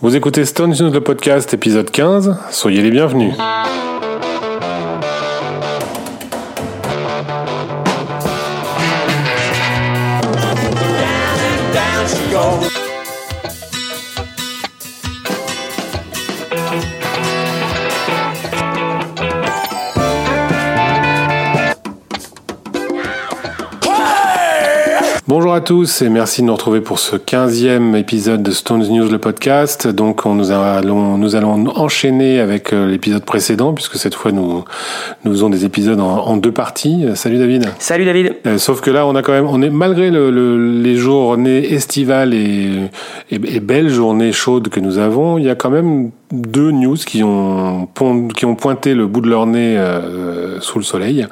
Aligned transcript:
Vous 0.00 0.14
écoutez 0.14 0.44
Stone 0.44 0.70
News 0.70 0.92
le 0.92 1.00
podcast 1.00 1.52
épisode 1.54 1.90
15, 1.90 2.36
soyez 2.52 2.82
les 2.82 2.90
bienvenus. 2.92 3.34
À 25.58 25.60
tous 25.60 26.02
et 26.02 26.08
merci 26.08 26.42
de 26.42 26.46
nous 26.46 26.52
retrouver 26.52 26.80
pour 26.80 27.00
ce 27.00 27.16
15e 27.16 27.96
épisode 27.96 28.44
de 28.44 28.52
Stones 28.52 28.86
News 28.88 29.08
le 29.08 29.18
podcast. 29.18 29.88
Donc 29.88 30.24
on 30.24 30.34
nous 30.34 30.52
allons 30.52 31.18
nous 31.18 31.34
allons 31.34 31.66
enchaîner 31.76 32.38
avec 32.38 32.72
euh, 32.72 32.86
l'épisode 32.86 33.24
précédent 33.24 33.74
puisque 33.74 33.96
cette 33.96 34.14
fois 34.14 34.30
nous 34.30 34.62
nous 35.24 35.32
faisons 35.32 35.50
des 35.50 35.64
épisodes 35.64 35.98
en, 35.98 36.36
deux 36.36 36.52
parties. 36.52 37.06
Salut 37.16 37.38
David. 37.38 37.66
Salut 37.80 38.04
David. 38.04 38.36
Euh, 38.46 38.58
sauf 38.58 38.80
que 38.80 38.92
là 38.92 39.04
on 39.04 39.16
a 39.16 39.22
quand 39.22 39.32
même 39.32 39.48
on 39.48 39.60
est 39.60 39.70
malgré 39.70 40.12
le, 40.12 40.30
les 40.80 40.94
journées 40.94 41.72
estivales 41.72 42.34
et, 42.34 42.88
et, 43.32 43.34
et 43.34 43.58
belles 43.58 43.90
journées 43.90 44.30
chaudes 44.30 44.68
que 44.68 44.78
nous 44.78 44.98
avons, 44.98 45.38
il 45.38 45.44
y 45.44 45.50
a 45.50 45.56
quand 45.56 45.70
même 45.70 46.12
deux 46.30 46.70
news 46.70 46.96
qui 46.96 47.22
ont, 47.22 47.88
qui 48.36 48.44
ont 48.44 48.54
pointé 48.54 48.94
le 48.94 49.06
bout 49.06 49.20
de 49.20 49.28
leur 49.28 49.46
nez 49.46 49.78
euh, 49.78 50.60
sous 50.60 50.78
le 50.78 50.84
soleil, 50.84 51.26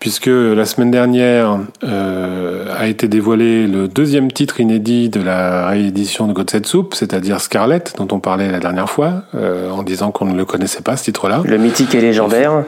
puisque 0.00 0.26
la 0.26 0.64
semaine 0.64 0.90
dernière 0.90 1.60
euh, 1.82 2.66
a 2.76 2.86
été 2.86 3.08
dévoilé 3.08 3.66
le 3.66 3.88
deuxième 3.88 4.30
titre 4.30 4.60
inédit 4.60 5.08
de 5.08 5.20
la 5.20 5.68
réédition 5.68 6.26
de 6.26 6.32
God 6.32 6.66
Soup, 6.66 6.94
c'est-à-dire 6.94 7.40
Scarlett, 7.40 7.94
dont 7.96 8.08
on 8.12 8.20
parlait 8.20 8.50
la 8.50 8.60
dernière 8.60 8.90
fois, 8.90 9.22
euh, 9.34 9.70
en 9.70 9.82
disant 9.82 10.10
qu'on 10.10 10.26
ne 10.26 10.36
le 10.36 10.44
connaissait 10.44 10.82
pas, 10.82 10.96
ce 10.96 11.04
titre-là. 11.04 11.42
Le 11.44 11.58
mythique 11.58 11.94
et 11.94 12.00
légendaire. 12.00 12.64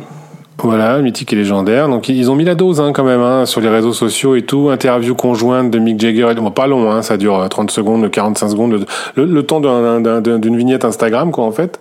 Voilà, 0.62 0.98
mythique 1.00 1.32
et 1.32 1.36
légendaire. 1.36 1.88
Donc 1.88 2.08
ils 2.08 2.30
ont 2.30 2.34
mis 2.34 2.44
la 2.44 2.54
dose 2.54 2.80
hein, 2.80 2.92
quand 2.92 3.04
même 3.04 3.20
hein, 3.20 3.44
sur 3.44 3.60
les 3.60 3.68
réseaux 3.68 3.92
sociaux 3.92 4.36
et 4.36 4.42
tout. 4.42 4.70
Interview 4.70 5.14
conjointe 5.14 5.70
de 5.70 5.78
Mick 5.78 6.00
Jagger. 6.00 6.32
Bon, 6.36 6.50
pas 6.50 6.66
long, 6.66 6.90
hein, 6.90 7.02
ça 7.02 7.16
dure 7.16 7.46
30 7.48 7.70
secondes, 7.70 8.10
45 8.10 8.48
secondes, 8.48 8.86
le, 9.14 9.42
temps 9.42 9.60
d'une 9.60 10.56
vignette 10.56 10.84
Instagram 10.84 11.30
quoi 11.30 11.44
en 11.44 11.52
fait. 11.52 11.78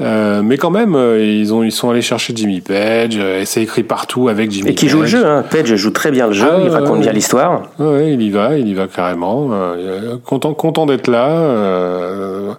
Euh, 0.00 0.42
mais 0.42 0.56
quand 0.56 0.70
même, 0.70 0.94
euh, 0.94 1.22
ils 1.22 1.52
ont 1.52 1.62
ils 1.62 1.72
sont 1.72 1.90
allés 1.90 2.02
chercher 2.02 2.32
Jimmy 2.34 2.60
Page. 2.60 3.18
Euh, 3.18 3.42
et 3.42 3.44
c'est 3.44 3.62
écrit 3.62 3.82
partout 3.82 4.28
avec 4.28 4.50
Jimmy. 4.50 4.70
Et 4.70 4.74
qui 4.74 4.88
joue 4.88 5.00
le 5.02 5.06
jeu. 5.06 5.26
Hein. 5.26 5.44
Page 5.48 5.74
joue 5.74 5.90
très 5.90 6.10
bien 6.10 6.28
le 6.28 6.32
jeu. 6.32 6.48
Ah, 6.50 6.58
il 6.62 6.70
raconte 6.70 7.00
bien 7.00 7.12
l'histoire. 7.12 7.62
Ouais, 7.78 8.12
il 8.14 8.22
y 8.22 8.30
va, 8.30 8.56
il 8.56 8.68
y 8.68 8.74
va 8.74 8.86
carrément. 8.86 9.50
Euh, 9.52 10.16
content 10.24 10.54
content 10.54 10.86
d'être 10.86 11.08
là. 11.08 12.56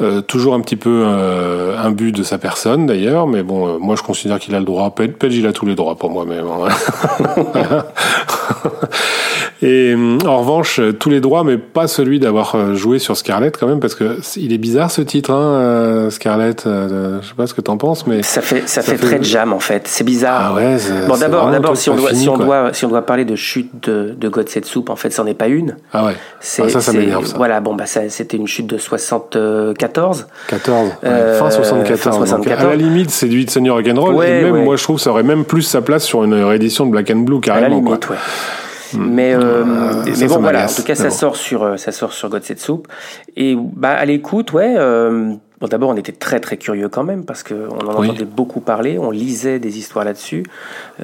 Euh, 0.00 0.22
toujours 0.22 0.54
un 0.54 0.60
petit 0.60 0.74
peu 0.74 1.04
euh, 1.06 1.78
imbu 1.78 2.10
de 2.10 2.24
sa 2.24 2.36
personne 2.36 2.86
d'ailleurs, 2.86 3.28
mais 3.28 3.44
bon, 3.44 3.68
euh, 3.68 3.78
moi 3.78 3.94
je 3.94 4.02
considère 4.02 4.40
qu'il 4.40 4.56
a 4.56 4.58
le 4.58 4.64
droit. 4.64 4.92
Page, 4.92 5.34
il 5.34 5.46
a 5.46 5.52
tous 5.52 5.66
les 5.66 5.76
droits 5.76 5.94
pour 5.94 6.10
moi, 6.10 6.24
mais 6.26 6.40
Et 9.64 9.94
en 10.26 10.38
revanche, 10.38 10.80
tous 10.98 11.10
les 11.10 11.20
droits, 11.20 11.44
mais 11.44 11.56
pas 11.58 11.88
celui 11.88 12.20
d'avoir 12.20 12.74
joué 12.74 12.98
sur 12.98 13.16
Scarlett 13.16 13.56
quand 13.58 13.66
même, 13.66 13.80
parce 13.80 13.94
que 13.94 14.18
il 14.36 14.52
est 14.52 14.58
bizarre 14.58 14.90
ce 14.90 15.02
titre, 15.02 15.32
hein, 15.32 16.08
Scarlett. 16.10 16.64
je 16.64 17.26
sais 17.26 17.34
pas 17.36 17.46
ce 17.46 17.54
que 17.54 17.60
t'en 17.60 17.76
penses, 17.76 18.06
mais 18.06 18.22
ça 18.22 18.42
fait 18.42 18.68
ça, 18.68 18.82
fait, 18.82 18.96
très 18.96 19.22
jam 19.22 19.52
en 19.52 19.60
fait. 19.60 19.88
C'est 19.88 20.04
bizarre. 20.04 20.52
Ah 20.52 20.54
ouais. 20.54 20.76
Bon, 21.08 21.16
d'abord, 21.16 21.50
d'abord, 21.50 21.76
si 21.76 21.90
on 21.90 21.96
doit 21.96 22.14
si 22.14 22.28
on 22.28 22.36
doit 22.36 22.72
si 22.72 22.84
on 22.84 22.88
doit 22.88 23.06
parler 23.06 23.24
de 23.24 23.36
chute 23.36 23.70
de, 23.88 24.14
de 24.16 24.28
God 24.28 24.48
Soup, 24.64 24.90
en 24.90 24.96
fait, 24.96 25.10
c'en 25.10 25.26
est 25.26 25.34
pas 25.34 25.48
une. 25.48 25.76
Ah 25.92 26.06
ouais. 26.06 26.12
Ah, 26.14 26.68
ça, 26.68 26.80
ça 26.80 26.92
m'énerve. 26.92 27.32
Voilà, 27.36 27.60
bon 27.60 27.74
bah 27.74 27.84
c'était 27.86 28.36
une 28.36 28.46
chute 28.46 28.66
de 28.66 28.78
64 28.78 29.74
14. 29.78 30.26
14. 30.48 30.90
fin 31.02 31.50
74. 31.50 32.34
à 32.46 32.64
la 32.64 32.76
limite, 32.76 33.10
c'est 33.10 33.28
du 33.28 33.40
It's 33.40 33.56
Rock'n'Roll. 33.56 34.24
et 34.24 34.42
même, 34.42 34.64
moi, 34.64 34.76
je 34.76 34.82
trouve 34.82 34.96
que 34.96 35.02
ça 35.02 35.10
aurait 35.10 35.22
même 35.22 35.44
plus 35.44 35.62
sa 35.62 35.82
place 35.82 36.04
sur 36.04 36.24
une 36.24 36.34
réédition 36.34 36.86
de 36.86 36.90
Black 36.90 37.10
and 37.10 37.20
Blue, 37.20 37.40
carrément. 37.40 37.66
À 37.66 37.68
la 37.68 37.74
limite, 37.76 38.06
quoi. 38.06 38.16
Hmm. 38.16 38.63
Mais, 38.98 39.34
euh, 39.34 39.64
ah, 39.66 40.02
mais 40.18 40.26
bon, 40.26 40.38
voilà. 40.38 40.64
En 40.64 40.68
tout 40.74 40.82
cas, 40.82 40.94
ça 40.94 41.10
sort 41.10 41.36
sur, 41.36 41.62
euh, 41.62 41.76
ça 41.76 41.92
sort 41.92 42.12
sur 42.12 42.28
God 42.28 42.42
Set 42.42 42.60
Soup. 42.60 42.88
Et 43.36 43.56
bah, 43.56 43.90
à 43.90 44.04
l'écoute, 44.04 44.52
ouais. 44.52 44.74
Euh, 44.76 45.32
bon, 45.60 45.66
d'abord, 45.66 45.90
on 45.90 45.96
était 45.96 46.12
très 46.12 46.40
très 46.40 46.56
curieux 46.56 46.88
quand 46.88 47.04
même 47.04 47.24
parce 47.24 47.42
qu'on 47.42 47.68
en 47.68 47.94
entendait 47.94 48.24
beaucoup 48.24 48.60
parler. 48.60 48.98
On 48.98 49.10
lisait 49.10 49.58
des 49.58 49.78
histoires 49.78 50.04
là-dessus, 50.04 50.44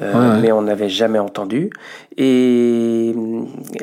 euh, 0.01 0.39
mais 0.41 0.51
on 0.51 0.63
n'avait 0.63 0.89
jamais 0.89 1.19
entendu. 1.19 1.69
Et 2.17 3.13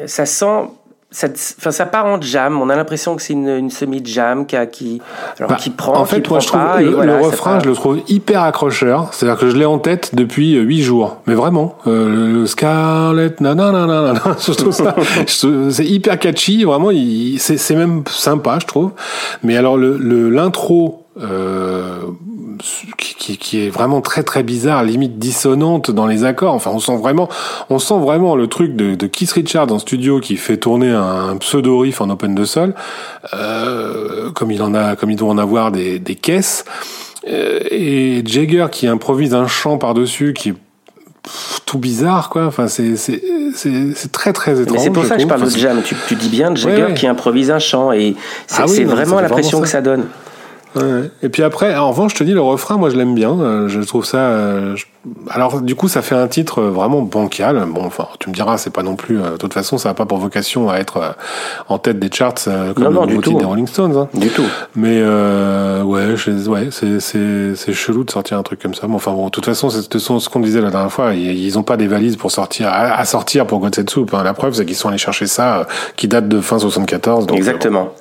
ça 0.06 0.26
sent 0.26 0.70
ça, 1.10 1.28
enfin, 1.58 1.70
ça 1.70 1.86
part 1.86 2.04
en 2.04 2.20
jam. 2.20 2.60
On 2.60 2.69
a 2.69 2.76
l'impression 2.76 3.16
que 3.16 3.22
c'est 3.22 3.32
une, 3.32 3.48
une 3.48 3.70
semi-jam 3.70 4.44
qui, 4.44 4.56
qui, 4.70 5.00
alors, 5.38 5.50
bah, 5.50 5.56
qui 5.56 5.70
prend, 5.70 5.96
en 5.96 6.04
fait, 6.04 6.20
qui 6.20 6.30
moi, 6.30 6.41
je 6.41 6.46
trouve 6.48 6.60
pas, 6.60 6.80
le, 6.80 7.02
le 7.02 7.16
refrain, 7.16 7.60
je 7.60 7.69
le 7.69 7.74
trouve 7.74 8.00
hyper 8.08 8.42
accrocheur. 8.42 9.08
C'est-à-dire 9.12 9.38
que 9.41 9.48
je 9.48 9.56
l'ai 9.56 9.64
en 9.64 9.78
tête 9.78 10.14
depuis 10.14 10.56
euh, 10.56 10.62
huit 10.62 10.82
jours. 10.82 11.18
Mais 11.26 11.34
vraiment, 11.34 11.76
euh, 11.86 12.32
le 12.32 12.47
Scarlett, 12.47 13.41
nanana, 13.41 14.14
je 14.47 14.52
trouve 14.52 14.72
ça, 14.72 14.94
c'est 15.26 15.86
hyper 15.86 16.18
catchy. 16.18 16.64
Vraiment, 16.64 16.91
c'est 17.38 17.74
même 17.74 18.04
sympa, 18.10 18.58
je 18.60 18.66
trouve. 18.66 18.91
Mais 19.42 19.56
alors, 19.56 19.78
le 19.78 20.28
l'intro 20.28 21.06
euh, 21.22 22.00
qui, 22.96 23.36
qui, 23.38 23.64
est 23.64 23.70
vraiment 23.70 24.00
très 24.00 24.22
très 24.22 24.42
bizarre, 24.42 24.84
limite 24.84 25.19
dissonante 25.19 25.91
dans 25.91 26.06
les 26.06 26.24
accords. 26.24 26.54
Enfin, 26.54 26.70
on 26.72 26.78
sent 26.78 26.96
vraiment, 26.96 27.28
on 27.70 27.78
sent 27.78 27.98
vraiment 27.98 28.36
le 28.36 28.46
truc 28.46 28.76
de, 28.76 28.94
de 28.94 29.06
Keith 29.06 29.32
Richards 29.32 29.72
en 29.72 29.78
studio 29.78 30.20
qui 30.20 30.36
fait 30.36 30.56
tourner 30.56 30.91
un, 30.91 31.36
pseudo 31.38 31.78
riff 31.78 32.00
en 32.00 32.10
open 32.10 32.34
de 32.34 32.44
sol, 32.44 32.74
euh, 33.34 34.30
comme 34.32 34.50
il 34.50 34.62
en 34.62 34.74
a, 34.74 34.97
comme 34.97 35.10
il 35.10 35.16
doit 35.16 35.30
en 35.30 35.38
avoir 35.38 35.70
des, 35.72 35.98
des 35.98 36.14
caisses. 36.14 36.64
Euh, 37.26 37.60
et 37.70 38.22
Jagger 38.24 38.66
qui 38.70 38.86
improvise 38.86 39.34
un 39.34 39.47
chant 39.47 39.76
par 39.76 39.94
dessus 39.94 40.32
qui 40.32 40.50
est 40.50 40.54
tout 41.66 41.78
bizarre 41.78 42.30
quoi. 42.30 42.47
Enfin 42.47 42.68
c'est 42.68 42.97
c'est 42.97 43.20
c'est 43.54 44.12
très 44.12 44.32
très 44.32 44.60
étrange 44.60 44.78
c'est 44.80 44.91
pour 44.91 45.04
ça 45.04 45.16
que 45.16 45.22
je 45.22 45.26
parle 45.26 45.44
de 45.44 45.50
jam. 45.58 45.82
Tu, 45.84 45.94
tu 46.06 46.14
dis 46.14 46.28
bien 46.28 46.54
Jagger 46.54 46.94
qui 46.94 47.06
improvise 47.06 47.50
un 47.50 47.58
chant 47.58 47.92
et 47.92 48.14
c'est 48.47 48.62
ah 48.62 48.84
vraiment 48.86 49.20
l'impression 49.20 49.60
que 49.60 49.68
ça 49.68 49.80
donne 49.80 50.06
Ouais. 50.78 51.11
Et 51.22 51.28
puis 51.28 51.43
après, 51.43 51.77
en 51.77 51.91
revanche, 51.91 52.12
je 52.12 52.19
te 52.19 52.25
dis, 52.25 52.33
le 52.33 52.41
refrain, 52.41 52.77
moi, 52.77 52.91
je 52.91 52.97
l'aime 52.97 53.15
bien. 53.15 53.39
Euh, 53.41 53.69
je 53.69 53.81
trouve 53.81 54.05
ça. 54.05 54.19
Euh, 54.19 54.77
alors, 55.31 55.61
du 55.61 55.75
coup, 55.75 55.89
ça 55.89 56.03
fait 56.03 56.15
un 56.15 56.28
titre 56.28 56.62
vraiment 56.62 57.03
bancal. 57.03 57.65
Bon, 57.69 57.84
enfin, 57.84 58.09
tu 58.19 58.28
me 58.28 58.34
diras, 58.34 58.59
c'est 58.59 58.72
pas 58.72 58.83
non 58.83 58.97
plus. 58.97 59.21
Euh, 59.21 59.33
de 59.33 59.37
toute 59.37 59.55
façon, 59.55 59.78
ça 59.78 59.91
n'a 59.91 59.94
pas 59.94 60.06
pour 60.06 60.19
vocation 60.19 60.71
à 60.71 60.78
être 60.78 61.16
en 61.69 61.78
tête 61.78 61.99
des 61.99 62.11
charts 62.12 62.34
comme 62.75 62.84
non, 62.84 62.91
non, 62.91 63.06
le 63.06 63.19
du 63.19 63.34
des 63.34 63.44
Rolling 63.44 63.66
Stones. 63.66 63.97
Hein. 63.97 64.09
Du 64.15 64.28
tout. 64.28 64.44
Mais 64.75 65.03
ouais, 65.03 66.15
ouais, 66.47 66.69
c'est 66.71 67.00
c'est 67.00 67.72
chelou 67.72 68.05
de 68.05 68.10
sortir 68.10 68.39
un 68.39 68.43
truc 68.43 68.60
comme 68.60 68.75
ça. 68.75 68.87
Mais 68.87 68.95
enfin, 68.95 69.12
bon, 69.12 69.27
de 69.27 69.31
toute 69.31 69.47
façon, 69.47 69.71
c'est 69.71 69.99
ce 69.99 70.28
qu'on 70.28 70.41
disait 70.41 70.60
la 70.60 70.71
dernière 70.71 70.93
fois. 70.93 71.15
Ils, 71.15 71.59
ont 71.59 71.62
pas 71.62 71.77
des 71.77 71.87
valises 71.87 72.16
pour 72.16 72.31
sortir 72.31 72.69
à, 72.71 73.05
sortir 73.05 73.47
pour 73.47 73.60
Gotsetsu. 73.60 74.00
Hein. 74.12 74.22
La 74.22 74.34
preuve, 74.34 74.53
c'est 74.55 74.66
qu'ils 74.66 74.77
sont 74.77 74.89
allés 74.89 74.99
chercher 74.99 75.27
ça, 75.27 75.66
qui 75.97 76.09
date 76.09 76.28
de 76.28 76.41
fin 76.41 76.59
74. 76.59 77.27
Donc, 77.27 77.37
Exactement. 77.37 77.93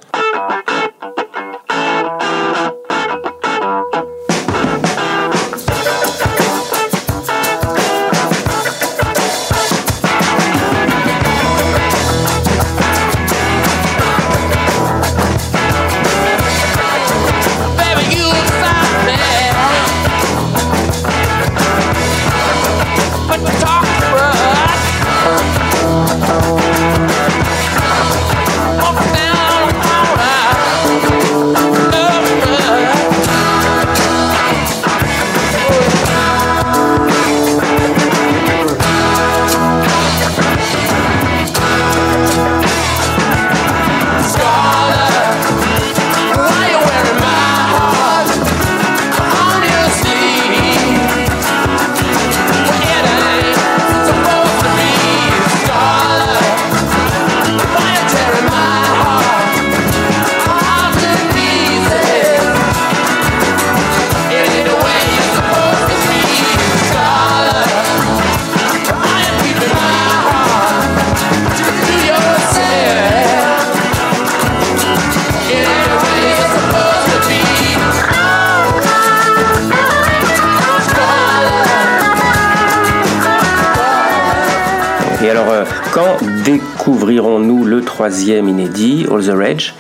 Inédit, 88.35 89.06
All 89.12 89.24
the 89.24 89.32
Rage 89.35 89.74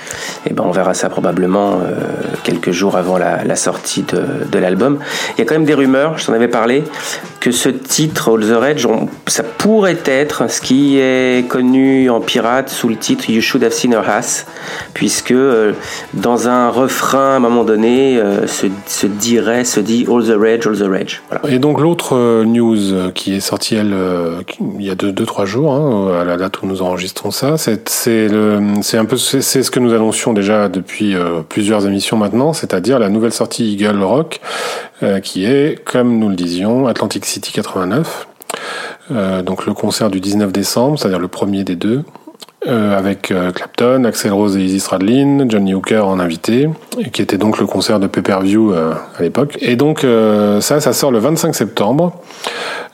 Eh 0.45 0.53
ben, 0.53 0.63
on 0.65 0.71
verra 0.71 0.93
ça 0.93 1.09
probablement 1.09 1.79
euh, 1.81 2.01
quelques 2.43 2.71
jours 2.71 2.97
avant 2.97 3.17
la, 3.17 3.55
sortie 3.55 4.03
de, 4.03 4.45
de 4.49 4.59
l'album. 4.59 4.99
Il 5.35 5.39
y 5.39 5.41
a 5.41 5.45
quand 5.45 5.55
même 5.55 5.65
des 5.65 5.73
rumeurs, 5.73 6.17
je 6.17 6.25
t'en 6.25 6.33
avais 6.33 6.47
parlé, 6.47 6.83
que 7.47 7.53
ce 7.53 7.69
titre, 7.69 8.33
All 8.33 8.45
the 8.45 8.59
Rage, 8.59 8.85
ça 9.25 9.41
pourrait 9.41 10.03
être 10.05 10.51
ce 10.51 10.59
qui 10.59 10.99
est 10.99 11.47
connu 11.47 12.09
en 12.09 12.19
pirate 12.19 12.67
sous 12.67 12.89
le 12.89 12.97
titre 12.97 13.29
You 13.29 13.39
Should 13.39 13.63
Have 13.63 13.71
Seen 13.71 13.93
Her 13.93 14.03
Ass, 14.05 14.45
puisque 14.93 15.31
euh, 15.31 15.71
dans 16.13 16.49
un 16.49 16.67
refrain, 16.69 17.35
à 17.35 17.35
un 17.37 17.39
moment 17.39 17.63
donné, 17.63 18.19
euh, 18.19 18.47
se, 18.47 19.07
dirait, 19.07 19.63
se 19.63 19.79
dit 19.79 20.05
All 20.11 20.25
the 20.25 20.37
Rage, 20.37 20.67
All 20.67 20.77
the 20.77 20.91
Rage. 20.91 21.21
Et 21.47 21.57
donc 21.57 21.79
l'autre 21.79 22.17
euh, 22.17 22.43
news 22.43 23.11
qui 23.15 23.35
est 23.35 23.39
sortie, 23.39 23.77
il 23.77 24.85
y 24.85 24.89
a 24.89 24.95
2-3 24.95 25.11
deux, 25.13 25.25
trois 25.25 25.45
jours, 25.45 25.73
hein, 25.73 26.19
à 26.19 26.25
la 26.25 26.35
date 26.35 26.61
où 26.61 26.67
nous 26.67 26.81
enregistrons 26.81 27.31
ça, 27.31 27.57
c'est 27.57 27.87
c'est 27.87 28.27
ce 28.27 29.71
que 29.71 29.79
nous 29.79 29.93
annoncions 29.93 30.33
déjà 30.33 30.67
depuis 30.67 31.15
plusieurs 31.47 31.87
émissions 31.87 32.17
maintenant, 32.17 32.51
c'est-à-dire 32.51 32.99
la 32.99 33.07
nouvelle 33.07 33.31
sortie 33.31 33.71
Eagle 33.71 34.03
Rock, 34.03 34.41
qui 35.23 35.45
est, 35.45 35.83
comme 35.83 36.17
nous 36.17 36.29
le 36.29 36.35
disions, 36.35 36.87
Atlantic 36.87 37.25
City 37.25 37.51
89. 37.51 38.27
Euh, 39.11 39.41
donc 39.41 39.65
le 39.65 39.73
concert 39.73 40.09
du 40.09 40.19
19 40.19 40.51
décembre, 40.51 40.99
c'est-à-dire 40.99 41.19
le 41.19 41.27
premier 41.27 41.63
des 41.63 41.75
deux, 41.75 42.03
euh, 42.67 42.97
avec 42.97 43.31
euh, 43.31 43.51
Clapton, 43.51 44.03
Axel 44.03 44.33
Rose 44.33 44.57
et 44.57 44.61
Izzy 44.61 44.79
Stradlin, 44.79 45.45
Johnny 45.47 45.73
Hooker 45.73 46.05
en 46.05 46.19
invité, 46.19 46.69
et 46.99 47.09
qui 47.09 47.21
était 47.21 47.37
donc 47.37 47.59
le 47.59 47.67
concert 47.67 47.99
de 47.99 48.07
Pay-Per-View 48.07 48.73
à 48.73 49.21
l'époque. 49.21 49.57
Et 49.61 49.75
donc 49.75 50.05
ça, 50.59 50.81
ça 50.81 50.93
sort 50.93 51.11
le 51.11 51.19
25 51.19 51.55
septembre. 51.55 52.13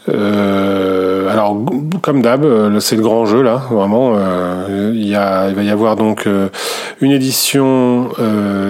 alors, 0.07 1.57
comme 2.01 2.21
d'hab, 2.21 2.45
c'est 2.79 2.95
le 2.95 3.01
grand 3.01 3.25
jeu 3.25 3.41
là, 3.41 3.63
vraiment. 3.71 4.15
il, 4.93 5.07
y 5.07 5.15
a, 5.15 5.49
il 5.49 5.55
va 5.55 5.63
y 5.63 5.71
avoir 5.71 5.95
donc 5.95 6.27
une 7.01 7.11
édition 7.11 8.09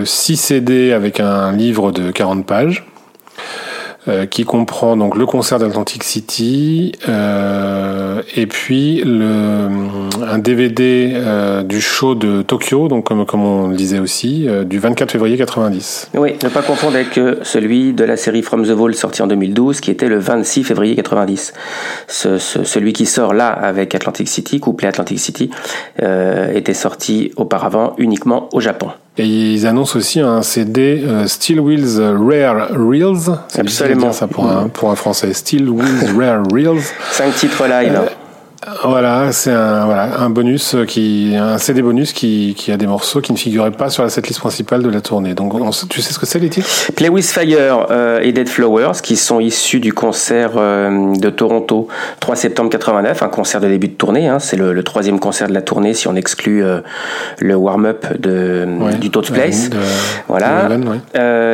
6 0.06 0.38
CD 0.38 0.94
avec 0.94 1.20
un 1.20 1.52
livre 1.52 1.92
de 1.92 2.12
40 2.12 2.46
pages. 2.46 2.86
Euh, 4.10 4.26
qui 4.26 4.44
comprend 4.44 4.98
donc 4.98 5.16
le 5.16 5.26
concert 5.26 5.60
d'Atlantic 5.60 6.04
City 6.04 6.92
euh, 7.08 8.22
et 8.36 8.48
puis 8.48 9.02
le, 9.06 9.70
un 10.22 10.40
DVD 10.40 11.14
euh, 11.16 11.64
du 11.64 11.80
show 11.80 12.14
de 12.14 12.42
Tokyo, 12.42 12.90
donc 12.90 13.06
comme, 13.06 13.26
comme 13.26 13.46
on 13.46 13.70
le 13.70 13.78
disait 13.78 14.00
aussi, 14.00 14.46
euh, 14.50 14.66
du 14.66 14.78
24 14.78 15.10
février 15.10 15.38
90. 15.38 16.10
Oui, 16.16 16.34
ne 16.44 16.50
pas 16.50 16.64
confondre 16.64 16.96
avec 16.96 17.18
celui 17.44 17.94
de 17.94 18.04
la 18.04 18.18
série 18.18 18.42
From 18.42 18.66
the 18.66 18.72
Vault 18.72 18.92
sorti 18.92 19.22
en 19.22 19.28
2012, 19.28 19.80
qui 19.80 19.90
était 19.90 20.10
le 20.10 20.20
26 20.20 20.66
février 20.66 20.96
90. 20.96 21.54
Ce, 22.08 22.38
ce, 22.40 22.66
celui 22.66 22.92
qui 22.92 23.06
sort 23.06 23.34
là 23.34 23.48
avec 23.48 23.96
Atlantic 23.96 24.28
City, 24.28 24.60
couplé 24.60 24.90
Atlantic 24.90 25.18
City, 25.18 25.50
était 25.98 26.74
sorti 26.74 27.32
auparavant 27.38 27.94
uniquement 27.98 28.50
au 28.52 28.60
Japon. 28.60 28.90
Et 29.18 29.28
ils 29.28 29.68
annoncent 29.68 29.98
aussi 29.98 30.20
un 30.20 30.42
CD 30.42 31.04
euh, 31.06 31.28
Steel 31.28 31.60
Wheels 31.60 32.00
Rare 32.00 32.70
Reels. 32.72 33.38
Absolument. 33.56 34.12
ça 34.12 34.28
pour 34.28 34.50
un, 34.50 34.70
pour 34.70 34.90
un 34.90 34.96
français. 34.96 35.34
Steel 35.34 35.70
Wheels 35.70 36.18
Rare 36.18 36.44
Reels. 36.52 36.82
Cinq 37.12 37.36
titres 37.36 37.68
live. 37.68 38.10
Euh, 38.68 38.72
voilà, 38.84 39.32
c'est 39.32 39.52
un, 39.52 39.86
voilà, 39.86 40.20
un 40.20 40.30
bonus 40.30 40.76
qui, 40.88 41.36
un 41.38 41.58
CD 41.58 41.82
bonus 41.82 42.14
qui, 42.14 42.54
qui 42.58 42.72
a 42.72 42.78
des 42.78 42.88
morceaux 42.88 43.22
qui 43.22 43.32
ne 43.32 43.38
figuraient 43.38 43.72
pas 43.72 43.90
sur 43.90 44.04
la 44.04 44.10
setlist 44.10 44.40
principale 44.40 44.84
de 44.84 44.90
la 44.90 45.02
tournée. 45.02 45.34
Donc, 45.34 45.54
tu 45.90 46.02
sais 46.02 46.14
ce 46.14 46.20
que 46.20 46.26
c'est 46.26 46.40
les 46.40 46.50
titres 46.50 46.70
Play 46.96 47.10
with 47.10 47.26
Fire 47.26 47.88
euh, 47.92 48.20
et 48.22 48.32
Dead 48.32 48.48
Flowers, 48.48 49.02
qui 49.02 49.16
sont 49.16 49.40
issus 49.40 49.80
du 49.80 49.94
concert 49.94 50.52
euh, 50.58 51.16
de 51.16 51.30
Toronto 51.30 51.88
3 52.20 52.36
septembre 52.36 52.70
89, 52.70 53.24
un 53.24 53.30
concert 53.30 53.62
de 53.62 53.68
début 53.68 53.88
de 53.88 53.94
tournée. 53.94 54.28
Hein, 54.28 54.40
c'est 54.40 54.58
le, 54.58 54.84
troisième 54.84 55.20
concert 55.20 55.48
de 55.48 55.54
la 55.54 55.62
tournée 55.62 55.94
si 55.94 56.08
on 56.08 56.16
exclut 56.16 56.64
euh, 56.64 56.82
le 57.40 57.56
warm-up 57.56 58.06
de 58.20 58.68
du 59.00 59.10
Toad's 59.10 59.32
Place. 59.32 59.70
voilà. 60.28 60.70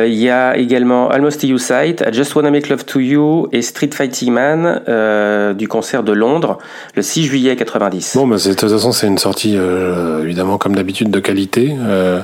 Il 0.06 0.14
y 0.14 0.30
a 0.30 0.56
également 0.56 1.08
Almost 1.08 1.44
You 1.44 1.58
Sight, 1.58 2.04
I 2.06 2.12
Just 2.12 2.34
Wanna 2.34 2.50
Make 2.50 2.68
Love 2.68 2.84
to 2.84 3.00
You 3.00 3.48
et 3.52 3.62
Street 3.62 3.90
Fighting 3.92 4.32
Man 4.32 5.54
du 5.56 5.68
concert 5.68 6.02
de 6.02 6.12
Londres. 6.12 6.58
Le 6.94 6.99
6 7.02 7.24
juillet 7.24 7.56
90. 7.56 8.16
Bon, 8.16 8.26
bah 8.26 8.36
de 8.36 8.42
toute 8.42 8.68
façon, 8.68 8.92
c'est 8.92 9.06
une 9.06 9.18
sortie 9.18 9.54
euh, 9.56 10.22
évidemment 10.22 10.58
comme 10.58 10.74
d'habitude 10.74 11.10
de 11.10 11.20
qualité. 11.20 11.74
Euh, 11.80 12.20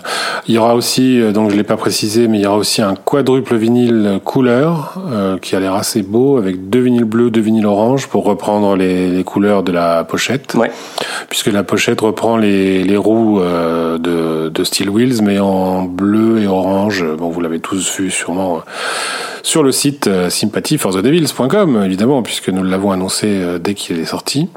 il 0.49 0.55
y 0.55 0.59
aura 0.59 0.75
aussi, 0.75 1.21
euh, 1.21 1.33
donc 1.33 1.51
je 1.51 1.57
l'ai 1.57 1.63
pas 1.63 1.77
précisé, 1.77 2.29
mais 2.29 2.39
il 2.39 2.43
y 2.43 2.47
aura 2.47 2.57
aussi 2.57 2.83
un 2.83 2.95
quadruple 2.95 3.57
vinyle 3.57 4.21
couleur 4.25 4.99
qui 5.41 5.57
a 5.57 5.61
l'air 5.61 5.75
assez 5.75 6.03
beau 6.03 6.37
avec 6.37 6.69
deux 6.69 6.81
vinyles 6.81 7.05
bleus, 7.05 7.31
deux 7.31 7.41
vinyles 7.41 7.67
orange 7.67 8.09
pour 8.09 8.25
reprendre 8.25 8.77
les, 8.77 9.23
couleurs 9.25 9.63
de 9.63 9.73
la 9.73 10.05
pochette. 10.05 10.55
Ouais. 10.55 10.71
Puisque 11.29 11.49
la 11.49 11.63
pochette 11.63 12.01
reprend 12.01 12.37
les, 12.37 12.85
les 12.85 12.97
roues 12.97 13.41
de, 13.41 14.49
de 14.49 14.65
Steel 14.65 14.91
Wheels, 14.91 15.23
mais 15.23 15.39
en 15.39 15.83
bleu 15.83 16.43
et 16.43 16.47
orange. 16.47 17.05
Bon, 17.19 17.29
vous 17.29 17.41
l'avez 17.41 17.61
tous 17.61 17.99
vu 17.99 18.11
sûrement 18.11 18.61
sur 19.43 19.63
le 19.63 19.73
site 19.73 20.09
sympathyforthedevils.com, 20.29 21.83
évidemment, 21.85 22.23
puisque 22.23 22.49
nous 22.49 22.63
l'avons 22.63 22.93
annoncé 22.93 23.59
dès 23.61 23.75
qu'il 23.75 23.99
est 23.99 24.07
sorti 24.07 24.49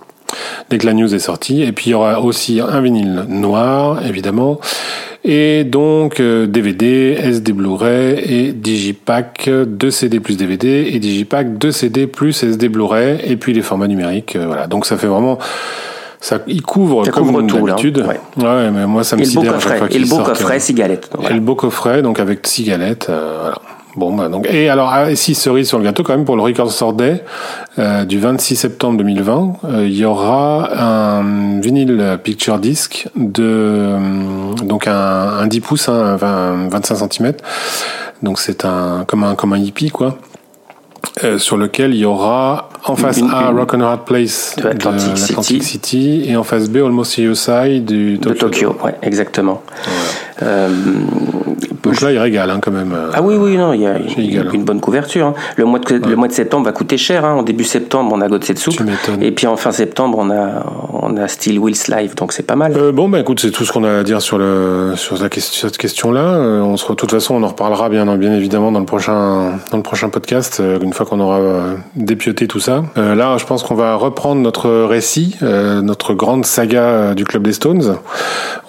dès 0.69 0.77
que 0.77 0.85
la 0.85 0.93
news 0.93 1.13
est 1.13 1.19
sortie. 1.19 1.63
Et 1.63 1.71
puis 1.71 1.87
il 1.87 1.91
y 1.91 1.93
aura 1.93 2.21
aussi 2.21 2.59
un 2.61 2.81
vinyle 2.81 3.25
noir, 3.27 4.05
évidemment. 4.05 4.59
Et 5.25 5.65
donc 5.65 6.21
DVD, 6.21 7.17
SD 7.21 7.51
Blu-ray 7.51 8.19
et 8.23 8.53
Digipack 8.53 9.49
2 9.49 9.91
CD 9.91 10.19
plus 10.21 10.37
DVD 10.37 10.89
et 10.93 10.99
Digipack 10.99 11.57
2 11.57 11.71
CD 11.71 12.07
plus 12.07 12.41
SD 12.41 12.69
Blu-ray 12.69 13.19
et 13.25 13.35
puis 13.35 13.53
les 13.53 13.61
formats 13.61 13.87
numériques. 13.87 14.37
Euh, 14.37 14.45
voilà. 14.47 14.67
Donc 14.67 14.85
ça 14.85 14.97
fait 14.97 15.07
vraiment 15.07 15.37
ça, 16.21 16.39
il 16.47 16.61
couvre 16.61 17.05
ça 17.05 17.11
comme 17.11 17.47
d'habitude. 17.47 17.99
Ouais. 18.05 18.19
ouais. 18.43 18.71
mais 18.71 18.85
moi 18.85 19.03
ça 19.03 19.15
me 19.15 19.23
sidère 19.23 19.55
Et 19.89 19.99
le 19.99 20.07
beau 20.07 20.19
coffret, 20.19 20.59
six 20.59 20.73
galettes. 20.73 21.09
Et 21.29 21.33
le 21.33 21.39
beau 21.39 21.55
coffret, 21.55 22.01
donc 22.01 22.19
avec 22.19 22.45
six 22.45 22.63
galettes. 22.63 23.07
Euh, 23.09 23.37
voilà. 23.41 23.61
Bon, 23.95 24.15
bah, 24.15 24.29
donc, 24.29 24.47
et 24.47 24.69
alors, 24.69 24.91
ah, 24.93 25.15
si 25.15 25.33
cerise 25.33 25.67
sur 25.67 25.79
le 25.79 25.83
gâteau, 25.83 26.03
quand 26.03 26.15
même, 26.15 26.25
pour 26.25 26.35
le 26.35 26.43
Record 26.43 26.71
Store 26.71 26.93
Day 26.93 27.23
euh, 27.79 28.05
du 28.05 28.19
26 28.19 28.55
septembre 28.55 28.97
2020, 28.99 29.53
euh, 29.63 29.87
il 29.87 29.97
y 29.97 30.05
aura 30.05 30.69
un 31.19 31.59
vinyle 31.59 32.19
picture 32.23 32.59
disc 32.59 33.07
de, 33.15 33.43
euh, 33.43 34.53
donc 34.63 34.87
un, 34.87 34.93
un 34.93 35.47
10 35.47 35.59
pouces, 35.61 35.89
hein, 35.89 36.17
25 36.17 37.11
cm. 37.11 37.33
Donc 38.21 38.39
c'est 38.39 38.63
un, 38.63 39.05
comme 39.07 39.23
un, 39.23 39.35
comme 39.35 39.53
un 39.53 39.57
hippie, 39.59 39.89
quoi. 39.89 40.17
Euh, 41.23 41.37
sur 41.37 41.57
lequel 41.57 41.93
il 41.93 41.99
y 41.99 42.05
aura 42.05 42.69
en 42.85 42.95
face 42.95 43.21
A 43.31 43.49
Rock 43.49 43.73
and 43.73 43.81
Hard 43.81 44.05
Place 44.05 44.55
de 44.57 44.67
Atlantic, 44.67 45.17
City. 45.17 45.61
City. 45.61 46.23
et 46.27 46.37
en 46.37 46.43
face 46.43 46.69
B 46.69 46.77
Almost 46.77 47.33
Side 47.33 47.85
du 47.85 48.19
Tokyo. 48.19 48.33
De 48.33 48.39
Tokyo, 48.39 48.77
ouais, 48.83 48.95
exactement. 49.01 49.61
Euh, 50.41 50.69
donc 51.89 52.01
là, 52.01 52.11
il 52.11 52.19
régale 52.19 52.51
hein, 52.51 52.59
quand 52.61 52.71
même. 52.71 52.93
Euh, 52.93 53.09
ah 53.13 53.21
oui, 53.21 53.35
oui, 53.35 53.57
non, 53.57 53.73
il 53.73 53.81
y 53.81 53.87
a, 53.87 53.97
une, 54.53 54.63
bonne 54.63 54.79
couverture. 54.79 55.25
Hein. 55.25 55.33
Le, 55.55 55.65
mois 55.65 55.79
de, 55.79 55.95
le 55.95 56.15
mois 56.15 56.27
de 56.27 56.33
septembre 56.33 56.65
va 56.65 56.71
coûter 56.71 56.97
cher. 56.97 57.25
Hein. 57.25 57.33
En 57.33 57.43
début 57.43 57.63
septembre, 57.63 58.11
on 58.13 58.21
a 58.21 58.27
Godsetsu. 58.27 58.71
Et 59.21 59.31
puis 59.31 59.47
en 59.47 59.57
fin 59.57 59.71
septembre, 59.71 60.19
on 60.21 60.29
a, 60.29 60.63
on 60.93 61.17
a 61.17 61.27
Steel 61.27 61.57
Wheels 61.57 61.89
Live, 61.89 62.13
donc 62.15 62.31
c'est 62.31 62.43
pas 62.43 62.55
mal. 62.55 62.73
Euh, 62.77 62.91
bon, 62.91 63.09
bah 63.09 63.19
écoute, 63.19 63.39
c'est 63.39 63.49
tout 63.49 63.65
ce 63.65 63.71
qu'on 63.71 63.83
a 63.83 63.99
à 63.99 64.03
dire 64.03 64.21
sur, 64.21 64.37
le, 64.37 64.93
sur, 64.95 65.21
la 65.21 65.29
question, 65.29 65.67
cette 65.67 65.77
question-là. 65.77 66.21
Euh, 66.21 66.61
on 66.61 66.77
se, 66.77 66.87
de 66.87 66.93
toute 66.93 67.09
façon, 67.09 67.35
on 67.35 67.43
en 67.43 67.47
reparlera 67.47 67.89
bien, 67.89 68.05
bien 68.17 68.33
évidemment 68.33 68.71
dans 68.71 68.79
le 68.79 68.85
prochain, 68.85 69.59
dans 69.71 69.77
le 69.77 69.83
prochain 69.83 70.09
podcast, 70.09 70.61
une 70.81 70.93
fois 70.93 71.07
qu'on 71.07 71.19
aura 71.19 71.39
dépioté 71.95 72.47
tout 72.47 72.59
ça. 72.59 72.83
là, 72.95 73.37
je 73.37 73.45
pense 73.45 73.63
qu'on 73.63 73.75
va 73.75 73.95
reprendre 73.95 74.41
notre 74.41 74.69
récit, 74.85 75.37
notre 75.41 76.13
grande 76.13 76.45
saga 76.45 77.15
du 77.15 77.23
Club 77.23 77.43
des 77.43 77.53
Stones. 77.53 77.97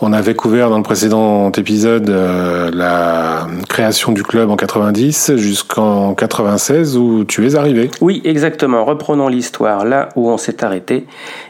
On 0.00 0.14
avait 0.14 0.34
couvert 0.34 0.70
dans 0.70 0.78
le 0.78 0.82
précédent 0.82 1.50
épisode 1.58 2.08
la 2.72 3.09
création 3.68 4.12
du 4.12 4.22
club 4.22 4.50
en 4.50 4.56
90 4.56 5.36
jusqu'en 5.36 6.14
96 6.14 6.96
où 6.96 7.24
tu 7.24 7.46
es 7.46 7.54
arrivé. 7.54 7.90
Oui, 8.00 8.20
exactement. 8.24 8.84
Reprenons 8.84 9.28
l'histoire 9.28 9.84
là 9.84 10.08
où 10.16 10.30
on 10.30 10.38
s'est 10.38 10.64
arrêté. 10.64 11.06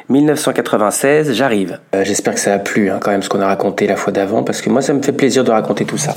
1996, 0.09 1.33
j'arrive. 1.33 1.79
Euh, 1.95 2.05
j'espère 2.05 2.35
que 2.35 2.41
ça 2.41 2.55
a 2.55 2.59
plu 2.59 2.91
hein, 2.91 2.99
quand 3.01 3.11
même 3.11 3.23
ce 3.23 3.29
qu'on 3.29 3.41
a 3.41 3.47
raconté 3.47 3.87
la 3.87 3.97
fois 3.97 4.13
d'avant 4.13 4.43
parce 4.43 4.61
que 4.61 4.71
moi 4.71 4.83
ça 4.83 4.93
me 4.93 5.03
fait 5.03 5.13
plaisir 5.13 5.45
de 5.45 5.51
raconter 5.51 5.85
tout 5.85 5.99
ça. 5.99 6.17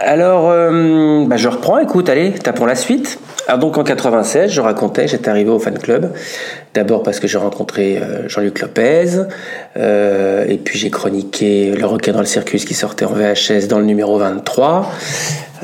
Alors, 0.00 0.48
euh, 0.50 1.26
bah, 1.26 1.36
je 1.36 1.48
reprends, 1.48 1.78
écoute, 1.78 2.08
allez, 2.08 2.32
tapons 2.32 2.64
la 2.64 2.74
suite. 2.74 3.18
Alors 3.50 3.58
donc 3.58 3.78
en 3.78 3.82
96, 3.82 4.52
je 4.52 4.60
racontais, 4.60 5.08
j'étais 5.08 5.28
arrivé 5.28 5.50
au 5.50 5.58
fan 5.58 5.76
club. 5.76 6.12
D'abord 6.72 7.02
parce 7.02 7.18
que 7.18 7.26
j'ai 7.26 7.36
rencontré 7.36 7.98
euh, 7.98 8.28
Jean-Luc 8.28 8.60
Lopez, 8.60 9.24
euh, 9.76 10.44
et 10.48 10.56
puis 10.56 10.78
j'ai 10.78 10.88
chroniqué 10.88 11.74
Le 11.74 11.84
requin 11.84 12.12
dans 12.12 12.20
le 12.20 12.26
circus 12.26 12.64
qui 12.64 12.74
sortait 12.74 13.06
en 13.06 13.12
VHS 13.12 13.66
dans 13.68 13.80
le 13.80 13.86
numéro 13.86 14.18
23. 14.18 14.88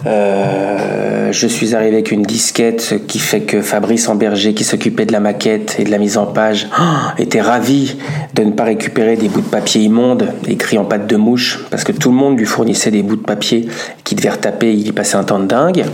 Euh, 0.04 1.30
je 1.30 1.46
suis 1.46 1.76
arrivé 1.76 1.92
avec 1.92 2.10
une 2.10 2.24
disquette 2.24 3.06
qui 3.06 3.20
fait 3.20 3.42
que 3.42 3.60
Fabrice 3.60 4.08
Amberger, 4.08 4.52
qui 4.52 4.64
s'occupait 4.64 5.06
de 5.06 5.12
la 5.12 5.20
maquette 5.20 5.76
et 5.78 5.84
de 5.84 5.90
la 5.92 5.98
mise 5.98 6.18
en 6.18 6.26
page, 6.26 6.66
était 7.18 7.40
ravi 7.40 7.98
de 8.34 8.42
ne 8.42 8.50
pas 8.50 8.64
récupérer 8.64 9.14
des 9.14 9.28
bouts 9.28 9.42
de 9.42 9.46
papier 9.46 9.82
immondes 9.82 10.32
écrits 10.48 10.78
en 10.78 10.84
pâte 10.84 11.06
de 11.06 11.16
mouche, 11.16 11.64
parce 11.70 11.84
que 11.84 11.92
tout 11.92 12.10
le 12.10 12.16
monde 12.16 12.36
lui 12.36 12.46
fournissait 12.46 12.90
des 12.90 13.04
bouts 13.04 13.14
de 13.14 13.22
papier 13.22 13.68
qui 14.02 14.16
devait 14.16 14.30
retaper, 14.30 14.72
il 14.72 14.88
y 14.88 14.90
passait 14.90 15.16
un 15.16 15.24
temps 15.24 15.38
de 15.38 15.46
dingue. 15.46 15.84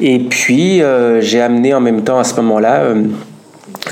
Et 0.00 0.20
puis, 0.20 0.82
euh, 0.82 1.20
j'ai 1.20 1.40
amené 1.40 1.74
en 1.74 1.80
même 1.80 2.02
temps 2.02 2.18
à 2.18 2.24
ce 2.24 2.34
moment-là 2.36 2.82
euh, 2.82 3.04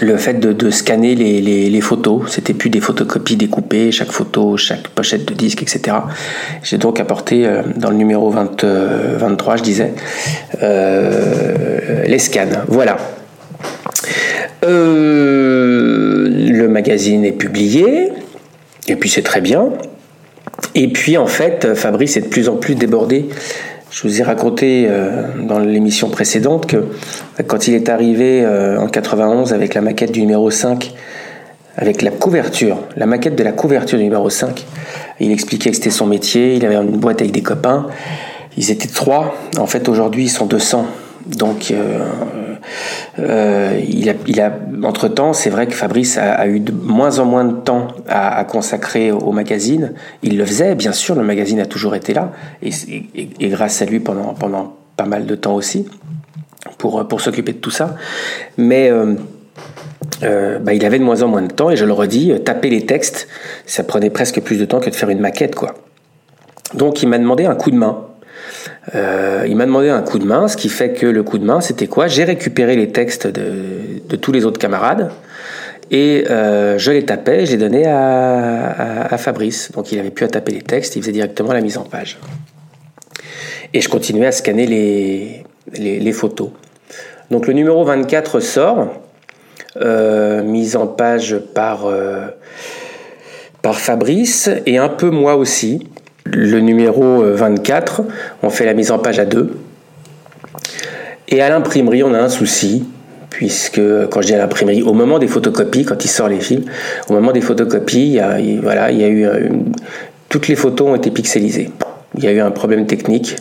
le 0.00 0.16
fait 0.16 0.34
de, 0.34 0.70
scanner 0.70 1.14
les, 1.14 1.80
photos. 1.80 2.22
C'était 2.28 2.54
plus 2.54 2.70
des 2.70 2.80
photocopies 2.80 3.36
découpées, 3.36 3.92
chaque 3.92 4.12
photo, 4.12 4.56
chaque 4.56 4.88
pochette 4.88 5.26
de 5.26 5.34
disque, 5.34 5.62
etc. 5.62 5.96
J'ai 6.62 6.78
donc 6.78 7.00
apporté 7.00 7.46
euh, 7.46 7.62
dans 7.76 7.90
le 7.90 7.96
numéro 7.96 8.30
20, 8.30 8.64
23, 8.64 9.54
euh, 9.54 9.56
je 9.56 9.62
disais, 9.62 9.92
les 12.06 12.18
scans. 12.18 12.46
Voilà. 12.68 12.96
le 14.62 16.66
magazine 16.68 17.24
est 17.24 17.32
publié, 17.32 18.10
et 18.88 18.96
puis 18.96 19.08
c'est 19.08 19.22
très 19.22 19.40
bien. 19.40 19.70
Et 20.74 20.88
puis 20.88 21.16
en 21.16 21.26
fait, 21.26 21.74
Fabrice 21.74 22.16
est 22.16 22.22
de 22.22 22.28
plus 22.28 22.48
en 22.48 22.56
plus 22.56 22.74
débordé 22.74 23.28
je 23.96 24.02
vous 24.02 24.20
ai 24.20 24.24
raconté 24.24 24.86
euh, 24.90 25.22
dans 25.48 25.58
l'émission 25.58 26.10
précédente 26.10 26.66
que 26.66 26.84
quand 27.46 27.66
il 27.66 27.72
est 27.72 27.88
arrivé 27.88 28.42
euh, 28.44 28.78
en 28.78 28.88
91 28.88 29.54
avec 29.54 29.72
la 29.72 29.80
maquette 29.80 30.12
du 30.12 30.20
numéro 30.20 30.50
5, 30.50 30.92
avec 31.78 32.02
la 32.02 32.10
couverture, 32.10 32.78
la 32.96 33.06
maquette 33.06 33.36
de 33.36 33.42
la 33.42 33.52
couverture 33.52 33.96
du 33.96 34.04
numéro 34.04 34.28
5, 34.28 34.66
il 35.20 35.32
expliquait 35.32 35.70
que 35.70 35.76
c'était 35.76 35.88
son 35.88 36.06
métier, 36.06 36.56
il 36.56 36.66
avait 36.66 36.74
une 36.74 36.98
boîte 36.98 37.22
avec 37.22 37.32
des 37.32 37.42
copains, 37.42 37.86
ils 38.58 38.70
étaient 38.70 38.86
trois, 38.86 39.34
en 39.56 39.66
fait 39.66 39.88
aujourd'hui 39.88 40.24
ils 40.24 40.30
sont 40.30 40.44
200. 40.44 40.86
Donc, 41.26 41.70
euh, 41.70 42.04
euh, 43.18 43.80
il, 43.88 44.40
a, 44.40 44.52
entre 44.84 45.08
temps, 45.08 45.32
c'est 45.32 45.50
vrai 45.50 45.66
que 45.66 45.74
Fabrice 45.74 46.18
a, 46.18 46.46
eu 46.46 46.60
de 46.60 46.72
moins 46.72 47.18
en 47.18 47.24
moins 47.24 47.44
de 47.44 47.54
temps 47.54 47.88
à, 48.08 48.44
consacrer 48.44 49.10
au 49.12 49.32
magazine. 49.32 49.92
Il 50.22 50.38
le 50.38 50.44
faisait, 50.44 50.74
bien 50.74 50.92
sûr, 50.92 51.14
le 51.14 51.22
magazine 51.22 51.60
a 51.60 51.66
toujours 51.66 51.94
été 51.94 52.14
là, 52.14 52.32
et, 52.62 52.70
grâce 53.48 53.82
à 53.82 53.84
lui 53.84 54.00
pendant, 54.00 54.34
pas 54.96 55.06
mal 55.06 55.26
de 55.26 55.34
temps 55.34 55.54
aussi, 55.54 55.86
pour, 56.78 57.20
s'occuper 57.20 57.52
de 57.52 57.58
tout 57.58 57.70
ça. 57.70 57.96
Mais 58.56 58.90
euh, 58.90 60.58
bah, 60.58 60.74
il 60.74 60.84
avait 60.84 60.98
de 60.98 61.04
moins 61.04 61.22
en 61.22 61.28
moins 61.28 61.42
de 61.42 61.52
temps, 61.52 61.70
et 61.70 61.76
je 61.76 61.84
le 61.84 61.92
redis, 61.92 62.32
taper 62.44 62.70
les 62.70 62.86
textes, 62.86 63.28
ça 63.66 63.84
prenait 63.84 64.10
presque 64.10 64.40
plus 64.40 64.58
de 64.58 64.64
temps 64.64 64.80
que 64.80 64.90
de 64.90 64.94
faire 64.94 65.10
une 65.10 65.20
maquette, 65.20 65.54
quoi. 65.54 65.74
Donc, 66.74 67.02
il 67.02 67.08
m'a 67.08 67.18
demandé 67.18 67.44
un 67.44 67.54
coup 67.54 67.70
de 67.70 67.76
main. 67.76 68.06
Euh, 68.94 69.44
il 69.48 69.56
m'a 69.56 69.66
demandé 69.66 69.88
un 69.88 70.02
coup 70.02 70.18
de 70.18 70.24
main, 70.24 70.46
ce 70.48 70.56
qui 70.56 70.68
fait 70.68 70.92
que 70.92 71.06
le 71.06 71.22
coup 71.22 71.38
de 71.38 71.44
main, 71.44 71.60
c'était 71.60 71.88
quoi? 71.88 72.06
J'ai 72.06 72.24
récupéré 72.24 72.76
les 72.76 72.90
textes 72.90 73.26
de, 73.26 74.16
tous 74.16 74.32
les 74.32 74.44
autres 74.44 74.60
camarades 74.60 75.10
et 75.90 76.24
euh, 76.30 76.78
je 76.78 76.92
les 76.92 77.04
tapais, 77.04 77.46
je 77.46 77.52
les 77.52 77.56
donnais 77.58 77.86
à, 77.86 79.16
Fabrice. 79.18 79.72
Donc 79.72 79.90
il 79.92 79.98
avait 79.98 80.10
pu 80.10 80.24
à 80.24 80.28
taper 80.28 80.52
les 80.52 80.62
textes, 80.62 80.94
il 80.96 81.02
faisait 81.02 81.12
directement 81.12 81.52
la 81.52 81.60
mise 81.60 81.78
en 81.78 81.84
page. 81.84 82.18
Et 83.74 83.80
je 83.80 83.88
continuais 83.88 84.26
à 84.26 84.32
scanner 84.32 84.66
les, 84.66 85.44
les, 85.74 86.12
photos. 86.12 86.50
Donc 87.30 87.48
le 87.48 87.54
numéro 87.54 87.84
24 87.84 88.38
sort, 88.40 88.88
euh, 89.80 90.42
mise 90.42 90.76
en 90.76 90.86
page 90.86 91.36
par, 91.54 91.90
par 93.62 93.80
Fabrice 93.80 94.48
et 94.64 94.78
un 94.78 94.88
peu 94.88 95.10
moi 95.10 95.34
aussi. 95.34 95.88
Le 96.32 96.60
numéro 96.60 97.22
24, 97.22 98.02
on 98.42 98.50
fait 98.50 98.66
la 98.66 98.74
mise 98.74 98.90
en 98.90 98.98
page 98.98 99.18
à 99.18 99.24
deux. 99.24 99.56
Et 101.28 101.40
à 101.40 101.48
l'imprimerie, 101.48 102.02
on 102.02 102.14
a 102.14 102.18
un 102.18 102.28
souci, 102.28 102.84
puisque 103.30 103.80
quand 104.10 104.22
je 104.22 104.28
dis 104.28 104.34
à 104.34 104.38
l'imprimerie, 104.38 104.82
au 104.82 104.92
moment 104.92 105.18
des 105.18 105.26
photocopies, 105.26 105.84
quand 105.84 106.04
il 106.04 106.08
sort 106.08 106.28
les 106.28 106.40
films, 106.40 106.64
au 107.08 107.12
moment 107.12 107.32
des 107.32 107.40
photocopies, 107.40 108.18
voilà, 108.62 108.90
il 108.90 109.00
y 109.00 109.04
a 109.04 109.08
eu 109.08 109.26
euh, 109.26 109.48
toutes 110.28 110.48
les 110.48 110.56
photos 110.56 110.88
ont 110.88 110.94
été 110.94 111.10
pixelisées. 111.10 111.70
Il 112.16 112.24
y 112.24 112.28
a 112.28 112.32
eu 112.32 112.40
un 112.40 112.50
problème 112.50 112.86
technique. 112.86 113.36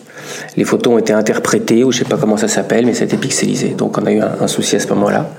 Les 0.58 0.65
photos 0.65 0.94
ont 0.94 0.98
été 0.98 1.13
interprétées, 1.13 1.84
ou 1.84 1.92
je 1.92 2.00
sais 2.00 2.06
pas 2.06 2.18
comment 2.18 2.38
ça 2.38 2.48
s'appelle, 2.48 2.86
mais 2.86 2.98
été 2.98 3.18
pixelisé. 3.18 3.70
Donc 3.70 3.98
on 3.98 4.06
a 4.06 4.12
eu 4.12 4.20
un, 4.20 4.48
souci 4.48 4.75
à 4.75 4.80
ce 4.80 4.88
moment-là. 4.89 5.30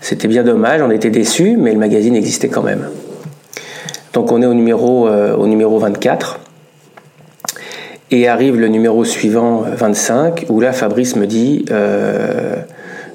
C'était 0.00 0.28
bien 0.28 0.44
dommage, 0.44 0.80
on 0.80 0.90
était 0.90 1.10
déçus, 1.10 1.56
mais 1.58 1.72
le 1.72 1.78
magazine 1.78 2.14
existait 2.14 2.48
quand 2.48 2.62
même. 2.62 2.88
Donc 4.12 4.30
on 4.30 4.40
est 4.40 4.46
au 4.46 4.54
numéro, 4.54 5.08
euh, 5.08 5.34
au 5.34 5.46
numéro 5.46 5.78
24. 5.78 6.40
Et 8.10 8.28
arrive 8.28 8.56
le 8.56 8.68
numéro 8.68 9.04
suivant, 9.04 9.62
25, 9.62 10.46
où 10.48 10.60
là 10.60 10.72
Fabrice 10.72 11.16
me 11.16 11.26
dit 11.26 11.64
euh, 11.70 12.56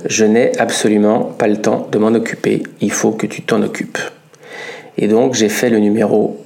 Je 0.06 0.26
n'ai 0.26 0.58
absolument 0.60 1.24
pas 1.24 1.48
le 1.48 1.58
temps 1.58 1.88
de 1.92 1.98
m'en 1.98 2.10
occuper, 2.10 2.64
il 2.82 2.92
faut 2.92 3.12
que 3.12 3.28
tu 3.28 3.42
t'en 3.42 3.62
occupes. 3.62 4.00
Et 4.98 5.08
donc 5.08 5.36
j'ai 5.36 5.50
fait 5.50 5.70
le 5.70 5.80
numéro 5.80 6.38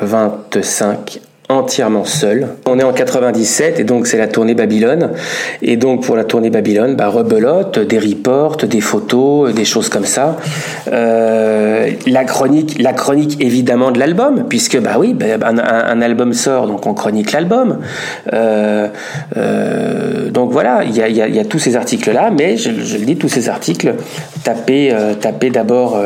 25 0.00 1.20
entièrement 1.48 2.04
seul. 2.04 2.48
On 2.66 2.78
est 2.78 2.82
en 2.82 2.92
97 2.92 3.78
et 3.78 3.84
donc 3.84 4.06
c'est 4.06 4.18
la 4.18 4.26
tournée 4.26 4.54
Babylone. 4.54 5.10
Et 5.62 5.76
donc 5.76 6.04
pour 6.04 6.16
la 6.16 6.24
tournée 6.24 6.50
Babylone, 6.50 6.96
bah, 6.96 7.08
rebelote, 7.08 7.78
des 7.78 7.98
reports, 7.98 8.56
des 8.56 8.80
photos, 8.80 9.54
des 9.54 9.64
choses 9.64 9.88
comme 9.88 10.04
ça. 10.04 10.36
Euh, 10.92 11.90
la 12.06 12.24
chronique, 12.24 12.80
la 12.80 12.92
chronique 12.92 13.40
évidemment 13.40 13.92
de 13.92 13.98
l'album, 13.98 14.46
puisque 14.48 14.80
bah 14.80 14.96
oui, 14.98 15.14
bah, 15.14 15.26
un, 15.46 16.00
album 16.00 16.32
sort, 16.32 16.66
donc 16.66 16.86
on 16.86 16.94
chronique 16.94 17.32
l'album. 17.32 17.78
Euh, 18.32 18.88
euh, 19.36 20.30
donc 20.30 20.50
voilà, 20.50 20.82
il 20.84 20.96
y 20.96 21.02
a, 21.02 21.08
y 21.08 21.38
a, 21.38 21.44
tous 21.44 21.58
ces 21.58 21.76
articles 21.76 22.10
là, 22.12 22.30
mais 22.36 22.56
je, 22.56 22.70
je, 22.80 22.98
le 22.98 23.04
dis, 23.04 23.16
tous 23.16 23.28
ces 23.28 23.48
articles, 23.48 23.94
tapez, 24.42 24.94
tapez 25.20 25.50
d'abord 25.50 25.96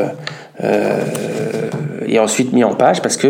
et 0.63 2.19
ensuite 2.19 2.53
mis 2.53 2.63
en 2.63 2.75
page 2.75 3.01
parce 3.01 3.17
que 3.17 3.27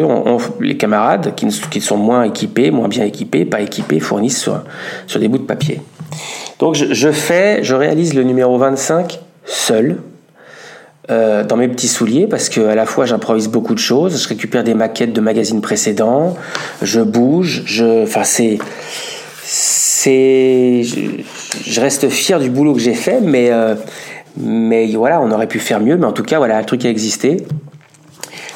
les 0.59 0.77
camarades 0.77 1.33
qui, 1.35 1.81
sont 1.81 1.97
moins 1.97 2.23
équipés, 2.23 2.71
moins 2.71 2.87
bien 2.87 3.05
équipés, 3.05 3.45
pas 3.45 3.61
équipés, 3.61 3.99
fournissent 3.99 4.41
sur, 4.41 4.63
sur 5.07 5.19
des 5.19 5.27
bouts 5.27 5.37
de 5.37 5.43
papier. 5.43 5.81
Donc 6.59 6.75
je, 6.75 7.11
fais, 7.11 7.63
je 7.63 7.75
réalise 7.75 8.13
le 8.13 8.23
numéro 8.23 8.57
25 8.57 9.19
seul, 9.45 9.97
euh, 11.09 11.43
dans 11.43 11.57
mes 11.57 11.67
petits 11.67 11.87
souliers 11.87 12.27
parce 12.27 12.47
que 12.47 12.61
à 12.61 12.75
la 12.75 12.85
fois 12.85 13.05
j'improvise 13.05 13.47
beaucoup 13.47 13.73
de 13.73 13.79
choses, 13.79 14.21
je 14.21 14.29
récupère 14.29 14.63
des 14.63 14.75
maquettes 14.75 15.13
de 15.13 15.19
magazines 15.19 15.59
précédents, 15.59 16.37
je 16.81 17.01
bouge, 17.01 17.63
je, 17.65 18.03
enfin 18.03 18.23
c'est, 18.23 18.59
c'est, 19.43 20.83
je, 20.83 21.81
reste 21.81 22.07
fier 22.09 22.39
du 22.39 22.51
boulot 22.51 22.73
que 22.73 22.79
j'ai 22.79 22.93
fait, 22.93 23.19
mais 23.19 23.49
euh, 23.51 23.73
mais 24.37 24.87
voilà, 24.95 25.21
on 25.21 25.31
aurait 25.31 25.47
pu 25.47 25.59
faire 25.59 25.79
mieux, 25.79 25.97
mais 25.97 26.05
en 26.05 26.13
tout 26.13 26.23
cas 26.23 26.37
voilà, 26.37 26.59
le 26.59 26.65
truc 26.65 26.85
a 26.85 26.89
existé. 26.89 27.45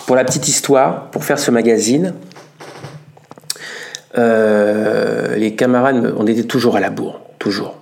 Pour 0.07 0.15
la 0.15 0.23
petite 0.23 0.47
histoire, 0.47 1.09
pour 1.09 1.25
faire 1.25 1.39
ce 1.39 1.51
magazine, 1.51 2.13
euh, 4.17 5.35
les 5.35 5.55
camarades, 5.55 6.13
on 6.17 6.27
était 6.27 6.43
toujours 6.43 6.75
à 6.75 6.79
la 6.79 6.89
bourre. 6.89 7.19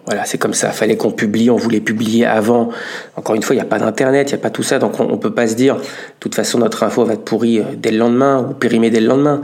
Voilà, 0.06 0.26
c'est 0.26 0.38
comme 0.38 0.54
ça. 0.54 0.72
Fallait 0.72 0.98
qu'on 0.98 1.12
publie. 1.12 1.50
On 1.50 1.56
voulait 1.56 1.80
publier 1.80 2.26
avant. 2.26 2.70
Encore 3.16 3.36
une 3.36 3.44
fois, 3.44 3.56
il 3.56 3.60
n'y 3.60 3.64
a 3.64 3.68
pas 3.68 3.80
d'internet, 3.80 4.30
il 4.30 4.34
n'y 4.34 4.40
a 4.40 4.42
pas 4.42 4.50
tout 4.50 4.64
ça, 4.64 4.80
donc 4.80 5.00
on, 5.00 5.08
ne 5.08 5.16
peut 5.16 5.34
pas 5.34 5.48
se 5.48 5.56
dire. 5.56 5.76
De 5.76 5.82
toute 6.20 6.36
façon, 6.36 6.60
notre 6.60 6.84
info 6.84 7.06
va 7.06 7.14
être 7.14 7.24
pourrie 7.24 7.60
euh, 7.60 7.64
dès 7.78 7.92
le 7.92 7.98
lendemain 7.98 8.48
ou 8.50 8.54
périmée 8.54 8.90
dès 8.90 9.00
le 9.00 9.08
lendemain. 9.08 9.42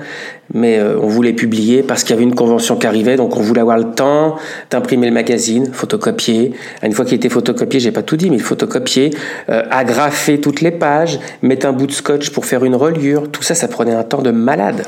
Mais 0.53 0.79
euh, 0.79 0.97
on 0.99 1.07
voulait 1.07 1.33
publier 1.33 1.83
parce 1.83 2.03
qu'il 2.03 2.11
y 2.11 2.13
avait 2.13 2.23
une 2.23 2.35
convention 2.35 2.75
qui 2.75 2.88
arrivait, 2.88 3.15
donc 3.15 3.38
on 3.38 3.41
voulait 3.41 3.61
avoir 3.61 3.77
le 3.77 3.91
temps 3.91 4.35
d'imprimer 4.71 5.07
le 5.07 5.13
magazine, 5.13 5.71
photocopier. 5.71 6.53
Une 6.83 6.93
fois 6.93 7.05
qu'il 7.05 7.15
était 7.15 7.29
photocopié, 7.29 7.79
j'ai 7.79 7.91
pas 7.91 8.03
tout 8.03 8.17
dit, 8.17 8.29
mais 8.29 8.39
photocopier, 8.39 9.11
euh, 9.49 9.63
agrafer 9.71 10.41
toutes 10.41 10.61
les 10.61 10.71
pages, 10.71 11.19
mettre 11.41 11.67
un 11.67 11.73
bout 11.73 11.88
de 11.88 11.91
scotch 11.91 12.31
pour 12.31 12.45
faire 12.45 12.65
une 12.65 12.75
reliure. 12.75 13.29
Tout 13.31 13.43
ça, 13.43 13.55
ça 13.55 13.67
prenait 13.67 13.93
un 13.93 14.03
temps 14.03 14.21
de 14.21 14.31
malade. 14.31 14.83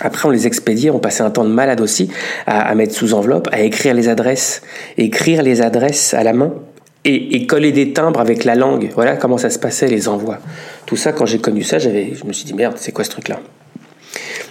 Après, 0.00 0.26
on 0.26 0.30
les 0.30 0.46
expédiait, 0.46 0.90
on 0.90 0.98
passait 0.98 1.22
un 1.22 1.30
temps 1.30 1.44
de 1.44 1.50
malade 1.50 1.80
aussi 1.80 2.10
à, 2.46 2.74
mettre 2.74 2.94
sous 2.94 3.14
enveloppe, 3.14 3.48
à 3.52 3.60
écrire 3.60 3.94
les 3.94 4.08
adresses, 4.08 4.62
écrire 4.96 5.42
les 5.42 5.62
adresses 5.62 6.14
à 6.14 6.24
la 6.24 6.32
main 6.32 6.52
et, 7.04 7.46
coller 7.46 7.72
des 7.72 7.92
timbres 7.92 8.20
avec 8.20 8.44
la 8.44 8.54
langue. 8.54 8.90
Voilà 8.94 9.16
comment 9.16 9.38
ça 9.38 9.50
se 9.50 9.58
passait, 9.58 9.86
les 9.86 10.08
envois. 10.08 10.38
Tout 10.86 10.96
ça, 10.96 11.12
quand 11.12 11.26
j'ai 11.26 11.38
connu 11.38 11.62
ça, 11.62 11.78
j'avais, 11.78 12.14
je 12.14 12.24
me 12.24 12.32
suis 12.32 12.44
dit 12.44 12.54
merde, 12.54 12.74
c'est 12.76 12.92
quoi 12.92 13.04
ce 13.04 13.10
truc-là? 13.10 13.40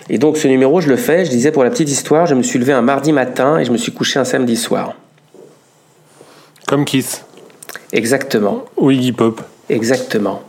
Et 0.09 0.17
donc, 0.17 0.37
ce 0.37 0.47
numéro, 0.47 0.81
je 0.81 0.89
le 0.89 0.95
fais. 0.95 1.25
Je 1.25 1.29
disais 1.29 1.51
pour 1.51 1.63
la 1.63 1.69
petite 1.69 1.89
histoire, 1.89 2.25
je 2.25 2.33
me 2.33 2.41
suis 2.41 2.57
levé 2.57 2.73
un 2.73 2.81
mardi 2.81 3.11
matin 3.11 3.59
et 3.59 3.65
je 3.65 3.71
me 3.71 3.77
suis 3.77 3.91
couché 3.91 4.19
un 4.19 4.25
samedi 4.25 4.55
soir. 4.55 4.95
Comme 6.67 6.85
Kiss. 6.85 7.23
Exactement. 7.91 8.65
Ou 8.77 8.91
Iggy 8.91 9.11
Pop. 9.11 9.41
Exactement. 9.69 10.41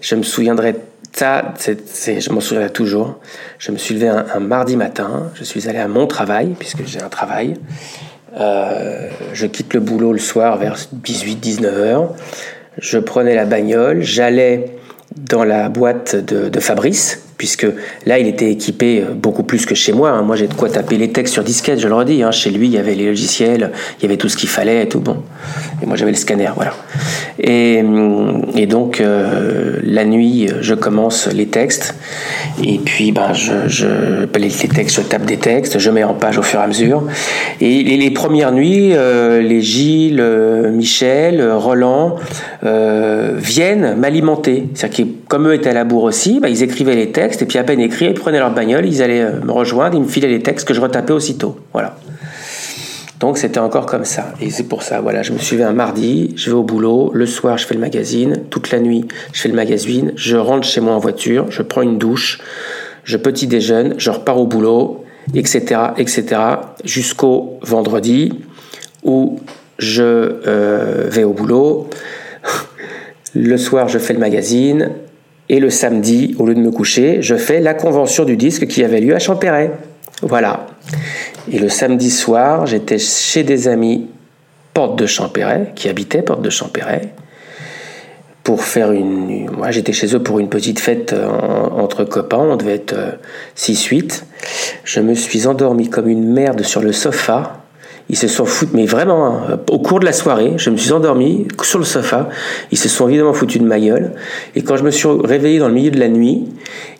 Je 0.00 0.14
me 0.14 0.22
souviendrai 0.22 0.76
ça, 1.18 1.54
je 1.64 2.30
m'en 2.30 2.40
souviens 2.40 2.68
toujours. 2.68 3.18
Je 3.58 3.72
me 3.72 3.78
suis 3.78 3.94
levé 3.94 4.08
un, 4.08 4.40
mardi 4.40 4.76
matin, 4.76 5.30
je 5.34 5.44
suis 5.44 5.68
allé 5.68 5.78
à 5.78 5.88
mon 5.88 6.06
travail, 6.06 6.54
puisque 6.58 6.84
j'ai 6.84 7.00
un 7.00 7.08
travail. 7.08 7.54
Euh, 8.38 9.08
je 9.32 9.46
quitte 9.46 9.72
le 9.72 9.80
boulot 9.80 10.12
le 10.12 10.18
soir 10.18 10.58
vers 10.58 10.76
18-19 10.76 11.64
heures. 11.64 12.14
Je 12.76 12.98
prenais 12.98 13.34
la 13.34 13.46
bagnole, 13.46 14.02
j'allais 14.02 14.76
dans 15.16 15.44
la 15.44 15.70
boîte 15.70 16.16
de, 16.16 16.60
Fabrice, 16.60 17.25
puisque 17.38 17.66
là, 18.06 18.18
il 18.18 18.26
était 18.26 18.50
équipé 18.50 19.00
euh, 19.00 19.12
beaucoup 19.14 19.42
plus 19.42 19.66
que 19.66 19.74
chez 19.74 19.92
moi. 19.92 20.10
Hein. 20.10 20.22
Moi, 20.22 20.36
j'ai 20.36 20.46
de 20.46 20.54
quoi 20.54 20.70
taper 20.70 20.96
les 20.96 21.12
textes 21.12 21.34
sur 21.34 21.44
disquette, 21.44 21.78
je 21.80 21.88
le 21.88 21.94
redis. 21.94 22.22
Hein. 22.22 22.30
Chez 22.30 22.50
lui, 22.50 22.66
il 22.66 22.72
y 22.72 22.78
avait 22.78 22.94
les 22.94 23.06
logiciels, 23.06 23.72
il 23.98 24.02
y 24.02 24.06
avait 24.06 24.16
tout 24.16 24.28
ce 24.28 24.36
qu'il 24.36 24.48
fallait 24.48 24.84
et 24.84 24.88
tout 24.88 25.00
bon. 25.00 25.18
Et 25.82 25.86
moi, 25.86 25.96
j'avais 25.96 26.12
le 26.12 26.16
scanner, 26.16 26.50
voilà. 26.54 26.74
Et, 27.38 27.82
et 28.56 28.66
donc, 28.66 29.00
euh, 29.00 29.78
la 29.82 30.04
nuit, 30.04 30.48
je 30.60 30.74
commence 30.74 31.28
les 31.28 31.46
textes, 31.46 31.94
et 32.64 32.78
puis, 32.78 33.12
ben, 33.12 33.32
je, 33.34 33.52
je 33.66 33.86
les, 34.38 34.48
textes, 34.48 34.96
je 34.96 35.02
tape 35.02 35.26
des 35.26 35.36
textes, 35.36 35.78
je 35.78 35.90
mets 35.90 36.04
en 36.04 36.14
page 36.14 36.38
au 36.38 36.42
fur 36.42 36.60
et 36.60 36.62
à 36.62 36.66
mesure. 36.66 37.02
Et 37.60 37.82
les, 37.82 38.10
premières 38.10 38.52
nuits, 38.52 38.92
euh, 38.94 39.42
les 39.42 39.60
Gilles, 39.60 40.22
Michel, 40.72 41.42
Roland 41.52 42.16
viennent 42.62 43.94
m'alimenter. 43.96 44.68
C'est-à-dire 44.74 45.06
que, 45.25 45.25
comme 45.28 45.48
eux 45.48 45.54
étaient 45.54 45.70
à 45.70 45.74
la 45.74 45.84
bourre 45.84 46.04
aussi, 46.04 46.40
ben, 46.40 46.48
ils 46.48 46.62
écrivaient 46.62 46.94
les 46.94 47.10
textes 47.12 47.42
et 47.42 47.46
puis 47.46 47.58
à 47.58 47.64
peine 47.64 47.80
écrit, 47.80 48.06
ils 48.06 48.14
prenaient 48.14 48.38
leur 48.38 48.52
bagnole, 48.52 48.86
ils 48.86 49.02
allaient 49.02 49.22
euh, 49.22 49.40
me 49.40 49.52
rejoindre, 49.52 49.96
ils 49.96 50.02
me 50.02 50.08
filaient 50.08 50.28
les 50.28 50.42
textes 50.42 50.66
que 50.66 50.74
je 50.74 50.80
retapais 50.80 51.12
aussitôt. 51.12 51.56
Voilà. 51.72 51.96
Donc 53.18 53.38
c'était 53.38 53.60
encore 53.60 53.86
comme 53.86 54.04
ça. 54.04 54.34
Et 54.40 54.50
c'est 54.50 54.64
pour 54.64 54.82
ça, 54.82 55.00
voilà, 55.00 55.22
je 55.22 55.32
me 55.32 55.38
suivais 55.38 55.64
un 55.64 55.72
mardi, 55.72 56.34
je 56.36 56.50
vais 56.50 56.56
au 56.56 56.62
boulot, 56.62 57.10
le 57.14 57.26
soir 57.26 57.56
je 57.56 57.66
fais 57.66 57.74
le 57.74 57.80
magazine, 57.80 58.42
toute 58.50 58.70
la 58.70 58.78
nuit 58.78 59.06
je 59.32 59.40
fais 59.40 59.48
le 59.48 59.54
magazine, 59.54 60.12
je 60.16 60.36
rentre 60.36 60.66
chez 60.66 60.80
moi 60.80 60.94
en 60.94 60.98
voiture, 60.98 61.46
je 61.50 61.62
prends 61.62 61.82
une 61.82 61.98
douche, 61.98 62.40
je 63.04 63.16
petit 63.16 63.46
déjeune, 63.46 63.94
je 63.96 64.10
repars 64.10 64.38
au 64.38 64.46
boulot, 64.46 65.04
etc., 65.34 65.80
etc., 65.96 66.40
jusqu'au 66.84 67.58
vendredi 67.62 68.32
où 69.02 69.40
je 69.78 70.02
euh, 70.02 71.08
vais 71.08 71.24
au 71.24 71.32
boulot. 71.32 71.88
Le 73.34 73.58
soir, 73.58 73.88
je 73.88 73.98
fais 73.98 74.14
le 74.14 74.18
magazine. 74.18 74.92
Et 75.48 75.60
le 75.60 75.70
samedi, 75.70 76.34
au 76.38 76.46
lieu 76.46 76.54
de 76.54 76.60
me 76.60 76.70
coucher, 76.70 77.18
je 77.20 77.36
fais 77.36 77.60
la 77.60 77.74
convention 77.74 78.24
du 78.24 78.36
disque 78.36 78.66
qui 78.66 78.82
avait 78.82 79.00
lieu 79.00 79.14
à 79.14 79.18
Champéret. 79.18 79.70
Voilà. 80.22 80.66
Et 81.50 81.58
le 81.58 81.68
samedi 81.68 82.10
soir, 82.10 82.66
j'étais 82.66 82.98
chez 82.98 83.44
des 83.44 83.68
amis 83.68 84.08
porte 84.74 84.98
de 84.98 85.06
Champéret, 85.06 85.72
qui 85.74 85.88
habitaient 85.88 86.22
porte 86.22 86.42
de 86.42 86.50
Champéret, 86.50 87.12
pour 88.42 88.62
faire 88.62 88.92
une. 88.92 89.50
Moi, 89.50 89.70
j'étais 89.70 89.92
chez 89.92 90.14
eux 90.14 90.22
pour 90.22 90.38
une 90.38 90.48
petite 90.48 90.80
fête 90.80 91.12
euh, 91.12 91.28
entre 91.28 92.04
copains, 92.04 92.38
on 92.38 92.56
devait 92.56 92.74
être 92.74 92.94
6-8. 93.56 94.02
Euh, 94.02 94.24
je 94.84 95.00
me 95.00 95.14
suis 95.14 95.46
endormi 95.46 95.88
comme 95.88 96.08
une 96.08 96.32
merde 96.32 96.62
sur 96.62 96.80
le 96.80 96.92
sofa 96.92 97.65
ils 98.08 98.16
se 98.16 98.28
sont 98.28 98.44
foutus, 98.44 98.72
mais 98.74 98.86
vraiment, 98.86 99.26
hein, 99.26 99.60
au 99.70 99.80
cours 99.80 99.98
de 99.98 100.04
la 100.04 100.12
soirée, 100.12 100.52
je 100.58 100.70
me 100.70 100.76
suis 100.76 100.92
endormi 100.92 101.48
sur 101.62 101.80
le 101.80 101.84
sofa. 101.84 102.28
Ils 102.70 102.78
se 102.78 102.88
sont 102.88 103.08
évidemment 103.08 103.32
foutus 103.32 103.60
de 103.60 103.66
ma 103.66 103.80
gueule. 103.80 104.12
Et 104.54 104.62
quand 104.62 104.76
je 104.76 104.84
me 104.84 104.90
suis 104.90 105.08
réveillé 105.08 105.58
dans 105.58 105.66
le 105.66 105.74
milieu 105.74 105.90
de 105.90 105.98
la 105.98 106.08
nuit, 106.08 106.44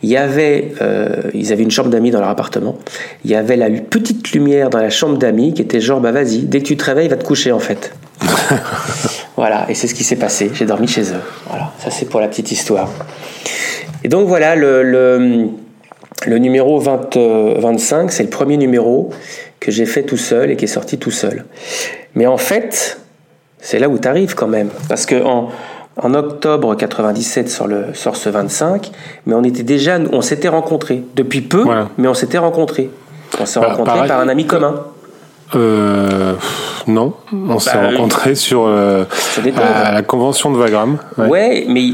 il 0.02 0.10
y 0.10 0.16
avait, 0.16 0.72
euh, 0.82 1.22
ils 1.32 1.52
avaient 1.52 1.62
une 1.62 1.70
chambre 1.70 1.90
d'amis 1.90 2.10
dans 2.10 2.20
leur 2.20 2.28
appartement. 2.28 2.76
Il 3.24 3.30
y 3.30 3.36
avait 3.36 3.56
la 3.56 3.70
petite 3.70 4.32
lumière 4.32 4.68
dans 4.68 4.80
la 4.80 4.90
chambre 4.90 5.16
d'amis 5.16 5.54
qui 5.54 5.62
était 5.62 5.80
genre, 5.80 6.00
bah 6.00 6.10
vas-y, 6.10 6.38
dès 6.40 6.60
que 6.60 6.66
tu 6.66 6.76
te 6.76 6.84
réveilles, 6.84 7.08
va 7.08 7.16
te 7.16 7.24
coucher 7.24 7.52
en 7.52 7.60
fait. 7.60 7.92
voilà, 9.36 9.66
et 9.68 9.74
c'est 9.74 9.86
ce 9.86 9.94
qui 9.94 10.02
s'est 10.02 10.16
passé. 10.16 10.50
J'ai 10.54 10.64
dormi 10.64 10.88
chez 10.88 11.02
eux. 11.02 11.22
Voilà, 11.48 11.72
ça 11.78 11.90
c'est 11.90 12.06
pour 12.06 12.20
la 12.20 12.26
petite 12.26 12.50
histoire. 12.50 12.90
Et 14.02 14.08
donc 14.08 14.26
voilà, 14.26 14.56
le, 14.56 14.82
le, 14.82 15.48
le 16.24 16.38
numéro 16.38 16.78
20, 16.78 17.16
25, 17.58 18.10
c'est 18.10 18.22
le 18.22 18.30
premier 18.30 18.56
numéro 18.56 19.10
que 19.60 19.70
j'ai 19.70 19.86
fait 19.86 20.04
tout 20.04 20.16
seul 20.16 20.50
et 20.50 20.56
qui 20.56 20.64
est 20.64 20.68
sorti 20.68 20.98
tout 20.98 21.10
seul. 21.10 21.44
Mais 22.14 22.26
en 22.26 22.38
fait, 22.38 22.98
c'est 23.58 23.78
là 23.78 23.88
où 23.88 23.98
tu 23.98 24.08
arrives 24.08 24.34
quand 24.34 24.46
même. 24.46 24.70
Parce 24.88 25.06
que 25.06 25.22
en, 25.22 25.50
en 25.96 26.14
octobre 26.14 26.74
97 26.74 27.50
sur 27.50 27.66
le 27.66 27.94
sort 27.94 28.16
ce 28.16 28.28
25, 28.28 28.90
mais 29.26 29.34
on 29.34 29.44
était 29.44 29.62
déjà, 29.62 29.98
on 30.12 30.20
s'était 30.20 30.48
rencontrés 30.48 31.02
depuis 31.14 31.40
peu, 31.42 31.64
mais 31.98 32.08
on 32.08 32.14
s'était 32.14 32.38
rencontrés. 32.38 32.90
On 33.40 33.46
s'est 33.46 33.60
bah, 33.60 33.74
rencontrés 33.74 34.06
par 34.06 34.20
un 34.20 34.28
ami 34.28 34.46
commun. 34.46 34.84
Euh, 35.54 36.34
non, 36.88 37.14
on 37.32 37.58
s'est 37.58 37.70
bah, 37.74 37.90
rencontrés 37.90 38.34
sur 38.34 38.64
euh, 38.66 39.04
à 39.56 39.92
la 39.92 40.02
convention 40.02 40.50
de 40.50 40.56
Vagram. 40.56 40.98
Ouais. 41.18 41.66
mais 41.68 41.90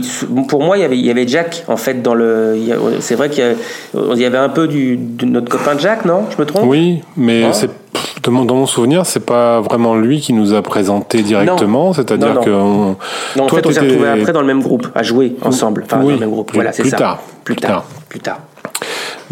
pour 0.48 0.62
moi, 0.62 0.78
il 0.78 0.80
y 0.80 0.84
avait, 0.84 0.98
il 0.98 1.04
y 1.04 1.10
avait 1.10 1.28
Jack 1.28 1.64
en 1.68 1.76
fait 1.76 2.02
dans 2.02 2.14
le. 2.14 2.56
C'est 3.00 3.14
vrai 3.14 3.28
qu'il 3.28 3.44
y, 4.16 4.24
avait 4.24 4.38
un 4.38 4.48
peu 4.48 4.68
du, 4.68 4.96
de 4.96 5.26
notre 5.26 5.50
copain 5.50 5.76
Jack, 5.78 6.04
non? 6.04 6.24
Je 6.30 6.40
me 6.40 6.46
trompe? 6.46 6.64
Oui, 6.66 7.02
mais 7.16 7.52
c'est 7.52 7.70
dans 8.22 8.54
mon 8.54 8.66
souvenir, 8.66 9.04
c'est 9.04 9.24
pas 9.26 9.60
vraiment 9.60 9.96
lui 9.96 10.20
qui 10.20 10.32
nous 10.32 10.54
a 10.54 10.62
présenté 10.62 11.22
directement, 11.22 11.92
c'est-à-dire 11.92 12.40
que 12.40 12.50
non, 12.50 12.96
en 13.38 13.48
fait, 13.48 13.66
on 13.66 13.72
s'est 13.72 13.80
retrouvés 13.80 14.08
après 14.08 14.32
dans 14.32 14.40
le 14.40 14.46
même 14.46 14.62
groupe 14.62 14.88
à 14.94 15.02
jouer 15.02 15.36
ensemble, 15.42 15.84
enfin 15.84 15.98
dans 15.98 16.08
le 16.08 16.18
même 16.18 16.30
groupe. 16.30 16.52
Voilà, 16.54 16.72
c'est 16.72 16.84
ça. 16.84 16.96
Tard, 16.96 17.22
plus, 17.44 17.56
tard. 17.56 17.84
Plus 18.08 18.20
tard. 18.20 18.40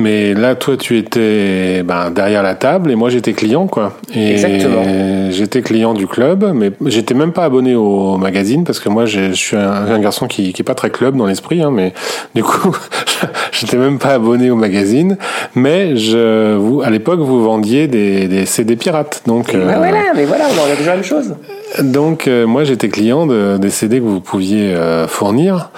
Mais 0.00 0.32
là, 0.32 0.54
toi, 0.54 0.78
tu 0.78 0.96
étais 0.96 1.82
ben, 1.82 2.10
derrière 2.10 2.42
la 2.42 2.54
table 2.54 2.90
et 2.90 2.94
moi, 2.94 3.10
j'étais 3.10 3.34
client, 3.34 3.66
quoi. 3.66 3.92
Et 4.14 4.32
Exactement. 4.32 4.82
J'étais 5.30 5.60
client 5.60 5.92
du 5.92 6.06
club, 6.06 6.52
mais 6.54 6.72
j'étais 6.86 7.12
même 7.12 7.32
pas 7.32 7.44
abonné 7.44 7.74
au 7.74 8.16
magazine 8.16 8.64
parce 8.64 8.80
que 8.80 8.88
moi, 8.88 9.04
je 9.04 9.32
suis 9.32 9.56
un, 9.56 9.98
garçon 9.98 10.26
qui, 10.26 10.54
qui 10.54 10.62
est 10.62 10.64
pas 10.64 10.74
très 10.74 10.88
club 10.88 11.16
dans 11.16 11.26
l'esprit, 11.26 11.62
hein, 11.62 11.70
mais 11.70 11.92
du 12.34 12.42
coup, 12.42 12.74
j'étais 13.52 13.76
même 13.76 13.98
pas 13.98 14.14
abonné 14.14 14.50
au 14.50 14.56
magazine. 14.56 15.18
Mais 15.54 15.96
je, 15.96 16.56
vous, 16.56 16.80
à 16.80 16.88
l'époque, 16.88 17.20
vous 17.20 17.44
vendiez 17.44 17.86
des, 17.86 18.26
des 18.26 18.46
CD 18.46 18.76
pirates, 18.76 19.22
donc. 19.26 19.54
Euh, 19.54 19.64
voilà, 19.64 20.14
mais 20.16 20.24
voilà, 20.24 20.46
on 20.46 20.72
a 20.72 20.76
déjà 20.76 20.90
la 20.90 20.96
même 20.96 21.04
chose. 21.04 21.34
Donc, 21.82 22.26
euh, 22.26 22.46
moi, 22.46 22.64
j'étais 22.64 22.88
client 22.88 23.26
de, 23.26 23.58
des 23.58 23.70
CD 23.70 23.98
que 23.98 24.04
vous 24.04 24.20
pouviez 24.20 24.74
euh, 24.74 25.06
fournir. 25.06 25.70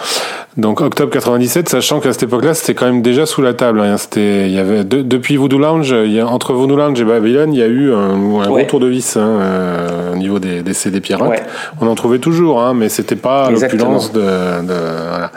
Donc 0.59 0.83
octobre 0.83 1.11
97, 1.11 1.71
sachant 1.71 2.01
qu'à 2.01 2.13
cette 2.13 2.25
époque-là, 2.25 2.53
c'était 2.53 2.75
quand 2.75 2.85
même 2.85 3.01
déjà 3.01 3.25
sous 3.25 3.41
la 3.41 3.55
table. 3.55 3.81
Hein. 3.81 3.97
C'était, 3.97 4.49
il 4.49 4.53
y 4.53 4.59
avait 4.59 4.85
depuis 4.85 5.37
Voodoo 5.37 5.59
Lounge, 5.59 5.95
il 6.05 6.13
y 6.13 6.21
a, 6.21 6.27
entre 6.27 6.53
Voodoo 6.53 6.77
Lounge 6.77 7.01
et 7.01 7.05
Babylon, 7.05 7.51
il 7.53 7.59
y 7.59 7.63
a 7.63 7.67
eu 7.67 7.93
un, 7.93 8.11
un 8.11 8.47
gros 8.47 8.63
tour 8.65 8.81
de 8.81 8.87
vis 8.87 9.17
hein, 9.17 9.21
euh, 9.41 10.13
au 10.13 10.17
niveau 10.17 10.39
des, 10.39 10.63
des 10.63 10.75
CD 10.75 11.01
pirates. 11.01 11.43
On 11.81 11.87
en 11.87 11.95
trouvait 11.95 12.19
toujours, 12.19 12.61
hein, 12.63 12.75
mais 12.75 12.91
c'était 12.91 13.17
pas 13.17 13.51
l'opulence 13.51 14.13
de, 14.13 14.21
de 14.21 14.75
voilà. 15.09 15.31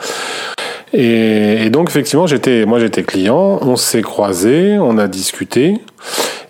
Et, 0.98 1.66
et, 1.66 1.70
donc 1.70 1.90
effectivement, 1.90 2.26
j'étais, 2.26 2.66
moi 2.66 2.80
j'étais 2.80 3.04
client, 3.04 3.60
on 3.62 3.76
s'est 3.76 4.02
croisés, 4.02 4.78
on 4.80 4.98
a 4.98 5.08
discuté. 5.08 5.82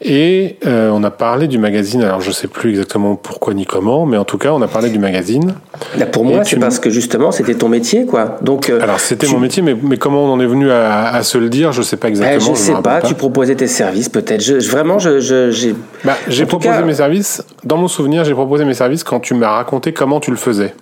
Et 0.01 0.57
euh, 0.67 0.91
on 0.93 1.03
a 1.03 1.09
parlé 1.09 1.47
du 1.47 1.57
magazine, 1.57 2.03
alors 2.03 2.21
je 2.21 2.29
sais 2.29 2.47
plus 2.47 2.69
exactement 2.69 3.15
pourquoi 3.15 3.55
ni 3.55 3.65
comment, 3.65 4.05
mais 4.05 4.17
en 4.17 4.25
tout 4.25 4.37
cas 4.37 4.51
on 4.51 4.61
a 4.61 4.67
parlé 4.67 4.89
du 4.89 4.99
magazine. 4.99 5.55
Là, 5.97 6.05
pour 6.05 6.25
moi, 6.25 6.43
c'est 6.43 6.59
parce 6.59 6.77
que 6.77 6.91
justement 6.91 7.31
c'était 7.31 7.55
ton 7.55 7.69
métier, 7.69 8.05
quoi. 8.05 8.37
Donc, 8.41 8.69
euh, 8.69 8.81
alors 8.81 8.99
c'était 8.99 9.27
mon 9.27 9.39
métier, 9.39 9.63
mais, 9.63 9.75
mais, 9.81 9.97
comment 9.97 10.25
on 10.25 10.33
en 10.33 10.39
est 10.39 10.45
venu 10.45 10.69
à, 10.69 11.07
à, 11.07 11.23
se 11.23 11.39
le 11.39 11.49
dire, 11.49 11.71
je 11.71 11.81
sais 11.81 11.97
pas 11.97 12.09
exactement. 12.09 12.53
Eh, 12.53 12.55
je, 12.55 12.59
sais 12.59 12.73
pas, 12.83 13.01
tu 13.01 13.15
proposais 13.15 13.55
tes 13.55 13.67
services 13.67 14.09
peut-être. 14.09 14.41
Je, 14.41 14.69
vraiment, 14.69 14.99
je, 14.99 15.49
j'ai. 15.49 15.73
Bah, 16.03 16.17
j'ai 16.27 16.45
proposé 16.45 16.83
mes 16.83 16.95
services. 16.95 17.43
Dans 17.63 17.77
mon 17.77 17.87
souvenir, 17.87 18.25
j'ai 18.25 18.33
proposé 18.33 18.63
mes 18.65 18.75
services 18.75 19.03
quand 19.03 19.21
tu 19.21 19.33
m'as 19.33 19.49
raconté 19.49 19.91
comment 19.91 20.19
tu 20.19 20.29
le 20.29 20.37
faisais. 20.37 20.75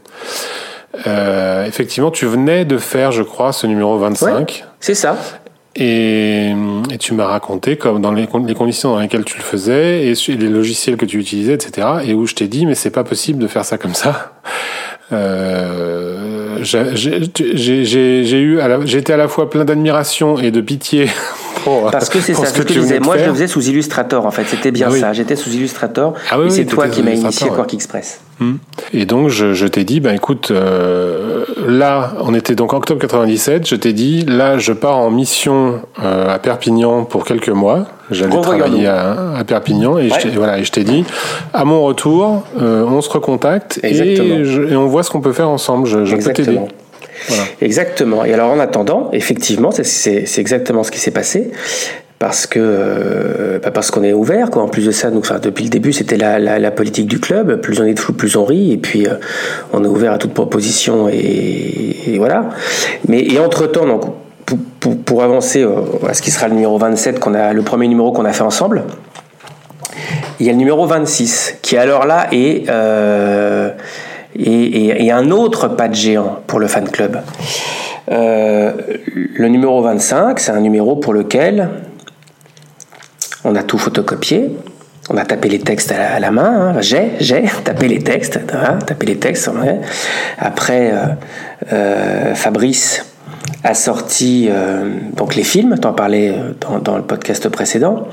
Euh, 1.07 1.65
effectivement, 1.65 2.11
tu 2.11 2.25
venais 2.25 2.65
de 2.65 2.77
faire, 2.77 3.11
je 3.11 3.23
crois, 3.23 3.51
ce 3.51 3.67
numéro 3.67 3.97
25. 3.97 4.65
c'est 4.79 4.95
ça. 4.95 5.17
Et, 5.75 6.53
et, 6.91 6.97
tu 6.99 7.15
m'as 7.15 7.25
raconté 7.25 7.77
comme 7.77 7.99
dans 7.99 8.11
les, 8.11 8.27
les, 8.45 8.53
conditions 8.53 8.93
dans 8.93 8.99
lesquelles 8.99 9.25
tu 9.25 9.37
le 9.37 9.43
faisais 9.43 10.05
et 10.05 10.13
les 10.13 10.47
logiciels 10.47 10.97
que 10.97 11.05
tu 11.05 11.17
utilisais, 11.19 11.53
etc. 11.53 11.87
Et 12.05 12.13
où 12.13 12.27
je 12.27 12.35
t'ai 12.35 12.47
dit 12.47 12.67
mais 12.67 12.75
c'est 12.75 12.91
pas 12.91 13.03
possible 13.03 13.39
de 13.39 13.47
faire 13.47 13.65
ça 13.65 13.79
comme 13.79 13.95
ça. 13.95 14.33
Euh, 15.11 16.59
j'ai 16.61 18.41
eu, 18.41 18.59
j'étais 18.85 19.13
à 19.13 19.17
la 19.17 19.27
fois 19.27 19.49
plein 19.49 19.65
d'admiration 19.65 20.37
et 20.39 20.51
de 20.51 20.61
pitié. 20.61 21.09
Pour, 21.63 21.91
Parce 21.91 22.09
que 22.09 22.19
c'est 22.19 22.33
ça 22.33 22.45
ce 22.45 22.53
que, 22.53 22.63
tu 22.63 22.79
disais. 22.79 22.99
Moi, 22.99 23.17
je 23.17 23.25
le 23.25 23.33
faisais 23.33 23.47
sous 23.47 23.61
Illustrator, 23.61 24.25
en 24.25 24.31
fait. 24.31 24.45
C'était 24.45 24.71
bien 24.71 24.89
ah 24.91 24.97
ça. 24.97 25.13
J'étais 25.13 25.35
sous 25.35 25.49
Illustrator. 25.49 26.13
Ah 26.29 26.37
et 26.45 26.49
c'est 26.49 26.65
toi 26.65 26.87
qui 26.87 27.03
m'as 27.03 27.11
initié 27.11 27.47
Quark 27.49 27.73
Express. 27.73 28.21
Hmm. 28.39 28.55
Et 28.93 29.05
donc, 29.05 29.29
je, 29.29 29.53
je 29.53 29.67
t'ai 29.67 29.83
dit, 29.83 29.99
ben 29.99 30.13
écoute, 30.13 30.49
euh, 30.51 31.45
là, 31.67 32.13
on 32.19 32.33
était 32.33 32.55
donc 32.55 32.73
en 32.73 32.77
octobre 32.77 32.99
97. 32.99 33.67
Je 33.67 33.75
t'ai 33.75 33.93
dit, 33.93 34.25
là, 34.25 34.57
je 34.57 34.73
pars 34.73 34.97
en 34.97 35.11
mission 35.11 35.81
euh, 36.03 36.33
à 36.33 36.39
Perpignan 36.39 37.05
pour 37.05 37.25
quelques 37.25 37.49
mois. 37.49 37.85
J'allais 38.11 38.41
travailler 38.41 38.87
à, 38.87 39.35
à, 39.37 39.43
Perpignan 39.43 39.97
et, 39.97 40.09
je 40.09 40.27
voilà, 40.35 40.59
et 40.59 40.63
je 40.63 40.71
t'ai 40.71 40.83
dit, 40.83 41.05
à 41.53 41.63
mon 41.63 41.83
retour, 41.83 42.43
euh, 42.59 42.83
on 42.85 43.01
se 43.01 43.09
recontacte 43.09 43.79
et, 43.83 44.15
et, 44.15 44.75
on 44.75 44.87
voit 44.87 45.03
ce 45.03 45.09
qu'on 45.09 45.21
peut 45.21 45.33
faire 45.33 45.49
ensemble. 45.49 45.87
Je, 45.87 46.05
je 46.05 46.15
peux 46.17 46.33
t'aider. 46.33 46.59
Exactement. 47.61 48.25
Et 48.25 48.33
alors 48.33 48.51
en 48.51 48.59
attendant, 48.59 49.09
effectivement, 49.13 49.71
c'est 49.71 50.37
exactement 50.37 50.83
ce 50.83 50.91
qui 50.91 50.99
s'est 50.99 51.11
passé 51.11 51.51
parce 52.23 52.47
que 52.47 52.57
euh, 52.61 53.59
bah 53.61 53.71
parce 53.71 53.91
qu'on 53.91 54.01
est 54.01 54.13
ouvert. 54.13 54.49
En 54.57 54.69
plus 54.69 54.85
de 54.85 54.91
ça, 54.91 55.11
donc 55.11 55.25
enfin, 55.25 55.39
depuis 55.39 55.65
le 55.65 55.69
début, 55.69 55.91
c'était 55.91 56.15
la, 56.15 56.39
la, 56.39 56.71
politique 56.71 57.05
du 57.05 57.19
club. 57.19 57.59
Plus 57.59 57.81
on 57.81 57.83
est 57.83 57.95
de 57.95 57.99
fou, 57.99 58.13
plus 58.13 58.37
on 58.37 58.45
rit. 58.45 58.71
Et 58.71 58.77
puis 58.77 59.05
euh, 59.05 59.15
on 59.73 59.83
est 59.83 59.87
ouvert 59.87 60.13
à 60.13 60.17
toute 60.17 60.33
proposition 60.33 61.09
et, 61.09 62.15
voilà. 62.17 62.47
Mais 63.09 63.37
entre 63.39 63.67
temps, 63.67 63.85
donc 63.85 64.03
pour, 64.79 64.97
pour, 64.99 65.21
avancer 65.21 65.63
euh, 65.63 65.81
à 66.07 66.13
ce 66.13 66.21
qui 66.21 66.31
sera 66.31 66.47
le 66.47 66.53
numéro 66.53 66.77
27, 66.77 67.19
qu'on 67.19 67.33
a, 67.33 67.51
le 67.51 67.61
premier 67.61 67.89
numéro 67.89 68.13
qu'on 68.13 68.23
a 68.23 68.31
fait 68.31 68.43
ensemble, 68.43 68.83
il 70.39 70.45
y 70.45 70.49
a 70.49 70.53
le 70.53 70.57
numéro 70.57 70.85
26, 70.85 71.55
qui 71.61 71.75
alors 71.75 72.05
là 72.05 72.27
est, 72.31 72.69
euh, 74.39 74.93
et, 74.97 75.11
un 75.11 75.31
autre 75.31 75.67
pas 75.67 75.87
de 75.87 75.95
géant 75.95 76.39
pour 76.47 76.59
le 76.59 76.67
fan 76.67 76.89
club. 76.89 77.19
le 78.07 79.47
numéro 79.47 79.81
25, 79.81 80.39
c'est 80.39 80.51
un 80.51 80.61
numéro 80.61 80.95
pour 80.95 81.13
lequel 81.13 81.69
on 83.43 83.55
a 83.55 83.63
tout 83.63 83.77
photocopié. 83.77 84.55
On 85.09 85.17
a 85.17 85.25
tapé 85.25 85.49
les 85.49 85.59
textes 85.59 85.91
à 85.91 86.19
la, 86.19 86.31
main. 86.31 86.75
Hein. 86.75 86.81
J'ai, 86.81 87.11
j'ai 87.19 87.43
tapé 87.63 87.87
les 87.87 87.99
textes. 87.99 88.39
Hein, 88.53 88.79
tapé 88.85 89.05
les 89.05 89.17
textes. 89.17 89.49
Après, 90.39 90.93
Fabrice 92.35 93.12
a 93.63 93.73
sorti 93.73 94.47
euh, 94.49 94.89
donc 95.15 95.35
les 95.35 95.43
films, 95.43 95.75
tu 95.81 95.87
en 95.87 95.93
parlais 95.93 96.29
euh, 96.29 96.51
dans, 96.59 96.79
dans, 96.79 96.97
le 96.97 97.03
podcast 97.03 97.47
précédent, 97.49 98.07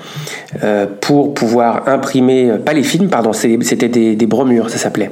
euh, 0.62 0.86
pour 1.00 1.34
pouvoir 1.34 1.88
imprimer, 1.88 2.52
pas 2.64 2.72
les 2.72 2.84
films, 2.84 3.08
pardon, 3.08 3.32
c'était 3.32 3.88
des, 3.88 4.14
des, 4.14 4.26
bromures, 4.26 4.70
ça 4.70 4.78
s'appelait. 4.78 5.10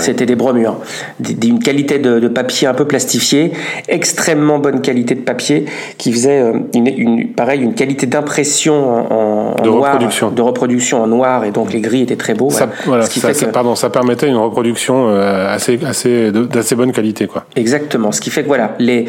c'était 0.00 0.26
des 0.26 0.36
bromures, 0.36 0.76
d'une 1.18 1.60
qualité 1.60 1.98
de, 1.98 2.28
papier 2.28 2.68
un 2.68 2.74
peu 2.74 2.84
plastifié, 2.84 3.52
extrêmement 3.88 4.58
bonne 4.58 4.82
qualité 4.82 5.14
de 5.14 5.20
papier, 5.20 5.64
qui 5.96 6.12
faisait 6.12 6.52
une, 6.74 6.86
une 6.86 7.28
pareil, 7.28 7.62
une 7.62 7.74
qualité 7.74 8.06
d'impression 8.06 8.74
en, 8.74 9.54
de 9.62 9.68
noir, 9.68 9.92
reproduction. 9.92 10.30
de 10.30 10.42
reproduction 10.42 11.02
en 11.02 11.06
noir, 11.06 11.44
et 11.44 11.52
donc 11.52 11.72
les 11.72 11.80
gris 11.80 12.02
étaient 12.02 12.16
très 12.16 12.34
beaux. 12.34 12.50
Ça, 12.50 12.68
voilà, 12.84 13.06
ça, 13.06 13.46
pardon, 13.46 13.74
ça 13.74 13.88
permettait 13.88 14.28
une 14.28 14.36
reproduction 14.36 15.08
assez, 15.08 15.78
assez, 15.86 16.30
d'assez 16.32 16.74
bonne 16.74 16.92
qualité, 16.92 17.26
quoi. 17.26 17.46
Exactement, 17.56 18.12
ce 18.12 18.20
qui 18.20 18.28
fait 18.28 18.42
que 18.42 18.48
voilà, 18.48 18.74
les 18.86 19.06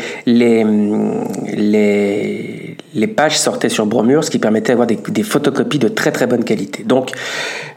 les, 2.94 3.08
pages 3.08 3.38
sortaient 3.38 3.70
sur 3.70 3.86
bromure, 3.86 4.24
ce 4.24 4.32
qui 4.32 4.40
permettait 4.40 4.74
d'avoir 4.74 4.88
des, 4.88 5.24
photocopies 5.24 5.80
de 5.80 5.88
très 5.88 6.12
très 6.12 6.28
bonne 6.28 6.44
qualité. 6.44 6.84
Donc 6.84 7.12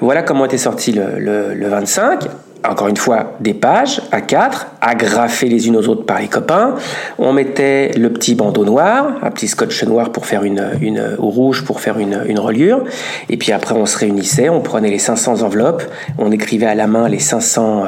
voilà 0.00 0.22
comment 0.22 0.44
était 0.44 0.58
sorti 0.58 0.92
le, 0.92 1.18
le, 1.54 1.68
25 1.68 2.24
encore 2.62 2.88
une 2.88 2.96
fois, 2.98 3.38
des 3.40 3.54
pages 3.54 4.02
à 4.12 4.20
4, 4.20 4.66
agrafées 4.82 5.48
les 5.48 5.66
unes 5.66 5.76
aux 5.76 5.88
autres 5.88 6.04
par 6.04 6.20
les 6.20 6.28
copains. 6.28 6.74
On 7.18 7.32
mettait 7.32 7.92
le 7.96 8.12
petit 8.12 8.34
bandeau 8.34 8.66
noir, 8.66 9.14
un 9.22 9.30
petit 9.30 9.48
scotch 9.48 9.82
noir 9.84 10.12
pour 10.12 10.26
faire 10.26 10.44
une, 10.44 10.72
une 10.82 11.16
ou 11.18 11.30
rouge 11.30 11.64
pour 11.64 11.80
faire 11.80 11.98
une 11.98 12.38
reliure. 12.38 12.84
Et 13.30 13.38
puis 13.38 13.52
après, 13.52 13.74
on 13.74 13.86
se 13.86 13.96
réunissait, 13.96 14.50
on 14.50 14.60
prenait 14.60 14.90
les 14.90 14.98
500 14.98 15.40
enveloppes, 15.40 15.84
on 16.18 16.30
écrivait 16.32 16.66
à 16.66 16.74
la 16.74 16.86
main 16.86 17.08
les 17.08 17.18
500 17.18 17.84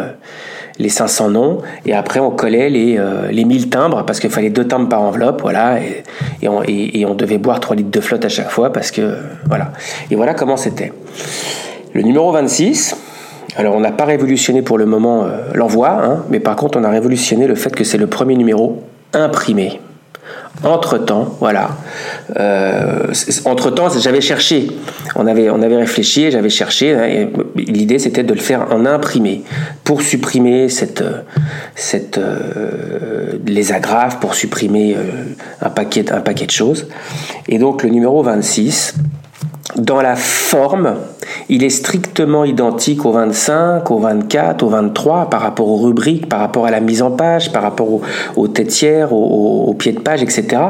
les 0.78 0.88
500 0.88 1.30
noms, 1.30 1.58
et 1.86 1.94
après 1.94 2.20
on 2.20 2.30
collait 2.30 2.70
les, 2.70 2.98
euh, 2.98 3.30
les 3.30 3.44
1000 3.44 3.70
timbres, 3.70 4.04
parce 4.04 4.20
qu'il 4.20 4.30
fallait 4.30 4.50
deux 4.50 4.66
timbres 4.66 4.88
par 4.88 5.02
enveloppe, 5.02 5.42
voilà, 5.42 5.80
et, 5.80 6.02
et, 6.42 6.48
on, 6.48 6.62
et, 6.62 7.04
on, 7.06 7.14
devait 7.14 7.38
boire 7.38 7.60
3 7.60 7.76
litres 7.76 7.90
de 7.90 8.00
flotte 8.00 8.24
à 8.24 8.28
chaque 8.28 8.50
fois, 8.50 8.72
parce 8.72 8.90
que, 8.90 9.16
voilà. 9.46 9.72
Et 10.10 10.16
voilà 10.16 10.34
comment 10.34 10.56
c'était. 10.56 10.92
Le 11.94 12.02
numéro 12.02 12.32
26, 12.32 12.96
alors 13.56 13.74
on 13.74 13.80
n'a 13.80 13.92
pas 13.92 14.04
révolutionné 14.04 14.62
pour 14.62 14.78
le 14.78 14.86
moment 14.86 15.24
euh, 15.24 15.50
l'envoi, 15.54 15.90
hein, 15.90 16.24
mais 16.30 16.40
par 16.40 16.56
contre 16.56 16.78
on 16.78 16.84
a 16.84 16.90
révolutionné 16.90 17.46
le 17.46 17.54
fait 17.54 17.74
que 17.74 17.84
c'est 17.84 17.98
le 17.98 18.06
premier 18.06 18.36
numéro 18.36 18.82
imprimé. 19.12 19.80
Entre-temps, 20.64 21.36
voilà. 21.40 21.70
Euh, 22.38 23.12
entre-temps, 23.46 23.88
j'avais 23.98 24.20
cherché. 24.20 24.68
On 25.16 25.26
avait, 25.26 25.50
réfléchi, 25.76 26.30
j'avais 26.30 26.50
cherché. 26.50 26.94
Hein, 26.94 27.28
l'idée, 27.56 27.98
c'était 27.98 28.22
de 28.22 28.32
le 28.32 28.40
faire 28.40 28.66
en 28.70 28.86
imprimé 28.86 29.42
pour 29.82 30.02
supprimer 30.02 30.68
cette, 30.68 31.02
cette, 31.74 32.18
euh, 32.18 33.38
les 33.44 33.72
agrafes, 33.72 34.20
pour 34.20 34.34
supprimer 34.34 34.94
euh, 34.94 35.24
un, 35.62 35.70
paquet, 35.70 36.12
un 36.12 36.20
paquet 36.20 36.46
de 36.46 36.52
choses. 36.52 36.86
Et 37.48 37.58
donc, 37.58 37.82
le 37.82 37.88
numéro 37.88 38.22
26, 38.22 38.94
dans 39.76 40.02
la 40.02 40.16
forme, 40.16 40.96
il 41.48 41.64
est 41.64 41.70
strictement 41.70 42.44
identique 42.44 43.04
au 43.06 43.12
25, 43.12 43.90
au 43.90 43.98
24, 43.98 44.62
au 44.62 44.68
23 44.68 45.30
par 45.30 45.40
rapport 45.40 45.68
aux 45.68 45.78
rubriques, 45.78 46.28
par 46.28 46.40
rapport 46.40 46.66
à 46.66 46.70
la 46.70 46.80
mise 46.80 47.02
en 47.02 47.10
page, 47.10 47.52
par 47.52 47.62
rapport 47.62 48.00
aux, 48.36 48.48
têtières, 48.48 49.12
aux, 49.12 49.74
pieds 49.74 49.92
de 49.92 50.00
page, 50.00 50.22
etc. 50.22 50.62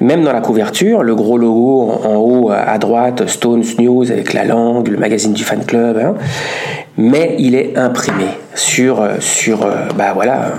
Même 0.00 0.22
dans 0.24 0.32
la 0.32 0.40
couverture, 0.40 1.02
le 1.02 1.14
gros 1.14 1.38
logo 1.38 1.92
en, 2.04 2.16
haut 2.16 2.50
à 2.50 2.76
droite, 2.78 3.26
Stones 3.26 3.64
News 3.78 4.10
avec 4.10 4.32
la 4.32 4.44
langue, 4.44 4.88
le 4.88 4.98
magazine 4.98 5.32
du 5.32 5.44
fan 5.44 5.64
club. 5.64 5.98
Hein 5.98 6.14
mais 6.96 7.34
il 7.38 7.54
est 7.54 7.76
imprimé 7.76 8.26
sur 8.54 9.04
sur 9.20 9.64
euh, 9.64 9.88
bah 9.96 10.12
voilà 10.14 10.52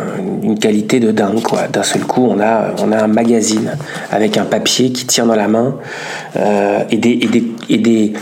une 0.43 0.59
qualité 0.59 0.99
de 0.99 1.11
dingue 1.11 1.41
quoi. 1.41 1.67
D'un 1.67 1.83
seul 1.83 2.03
coup 2.03 2.27
on 2.29 2.39
a 2.39 2.71
on 2.79 2.91
a 2.91 3.03
un 3.03 3.07
magazine 3.07 3.77
avec 4.11 4.37
un 4.37 4.45
papier 4.45 4.91
qui 4.91 5.05
tient 5.05 5.25
dans 5.25 5.35
la 5.35 5.47
main 5.47 5.77
euh, 6.35 6.79
et 6.89 6.97
des 6.97 7.11
et 7.21 7.27
des 7.27 7.43
et 7.69 7.77
des 7.77 8.13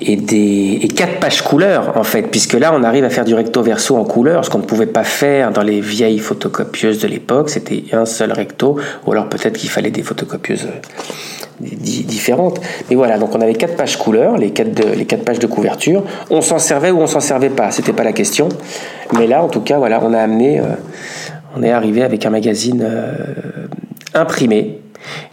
et 0.00 0.16
des 0.16 0.80
et 0.82 0.88
quatre 0.88 1.20
pages 1.20 1.40
couleurs 1.42 1.96
en 1.96 2.04
fait 2.04 2.22
puisque 2.22 2.54
là 2.54 2.72
on 2.74 2.82
arrive 2.82 3.04
à 3.04 3.10
faire 3.10 3.24
du 3.24 3.34
recto 3.34 3.62
verso 3.62 3.96
en 3.96 4.04
couleur 4.04 4.44
ce 4.44 4.50
qu'on 4.50 4.58
ne 4.58 4.64
pouvait 4.64 4.86
pas 4.86 5.04
faire 5.04 5.50
dans 5.50 5.62
les 5.62 5.80
vieilles 5.80 6.18
photocopieuses 6.18 6.98
de 6.98 7.08
l'époque. 7.08 7.48
C'était 7.48 7.84
un 7.92 8.04
seul 8.04 8.32
recto 8.32 8.78
ou 9.06 9.12
alors 9.12 9.28
peut-être 9.28 9.56
qu'il 9.56 9.70
fallait 9.70 9.90
des 9.90 10.02
photocopieuses 10.02 10.68
différentes. 11.60 12.60
Mais 12.88 12.96
voilà, 12.96 13.18
donc 13.18 13.34
on 13.34 13.40
avait 13.40 13.54
quatre 13.54 13.76
pages 13.76 13.96
couleurs, 13.96 14.36
les 14.36 14.50
quatre, 14.50 14.80
les 14.96 15.04
quatre 15.04 15.24
pages 15.24 15.38
de 15.38 15.46
couverture. 15.46 16.04
On 16.30 16.40
s'en 16.40 16.58
servait 16.58 16.90
ou 16.90 16.98
on 16.98 17.06
s'en 17.06 17.20
servait 17.20 17.50
pas, 17.50 17.70
c'était 17.70 17.92
pas 17.92 18.04
la 18.04 18.12
question. 18.12 18.48
Mais 19.16 19.26
là, 19.26 19.42
en 19.42 19.48
tout 19.48 19.60
cas, 19.60 19.78
on 19.78 20.14
a 20.14 20.18
amené, 20.18 20.60
euh, 20.60 20.64
on 21.56 21.62
est 21.62 21.70
arrivé 21.70 22.02
avec 22.02 22.26
un 22.26 22.30
magazine 22.30 22.82
euh, 22.84 23.66
imprimé. 24.14 24.80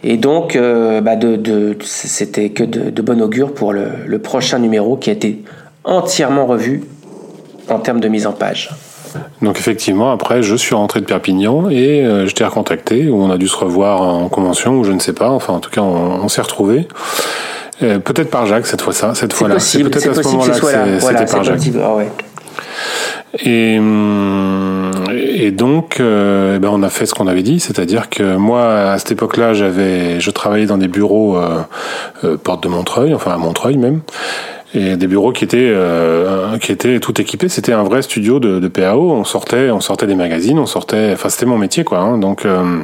Et 0.04 0.16
donc, 0.18 0.54
euh, 0.54 1.00
bah 1.00 1.16
c'était 1.80 2.50
que 2.50 2.62
de, 2.62 3.02
bon 3.02 3.20
augure 3.22 3.54
pour 3.54 3.72
le 3.72 4.18
prochain 4.18 4.58
numéro 4.58 4.96
qui 4.96 5.08
a 5.10 5.14
été 5.14 5.42
entièrement 5.84 6.46
revu 6.46 6.82
en 7.68 7.78
termes 7.78 8.00
de 8.00 8.08
mise 8.08 8.26
en 8.26 8.32
page. 8.32 8.70
Donc 9.40 9.58
effectivement, 9.58 10.12
après, 10.12 10.42
je 10.42 10.54
suis 10.54 10.74
rentré 10.74 11.00
de 11.00 11.06
Perpignan 11.06 11.68
et 11.68 12.04
euh, 12.04 12.26
je 12.26 12.34
t'ai 12.34 12.44
recontacté, 12.44 13.08
ou 13.08 13.22
on 13.22 13.30
a 13.30 13.38
dû 13.38 13.48
se 13.48 13.56
revoir 13.56 14.02
en 14.02 14.28
convention, 14.28 14.78
ou 14.78 14.84
je 14.84 14.92
ne 14.92 14.98
sais 14.98 15.12
pas. 15.12 15.30
Enfin, 15.30 15.52
en 15.52 15.60
tout 15.60 15.70
cas, 15.70 15.82
on, 15.82 16.28
s'est 16.28 16.42
retrouvés. 16.42 16.88
Euh, 17.82 17.98
peut-être 17.98 18.30
par 18.30 18.46
Jacques 18.46 18.66
cette 18.66 18.82
fois 18.82 18.92
ça, 18.92 19.14
cette 19.14 19.32
fois-là. 19.32 19.58
C'est 19.58 19.82
peut-être 19.82 20.18
à 20.18 20.22
ce 20.22 20.28
moment-là 20.28 20.58
que 20.58 21.00
c'était 21.00 21.26
par 21.26 21.44
Jacques. 21.44 21.60
Ah 21.82 21.94
ouais. 21.94 22.08
Et, 23.44 23.78
hum, 23.78 24.90
et 25.10 25.50
donc, 25.50 25.98
euh, 25.98 26.56
eh 26.56 26.58
ben 26.58 26.68
on 26.70 26.82
a 26.82 26.90
fait 26.90 27.06
ce 27.06 27.14
qu'on 27.14 27.26
avait 27.26 27.42
dit, 27.42 27.60
c'est-à-dire 27.60 28.10
que 28.10 28.36
moi, 28.36 28.92
à 28.92 28.98
cette 28.98 29.12
époque-là, 29.12 29.54
j'avais, 29.54 30.20
je 30.20 30.30
travaillais 30.30 30.66
dans 30.66 30.76
des 30.76 30.88
bureaux 30.88 31.36
euh, 31.36 32.36
porte 32.36 32.62
de 32.62 32.68
Montreuil, 32.68 33.14
enfin 33.14 33.32
à 33.32 33.38
Montreuil 33.38 33.78
même, 33.78 34.02
et 34.74 34.96
des 34.96 35.06
bureaux 35.06 35.32
qui 35.32 35.44
étaient 35.44 35.70
euh, 35.74 36.58
qui 36.58 36.72
étaient 36.72 37.00
tout 37.00 37.20
équipés. 37.20 37.48
C'était 37.48 37.72
un 37.72 37.82
vrai 37.82 38.02
studio 38.02 38.40
de, 38.40 38.58
de, 38.58 38.68
PAO. 38.68 39.12
On 39.12 39.24
sortait, 39.24 39.70
on 39.70 39.80
sortait 39.80 40.06
des 40.06 40.14
magazines, 40.14 40.58
on 40.58 40.66
sortait. 40.66 41.10
Enfin, 41.12 41.28
c'était 41.28 41.46
mon 41.46 41.58
métier, 41.58 41.84
quoi. 41.84 41.98
Hein, 41.98 42.18
donc 42.18 42.44
euh, 42.46 42.82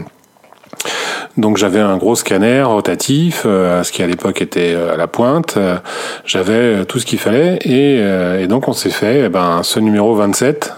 donc 1.38 1.57
j'avais 1.57 1.79
un 1.79 1.97
gros 1.97 2.17
scanner 2.17 2.62
rotatif, 2.62 3.43
euh, 3.47 3.83
ce 3.85 3.93
qui 3.93 4.03
à 4.03 4.07
l'époque 4.07 4.43
était 4.43 4.75
euh, 4.75 4.95
à 4.95 4.97
la 4.97 5.07
pointe. 5.07 5.55
Euh, 5.57 5.77
j'avais 6.25 6.85
tout 6.85 6.99
ce 6.99 7.07
qu'il 7.07 7.19
fallait 7.19 7.59
et, 7.62 7.99
et, 8.43 8.47
donc 8.49 8.69
on 8.69 8.73
s'est 8.73 8.91
fait 8.91 9.23
eh 9.27 9.29
ben, 9.29 9.61
ce 9.62 9.79
numéro 9.79 10.14
27 10.14 10.73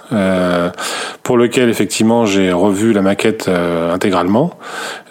pour 1.22 1.36
lequel 1.36 1.68
effectivement 1.68 2.26
j'ai 2.26 2.52
revu 2.52 2.92
la 2.92 3.02
maquette 3.02 3.48
intégralement 3.92 4.52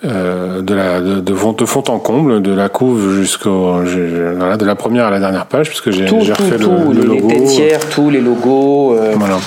de 0.03 0.73
la 0.73 0.99
de, 0.99 1.19
de, 1.19 1.65
fond 1.65 1.83
en 1.87 1.99
comble, 1.99 2.41
de 2.41 2.53
la 2.53 2.69
couve 2.69 3.15
jusqu'au 3.15 3.81
voilà, 4.37 4.57
de 4.57 4.65
la 4.65 4.75
première 4.75 5.05
à 5.05 5.09
la 5.09 5.19
dernière 5.19 5.45
page 5.47 5.67
puisque 5.67 5.91
j'ai 5.91 6.05
refait 6.05 6.57
le, 6.57 6.93
le, 6.93 7.03
logo. 7.03 7.27
Les 7.29 7.77
tous 7.91 8.09
les 8.09 8.21
logos. 8.21 8.95
voilà 9.15 9.37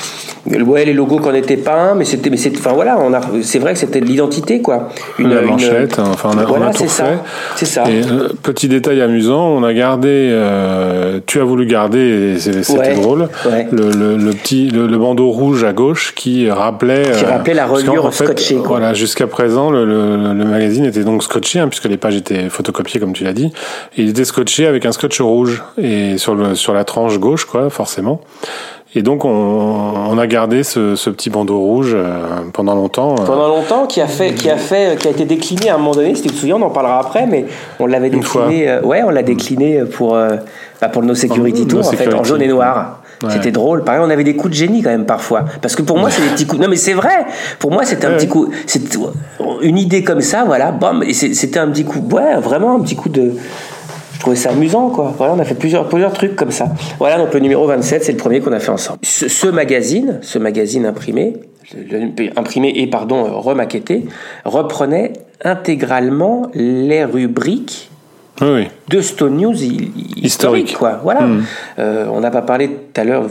ouais 0.46 0.84
les 0.84 0.92
logos 0.92 1.18
qu'on 1.18 1.34
était 1.34 1.56
pas 1.56 1.94
mais 1.94 2.04
c'était 2.04 2.30
mais 2.30 2.36
c'est 2.36 2.56
enfin 2.56 2.72
voilà 2.72 2.98
on 2.98 3.12
a 3.12 3.20
c'est 3.42 3.58
vrai 3.58 3.74
que 3.74 3.78
c'était 3.78 4.00
de 4.00 4.06
l'identité 4.06 4.60
quoi. 4.60 4.88
Une 5.18 5.32
la 5.32 5.42
manchette 5.42 5.98
enfin 5.98 6.30
on 6.34 6.38
a, 6.38 6.44
voilà, 6.44 6.66
on 6.66 6.68
a 6.70 6.74
tout 6.74 6.88
fait 6.88 7.18
c'est 7.56 7.64
ça. 7.64 7.84
Et, 7.88 8.02
euh, 8.02 8.28
petit 8.42 8.68
détail 8.68 9.00
amusant 9.00 9.46
on 9.46 9.62
a 9.62 9.72
gardé 9.72 10.08
euh, 10.10 11.20
tu 11.26 11.40
as 11.40 11.44
voulu 11.44 11.66
garder 11.66 12.36
c'était 12.38 12.94
drôle 12.94 13.28
Le, 13.70 13.90
le, 13.90 14.16
le, 14.16 14.30
petit 14.32 14.68
le, 14.68 14.98
bandeau 14.98 15.30
rouge 15.30 15.64
à 15.64 15.72
gauche 15.72 16.12
qui 16.16 16.50
rappelait 16.50 17.02
qui 17.02 17.24
euh, 17.24 17.28
rappelait 17.28 17.54
la 17.54 17.66
reliure 17.66 18.12
scotchée 18.12 18.56
quoi. 18.56 18.78
voilà 18.78 18.94
jusqu'à 18.94 19.28
présent 19.28 19.70
le, 19.70 19.84
le, 19.84 20.44
magazine 20.44 20.84
était 20.84 21.04
donc 21.04 21.22
scotché 21.22 21.60
hein, 21.60 21.68
puisque 21.68 21.86
les 21.86 21.96
pages 21.96 22.16
étaient 22.16 22.48
photocopiées 22.48 23.00
comme 23.00 23.12
tu 23.12 23.24
l'as 23.24 23.32
dit. 23.32 23.52
Et 23.96 24.02
il 24.02 24.08
était 24.10 24.24
scotché 24.24 24.66
avec 24.66 24.86
un 24.86 24.92
scotch 24.92 25.20
rouge 25.20 25.62
et 25.78 26.18
sur 26.18 26.34
le 26.34 26.54
sur 26.54 26.74
la 26.74 26.84
tranche 26.84 27.18
gauche 27.18 27.44
quoi 27.44 27.70
forcément 27.70 28.20
et 28.94 29.02
donc 29.02 29.24
on, 29.24 29.30
on 29.30 30.18
a 30.18 30.26
gardé 30.26 30.62
ce, 30.62 30.96
ce, 30.96 31.08
petit 31.08 31.30
bandeau 31.30 31.58
rouge 31.58 31.92
euh, 31.94 32.42
pendant 32.52 32.74
longtemps. 32.74 33.14
Euh. 33.18 33.24
Pendant 33.24 33.48
longtemps, 33.48 33.86
qui 33.86 34.00
a 34.00 34.06
fait, 34.06 34.34
qui 34.34 34.50
a 34.50 34.58
fait, 34.58 34.98
qui 34.98 35.08
a 35.08 35.10
été 35.10 35.24
décliné 35.24 35.70
à 35.70 35.76
un 35.76 35.78
moment 35.78 35.92
donné. 35.92 36.14
Si 36.14 36.22
tu 36.22 36.28
te 36.28 36.34
souviens, 36.34 36.56
on 36.56 36.62
en 36.62 36.70
parlera 36.70 37.00
après, 37.00 37.26
mais 37.26 37.46
on 37.80 37.86
l'avait 37.86 38.10
décliné. 38.10 38.68
Euh, 38.68 38.82
ouais, 38.82 39.02
on 39.02 39.10
l'a 39.10 39.22
décliné 39.22 39.82
pour 39.84 40.12
bah 40.12 40.88
pour 40.88 41.02
nos 41.02 41.14
security 41.14 41.66
tours 41.66 41.86
en 41.86 41.92
fait, 41.92 42.12
en 42.12 42.24
jaune 42.24 42.42
et 42.42 42.48
noir. 42.48 42.98
C'était 43.28 43.52
drôle. 43.52 43.84
Pareil, 43.84 44.00
on 44.04 44.10
avait 44.10 44.24
des 44.24 44.34
coups 44.34 44.50
de 44.50 44.56
génie 44.56 44.82
quand 44.82 44.90
même 44.90 45.06
parfois. 45.06 45.44
Parce 45.60 45.76
que 45.76 45.82
pour 45.82 45.96
moi, 45.96 46.10
c'est 46.10 46.22
des 46.22 46.30
petits 46.30 46.46
coups. 46.46 46.60
Non, 46.60 46.68
mais 46.68 46.76
c'est 46.76 46.92
vrai. 46.92 47.26
Pour 47.58 47.70
moi, 47.70 47.84
c'était 47.84 48.06
un 48.06 48.12
petit 48.12 48.28
coup. 48.28 48.48
C'est 48.66 48.82
une 49.62 49.78
idée 49.78 50.02
comme 50.02 50.20
ça, 50.20 50.44
voilà. 50.44 50.72
Bam. 50.72 51.02
Et 51.02 51.12
c'était 51.12 51.58
un 51.58 51.68
petit 51.68 51.84
coup. 51.84 52.00
Ouais, 52.10 52.36
vraiment 52.36 52.76
un 52.76 52.80
petit 52.80 52.96
coup 52.96 53.08
de 53.08 53.32
trouvais 54.22 54.36
ça 54.36 54.50
amusant, 54.50 54.90
quoi. 54.90 55.14
Voilà, 55.16 55.34
on 55.34 55.38
a 55.38 55.44
fait 55.44 55.54
plusieurs, 55.54 55.88
plusieurs 55.88 56.12
trucs 56.12 56.34
comme 56.34 56.50
ça. 56.50 56.68
Voilà, 56.98 57.18
donc 57.18 57.34
le 57.34 57.40
numéro 57.40 57.66
27, 57.66 58.04
c'est 58.04 58.12
le 58.12 58.18
premier 58.18 58.40
qu'on 58.40 58.52
a 58.52 58.60
fait 58.60 58.70
ensemble. 58.70 58.98
Ce, 59.02 59.46
magazine, 59.48 60.18
ce 60.22 60.38
magazine 60.38 60.86
imprimé, 60.86 61.34
imprimé 62.36 62.72
et 62.76 62.86
pardon 62.86 63.24
remaquetté, 63.40 64.06
reprenait 64.44 65.12
intégralement 65.44 66.50
les 66.54 67.04
rubriques 67.04 67.91
de 68.88 69.00
Stone 69.00 69.36
News 69.36 69.54
historique, 70.16 70.76
quoi. 70.76 71.00
Voilà. 71.02 71.22
Hmm. 71.22 71.44
Euh, 71.78 72.06
on 72.12 72.20
n'a 72.20 72.30
pas 72.30 72.42
parlé 72.42 72.68
tout 72.68 73.00
à 73.00 73.04
l'heure, 73.04 73.26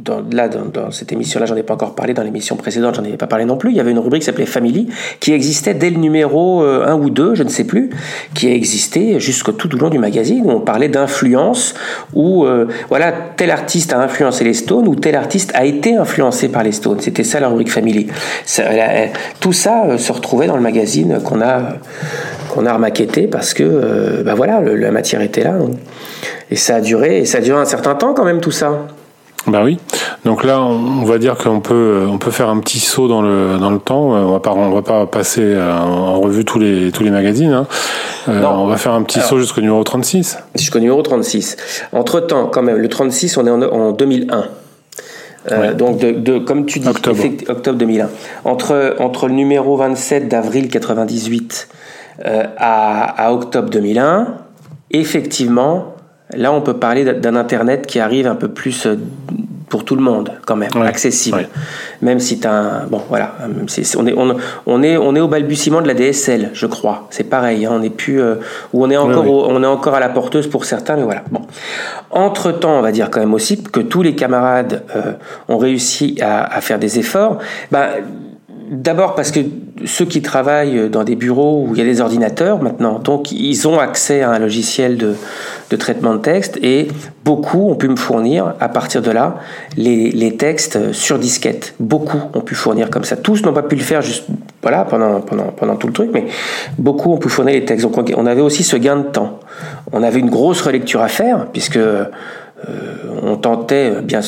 dans, 0.00 0.22
là, 0.32 0.48
dans, 0.48 0.90
cette 0.90 1.12
émission-là, 1.12 1.46
j'en 1.46 1.56
ai 1.56 1.62
pas 1.62 1.74
encore 1.74 1.94
parlé, 1.94 2.12
dans 2.12 2.22
l'émission 2.22 2.56
précédente, 2.56 2.96
j'en 2.96 3.04
ai 3.04 3.16
pas 3.16 3.26
parlé 3.26 3.44
non 3.44 3.56
plus. 3.56 3.70
Il 3.70 3.76
y 3.76 3.80
avait 3.80 3.92
une 3.92 3.98
rubrique 3.98 4.22
qui 4.22 4.26
s'appelait 4.26 4.46
Family, 4.46 4.88
qui 5.20 5.32
existait 5.32 5.74
dès 5.74 5.90
le 5.90 5.96
numéro 5.96 6.60
1 6.60 6.64
euh, 6.64 6.94
ou 6.94 7.10
2, 7.10 7.34
je 7.34 7.42
ne 7.42 7.48
sais 7.48 7.64
plus, 7.64 7.90
qui 8.34 8.48
a 8.48 8.52
existé 8.52 9.18
jusqu'au 9.18 9.52
tout 9.52 9.74
au 9.74 9.78
long 9.78 9.88
du 9.88 9.98
magazine, 9.98 10.42
où 10.44 10.50
on 10.50 10.60
parlait 10.60 10.88
d'influence, 10.88 11.74
où, 12.12 12.44
euh, 12.44 12.66
voilà, 12.88 13.12
tel 13.12 13.50
artiste 13.50 13.92
a 13.92 14.00
influencé 14.00 14.44
les 14.44 14.54
Stones, 14.54 14.88
ou 14.88 14.94
tel 14.94 15.14
artiste 15.14 15.52
a 15.54 15.64
été 15.64 15.96
influencé 15.96 16.48
par 16.48 16.62
les 16.62 16.72
Stones. 16.72 17.00
C'était 17.00 17.24
ça 17.24 17.40
la 17.40 17.48
rubrique 17.48 17.70
Family. 17.70 18.08
tout 19.40 19.52
ça 19.52 19.96
se 19.96 20.12
retrouvait 20.12 20.46
dans 20.46 20.56
le 20.56 20.62
magazine 20.62 21.20
qu'on 21.24 21.40
a, 21.40 21.76
qu'on 22.50 22.66
a 22.66 22.72
remaquetté 22.74 23.26
parce 23.26 23.54
que, 23.54 23.62
ben 24.24 24.34
voilà, 24.34 24.60
la 24.60 24.90
matière 24.90 25.20
était 25.20 25.42
là. 25.42 25.54
Et 26.50 26.56
ça 26.56 26.76
a 26.76 26.80
duré, 26.80 27.18
et 27.18 27.24
ça 27.24 27.38
a 27.38 27.40
duré 27.40 27.58
un 27.60 27.64
certain 27.64 27.94
temps 27.94 28.14
quand 28.14 28.24
même 28.24 28.40
tout 28.40 28.50
ça. 28.50 28.86
Bah 29.46 29.60
oui. 29.62 29.78
Donc 30.24 30.42
là, 30.42 30.62
on 30.62 31.04
va 31.04 31.18
dire 31.18 31.36
qu'on 31.36 31.60
peut, 31.60 32.06
on 32.08 32.16
peut 32.16 32.30
faire 32.30 32.48
un 32.48 32.60
petit 32.60 32.80
saut 32.80 33.08
dans 33.08 33.20
le 33.20 33.58
dans 33.58 33.70
le 33.70 33.78
temps. 33.78 34.12
On 34.12 34.32
va 34.32 34.40
pas, 34.40 34.52
on 34.52 34.70
va 34.70 34.82
pas 34.82 35.06
passer 35.06 35.42
euh, 35.42 35.70
en 35.70 36.18
revue 36.20 36.44
tous 36.46 36.58
les 36.58 36.90
tous 36.92 37.02
les 37.02 37.10
magazines. 37.10 37.52
Hein. 37.52 37.66
Euh, 38.28 38.42
on 38.42 38.66
va 38.66 38.76
faire 38.76 38.92
un 38.92 39.02
petit 39.02 39.20
saut 39.20 39.38
jusqu'au 39.38 39.60
numéro 39.60 39.84
36. 39.84 40.38
Jusqu'au 40.54 40.78
numéro 40.78 41.02
36. 41.02 41.56
Entre 41.92 42.20
temps, 42.20 42.46
quand 42.46 42.62
même, 42.62 42.78
le 42.78 42.88
36, 42.88 43.36
on 43.36 43.46
est 43.46 43.50
en, 43.50 43.60
en 43.62 43.92
2001. 43.92 44.44
Euh, 45.52 45.74
donc, 45.74 45.98
de, 45.98 46.12
de, 46.12 46.38
comme 46.38 46.64
tu 46.64 46.78
dis, 46.78 46.88
octobre. 46.88 47.22
octobre 47.48 47.76
2001. 47.76 48.08
Entre, 48.46 48.96
entre 48.98 49.28
le 49.28 49.34
numéro 49.34 49.76
27 49.76 50.26
d'avril 50.26 50.68
98 50.68 51.68
euh, 52.24 52.44
à, 52.56 53.26
à 53.26 53.32
octobre 53.32 53.70
2001, 53.70 54.36
effectivement, 54.92 55.96
là, 56.32 56.52
on 56.52 56.60
peut 56.60 56.74
parler 56.74 57.04
d'un 57.04 57.34
Internet 57.34 57.86
qui 57.86 57.98
arrive 57.98 58.26
un 58.28 58.36
peu 58.36 58.48
plus 58.48 58.86
euh, 58.86 58.96
pour 59.68 59.84
tout 59.84 59.96
le 59.96 60.02
monde, 60.02 60.30
quand 60.46 60.54
même, 60.54 60.70
accessible. 60.84 61.48
Même 62.02 62.20
si 62.20 62.38
tu 62.38 62.46
un. 62.46 62.84
Bon, 62.88 63.02
voilà. 63.08 63.34
on, 63.96 64.06
est, 64.06 64.14
on, 64.66 64.82
est, 64.82 64.96
on 64.96 65.16
est 65.16 65.20
au 65.20 65.26
balbutiement 65.26 65.80
de 65.80 65.88
la 65.88 65.94
DSL, 65.94 66.50
je 66.52 66.66
crois. 66.66 67.08
C'est 67.10 67.24
pareil. 67.24 67.66
Hein, 67.66 67.72
on 67.72 67.82
est 67.82 67.90
plus. 67.90 68.20
Euh, 68.20 68.36
ou 68.72 68.84
on 68.84 68.90
est, 68.90 68.96
encore 68.96 69.26
on 69.26 69.60
est 69.60 69.66
encore 69.66 69.94
à 69.94 70.00
la 70.00 70.08
porteuse 70.08 70.46
pour 70.46 70.66
certains, 70.66 70.94
mais 70.96 71.02
voilà. 71.02 71.24
Bon. 71.32 71.40
Entre-temps, 72.12 72.78
on 72.78 72.82
va 72.82 72.92
dire 72.92 73.10
quand 73.10 73.20
même 73.20 73.34
aussi 73.34 73.60
que 73.60 73.80
tous 73.80 74.02
les 74.02 74.14
camarades 74.14 74.84
ont 75.48 75.58
réussi 75.58 76.16
à, 76.20 76.44
à, 76.44 76.60
faire 76.60 76.78
des 76.78 77.00
efforts. 77.00 77.38
Ben, 77.72 77.88
D'abord 78.74 79.14
parce 79.14 79.30
que 79.30 79.38
ceux 79.84 80.04
qui 80.04 80.20
travaillent 80.20 80.90
dans 80.90 81.04
des 81.04 81.14
bureaux 81.14 81.64
où 81.64 81.74
il 81.74 81.78
y 81.78 81.80
a 81.80 81.84
des 81.84 82.00
ordinateurs 82.00 82.60
maintenant, 82.60 82.98
donc 82.98 83.30
ils 83.30 83.68
ont 83.68 83.78
accès 83.78 84.22
à 84.22 84.30
un 84.30 84.40
logiciel 84.40 84.96
de, 84.96 85.76
traitement 85.76 86.14
de 86.14 86.18
texte 86.18 86.58
et 86.60 86.88
beaucoup 87.24 87.70
ont 87.70 87.76
pu 87.76 87.88
me 87.88 87.94
fournir 87.94 88.54
à 88.58 88.68
partir 88.68 89.00
de 89.00 89.12
là 89.12 89.36
les, 89.76 90.10
les 90.10 90.36
textes 90.36 90.92
sur 90.92 91.20
disquette. 91.20 91.74
Beaucoup 91.78 92.18
ont 92.34 92.40
pu 92.40 92.56
fournir 92.56 92.90
comme 92.90 93.04
ça. 93.04 93.16
Tous 93.16 93.44
n'ont 93.44 93.52
pas 93.52 93.62
pu 93.62 93.76
le 93.76 93.82
faire 93.82 94.02
juste 94.02 94.24
voilà 94.60 94.84
pendant, 94.84 95.20
pendant, 95.20 95.52
pendant 95.56 95.76
tout 95.76 95.86
le 95.86 95.92
truc, 95.92 96.10
mais 96.12 96.26
beaucoup 96.76 97.12
ont 97.12 97.18
pu 97.18 97.28
fournir 97.28 97.54
les 97.54 97.64
textes. 97.64 97.86
Donc 97.86 98.12
on 98.16 98.26
avait 98.26 98.42
aussi 98.42 98.64
ce 98.64 98.76
gain 98.76 98.96
de 98.96 99.02
temps. 99.04 99.38
On 99.92 100.02
avait 100.02 100.18
une 100.18 100.30
grosse 100.30 100.62
relecture 100.62 101.00
à 101.00 101.08
faire 101.08 101.46
puisque 101.52 101.76
euh, 101.76 102.06
on 103.22 103.36
tentait 103.36 104.00
bien 104.02 104.20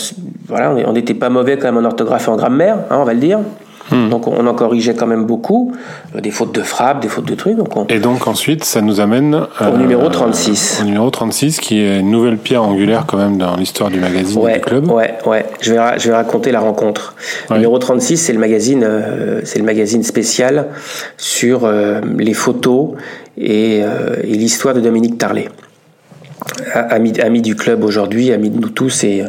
voilà 0.46 0.70
on 0.70 0.92
n'était 0.92 1.14
pas 1.14 1.30
mauvais 1.30 1.58
quand 1.58 1.72
même 1.72 1.84
en 1.84 1.86
orthographe 1.86 2.28
et 2.28 2.30
en 2.30 2.36
grammaire, 2.36 2.78
hein, 2.90 2.98
on 3.00 3.04
va 3.04 3.14
le 3.14 3.20
dire. 3.20 3.40
Hmm. 3.90 4.08
Donc 4.08 4.26
on 4.26 4.46
en 4.46 4.54
corrigeait 4.54 4.94
quand 4.94 5.06
même 5.06 5.24
beaucoup, 5.24 5.72
euh, 6.14 6.20
des 6.20 6.30
fautes 6.30 6.54
de 6.54 6.62
frappe, 6.62 7.00
des 7.00 7.08
fautes 7.08 7.26
de 7.26 7.34
trucs. 7.34 7.56
Donc 7.56 7.70
Et 7.90 7.98
donc 7.98 8.26
ensuite, 8.26 8.64
ça 8.64 8.80
nous 8.80 9.00
amène 9.00 9.40
au 9.60 9.76
numéro 9.76 10.08
36. 10.08 10.80
Au 10.82 10.84
numéro 10.84 11.10
36, 11.10 11.60
qui 11.60 11.80
est 11.80 12.00
une 12.00 12.10
nouvelle 12.10 12.38
pierre 12.38 12.62
angulaire 12.62 13.04
quand 13.06 13.18
même 13.18 13.38
dans 13.38 13.56
l'histoire 13.56 13.90
du 13.90 14.00
magazine 14.00 14.40
ouais, 14.40 14.54
du 14.54 14.60
club. 14.60 14.90
Ouais, 14.90 15.14
ouais. 15.26 15.46
Je 15.60 15.72
vais, 15.72 15.98
je 15.98 16.08
vais 16.08 16.16
raconter 16.16 16.52
la 16.52 16.60
rencontre. 16.60 17.14
Numéro 17.50 17.78
36, 17.78 18.16
c'est 18.16 18.32
le 18.32 18.38
magazine, 18.38 18.84
euh, 18.84 19.40
c'est 19.44 19.58
le 19.58 19.64
magazine 19.64 20.02
spécial 20.02 20.68
sur 21.16 21.64
euh, 21.64 22.00
les 22.18 22.34
photos 22.34 22.90
et, 23.38 23.78
et 23.78 24.34
l'histoire 24.34 24.74
de 24.74 24.80
Dominique 24.80 25.18
Tarlet 25.18 25.48
ami, 26.74 27.42
du 27.42 27.54
club 27.54 27.84
aujourd'hui, 27.84 28.32
ami 28.32 28.50
de 28.50 28.58
nous 28.60 28.70
tous 28.70 29.04
et, 29.04 29.24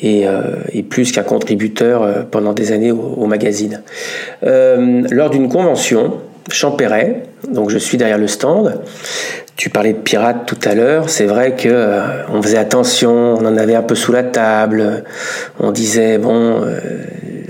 et, 0.00 0.26
euh, 0.26 0.42
plus 0.88 1.12
qu'un 1.12 1.22
contributeur 1.22 2.02
euh, 2.02 2.22
pendant 2.30 2.52
des 2.52 2.72
années 2.72 2.92
au, 2.92 3.26
magazine. 3.26 3.82
Euh, 4.44 5.02
lors 5.10 5.30
d'une 5.30 5.48
convention, 5.48 6.18
Champéret, 6.48 7.24
donc 7.50 7.70
je 7.70 7.78
suis 7.78 7.98
derrière 7.98 8.18
le 8.18 8.28
stand, 8.28 8.80
tu 9.56 9.68
parlais 9.68 9.94
de 9.94 9.98
pirates 9.98 10.46
tout 10.46 10.58
à 10.64 10.76
l'heure, 10.76 11.08
c'est 11.08 11.24
vrai 11.24 11.56
que 11.56 11.98
on 12.32 12.40
faisait 12.40 12.58
attention, 12.58 13.34
on 13.34 13.44
en 13.44 13.56
avait 13.56 13.74
un 13.74 13.82
peu 13.82 13.96
sous 13.96 14.12
la 14.12 14.22
table, 14.22 15.02
on 15.58 15.72
disait 15.72 16.18
bon, 16.18 16.62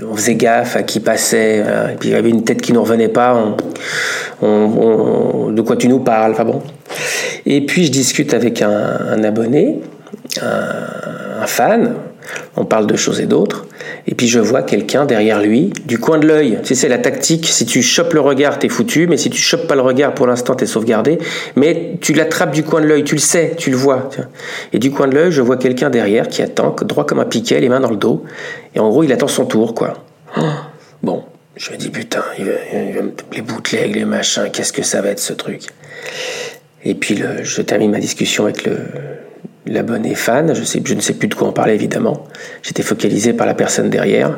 on 0.09 0.15
faisait 0.15 0.33
gaffe 0.33 0.77
à 0.77 0.81
qui 0.81 0.99
passait, 0.99 1.57
et 1.57 1.95
puis 1.99 2.09
il 2.09 2.13
y 2.13 2.15
avait 2.15 2.31
une 2.31 2.43
tête 2.43 2.59
qui 2.59 2.73
nous 2.73 2.81
revenait 2.81 3.07
pas, 3.07 3.55
on, 4.41 5.51
de 5.51 5.61
quoi 5.61 5.75
tu 5.75 5.87
nous 5.87 5.99
parles, 5.99 6.31
enfin 6.31 6.45
bon. 6.45 6.61
Et 7.45 7.65
puis 7.65 7.85
je 7.85 7.91
discute 7.91 8.33
avec 8.33 8.61
un, 8.61 9.23
abonné, 9.23 9.79
un, 10.41 11.45
fan, 11.47 11.95
on 12.57 12.65
parle 12.65 12.87
de 12.87 12.97
choses 12.97 13.21
et 13.21 13.25
d'autres, 13.25 13.65
et 14.05 14.15
puis 14.15 14.27
je 14.27 14.39
vois 14.39 14.61
quelqu'un 14.61 15.05
derrière 15.05 15.41
lui, 15.41 15.71
du 15.85 15.97
coin 15.97 16.17
de 16.17 16.27
l'œil. 16.27 16.57
Tu 16.61 16.69
sais, 16.69 16.75
c'est 16.75 16.89
la 16.89 16.97
tactique, 16.97 17.47
si 17.47 17.65
tu 17.65 17.81
chopes 17.81 18.13
le 18.13 18.19
regard, 18.19 18.59
t'es 18.59 18.67
foutu, 18.67 19.07
mais 19.07 19.15
si 19.15 19.29
tu 19.29 19.41
chopes 19.41 19.65
pas 19.65 19.75
le 19.75 19.81
regard, 19.81 20.13
pour 20.13 20.27
l'instant, 20.27 20.55
t'es 20.55 20.65
sauvegardé, 20.65 21.19
mais 21.55 21.97
tu 22.01 22.13
l'attrapes 22.13 22.51
du 22.51 22.63
coin 22.63 22.81
de 22.81 22.87
l'œil, 22.87 23.05
tu 23.05 23.15
le 23.15 23.21
sais, 23.21 23.53
tu 23.57 23.69
le 23.69 23.77
vois. 23.77 24.09
Et 24.73 24.79
du 24.79 24.91
coin 24.91 25.07
de 25.07 25.15
l'œil, 25.15 25.31
je 25.31 25.41
vois 25.41 25.57
quelqu'un 25.57 25.89
derrière 25.89 26.27
qui 26.27 26.41
attend, 26.41 26.75
droit 26.81 27.05
comme 27.05 27.19
un 27.19 27.25
piquet, 27.25 27.59
les 27.61 27.69
mains 27.69 27.79
dans 27.79 27.91
le 27.91 27.97
dos, 27.97 28.23
et 28.75 28.79
en 28.79 28.89
gros, 28.89 29.03
il 29.03 29.13
attend 29.13 29.29
son 29.29 29.45
tour, 29.45 29.73
quoi. 29.73 29.93
Bon, 31.01 31.23
je 31.57 31.71
me 31.71 31.77
dis, 31.77 31.89
putain, 31.89 32.23
il 32.37 32.45
va, 32.45 32.51
les 33.33 33.41
bootlegs, 33.41 33.95
les 33.95 34.05
machins, 34.05 34.49
qu'est-ce 34.51 34.73
que 34.73 34.83
ça 34.83 35.01
va 35.01 35.09
être 35.09 35.19
ce 35.19 35.33
truc? 35.33 35.61
Et 36.83 36.93
puis, 36.93 37.19
je 37.41 37.61
termine 37.61 37.91
ma 37.91 37.99
discussion 37.99 38.45
avec 38.45 38.63
le, 38.65 38.77
l'abonné 39.65 40.15
fan, 40.15 40.53
je, 40.53 40.93
ne 40.93 41.01
sais 41.01 41.13
plus 41.13 41.27
de 41.27 41.33
quoi 41.33 41.47
on 41.47 41.51
parlait 41.51 41.75
évidemment, 41.75 42.25
j'étais 42.61 42.83
focalisé 42.83 43.33
par 43.33 43.47
la 43.47 43.55
personne 43.55 43.89
derrière. 43.89 44.37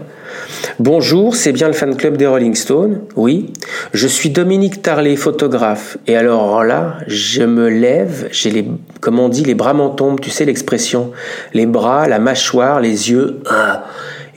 Bonjour, 0.80 1.36
c'est 1.36 1.52
bien 1.52 1.68
le 1.68 1.74
fan 1.74 1.96
club 1.96 2.16
des 2.16 2.26
Rolling 2.26 2.56
Stones? 2.56 3.02
Oui. 3.16 3.52
Je 3.94 4.08
suis 4.08 4.30
Dominique 4.30 4.82
Tarlet, 4.82 5.16
photographe. 5.16 5.98
Et 6.08 6.16
alors 6.16 6.64
là, 6.64 6.98
je 7.08 7.44
me 7.44 7.68
lève, 7.68 8.30
j'ai 8.32 8.50
les, 8.52 8.66
comme 9.02 9.20
on 9.20 9.28
dit, 9.28 9.44
les 9.44 9.56
bras 9.56 9.74
m'en 9.74 9.90
tombent, 9.90 10.20
tu 10.20 10.30
sais 10.30 10.46
l'expression. 10.46 11.12
Les 11.54 11.66
bras, 11.66 12.08
la 12.08 12.20
mâchoire, 12.20 12.80
les 12.80 13.12
yeux. 13.12 13.40
Ah. 13.50 13.86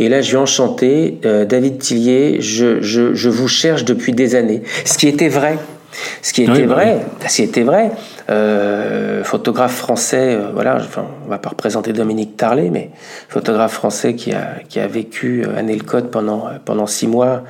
Et 0.02 0.08
là, 0.08 0.20
je 0.20 0.32
vais 0.32 0.38
enchanter. 0.38 1.20
Euh, 1.24 1.44
David 1.44 1.78
Tillier, 1.78 2.40
je, 2.40 2.80
je, 2.80 3.14
je 3.14 3.28
vous 3.28 3.46
cherche 3.46 3.84
depuis 3.84 4.12
des 4.12 4.34
années. 4.34 4.64
Ce 4.84 4.98
qui 4.98 5.06
était 5.06 5.28
vrai. 5.28 5.58
Ce 6.22 6.32
qui 6.32 6.42
était 6.42 6.62
bah 6.62 6.74
vrai, 6.74 7.00
ce 7.28 7.36
qui 7.36 7.42
était 7.42 7.62
vrai, 7.62 7.90
euh, 8.30 9.22
photographe 9.24 9.74
français, 9.76 10.34
euh, 10.34 10.48
voilà, 10.54 10.76
enfin, 10.76 11.04
on 11.26 11.28
va 11.28 11.36
pas 11.36 11.50
représenter 11.50 11.92
Dominique 11.92 12.34
Tarlet, 12.34 12.70
mais 12.70 12.90
photographe 13.28 13.74
français 13.74 14.14
qui 14.14 14.32
a, 14.32 14.54
qui 14.70 14.80
a 14.80 14.86
vécu 14.86 15.44
à 15.54 15.60
Nelcott 15.60 16.10
pendant, 16.10 16.46
pendant 16.64 16.86
six 16.86 17.06
mois 17.06 17.42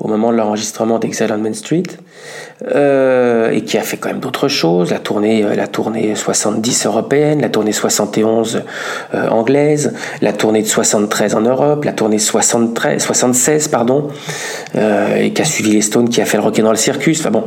au 0.00 0.08
moment 0.08 0.32
de 0.32 0.36
l'enregistrement 0.36 0.98
d'Exile 0.98 1.28
on 1.30 1.38
Main 1.38 1.52
Street, 1.52 1.84
euh, 2.74 3.50
et 3.50 3.62
qui 3.62 3.78
a 3.78 3.82
fait 3.82 3.96
quand 3.96 4.08
même 4.08 4.20
d'autres 4.20 4.48
choses, 4.48 4.90
la 4.90 4.98
tournée, 4.98 5.42
la 5.54 5.66
tournée 5.66 6.14
70 6.14 6.86
européenne, 6.86 7.40
la 7.40 7.48
tournée 7.48 7.72
71 7.72 8.62
anglaise, 9.12 9.94
la 10.20 10.32
tournée 10.32 10.62
de 10.62 10.66
73 10.66 11.34
en 11.34 11.42
Europe, 11.42 11.84
la 11.84 11.92
tournée 11.92 12.18
73, 12.18 13.02
76, 13.02 13.68
pardon, 13.68 14.08
et 14.74 15.32
qui 15.32 15.42
a 15.42 15.44
suivi 15.44 15.72
les 15.72 15.82
Stones, 15.82 16.08
qui 16.08 16.20
a 16.20 16.24
fait 16.24 16.38
le 16.38 16.42
Rock'n'Roll 16.42 16.76
Circus, 16.76 17.20
enfin 17.20 17.30
bon, 17.30 17.44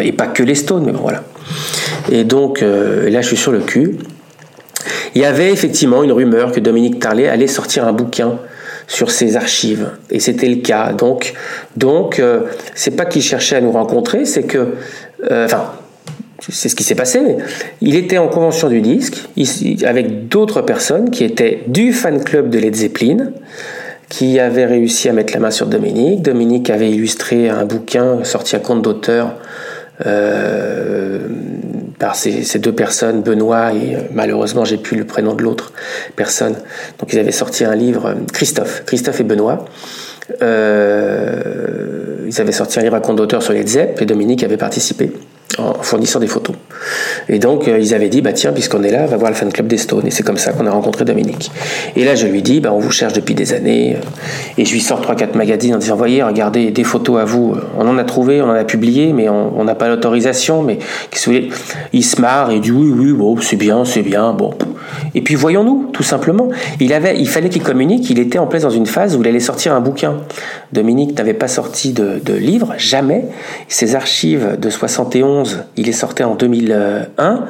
et 0.00 0.12
pas 0.12 0.26
que 0.26 0.42
les 0.42 0.54
Stones, 0.54 0.84
mais 0.84 0.92
bon, 0.92 1.00
voilà. 1.02 1.22
Et 2.10 2.24
donc, 2.24 2.62
euh, 2.62 3.10
là, 3.10 3.20
je 3.20 3.28
suis 3.28 3.36
sur 3.36 3.52
le 3.52 3.60
cul. 3.60 3.98
Il 5.14 5.20
y 5.20 5.24
avait 5.24 5.52
effectivement 5.52 6.02
une 6.02 6.12
rumeur 6.12 6.52
que 6.52 6.60
Dominique 6.60 6.98
Tarlet 6.98 7.28
allait 7.28 7.46
sortir 7.46 7.86
un 7.86 7.92
bouquin 7.92 8.38
sur 8.86 9.10
ses 9.10 9.36
archives. 9.36 9.90
Et 10.10 10.20
c'était 10.20 10.48
le 10.48 10.56
cas. 10.56 10.92
Donc, 10.92 11.34
donc 11.76 12.18
euh, 12.18 12.42
c'est 12.74 12.92
pas 12.92 13.04
qu'il 13.04 13.22
cherchait 13.22 13.56
à 13.56 13.60
nous 13.60 13.72
rencontrer, 13.72 14.24
c'est 14.24 14.44
que. 14.44 14.74
Euh, 15.30 15.44
enfin. 15.44 15.72
c'est 16.48 16.68
ce 16.68 16.74
qui 16.74 16.82
s'est 16.82 16.94
passé, 16.94 17.20
mais 17.20 17.36
il 17.80 17.94
était 17.94 18.18
en 18.18 18.28
convention 18.28 18.68
du 18.68 18.80
disque 18.80 19.28
avec 19.84 20.28
d'autres 20.28 20.62
personnes 20.62 21.10
qui 21.10 21.24
étaient 21.24 21.62
du 21.66 21.92
fan 21.92 22.22
club 22.22 22.50
de 22.50 22.58
Led 22.58 22.74
Zeppelin, 22.74 23.30
qui 24.08 24.38
avaient 24.40 24.66
réussi 24.66 25.08
à 25.08 25.12
mettre 25.12 25.32
la 25.32 25.40
main 25.40 25.50
sur 25.50 25.66
Dominique. 25.66 26.22
Dominique 26.22 26.70
avait 26.70 26.90
illustré 26.90 27.48
un 27.48 27.64
bouquin 27.64 28.24
sorti 28.24 28.56
à 28.56 28.58
compte 28.58 28.82
d'auteur 28.82 29.36
euh, 30.06 31.18
par 32.02 32.16
ces, 32.16 32.42
ces, 32.42 32.58
deux 32.58 32.72
personnes, 32.72 33.22
Benoît 33.22 33.72
et 33.72 33.96
malheureusement 34.12 34.64
j'ai 34.64 34.76
plus 34.76 34.98
le 34.98 35.04
prénom 35.04 35.34
de 35.34 35.42
l'autre 35.42 35.72
personne. 36.16 36.56
Donc 36.98 37.12
ils 37.12 37.18
avaient 37.20 37.30
sorti 37.30 37.64
un 37.64 37.76
livre, 37.76 38.16
Christophe, 38.32 38.82
Christophe 38.84 39.20
et 39.20 39.24
Benoît. 39.24 39.66
ils 40.40 42.40
avaient 42.40 42.52
sorti 42.52 42.80
un 42.80 42.82
livre 42.82 42.96
à 42.96 43.00
compte 43.00 43.16
d'auteur 43.16 43.40
sur 43.40 43.52
les 43.52 43.64
ZEP 43.64 44.02
et 44.02 44.04
Dominique 44.04 44.42
avait 44.42 44.56
participé 44.56 45.12
en 45.58 45.74
fournissant 45.74 46.20
des 46.20 46.26
photos. 46.26 46.56
Et 47.28 47.38
donc, 47.38 47.68
euh, 47.68 47.78
ils 47.78 47.94
avaient 47.94 48.08
dit, 48.08 48.22
bah 48.22 48.32
tiens, 48.32 48.52
puisqu'on 48.52 48.82
est 48.82 48.90
là, 48.90 49.06
va 49.06 49.16
voir 49.16 49.30
le 49.30 49.36
fan 49.36 49.52
club 49.52 49.66
des 49.66 49.76
Stones. 49.76 50.06
Et 50.06 50.10
c'est 50.10 50.22
comme 50.22 50.36
ça 50.36 50.52
qu'on 50.52 50.66
a 50.66 50.70
rencontré 50.70 51.04
Dominique. 51.04 51.50
Et 51.96 52.04
là, 52.04 52.14
je 52.14 52.26
lui 52.26 52.42
dis, 52.42 52.60
bah 52.60 52.72
on 52.72 52.78
vous 52.78 52.90
cherche 52.90 53.12
depuis 53.12 53.34
des 53.34 53.52
années. 53.52 53.96
Et 54.58 54.64
je 54.64 54.72
lui 54.72 54.80
sors 54.80 55.00
3-4 55.00 55.36
magazines 55.36 55.74
en 55.74 55.78
disant, 55.78 55.96
voyez, 55.96 56.22
regardez, 56.22 56.70
des 56.70 56.84
photos 56.84 57.20
à 57.20 57.24
vous. 57.24 57.54
On 57.78 57.86
en 57.86 57.98
a 57.98 58.04
trouvé, 58.04 58.40
on 58.42 58.46
en 58.46 58.54
a 58.54 58.64
publié, 58.64 59.12
mais 59.12 59.28
on 59.28 59.64
n'a 59.64 59.74
pas 59.74 59.88
l'autorisation. 59.88 60.62
Mais 60.62 60.78
qu'est-ce 61.10 61.26
que 61.26 61.30
vous 61.30 61.36
voulez? 61.36 61.50
Il 61.92 62.04
se 62.04 62.20
marre 62.20 62.50
et 62.50 62.60
dit, 62.60 62.72
oui, 62.72 62.92
oui, 62.94 63.12
bon, 63.12 63.36
c'est 63.40 63.56
bien, 63.56 63.84
c'est 63.84 64.02
bien. 64.02 64.32
Bon. 64.32 64.52
Et 65.14 65.22
puis, 65.22 65.34
voyons-nous, 65.34 65.90
tout 65.92 66.02
simplement. 66.02 66.48
Il, 66.80 66.92
avait, 66.92 67.18
il 67.18 67.28
fallait 67.28 67.48
qu'il 67.48 67.62
communique. 67.62 68.08
Il 68.10 68.18
était 68.18 68.38
en 68.38 68.46
place 68.46 68.62
dans 68.62 68.70
une 68.70 68.86
phase 68.86 69.16
où 69.16 69.22
il 69.22 69.28
allait 69.28 69.40
sortir 69.40 69.74
un 69.74 69.80
bouquin. 69.80 70.16
Dominique 70.72 71.16
n'avait 71.16 71.34
pas 71.34 71.48
sorti 71.48 71.92
de, 71.92 72.20
de 72.24 72.34
livre, 72.34 72.74
jamais. 72.78 73.26
Ses 73.68 73.94
archives 73.94 74.56
de 74.58 74.70
71, 74.70 75.41
il 75.76 75.88
est 75.88 75.92
sorti 75.92 76.22
en 76.24 76.34
2001. 76.34 77.44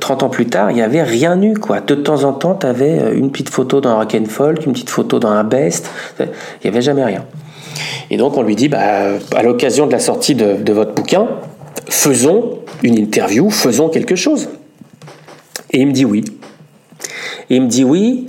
30 0.00 0.22
euh, 0.22 0.26
ans 0.26 0.28
plus 0.28 0.46
tard, 0.46 0.70
il 0.70 0.74
n'y 0.74 0.82
avait 0.82 1.02
rien 1.02 1.40
eu. 1.42 1.54
De 1.86 1.94
temps 1.94 2.24
en 2.24 2.32
temps, 2.32 2.54
tu 2.54 2.66
avais 2.66 2.98
euh, 2.98 3.14
une 3.14 3.30
petite 3.30 3.50
photo 3.50 3.80
dans 3.80 3.98
and 4.00 4.24
Folk, 4.28 4.64
une 4.66 4.72
petite 4.72 4.90
photo 4.90 5.18
dans 5.18 5.30
un 5.30 5.44
Best. 5.44 5.90
Il 6.20 6.26
n'y 6.64 6.70
avait 6.70 6.82
jamais 6.82 7.04
rien. 7.04 7.24
Et 8.10 8.16
donc, 8.16 8.36
on 8.36 8.42
lui 8.42 8.56
dit, 8.56 8.68
bah, 8.68 9.18
à 9.34 9.42
l'occasion 9.42 9.86
de 9.86 9.92
la 9.92 9.98
sortie 9.98 10.34
de, 10.34 10.62
de 10.62 10.72
votre 10.72 10.94
bouquin, 10.94 11.28
faisons 11.88 12.58
une 12.82 12.98
interview, 12.98 13.50
faisons 13.50 13.88
quelque 13.88 14.16
chose. 14.16 14.48
Et 15.70 15.80
il 15.80 15.86
me 15.86 15.92
dit 15.92 16.04
oui. 16.04 16.24
Et 17.50 17.56
il 17.56 17.62
me 17.62 17.68
dit 17.68 17.84
oui 17.84 18.28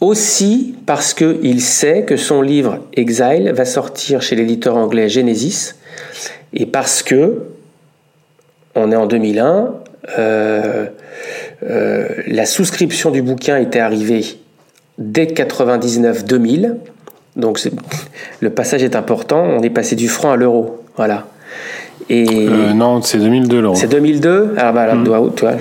aussi 0.00 0.74
parce 0.86 1.14
qu'il 1.14 1.60
sait 1.60 2.04
que 2.04 2.16
son 2.16 2.42
livre 2.42 2.78
Exile 2.94 3.52
va 3.54 3.64
sortir 3.64 4.22
chez 4.22 4.34
l'éditeur 4.34 4.76
anglais 4.76 5.08
Genesis 5.08 5.74
et 6.54 6.66
parce 6.66 7.02
que 7.02 7.42
on 8.80 8.92
est 8.92 8.96
en 8.96 9.06
2001, 9.06 9.74
euh, 10.18 10.86
euh, 11.68 12.08
la 12.26 12.46
souscription 12.46 13.10
du 13.10 13.22
bouquin 13.22 13.58
était 13.58 13.80
arrivée 13.80 14.24
dès 14.98 15.26
99-2000. 15.26 16.74
Donc 17.36 17.60
le 18.40 18.50
passage 18.50 18.82
est 18.82 18.96
important, 18.96 19.42
on 19.42 19.62
est 19.62 19.70
passé 19.70 19.96
du 19.96 20.08
franc 20.08 20.32
à 20.32 20.36
l'euro. 20.36 20.82
Voilà. 20.96 21.26
Et 22.08 22.26
euh, 22.48 22.72
non, 22.72 23.02
c'est 23.02 23.18
2002 23.18 23.60
l'euro. 23.60 23.74
C'est 23.76 23.86
2002 23.86 24.54
Ah 24.56 24.72
bah 24.72 24.86
là, 24.86 24.94
hmm. 24.94 25.32
tu 25.36 25.44
vois, 25.44 25.52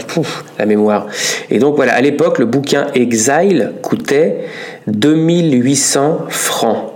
la 0.58 0.66
mémoire. 0.66 1.06
Et 1.52 1.60
donc 1.60 1.76
voilà, 1.76 1.94
à 1.94 2.02
l'époque, 2.02 2.40
le 2.40 2.46
bouquin 2.46 2.88
Exile 2.96 3.74
coûtait 3.84 4.46
2800 4.88 6.26
francs. 6.30 6.94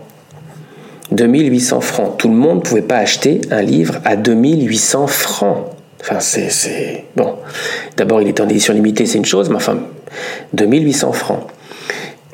2800 1.12 1.82
francs. 1.82 2.18
Tout 2.18 2.30
le 2.30 2.34
monde 2.34 2.58
ne 2.58 2.62
pouvait 2.62 2.82
pas 2.82 2.98
acheter 2.98 3.42
un 3.52 3.62
livre 3.62 3.96
à 4.06 4.16
2800 4.16 5.06
francs. 5.08 5.66
Enfin, 6.04 6.20
c'est. 6.20 7.06
Bon. 7.16 7.38
D'abord, 7.96 8.22
il 8.22 8.28
était 8.28 8.42
en 8.42 8.50
édition 8.50 8.74
limitée, 8.74 9.06
c'est 9.06 9.18
une 9.18 9.26
chose, 9.26 9.50
mais 9.50 9.56
enfin, 9.56 9.78
2800 10.54 11.14
francs. 11.14 11.48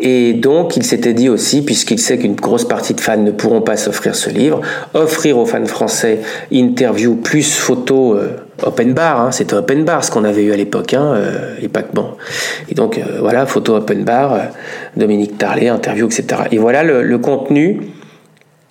Et 0.01 0.33
donc, 0.33 0.77
il 0.77 0.83
s'était 0.83 1.13
dit 1.13 1.29
aussi, 1.29 1.61
puisqu'il 1.61 1.99
sait 1.99 2.17
qu'une 2.17 2.35
grosse 2.35 2.65
partie 2.65 2.93
de 2.93 3.01
fans 3.01 3.17
ne 3.17 3.31
pourront 3.31 3.61
pas 3.61 3.75
s'offrir 3.75 4.15
ce 4.15 4.29
livre, 4.29 4.61
offrir 4.93 5.37
aux 5.37 5.45
fans 5.45 5.65
français 5.65 6.19
interview 6.51 7.15
plus 7.15 7.57
photo 7.57 8.15
euh, 8.15 8.37
open 8.63 8.93
bar. 8.93 9.19
Hein, 9.19 9.31
C'était 9.31 9.55
open 9.55 9.83
bar 9.83 10.03
ce 10.03 10.09
qu'on 10.09 10.23
avait 10.23 10.43
eu 10.43 10.53
à 10.53 10.55
l'époque, 10.55 10.93
hein, 10.93 11.13
euh, 11.15 11.55
et 11.61 11.67
pas 11.67 11.83
que 11.83 11.93
bon. 11.93 12.11
Et 12.69 12.75
donc, 12.75 12.97
euh, 12.97 13.19
voilà, 13.19 13.45
photo 13.45 13.75
open 13.75 14.05
bar, 14.05 14.39
Dominique 14.95 15.37
Tarlet, 15.37 15.67
interview, 15.67 16.07
etc. 16.07 16.43
Et 16.51 16.57
voilà 16.57 16.83
le 16.83 17.17
contenu 17.17 17.81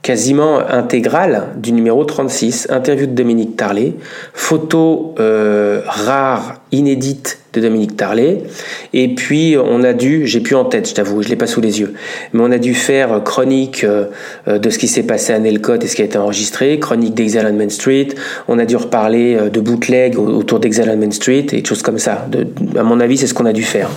quasiment 0.02 0.60
intégrale 0.68 1.48
du 1.56 1.72
numéro 1.72 2.04
36, 2.04 2.68
interview 2.70 3.06
de 3.06 3.12
Dominique 3.12 3.56
Tarlet, 3.56 3.94
photo 4.32 5.14
euh, 5.18 5.82
rare, 5.86 6.54
inédite 6.70 7.40
de 7.52 7.60
Dominique 7.60 7.96
Tarlet, 7.96 8.44
et 8.92 9.14
puis 9.14 9.56
on 9.62 9.82
a 9.82 9.92
dû, 9.92 10.26
j'ai 10.26 10.40
plus 10.40 10.54
en 10.54 10.64
tête, 10.64 10.88
je 10.88 10.94
t'avoue, 10.94 11.22
je 11.22 11.28
l'ai 11.28 11.36
pas 11.36 11.46
sous 11.46 11.60
les 11.60 11.80
yeux, 11.80 11.94
mais 12.32 12.42
on 12.42 12.50
a 12.52 12.58
dû 12.58 12.74
faire 12.74 13.22
chronique 13.24 13.84
euh, 13.84 14.06
de 14.46 14.70
ce 14.70 14.78
qui 14.78 14.86
s'est 14.86 15.02
passé 15.02 15.32
à 15.32 15.38
Nelcott 15.40 15.82
et 15.82 15.88
ce 15.88 15.96
qui 15.96 16.02
a 16.02 16.04
été 16.04 16.16
enregistré, 16.16 16.78
chronique 16.78 17.14
d'Exile 17.14 17.46
on 17.50 17.54
Main 17.54 17.68
Street, 17.68 18.08
on 18.46 18.58
a 18.58 18.66
dû 18.66 18.76
reparler 18.76 19.34
euh, 19.34 19.50
de 19.50 19.60
bootleg 19.60 20.18
autour 20.18 20.60
d'Exile 20.60 20.90
on 20.94 20.96
Main 20.96 21.10
Street 21.10 21.46
et 21.52 21.60
des 21.60 21.64
choses 21.64 21.82
comme 21.82 21.98
ça. 21.98 22.26
De, 22.30 22.46
à 22.78 22.82
mon 22.82 23.00
avis, 23.00 23.18
c'est 23.18 23.26
ce 23.26 23.34
qu'on 23.34 23.46
a 23.46 23.52
dû 23.52 23.62
faire. 23.62 23.90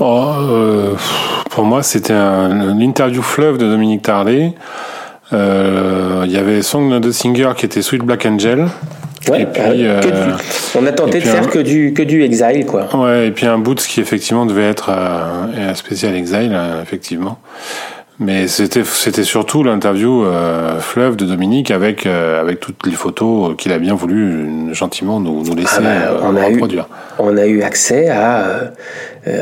Oh, 0.00 0.96
pour 1.50 1.64
moi, 1.64 1.82
c'était 1.82 2.14
l'interview 2.14 3.22
fleuve 3.22 3.58
de 3.58 3.66
Dominique 3.66 4.02
Tarlet. 4.02 4.54
Euh, 5.32 6.22
il 6.24 6.32
y 6.32 6.36
avait 6.36 6.62
Song 6.62 6.98
de 7.00 7.10
Singer 7.10 7.50
qui 7.56 7.66
était 7.66 7.82
Sweet 7.82 8.02
Black 8.02 8.26
Angel. 8.26 8.66
Ouais, 9.30 9.42
et 9.42 9.46
puis, 9.46 9.86
euh, 9.86 10.00
on 10.76 10.84
a 10.84 10.90
tenté 10.90 11.20
de 11.20 11.24
faire 11.24 11.48
que 11.48 11.60
du 11.60 11.94
que 11.94 12.02
du 12.02 12.24
Exile 12.24 12.66
quoi. 12.66 12.88
Ouais, 12.96 13.28
et 13.28 13.30
puis 13.30 13.46
un 13.46 13.58
Boots 13.58 13.76
qui 13.76 14.00
effectivement 14.00 14.46
devait 14.46 14.68
être 14.68 14.90
euh, 14.90 15.70
un 15.70 15.74
spécial 15.74 16.16
Exile 16.16 16.58
effectivement. 16.82 17.38
Mais 18.18 18.48
c'était 18.48 18.82
c'était 18.84 19.22
surtout 19.22 19.62
l'interview 19.62 20.24
fleuve 20.80 21.16
de 21.16 21.24
Dominique 21.24 21.70
avec 21.70 22.04
avec 22.06 22.60
toutes 22.60 22.84
les 22.86 22.92
photos 22.92 23.56
qu'il 23.56 23.72
a 23.72 23.78
bien 23.78 23.94
voulu 23.94 24.72
gentiment 24.72 25.18
nous, 25.18 25.42
nous 25.44 25.54
laisser 25.54 25.76
ah 25.78 25.80
bah, 25.80 26.20
on 26.22 26.36
a 26.36 26.50
eu, 26.50 26.60
On 27.18 27.36
a 27.36 27.46
eu 27.46 27.62
accès 27.62 28.10
à 28.10 28.72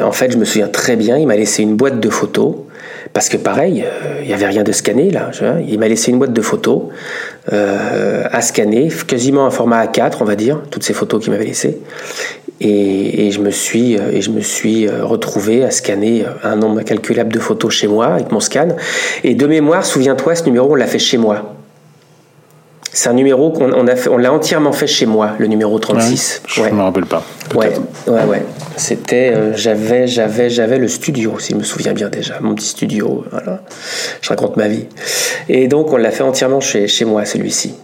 en 0.02 0.12
fait 0.12 0.30
je 0.30 0.38
me 0.38 0.44
souviens 0.44 0.68
très 0.68 0.96
bien 0.96 1.18
il 1.18 1.26
m'a 1.26 1.36
laissé 1.36 1.62
une 1.62 1.76
boîte 1.76 2.00
de 2.00 2.08
photos 2.08 2.54
parce 3.12 3.28
que 3.28 3.36
pareil, 3.36 3.84
euh, 3.84 4.20
il 4.22 4.28
n'y 4.28 4.34
avait 4.34 4.46
rien 4.46 4.62
de 4.62 4.72
scanné 4.72 5.10
là. 5.10 5.30
Il 5.66 5.78
m'a 5.78 5.88
laissé 5.88 6.10
une 6.12 6.18
boîte 6.18 6.32
de 6.32 6.42
photos 6.42 6.82
euh, 7.52 8.24
à 8.30 8.40
scanner, 8.40 8.88
quasiment 9.06 9.46
un 9.46 9.50
format 9.50 9.84
A4, 9.84 10.18
on 10.20 10.24
va 10.24 10.36
dire, 10.36 10.62
toutes 10.70 10.84
ces 10.84 10.92
photos 10.92 11.22
qu'il 11.22 11.32
m'avait 11.32 11.46
laissées. 11.46 11.78
Et, 12.60 13.30
je 13.30 13.40
me 13.40 13.50
suis, 13.50 13.96
euh, 13.96 14.12
et 14.12 14.20
je 14.20 14.30
me 14.30 14.40
suis 14.40 14.88
retrouvé 14.88 15.64
à 15.64 15.70
scanner 15.70 16.24
un 16.44 16.56
nombre 16.56 16.80
incalculable 16.80 17.32
de 17.32 17.38
photos 17.40 17.72
chez 17.72 17.88
moi 17.88 18.06
avec 18.06 18.30
mon 18.30 18.40
scan. 18.40 18.68
Et 19.24 19.34
de 19.34 19.46
mémoire, 19.46 19.84
souviens-toi, 19.84 20.34
ce 20.36 20.44
numéro, 20.44 20.72
on 20.72 20.74
l'a 20.76 20.86
fait 20.86 20.98
chez 20.98 21.18
moi. 21.18 21.59
C'est 22.92 23.08
un 23.08 23.12
numéro 23.12 23.50
qu'on 23.50 23.72
on 23.72 23.86
a 23.86 23.94
on 24.10 24.16
l'a 24.16 24.32
entièrement 24.32 24.72
fait 24.72 24.86
chez 24.86 25.06
moi, 25.06 25.32
le 25.38 25.46
numéro 25.46 25.78
36. 25.78 26.42
je 26.46 26.62
ne 26.62 26.70
me 26.70 26.82
rappelle 26.82 27.06
pas. 27.06 27.22
Ouais, 27.54 27.72
ouais, 28.06 28.24
ouais. 28.24 28.42
C'était, 28.76 29.32
euh, 29.34 29.52
j'avais, 29.54 30.06
j'avais, 30.06 30.50
j'avais 30.50 30.78
le 30.78 30.88
studio, 30.88 31.38
si 31.38 31.52
je 31.52 31.58
me 31.58 31.62
souviens 31.62 31.92
bien 31.92 32.08
déjà, 32.08 32.40
mon 32.40 32.54
petit 32.54 32.66
studio. 32.68 33.24
Voilà. 33.30 33.62
Je 34.20 34.28
raconte 34.28 34.56
ma 34.56 34.68
vie. 34.68 34.86
Et 35.48 35.68
donc 35.68 35.92
on 35.92 35.96
l'a 35.96 36.10
fait 36.10 36.22
entièrement 36.22 36.60
chez, 36.60 36.88
chez 36.88 37.04
moi, 37.04 37.24
celui-ci 37.24 37.74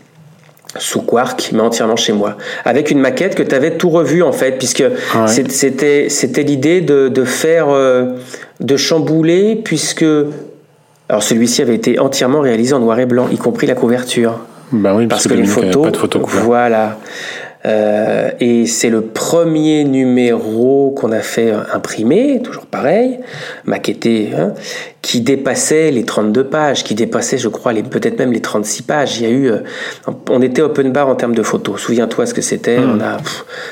sous 0.79 1.01
Quark, 1.01 1.51
mais 1.53 1.61
entièrement 1.61 1.97
chez 1.97 2.13
moi, 2.13 2.37
avec 2.65 2.91
une 2.91 2.99
maquette 2.99 3.35
que 3.35 3.43
tu 3.43 3.55
avais 3.55 3.79
tout 3.79 3.89
revu 3.89 4.23
en 4.23 4.33
fait, 4.33 4.59
puisque 4.59 4.85
c'était 5.27 6.09
c'était 6.11 6.43
l'idée 6.43 6.83
de, 6.83 7.09
de 7.09 7.25
faire 7.25 7.69
euh, 7.71 8.17
de 8.61 8.77
chambouler, 8.77 9.57
puisque 9.57 10.05
alors 11.09 11.23
celui-ci 11.23 11.63
avait 11.63 11.75
été 11.75 11.99
entièrement 11.99 12.41
réalisé 12.41 12.75
en 12.75 12.81
noir 12.81 12.99
et 12.99 13.07
blanc, 13.07 13.29
y 13.31 13.39
compris 13.39 13.67
la 13.67 13.75
couverture. 13.75 14.41
Bah 14.73 14.95
oui, 14.95 15.07
parce, 15.07 15.29
que, 15.29 15.35
les 15.35 15.45
photos, 15.45 15.93
voilà. 16.25 16.99
Euh, 17.67 18.31
et 18.39 18.67
c'est 18.67 18.91
le 18.91 19.01
premier 19.01 19.83
numéro 19.83 20.95
qu'on 20.97 21.11
a 21.11 21.21
fait 21.21 21.53
imprimer, 21.73 22.41
toujours 22.43 22.67
pareil, 22.67 23.19
maquetté, 23.65 24.31
hein, 24.37 24.53
qui 25.03 25.21
dépassait 25.21 25.91
les 25.91 26.05
32 26.05 26.45
pages, 26.45 26.85
qui 26.85 26.95
dépassait, 26.95 27.39
je 27.39 27.49
crois, 27.49 27.73
peut-être 27.75 28.19
même 28.21 28.33
les 28.33 28.41
36 28.41 28.83
pages. 28.83 29.19
Il 29.19 29.23
y 29.25 29.27
a 29.27 29.31
eu, 29.31 29.51
euh, 29.51 29.59
on 30.31 30.43
était 30.43 30.63
open 30.63 30.93
bar 30.93 31.09
en 31.09 31.17
termes 31.17 31.35
de 31.35 31.43
photos. 31.43 31.81
Souviens-toi 31.81 32.27
ce 32.27 32.35
que 32.35 32.43
c'était. 32.43 32.79
Hmm. 32.79 32.99
On 32.99 33.01
a, 33.01 33.17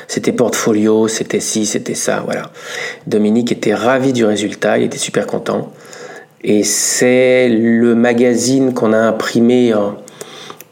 c'était 0.07 0.33
portfolio, 0.33 1.07
c'était 1.07 1.39
ci, 1.39 1.65
c'était 1.65 1.95
ça, 1.95 2.21
voilà. 2.25 2.51
Dominique 3.07 3.51
était 3.53 3.73
ravi 3.73 4.11
du 4.11 4.25
résultat, 4.25 4.77
il 4.77 4.85
était 4.85 4.97
super 4.97 5.25
content. 5.25 5.71
Et 6.43 6.63
c'est 6.63 7.49
le 7.49 7.95
magazine 7.95 8.73
qu'on 8.73 8.93
a 8.93 8.97
imprimé 8.99 9.73
en 9.73 9.95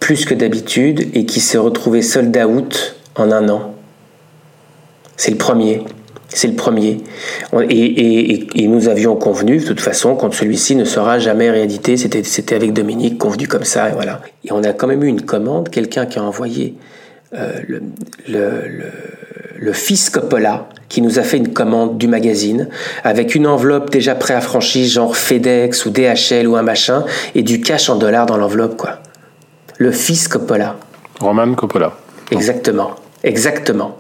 plus 0.04 0.26
que 0.26 0.34
d'habitude 0.34 1.08
et 1.14 1.26
qui 1.26 1.40
s'est 1.40 1.58
retrouvé 1.58 2.02
sold 2.02 2.38
out 2.46 2.98
en 3.16 3.32
un 3.32 3.48
an. 3.48 3.74
C'est 5.16 5.32
le 5.32 5.38
premier. 5.38 5.86
C'est 6.28 6.50
le 6.50 6.56
premier. 6.56 6.98
Et, 7.70 8.68
nous 8.68 8.90
avions 8.90 9.16
convenu, 9.16 9.60
de 9.60 9.66
toute 9.66 9.80
façon, 9.80 10.18
quand 10.18 10.34
celui-ci 10.34 10.76
ne 10.76 10.84
sera 10.84 11.20
jamais 11.20 11.50
réédité. 11.50 11.96
C'était, 11.96 12.54
avec 12.54 12.74
Dominique, 12.74 13.18
convenu 13.18 13.48
comme 13.48 13.64
ça, 13.64 13.92
et 13.92 13.94
voilà. 13.94 14.20
Et 14.44 14.52
on 14.52 14.62
a 14.66 14.74
quand 14.74 14.88
même 14.88 15.04
eu 15.04 15.08
une 15.08 15.22
commande, 15.22 15.70
quelqu'un 15.70 16.06
qui 16.06 16.20
a 16.20 16.24
envoyé 16.24 16.76
euh, 17.34 17.62
le, 17.66 17.82
le, 18.28 18.62
le, 19.58 19.72
fils 19.72 20.10
Coppola, 20.10 20.68
qui 20.90 21.02
nous 21.02 21.18
a 21.18 21.22
fait 21.22 21.38
une 21.38 21.54
commande 21.54 21.98
du 21.98 22.10
magazine, 22.10 22.68
avec 23.06 23.36
une 23.36 23.48
enveloppe 23.48 23.90
déjà 23.90 24.16
préaffranchie, 24.16 24.90
genre 24.90 25.16
FedEx 25.16 25.86
ou 25.86 25.92
DHL 25.92 26.46
ou 26.46 26.58
un 26.58 26.62
machin, 26.62 27.06
et 27.36 27.42
du 27.42 27.62
cash 27.62 27.90
en 27.90 27.96
dollars 27.96 28.26
dans 28.26 28.36
l'enveloppe, 28.36 28.76
quoi 28.76 29.00
le 29.84 29.92
fils 29.92 30.28
Coppola. 30.28 30.78
Roman 31.20 31.54
Coppola. 31.56 31.92
Exactement, 32.32 32.96
exactement, 33.24 33.98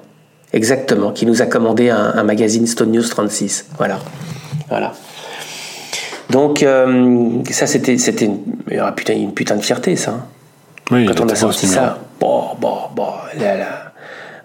exactement, 0.53 1.11
qui 1.11 1.25
nous 1.25 1.41
a 1.41 1.45
commandé 1.45 1.89
un, 1.89 2.23
magazine 2.23 2.65
Stone 2.65 2.91
News 2.91 3.07
36. 3.07 3.67
Voilà. 3.77 3.99
Voilà. 4.69 4.93
Donc, 6.29 6.63
euh, 6.63 7.43
ça, 7.51 7.67
c'était, 7.67 7.97
c'était 7.97 8.25
une, 8.25 8.39
putain, 8.95 9.13
une 9.13 9.33
putain 9.33 9.57
de 9.57 9.61
fierté, 9.61 9.95
ça. 9.95 10.11
Hein. 10.11 10.25
Oui, 10.91 11.05
Quand 11.05 11.19
on 11.21 11.29
a 11.29 11.35
sorti 11.35 11.67
ça, 11.67 11.99
bon, 12.19 12.55
bon, 12.59 12.77
bon, 12.95 13.11
là, 13.39 13.57
là, 13.57 13.82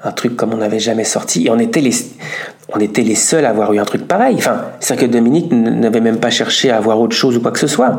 un 0.04 0.12
truc 0.12 0.36
comme 0.36 0.54
on 0.54 0.58
n'avait 0.58 0.78
jamais 0.78 1.04
sorti. 1.04 1.46
Et 1.46 1.50
on 1.50 1.58
était 1.58 1.80
les, 1.80 3.14
seuls 3.14 3.44
à 3.44 3.50
avoir 3.50 3.72
eu 3.72 3.78
un 3.78 3.84
truc 3.84 4.06
pareil. 4.06 4.36
Enfin, 4.38 4.66
c'est-à-dire 4.80 5.08
que 5.08 5.12
Dominique 5.12 5.50
n'avait 5.52 6.00
même 6.00 6.18
pas 6.18 6.30
cherché 6.30 6.70
à 6.70 6.76
avoir 6.76 7.00
autre 7.00 7.16
chose 7.16 7.36
ou 7.36 7.40
quoi 7.40 7.50
que 7.50 7.58
ce 7.58 7.66
soit. 7.66 7.98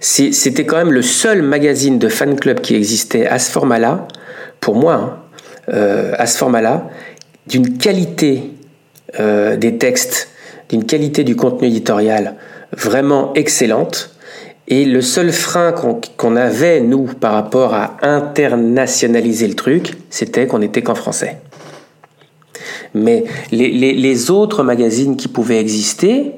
C'était 0.00 0.64
quand 0.64 0.76
même 0.76 0.92
le 0.92 1.02
seul 1.02 1.42
magazine 1.42 1.98
de 1.98 2.08
fan 2.08 2.38
club 2.38 2.60
qui 2.60 2.74
existait 2.74 3.26
à 3.26 3.38
ce 3.38 3.50
format-là, 3.50 4.06
pour 4.60 4.74
moi, 4.74 4.94
hein, 4.94 5.16
euh, 5.72 6.12
à 6.18 6.26
ce 6.26 6.36
format-là, 6.38 6.88
d'une 7.46 7.78
qualité 7.78 8.50
euh, 9.18 9.56
des 9.56 9.78
textes, 9.78 10.28
d'une 10.68 10.84
qualité 10.84 11.24
du 11.24 11.36
contenu 11.36 11.68
éditorial 11.68 12.34
vraiment 12.72 13.32
excellente. 13.34 14.14
Et 14.70 14.84
le 14.84 15.02
seul 15.02 15.32
frein 15.32 15.72
qu'on 15.72 16.36
avait, 16.36 16.80
nous, 16.80 17.02
par 17.02 17.32
rapport 17.32 17.74
à 17.74 17.96
internationaliser 18.02 19.48
le 19.48 19.54
truc, 19.54 19.94
c'était 20.10 20.46
qu'on 20.46 20.60
n'était 20.60 20.82
qu'en 20.82 20.94
français. 20.94 21.38
Mais 22.94 23.24
les, 23.50 23.70
les, 23.72 24.30
autres 24.30 24.62
magazines 24.62 25.16
qui 25.16 25.26
pouvaient 25.26 25.58
exister, 25.58 26.32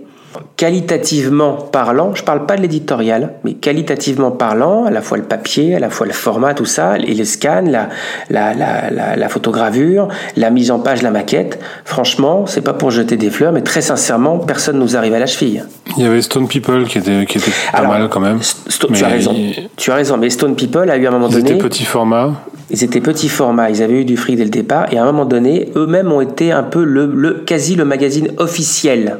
qualitativement 0.56 1.54
parlant, 1.54 2.14
je 2.14 2.22
parle 2.22 2.46
pas 2.46 2.56
de 2.56 2.62
l'éditorial, 2.62 3.34
mais 3.44 3.54
qualitativement 3.54 4.30
parlant, 4.30 4.84
à 4.84 4.90
la 4.90 5.00
fois 5.00 5.18
le 5.18 5.24
papier, 5.24 5.74
à 5.74 5.78
la 5.78 5.90
fois 5.90 6.06
le 6.06 6.12
format, 6.12 6.54
tout 6.54 6.64
ça, 6.64 6.96
et 6.98 7.14
les 7.14 7.24
scans, 7.24 7.64
la, 7.66 7.88
la, 8.30 8.54
la, 8.54 9.16
la, 9.16 9.28
photogravure, 9.28 10.08
la 10.36 10.50
mise 10.50 10.70
en 10.70 10.78
page, 10.78 11.02
la 11.02 11.10
maquette, 11.10 11.58
franchement, 11.84 12.46
c'est 12.46 12.60
pas 12.60 12.72
pour 12.72 12.90
jeter 12.90 13.16
des 13.16 13.30
fleurs, 13.30 13.52
mais 13.52 13.62
très 13.62 13.80
sincèrement, 13.80 14.38
personne 14.38 14.78
nous 14.78 14.96
arrive 14.96 15.14
à 15.14 15.18
la 15.18 15.26
cheville. 15.26 15.64
Il 15.96 16.04
y 16.04 16.06
avait 16.06 16.22
Stone 16.22 16.48
People 16.48 16.86
qui 16.86 16.98
était, 16.98 17.26
qui 17.26 17.38
était 17.38 17.50
pas 17.72 17.82
mal 17.82 18.08
quand 18.08 18.20
même. 18.20 18.38
tu 18.94 19.04
as 19.04 19.08
raison. 19.08 19.34
Tu 19.76 19.90
as 19.90 19.94
raison, 19.94 20.16
mais 20.16 20.30
Stone 20.30 20.54
People 20.54 20.90
a 20.90 20.96
eu 20.96 21.06
à 21.06 21.08
un 21.08 21.12
moment 21.12 21.28
donné. 21.28 21.50
Ils 21.50 21.54
étaient 21.54 21.62
petit 21.62 21.84
format. 21.84 22.32
Ils 22.70 22.84
étaient 22.84 23.00
petit 23.00 23.28
format, 23.28 23.68
ils 23.70 23.82
avaient 23.82 24.00
eu 24.00 24.04
du 24.04 24.16
fric 24.16 24.36
dès 24.36 24.44
le 24.44 24.50
départ, 24.50 24.92
et 24.92 24.98
à 24.98 25.02
un 25.02 25.06
moment 25.06 25.26
donné, 25.26 25.70
eux-mêmes 25.76 26.10
ont 26.10 26.20
été 26.20 26.52
un 26.52 26.62
peu 26.62 26.84
le, 26.84 27.06
le 27.06 27.32
quasi 27.44 27.74
le 27.74 27.84
magazine 27.84 28.28
officiel 28.38 29.18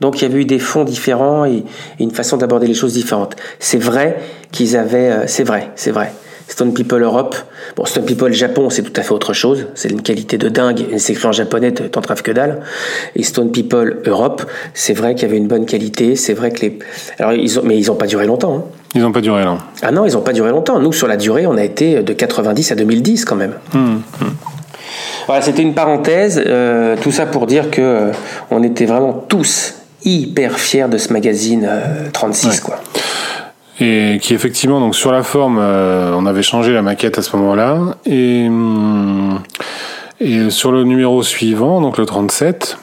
donc 0.00 0.20
il 0.20 0.28
y 0.28 0.30
avait 0.30 0.40
eu 0.40 0.44
des 0.44 0.58
fonds 0.58 0.84
différents 0.84 1.44
et, 1.44 1.64
une 1.98 2.10
façon 2.10 2.36
d'aborder 2.36 2.66
les 2.66 2.74
choses 2.74 2.94
différentes. 2.94 3.36
C'est 3.58 3.78
vrai 3.78 4.18
qu'ils 4.52 4.76
avaient, 4.76 5.10
euh, 5.10 5.24
c'est 5.26 5.44
vrai, 5.44 5.70
c'est 5.76 5.90
vrai. 5.90 6.12
Stone 6.48 6.74
People 6.74 7.00
Europe, 7.00 7.36
bon 7.76 7.84
Stone 7.84 8.04
People 8.04 8.32
Japon 8.32 8.70
c'est 8.70 8.82
tout 8.82 8.92
à 8.96 9.02
fait 9.02 9.12
autre 9.12 9.32
chose, 9.32 9.68
c'est 9.74 9.88
une 9.88 10.02
qualité 10.02 10.36
de 10.36 10.48
dingue, 10.48 10.84
c'est 10.98 11.12
écrit 11.12 11.28
en 11.28 11.32
japonais, 11.32 11.72
t'en 11.72 12.00
traves 12.00 12.22
que 12.22 12.32
dalle. 12.32 12.62
Et 13.14 13.22
Stone 13.22 13.52
People 13.52 13.98
Europe, 14.04 14.42
c'est 14.74 14.94
vrai 14.94 15.14
qu'il 15.14 15.28
y 15.28 15.30
avait 15.30 15.38
une 15.38 15.46
bonne 15.46 15.64
qualité, 15.64 16.16
c'est 16.16 16.34
vrai 16.34 16.50
que 16.50 16.62
les, 16.62 16.78
alors 17.20 17.34
ils 17.34 17.60
ont, 17.60 17.62
mais 17.64 17.78
ils 17.78 17.86
n'ont 17.86 17.94
pas 17.94 18.08
duré 18.08 18.26
longtemps. 18.26 18.56
Hein. 18.56 18.64
Ils 18.96 19.02
n'ont 19.02 19.12
pas 19.12 19.20
duré 19.20 19.44
là. 19.44 19.58
Ah 19.82 19.92
non, 19.92 20.04
ils 20.06 20.14
n'ont 20.14 20.22
pas 20.22 20.32
duré 20.32 20.50
longtemps. 20.50 20.80
Nous 20.80 20.92
sur 20.92 21.06
la 21.06 21.16
durée, 21.16 21.46
on 21.46 21.56
a 21.56 21.62
été 21.62 22.02
de 22.02 22.12
90 22.12 22.72
à 22.72 22.74
2010 22.74 23.24
quand 23.24 23.36
même. 23.36 23.54
Hum, 23.72 24.02
hum. 24.20 24.34
Voilà, 25.26 25.42
c'était 25.42 25.62
une 25.62 25.74
parenthèse, 25.74 26.42
euh, 26.44 26.96
tout 27.00 27.12
ça 27.12 27.26
pour 27.26 27.46
dire 27.46 27.70
que 27.70 27.80
euh, 27.80 28.12
on 28.50 28.64
était 28.64 28.86
vraiment 28.86 29.12
tous 29.12 29.74
hyper 30.04 30.58
fier 30.58 30.88
de 30.88 30.98
ce 30.98 31.12
magazine 31.12 31.68
36 32.12 32.46
euh, 32.46 32.50
quoi. 32.64 32.80
Et 33.80 34.18
qui 34.20 34.34
effectivement 34.34 34.80
donc 34.80 34.94
sur 34.94 35.12
la 35.12 35.22
forme 35.22 35.58
euh, 35.58 36.12
on 36.16 36.26
avait 36.26 36.42
changé 36.42 36.72
la 36.72 36.82
maquette 36.82 37.18
à 37.18 37.22
ce 37.22 37.34
moment-là 37.36 37.96
et 38.06 38.46
hum, 38.48 39.40
et 40.20 40.50
sur 40.50 40.72
le 40.72 40.84
numéro 40.84 41.22
suivant 41.22 41.80
donc 41.80 41.98
le 41.98 42.06
37 42.06 42.78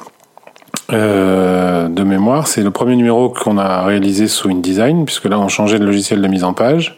euh, 0.93 1.89
de 1.89 2.03
mémoire, 2.03 2.47
c'est 2.47 2.63
le 2.63 2.71
premier 2.71 2.95
numéro 2.95 3.29
qu'on 3.29 3.57
a 3.57 3.83
réalisé 3.83 4.27
sous 4.27 4.49
InDesign, 4.49 5.03
puisque 5.03 5.25
là 5.25 5.37
on 5.39 5.49
changeait 5.49 5.79
de 5.79 5.85
logiciel 5.85 6.21
de 6.21 6.27
mise 6.27 6.43
en 6.43 6.53
page. 6.53 6.97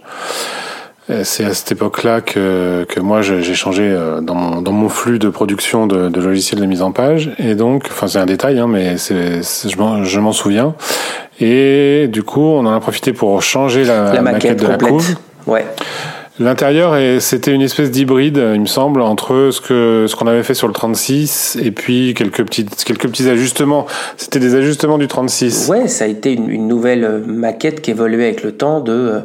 Euh, 1.10 1.24
c'est 1.24 1.46
à 1.46 1.54
cette 1.54 1.72
époque-là 1.72 2.22
que, 2.22 2.86
que 2.88 3.00
moi 3.00 3.22
j'ai 3.22 3.56
changé 3.56 3.84
euh, 3.84 4.22
dans 4.22 4.36
mon, 4.36 4.62
dans 4.62 4.72
mon 4.72 4.90
flux 4.90 5.18
de 5.18 5.30
production 5.30 5.88
de, 5.88 6.10
de 6.10 6.22
logiciels 6.22 6.60
de 6.60 6.66
mise 6.66 6.82
en 6.82 6.92
page. 6.92 7.32
Et 7.40 7.56
donc, 7.56 7.86
enfin 7.90 8.08
c'est 8.08 8.20
un 8.20 8.26
détail, 8.26 8.60
hein, 8.60 8.68
mais 8.68 8.98
c'est, 8.98 9.42
je 9.42 10.20
m'en 10.20 10.32
souviens. 10.32 10.76
Et 11.40 12.08
du 12.10 12.24
coup, 12.24 12.42
on 12.42 12.66
en 12.66 12.74
a 12.74 12.80
profité 12.80 13.14
pour 13.14 13.42
changer 13.42 13.86
la, 13.86 14.22
maquette, 14.22 14.60
de 14.60 14.68
la 14.68 14.78
couve. 14.78 15.16
Ouais. 15.48 15.66
L'intérieur, 16.40 16.96
c'était 17.22 17.54
une 17.54 17.62
espèce 17.62 17.92
d'hybride, 17.92 18.42
il 18.54 18.62
me 18.62 18.66
semble, 18.66 19.02
entre 19.02 19.50
ce 19.52 19.60
que 19.60 20.06
ce 20.08 20.16
qu'on 20.16 20.28
avait 20.28 20.44
fait 20.44 20.54
sur 20.54 20.68
le 20.68 20.74
36 20.74 21.58
et 21.62 21.72
puis 21.72 22.14
quelques 22.14 22.44
petites 22.44 22.84
quelques 22.86 23.10
petits 23.10 23.28
ajustements. 23.28 23.86
C'était 24.16 24.40
des 24.40 24.56
ajustements 24.56 24.98
du 24.98 25.08
36. 25.08 25.68
Ouais, 25.70 25.88
ça 25.88 26.06
a 26.06 26.08
été 26.08 26.34
une, 26.34 26.50
une 26.50 26.68
nouvelle 26.68 27.04
euh, 27.04 27.20
maquette 27.26 27.82
qui 27.82 27.92
évoluait 27.92 28.26
avec 28.26 28.44
le 28.44 28.54
temps 28.54 28.80
de 28.80 28.92
euh, 28.92 29.20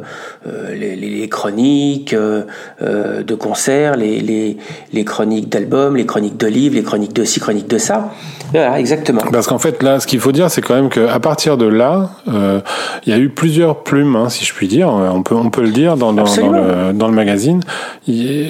euh 0.47 0.75
les, 0.75 0.95
les, 0.95 1.29
chroniques 1.29 2.13
euh, 2.13 2.43
euh, 2.81 3.23
de 3.23 3.35
concerts, 3.35 3.95
les, 3.95 4.19
les, 4.19 4.57
les 4.93 5.05
chroniques 5.05 5.49
d'albums, 5.49 5.95
les 5.95 6.05
chroniques 6.05 6.37
de 6.37 6.47
livres, 6.47 6.75
les 6.75 6.83
chroniques 6.83 7.13
de 7.13 7.23
ci, 7.23 7.39
chroniques 7.39 7.69
de 7.69 7.77
ça. 7.77 8.11
Voilà, 8.51 8.79
exactement. 8.79 9.21
Parce 9.31 9.47
qu'en 9.47 9.59
fait, 9.59 9.81
là, 9.83 9.99
ce 9.99 10.07
qu'il 10.07 10.19
faut 10.19 10.31
dire, 10.31 10.49
c'est 10.49 10.61
quand 10.61 10.75
même 10.75 10.89
qu'à 10.89 11.19
partir 11.19 11.57
de 11.57 11.65
là, 11.65 12.09
il 12.27 13.11
y 13.11 13.13
a 13.13 13.17
eu 13.17 13.29
plusieurs 13.29 13.83
plumes, 13.83 14.15
hein, 14.15 14.29
si 14.29 14.45
je 14.45 14.53
puis 14.53 14.67
dire. 14.67 14.89
On 14.89 15.21
peut 15.23 15.35
on 15.35 15.49
peut 15.49 15.61
le 15.61 15.71
dire 15.71 15.97
dans, 15.97 16.13
dans, 16.13 16.23
dans 16.23 16.51
le 16.51 16.93
dans 16.93 17.07
le 17.07 17.13
magazine, 17.13 17.61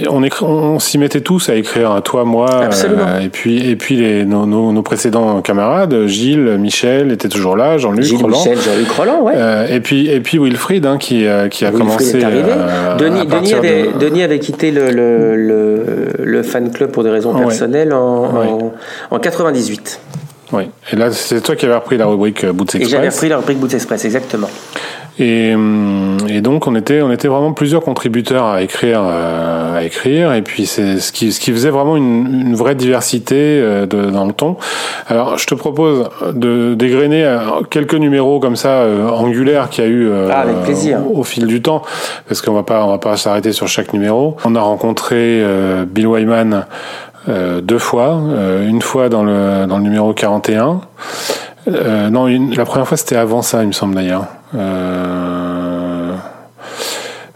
on, 0.10 0.24
on 0.42 0.80
s'y 0.80 0.98
mettait 0.98 1.22
tous 1.22 1.50
à 1.50 1.56
écrire, 1.56 2.02
toi, 2.04 2.26
moi, 2.26 2.50
euh, 2.52 3.20
et 3.20 3.30
puis 3.30 3.70
et 3.70 3.76
puis 3.76 3.96
les, 3.96 4.26
nos, 4.26 4.46
nos, 4.46 4.82
précédents 4.82 5.42
camarades, 5.42 6.08
Gilles, 6.08 6.58
Michel 6.60 7.12
était 7.12 7.30
toujours 7.30 7.56
là, 7.56 7.78
Jean-Luc 7.78 8.10
Roland, 8.12 8.38
Michel, 8.38 8.58
Jean-Luc 8.60 8.92
Roland, 8.92 9.22
ouais. 9.24 9.34
Euh, 9.36 9.68
et 9.68 9.80
puis 9.80 10.10
et 10.10 10.20
puis 10.20 10.38
Wilfried 10.38 10.86
hein, 10.86 10.98
qui 10.98 11.26
euh, 11.26 11.48
qui 11.48 11.66
a 11.66 11.72
commencé. 11.72 12.20
Denis, 12.20 13.28
Denis, 13.28 13.54
avait, 13.54 13.90
Denis 14.00 14.24
avait 14.24 14.40
quitté 14.40 14.72
le, 14.72 14.92
le, 14.92 16.08
le, 16.20 16.44
fan 16.44 16.72
club 16.72 16.92
pour 16.92 17.04
des 17.04 17.10
raisons 17.10 17.34
personnelles 17.34 17.94
en, 17.94 18.74
en, 19.12 19.20
98. 19.20 19.85
Oui, 20.52 20.70
et 20.92 20.96
là 20.96 21.12
c'est 21.12 21.42
toi 21.42 21.56
qui 21.56 21.66
avais 21.66 21.76
repris 21.76 21.98
la 21.98 22.06
rubrique 22.06 22.46
Boots 22.46 22.76
Express. 22.76 22.88
Et 22.88 22.90
j'avais 22.90 23.10
repris 23.10 23.30
la 23.30 23.38
rubrique 23.38 23.60
Boots 23.60 23.74
Express, 23.74 24.06
exactement. 24.06 24.50
Et, 25.18 25.56
hum, 25.56 26.18
et, 26.28 26.42
donc 26.42 26.68
on 26.68 26.76
était 26.76 27.02
on 27.02 27.10
était 27.10 27.30
vraiment 27.30 27.54
plusieurs 27.54 27.82
contributeurs 27.82 28.46
à 28.46 28.62
écrire 28.62 29.02
euh, 29.02 29.78
à 29.78 29.84
écrire 29.84 30.34
et 30.34 30.42
puis 30.42 30.66
c'est 30.66 31.00
ce 31.00 31.14
qui 31.14 31.32
ce 31.32 31.40
qui 31.40 31.52
faisait 31.52 31.70
vraiment 31.70 31.96
une, 31.96 32.48
une 32.48 32.56
vraie 32.56 32.76
diversité 32.76 33.36
euh, 33.38 33.86
de, 33.86 34.10
dans 34.10 34.26
le 34.26 34.34
ton. 34.34 34.58
Alors 35.08 35.38
je 35.38 35.48
te 35.48 35.56
propose 35.56 36.10
de 36.34 36.74
dégrainer 36.74 37.24
euh, 37.24 37.40
quelques 37.70 37.96
numéros 37.96 38.42
comme 38.42 38.58
ça 38.58 38.86
angulaires 39.14 39.70
qu'il 39.70 39.86
y 39.86 39.88
a 39.88 39.90
eu 39.90 40.12
ah, 40.30 40.42
avec 40.42 40.64
plaisir. 40.64 41.00
au 41.10 41.24
fil 41.24 41.48
du 41.48 41.62
temps 41.62 41.82
parce 42.28 42.42
qu'on 42.42 42.54
va 42.54 42.64
pas 42.64 42.84
on 42.84 42.90
va 42.90 42.98
pas 42.98 43.16
s'arrêter 43.16 43.54
sur 43.54 43.70
chaque 43.70 43.94
numéro. 43.94 44.36
On 44.44 44.54
a 44.56 44.62
rencontré 44.62 45.42
Bill 45.88 46.08
Wyman 46.08 46.66
deux 47.28 47.80
fois, 47.80 48.20
une 48.68 48.82
fois 48.82 49.10
dans 49.10 49.24
le 49.24 49.66
dans 49.68 49.78
le 49.78 49.84
numéro 49.84 50.14
41. 50.14 50.82
non, 52.12 52.28
une, 52.28 52.54
la 52.56 52.66
première 52.66 52.88
fois 52.88 52.98
c'était 52.98 53.16
avant 53.16 53.42
ça, 53.42 53.62
il 53.64 53.68
me 53.68 53.74
semble 53.74 53.96
d'ailleurs. 53.96 54.26
Euh, 54.56 56.14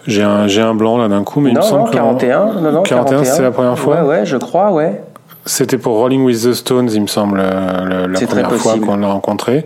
j'ai 0.08 0.24
un, 0.24 0.48
j'ai 0.48 0.62
un 0.62 0.74
blanc 0.74 0.98
là 0.98 1.08
d'un 1.08 1.24
coup, 1.24 1.40
mais 1.40 1.52
il 1.52 1.58
me 1.58 1.62
semble 1.62 1.86
non, 1.86 1.92
41, 1.92 2.54
non, 2.54 2.72
non, 2.72 2.84
41, 2.84 3.24
c'est 3.24 3.42
la 3.42 3.52
première 3.52 3.78
fois. 3.78 4.02
Ouais, 4.04 4.20
ouais, 4.20 4.26
je 4.26 4.38
crois, 4.38 4.72
ouais. 4.72 5.02
C'était 5.46 5.78
pour 5.78 5.98
Rolling 5.98 6.24
with 6.24 6.44
the 6.44 6.54
Stones, 6.54 6.90
il 6.94 7.02
me 7.02 7.08
semble, 7.08 7.40
euh, 7.42 8.08
la 8.08 8.28
première 8.28 8.52
fois 8.52 8.76
qu'on 8.80 8.98
l'a 8.98 9.08
rencontré. 9.08 9.66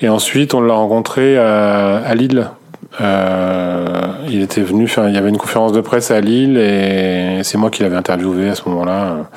Et 0.00 0.08
ensuite, 0.08 0.54
on 0.54 0.60
l'a 0.60 0.74
rencontré 0.74 1.38
à, 1.38 1.98
à 1.98 2.14
Lille. 2.14 2.48
Euh, 3.00 4.02
il 4.28 4.42
était 4.42 4.60
venu 4.60 4.86
faire, 4.86 5.08
il 5.08 5.14
y 5.14 5.18
avait 5.18 5.30
une 5.30 5.38
conférence 5.38 5.72
de 5.72 5.80
presse 5.80 6.10
à 6.10 6.20
Lille 6.20 6.58
et 6.58 7.40
c'est 7.42 7.56
moi 7.56 7.70
qui 7.70 7.82
l'avais 7.82 7.96
interviewé 7.96 8.50
à 8.50 8.54
ce 8.54 8.68
moment-là. 8.68 9.28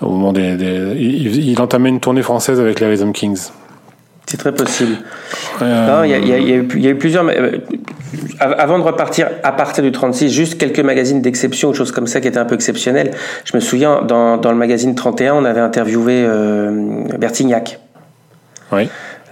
Au 0.00 0.10
moment 0.10 0.32
des, 0.32 0.56
des 0.56 0.94
il, 0.96 1.48
il, 1.48 1.60
entamait 1.60 1.88
une 1.88 2.00
tournée 2.00 2.22
française 2.22 2.60
avec 2.60 2.80
les 2.80 2.86
Rhythm 2.86 3.12
Kings. 3.12 3.50
C'est 4.26 4.36
très 4.36 4.52
possible. 4.52 4.96
Il 5.60 5.66
y, 5.66 6.86
a 6.86 6.90
eu 6.90 6.96
plusieurs. 6.96 7.26
Euh, 7.28 7.58
avant 8.40 8.78
de 8.78 8.82
repartir 8.84 9.28
à 9.42 9.52
partir 9.52 9.82
du 9.82 9.92
36, 9.92 10.30
juste 10.30 10.58
quelques 10.58 10.80
magazines 10.80 11.20
d'exception 11.20 11.70
ou 11.70 11.74
choses 11.74 11.92
comme 11.92 12.06
ça 12.06 12.20
qui 12.20 12.28
étaient 12.28 12.38
un 12.38 12.44
peu 12.44 12.54
exceptionnels. 12.54 13.10
Je 13.44 13.56
me 13.56 13.60
souviens, 13.60 14.02
dans, 14.02 14.36
dans 14.36 14.50
le 14.50 14.56
magazine 14.56 14.94
31, 14.94 15.34
on 15.34 15.44
avait 15.44 15.60
interviewé 15.60 16.24
euh, 16.24 17.04
Bertignac. 17.18 17.80
Oui. 18.72 18.88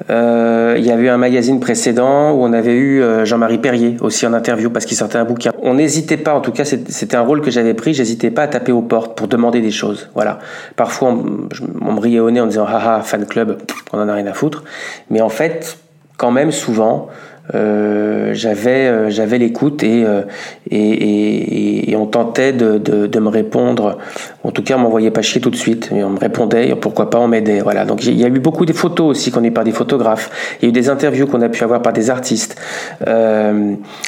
Euh, 0.09 0.77
il 0.79 0.85
y 0.85 0.91
avait 0.91 1.05
eu 1.05 1.09
un 1.09 1.19
magazine 1.19 1.61
précédent 1.61 2.33
où 2.33 2.43
on 2.43 2.53
avait 2.53 2.75
eu 2.75 3.03
euh, 3.03 3.25
Jean-Marie 3.25 3.59
Perrier 3.59 3.97
aussi 4.01 4.27
en 4.27 4.33
interview 4.33 4.71
parce 4.71 4.87
qu'il 4.87 4.97
sortait 4.97 5.19
un 5.19 5.25
bouquin. 5.25 5.53
On 5.63 5.75
n'hésitait 5.75 6.17
pas, 6.17 6.35
en 6.35 6.41
tout 6.41 6.53
cas 6.53 6.65
c'était 6.65 7.17
un 7.17 7.23
rôle 7.23 7.43
que 7.43 7.51
j'avais 7.51 7.75
pris, 7.75 7.93
j'hésitais 7.93 8.31
pas 8.31 8.43
à 8.43 8.49
taper 8.49 8.73
aux 8.73 8.83
portes 8.83 9.17
pour 9.17 9.29
demander 9.29 9.61
des 9.61 9.71
choses. 9.71 10.09
Voilà. 10.15 10.39
Parfois 10.77 11.11
on, 11.11 11.93
me 11.93 12.01
riait 12.01 12.21
au 12.21 12.31
nez 12.31 12.41
en 12.41 12.47
disant 12.47 12.67
haha 12.67 13.03
fan 13.03 13.27
club, 13.27 13.59
on 13.93 14.01
en 14.01 14.09
a 14.09 14.15
rien 14.15 14.27
à 14.27 14.33
foutre. 14.33 14.65
Mais 15.11 15.21
en 15.21 15.29
fait, 15.29 15.77
quand 16.17 16.31
même 16.31 16.53
souvent, 16.53 17.09
euh, 17.55 18.31
j'avais 18.33 18.87
euh, 18.87 19.11
j'avais 19.11 19.39
l'écoute 19.39 19.83
et, 19.83 20.05
euh, 20.05 20.23
et, 20.71 21.91
et, 21.91 21.97
on 21.97 22.07
tentait 22.07 22.53
de, 22.53 22.79
de, 22.79 23.19
me 23.19 23.29
répondre. 23.29 23.99
En 24.45 24.51
tout 24.51 24.63
cas, 24.63 24.77
on 24.77 24.81
m'envoyait 24.81 25.11
pas 25.11 25.23
chier 25.23 25.41
tout 25.41 25.51
de 25.51 25.57
suite. 25.57 25.91
Mais 25.93 26.05
on 26.05 26.11
me 26.11 26.19
répondait, 26.19 26.75
pourquoi 26.81 27.11
pas, 27.11 27.19
on 27.19 27.29
m'aidait. 27.29 27.61
Voilà. 27.61 27.85
Donc 27.85 28.05
il 28.05 28.19
y 28.19 28.25
a 28.25 28.29
eu 28.29 28.41
beaucoup 28.41 28.67
de 28.67 28.73
photos 28.73 29.11
aussi 29.11 29.31
qu'on 29.31 29.45
est 29.45 29.51
par 29.51 29.65
des 29.65 29.73
photographes. 29.73 30.31
Il 30.61 30.65
y 30.65 30.67
a 30.67 30.69
eu 30.71 30.73
des 30.73 30.89
interviews 30.89 31.27
qu'on 31.27 31.43
a 31.43 31.49
pu 31.49 31.63
avoir 31.65 31.83
par 31.83 31.93
des 31.93 32.11
artistes. 32.11 32.61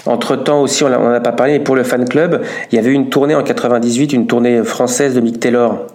Entre 0.07 0.36
temps 0.36 0.62
aussi, 0.62 0.84
on 0.84 0.88
n'en 0.88 1.12
a 1.12 1.20
pas 1.20 1.32
parlé, 1.32 1.55
mais 1.55 1.61
pour 1.61 1.76
le 1.76 1.82
fan 1.82 2.09
club, 2.09 2.43
il 2.70 2.76
y 2.76 2.78
avait 2.78 2.93
une 2.93 3.09
tournée 3.09 3.34
en 3.34 3.43
98, 3.43 4.12
une 4.12 4.26
tournée 4.26 4.62
française 4.62 5.14
de 5.14 5.20
Mick 5.20 5.40
Taylor. 5.40 5.86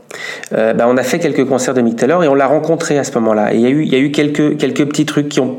Bah, 0.51 0.85
on 0.87 0.97
a 0.97 1.03
fait 1.03 1.19
quelques 1.19 1.45
concerts 1.45 1.73
de 1.73 1.81
Mick 1.81 1.95
Taylor 1.95 2.23
et 2.23 2.27
on 2.27 2.35
l'a 2.35 2.47
rencontré 2.47 2.97
à 2.97 3.03
ce 3.03 3.11
moment-là. 3.13 3.53
Et 3.53 3.57
il 3.57 3.61
y 3.61 3.65
a 3.65 3.69
eu, 3.69 3.83
il 3.83 3.91
y 3.91 3.95
a 3.95 3.99
eu 3.99 4.11
quelques, 4.11 4.57
quelques 4.57 4.85
petits 4.85 5.05
trucs 5.05 5.29
qui 5.29 5.39
ont, 5.39 5.57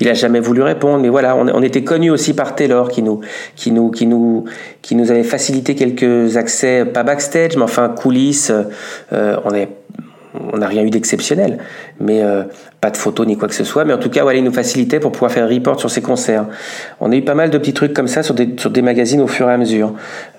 il 0.00 0.08
a 0.08 0.14
jamais 0.14 0.40
voulu 0.40 0.62
répondre, 0.62 1.00
mais 1.02 1.08
voilà, 1.08 1.27
on, 1.36 1.62
était 1.62 1.84
connus 1.84 2.10
aussi 2.10 2.34
par 2.34 2.54
Taylor 2.54 2.88
qui 2.88 3.02
nous, 3.02 3.20
qui 3.56 3.70
nous, 3.70 3.90
qui 3.90 4.06
nous, 4.06 4.44
qui 4.82 4.94
nous 4.94 5.10
avait 5.10 5.24
facilité 5.24 5.74
quelques 5.74 6.36
accès, 6.36 6.84
pas 6.84 7.02
backstage, 7.02 7.56
mais 7.56 7.62
enfin 7.62 7.88
coulisses. 7.88 8.52
Euh, 9.12 9.36
on 9.44 9.50
avait 9.50 9.68
on 10.52 10.58
n'a 10.58 10.66
rien 10.66 10.82
eu 10.82 10.90
d'exceptionnel, 10.90 11.58
mais 12.00 12.22
euh, 12.22 12.44
pas 12.80 12.90
de 12.90 12.96
photos 12.96 13.26
ni 13.26 13.36
quoi 13.36 13.48
que 13.48 13.54
ce 13.54 13.64
soit. 13.64 13.84
Mais 13.84 13.92
en 13.92 13.98
tout 13.98 14.10
cas, 14.10 14.22
voilà, 14.22 14.38
il 14.38 14.44
nous 14.44 14.52
facilitait 14.52 15.00
pour 15.00 15.12
pouvoir 15.12 15.32
faire 15.32 15.44
un 15.44 15.48
report 15.48 15.80
sur 15.80 15.90
ces 15.90 16.00
concerts. 16.00 16.46
On 17.00 17.10
a 17.10 17.16
eu 17.16 17.22
pas 17.22 17.34
mal 17.34 17.50
de 17.50 17.58
petits 17.58 17.72
trucs 17.72 17.92
comme 17.92 18.06
ça 18.06 18.22
sur 18.22 18.34
des, 18.34 18.54
sur 18.56 18.70
des 18.70 18.82
magazines 18.82 19.20
au 19.20 19.26
fur 19.26 19.48
et 19.50 19.52
à 19.52 19.56
mesure. 19.56 19.94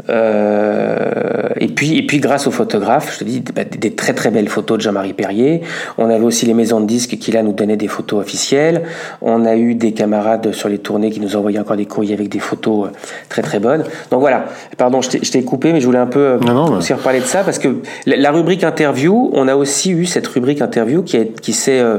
Euh, 0.10 1.49
et 1.60 1.68
puis, 1.68 1.97
et 1.97 2.05
puis 2.05 2.20
grâce 2.20 2.47
aux 2.47 2.51
photographes, 2.51 3.14
je 3.14 3.20
te 3.20 3.24
dis, 3.26 3.43
bah, 3.53 3.64
des, 3.66 3.91
très 3.91 4.14
très 4.14 4.32
belles 4.32 4.47
photos 4.47 4.78
de 4.78 4.84
Jean-Marie 4.84 5.14
Perrier. 5.14 5.62
On 5.97 6.10
avait 6.10 6.24
aussi 6.24 6.45
les 6.45 6.53
maisons 6.53 6.80
de 6.80 6.86
disques 6.86 7.18
qui 7.18 7.32
là 7.32 7.43
nous 7.43 7.53
donnaient 7.53 7.78
des 7.78 7.89
photos 7.89 8.22
officielles. 8.22 8.84
On 9.22 9.45
a 9.45 9.55
eu 9.55 9.76
des 9.76 9.91
camarades 9.91 10.53
sur 10.53 10.70
les 10.70 10.78
tournées 10.78 11.12
qui 11.12 11.20
nous 11.20 11.36
envoyaient 11.36 11.60
encore 11.60 11.78
des 11.78 11.86
courriers 11.86 12.14
avec 12.14 12.30
des 12.30 12.39
photos 12.39 12.88
euh, 12.88 12.91
très 13.28 13.41
très 13.41 13.60
bonnes. 13.60 13.84
Donc 14.12 14.22
voilà. 14.22 14.45
Pardon, 14.78 15.01
je 15.01 15.10
t'ai 15.10 15.43
coupé, 15.43 15.74
mais 15.74 15.82
je 15.82 15.86
voulais 15.86 15.99
un 15.99 16.07
peu 16.07 16.38
aussi 16.78 16.93
reparler 16.93 17.20
de 17.20 17.26
ça 17.26 17.43
parce 17.43 17.60
que 17.60 17.82
la, 18.05 18.16
la 18.16 18.32
rubrique 18.32 18.64
interview, 18.64 19.30
on 19.34 19.47
a 19.47 19.55
aussi 19.55 19.91
eu 19.91 19.99
cette 20.06 20.28
rubrique 20.28 20.62
interview 20.62 21.04
qui, 21.04 21.18
euh, 21.18 21.97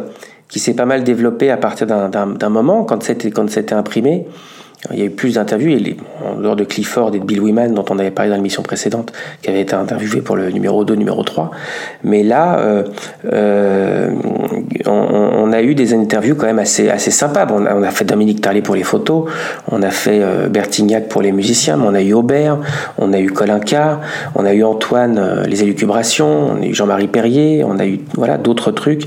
qui 0.49 0.59
s'est 0.59 0.75
pas 0.75 0.85
mal 0.85 1.05
développée 1.05 1.51
à 1.51 1.57
partir 1.57 1.87
d'un 1.87 2.49
moment 2.49 2.85
quand 2.85 3.03
c'était 3.03 3.73
imprimé. 3.73 4.27
Il 4.93 4.99
y 4.99 5.03
a 5.03 5.05
eu 5.05 5.11
plus 5.11 5.35
d'interviews, 5.35 5.79
en 6.25 6.41
dehors 6.41 6.57
de 6.57 6.65
Clifford 6.65 7.15
et 7.15 7.19
de 7.19 7.25
Bill 7.25 7.41
Wyman, 7.41 7.75
dont 7.75 7.85
on 7.91 7.99
avait 7.99 8.11
parlé 8.11 8.31
dans 8.31 8.37
l'émission 8.37 8.63
précédente, 8.63 9.13
qui 9.43 9.51
avait 9.51 9.61
été 9.61 9.75
interviewé 9.75 10.23
pour 10.23 10.37
le 10.37 10.51
numéro 10.51 10.85
2, 10.85 10.95
numéro 10.95 11.23
3. 11.23 11.51
Mais 12.03 12.23
là, 12.23 12.59
euh, 12.61 12.85
euh, 13.31 14.15
on, 14.87 14.93
on, 14.93 15.53
a 15.53 15.63
eu 15.63 15.75
des 15.75 15.95
interviews 15.95 16.35
quand 16.35 16.47
même 16.47 16.59
assez, 16.59 16.89
assez 16.89 17.11
sympas. 17.11 17.45
Bon, 17.47 17.63
on, 17.63 17.67
a, 17.67 17.75
on, 17.75 17.83
a, 17.83 17.91
fait 17.91 18.05
Dominique 18.05 18.41
Tarlet 18.41 18.63
pour 18.63 18.75
les 18.75 18.83
photos, 18.83 19.29
on 19.71 19.83
a 19.83 19.91
fait 19.91 20.21
euh, 20.23 20.49
Bertignac 20.49 21.09
pour 21.09 21.23
les 21.23 21.33
musiciens, 21.33 21.77
mais 21.77 21.87
on 21.87 21.95
a 21.95 22.03
eu 22.03 22.13
Aubert, 22.13 22.59
on 22.99 23.13
a 23.13 23.19
eu 23.19 23.31
Colin 23.31 23.61
Carr, 23.61 24.01
on 24.35 24.45
a 24.45 24.53
eu 24.53 24.65
Antoine, 24.65 25.19
euh, 25.19 25.45
les 25.45 25.63
élucubrations, 25.63 26.51
on 26.53 26.63
a 26.63 26.67
eu 26.67 26.75
Jean-Marie 26.75 27.09
Perrier, 27.09 27.65
on 27.65 27.79
a 27.79 27.87
eu 27.87 28.01
voilà 28.15 28.39
d'autres 28.39 28.71
trucs. 28.71 29.07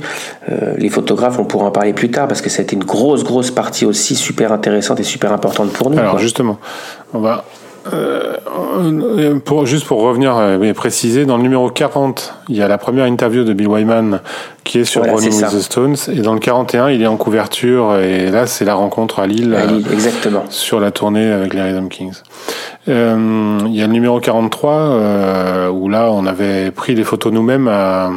Euh, 0.50 0.74
les 0.78 0.90
photographes, 0.90 1.40
on 1.40 1.46
pourra 1.46 1.66
en 1.66 1.72
parler 1.72 1.94
plus 1.94 2.12
tard, 2.12 2.28
parce 2.28 2.42
que 2.42 2.50
ça 2.50 2.62
a 2.62 2.64
été 2.64 2.76
une 2.76 2.84
grosse, 2.84 3.24
grosse 3.24 3.52
partie 3.52 3.86
aussi 3.86 4.16
super 4.16 4.52
intéressante 4.52 5.00
et 5.00 5.04
super 5.04 5.32
importante 5.32 5.72
pour 5.72 5.90
nous. 5.90 5.98
Alors 5.98 6.20
justement, 6.20 6.60
on 7.14 7.20
va 7.20 7.46
euh, 7.92 9.40
pour, 9.44 9.66
juste 9.66 9.86
pour 9.86 10.02
revenir 10.02 10.32
et 10.32 10.70
euh, 10.70 10.74
préciser, 10.74 11.26
dans 11.26 11.38
le 11.38 11.44
numéro 11.44 11.70
40, 11.70 12.34
il 12.50 12.56
y 12.56 12.62
a 12.62 12.68
la 12.68 12.78
première 12.78 13.06
interview 13.06 13.44
de 13.44 13.54
Bill 13.54 13.68
Wyman 13.68 14.22
qui 14.64 14.80
est 14.80 14.86
sur 14.86 15.02
voilà, 15.02 15.16
Rolling 15.16 15.34
with 15.34 15.52
the 15.52 15.60
Stones, 15.60 15.96
et 16.08 16.22
dans 16.22 16.34
le 16.34 16.40
41, 16.40 16.90
il 16.90 17.02
est 17.02 17.08
en 17.08 17.18
couverture, 17.18 17.98
et 17.98 18.32
là, 18.32 18.48
c'est 18.48 18.64
la 18.64 18.76
rencontre 18.76 19.20
à 19.20 19.28
Lille, 19.28 19.54
à 19.54 19.66
Lille 19.66 19.86
exactement. 19.92 20.46
sur 20.50 20.80
la 20.80 20.92
tournée 20.92 21.30
avec 21.30 21.54
les 21.54 21.62
Rhythm 21.62 21.90
Kings. 21.90 22.16
Euh, 22.88 23.60
il 23.66 23.76
y 23.76 23.82
a 23.82 23.88
le 23.88 23.92
numéro 23.92 24.22
43, 24.22 24.72
euh, 24.74 25.70
où 25.70 25.90
là, 25.90 26.10
on 26.12 26.26
avait 26.26 26.72
pris 26.72 26.96
des 26.96 27.04
photos 27.04 27.34
nous-mêmes 27.34 27.68
à, 27.68 28.10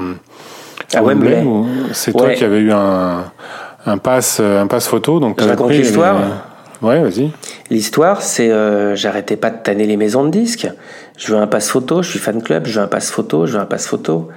à, 0.95 1.03
Wembley. 1.03 1.43
Wembley 1.43 1.73
c'est 1.93 2.15
ouais. 2.15 2.23
toi 2.23 2.35
qui 2.35 2.45
avais 2.45 2.59
eu 2.59 2.71
un, 2.71 3.25
un 3.85 3.99
pass, 3.99 4.39
un 4.39 4.69
pass 4.69 4.87
photo. 4.87 5.19
Donc, 5.19 5.43
Je 5.43 5.49
raconte 5.49 5.71
l'histoire. 5.71 6.17
Ouais, 6.83 7.01
vas-y. 7.01 7.31
L'histoire, 7.71 8.23
c'est 8.23 8.51
euh, 8.51 8.95
j'arrêtais 8.97 9.37
pas 9.37 9.51
de 9.51 9.59
tanner 9.63 9.87
les 9.87 9.97
maisons 9.97 10.25
de 10.25 10.31
disques. 10.31 10.69
Je 11.17 11.33
veux 11.33 11.39
un 11.39 11.47
passe 11.47 11.71
photo, 11.71 12.03
je 12.03 12.11
suis 12.11 12.19
fan 12.19 12.43
club, 12.43 12.67
je 12.67 12.79
veux 12.79 12.85
un 12.85 12.89
passe 12.89 13.11
photo, 13.11 13.47
je 13.47 13.53
veux 13.55 13.61
un 13.61 13.67
passe 13.67 13.87
photo. 13.87 14.29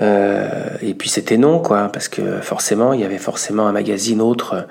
Euh, 0.00 0.48
et 0.82 0.94
puis 0.94 1.08
c'était 1.08 1.38
non, 1.38 1.58
quoi, 1.58 1.88
parce 1.92 2.08
que 2.08 2.40
forcément, 2.40 2.92
il 2.92 3.00
y 3.00 3.04
avait 3.04 3.18
forcément 3.18 3.66
un 3.66 3.72
magazine 3.72 4.20
autre 4.20 4.66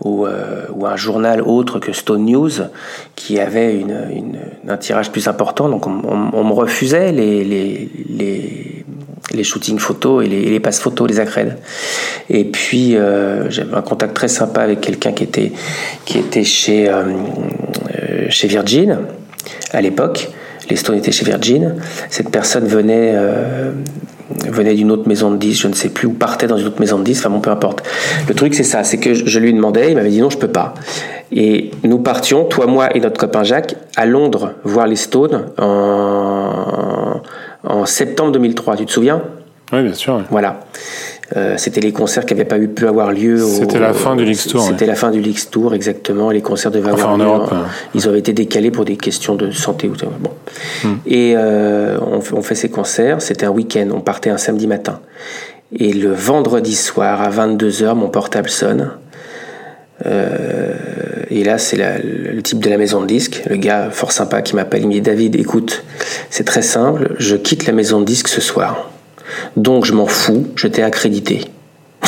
ou, 0.00 0.26
euh, 0.26 0.66
ou 0.74 0.86
un 0.86 0.96
journal 0.96 1.40
autre 1.40 1.78
que 1.78 1.92
Stone 1.92 2.26
News 2.26 2.50
qui 3.14 3.38
avait 3.38 3.78
une, 3.78 4.38
un 4.68 4.76
tirage 4.76 5.12
plus 5.12 5.28
important. 5.28 5.68
Donc 5.68 5.86
on, 5.86 6.02
on, 6.04 6.30
on 6.32 6.44
me 6.44 6.52
refusait 6.52 7.12
les, 7.12 7.44
les, 7.44 7.88
les, 8.08 8.84
les 9.32 9.44
shootings 9.44 9.78
photos 9.78 10.24
et 10.24 10.28
les, 10.28 10.50
les 10.50 10.60
passes 10.60 10.80
photos, 10.80 11.08
les 11.08 11.20
accrèdes. 11.20 11.56
Et 12.30 12.44
puis 12.44 12.96
euh, 12.96 13.50
j'avais 13.50 13.74
un 13.74 13.82
contact 13.82 14.14
très 14.14 14.28
sympa 14.28 14.62
avec 14.62 14.80
quelqu'un 14.80 15.12
qui 15.12 15.24
était 15.24 15.52
qui 16.04 16.18
était 16.18 16.44
chez 16.44 16.88
euh, 16.88 17.04
chez 18.28 18.48
Virgin 18.48 18.98
à 19.72 19.80
l'époque. 19.80 20.28
Les 20.68 20.76
Stones 20.76 20.96
étaient 20.96 21.12
chez 21.12 21.24
Virgin. 21.24 21.76
Cette 22.10 22.30
personne 22.30 22.66
venait 22.66 23.12
euh, 23.14 23.70
venait 24.48 24.74
d'une 24.74 24.90
autre 24.90 25.08
maison 25.08 25.30
de 25.30 25.36
10, 25.36 25.60
je 25.60 25.68
ne 25.68 25.72
sais 25.72 25.88
plus, 25.88 26.08
ou 26.08 26.12
partait 26.12 26.48
dans 26.48 26.56
une 26.56 26.66
autre 26.66 26.80
maison 26.80 26.98
de 26.98 27.04
10, 27.04 27.20
enfin 27.20 27.30
bon, 27.30 27.40
peu 27.40 27.50
importe. 27.50 27.84
Le 28.28 28.34
truc, 28.34 28.54
c'est 28.54 28.64
ça, 28.64 28.82
c'est 28.82 28.98
que 28.98 29.14
je 29.14 29.38
lui 29.38 29.52
demandais, 29.52 29.90
il 29.90 29.94
m'avait 29.94 30.10
dit 30.10 30.20
non, 30.20 30.30
je 30.30 30.38
peux 30.38 30.48
pas. 30.48 30.74
Et 31.32 31.70
nous 31.84 31.98
partions, 31.98 32.44
toi, 32.44 32.66
moi 32.66 32.94
et 32.96 33.00
notre 33.00 33.18
copain 33.18 33.44
Jacques, 33.44 33.76
à 33.96 34.06
Londres 34.06 34.54
voir 34.64 34.86
les 34.86 34.96
Stones 34.96 35.46
en, 35.58 37.20
en 37.66 37.86
septembre 37.86 38.32
2003, 38.32 38.76
tu 38.76 38.86
te 38.86 38.92
souviens? 38.92 39.22
Oui, 39.72 39.82
bien 39.82 39.94
sûr. 39.94 40.16
Oui. 40.16 40.22
Voilà. 40.30 40.60
Euh, 41.36 41.56
c'était 41.56 41.80
les 41.80 41.92
concerts 41.92 42.24
qui 42.24 42.34
n'avaient 42.34 42.44
pas 42.44 42.58
eu, 42.58 42.68
pu 42.68 42.86
avoir 42.86 43.10
lieu. 43.10 43.38
C'était 43.38 43.80
la 43.80 43.92
fin 43.92 44.14
du 44.14 44.24
Leaks 44.24 44.46
Tour. 44.48 44.62
C'était 44.62 44.86
la 44.86 44.94
fin 44.94 45.10
du 45.10 45.20
Leaks 45.20 45.50
Tour, 45.50 45.74
exactement. 45.74 46.30
Les 46.30 46.40
concerts 46.40 46.70
devaient 46.70 46.92
enfin, 46.92 47.14
avoir 47.14 47.14
en 47.14 47.16
lieu. 47.16 47.24
Europe. 47.24 47.54
Ils 47.94 48.06
avaient 48.06 48.20
été 48.20 48.32
décalés 48.32 48.70
pour 48.70 48.84
des 48.84 48.96
questions 48.96 49.34
de 49.34 49.50
santé. 49.50 49.90
Bon. 50.20 50.30
Hmm. 50.84 50.94
Et 51.06 51.34
euh, 51.36 51.98
on, 52.00 52.20
on, 52.36 52.42
fait 52.42 52.54
ces 52.54 52.68
concerts. 52.68 53.20
C'était 53.20 53.46
un 53.46 53.50
week-end. 53.50 53.88
On 53.92 54.00
partait 54.00 54.30
un 54.30 54.38
samedi 54.38 54.68
matin. 54.68 55.00
Et 55.76 55.92
le 55.92 56.12
vendredi 56.12 56.76
soir, 56.76 57.20
à 57.20 57.30
22h, 57.30 57.94
mon 57.94 58.08
portable 58.08 58.48
sonne. 58.48 58.92
Euh, 60.04 60.74
et 61.28 61.44
là, 61.44 61.58
c'est 61.58 61.76
le 61.76 62.42
type 62.42 62.60
de 62.60 62.70
la 62.70 62.78
maison 62.78 63.00
de 63.00 63.06
disques, 63.06 63.42
le 63.48 63.56
gars 63.56 63.90
fort 63.90 64.12
sympa 64.12 64.42
qui 64.42 64.54
m'appelle. 64.54 64.82
Il 64.82 64.88
me 64.88 64.92
dit 64.92 65.00
David, 65.00 65.36
écoute, 65.36 65.84
c'est 66.30 66.44
très 66.44 66.62
simple. 66.62 67.14
Je 67.18 67.36
quitte 67.36 67.66
la 67.66 67.72
maison 67.72 68.00
de 68.00 68.04
disques 68.04 68.28
ce 68.28 68.40
soir. 68.40 68.90
Donc 69.56 69.84
je 69.84 69.92
m'en 69.92 70.06
fous, 70.06 70.46
je 70.54 70.68
t'ai 70.68 70.82
accrédité. 70.82 71.46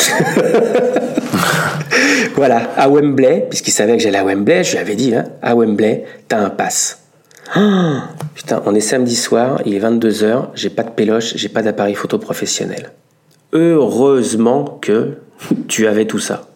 voilà, 2.35 2.69
à 2.77 2.87
Wembley, 2.87 3.47
puisqu'il 3.49 3.71
savait 3.71 3.97
que 3.97 4.03
j'allais 4.03 4.19
à 4.19 4.23
Wembley, 4.23 4.63
je 4.63 4.71
lui 4.71 4.77
avais 4.77 4.95
dit, 4.95 5.13
hein, 5.13 5.25
à 5.41 5.55
Wembley, 5.55 6.05
t'as 6.27 6.39
un 6.39 6.49
pass. 6.49 7.03
Putain, 8.35 8.61
on 8.65 8.75
est 8.75 8.79
samedi 8.79 9.15
soir, 9.15 9.61
il 9.65 9.73
est 9.73 9.79
22h, 9.79 10.49
j'ai 10.53 10.69
pas 10.69 10.83
de 10.83 10.91
péloche, 10.91 11.33
j'ai 11.35 11.49
pas 11.49 11.61
d'appareil 11.61 11.95
photo 11.95 12.17
professionnel. 12.17 12.91
Heureusement 13.51 14.77
que 14.81 15.17
tu 15.67 15.87
avais 15.87 16.05
tout 16.05 16.19
ça. 16.19 16.48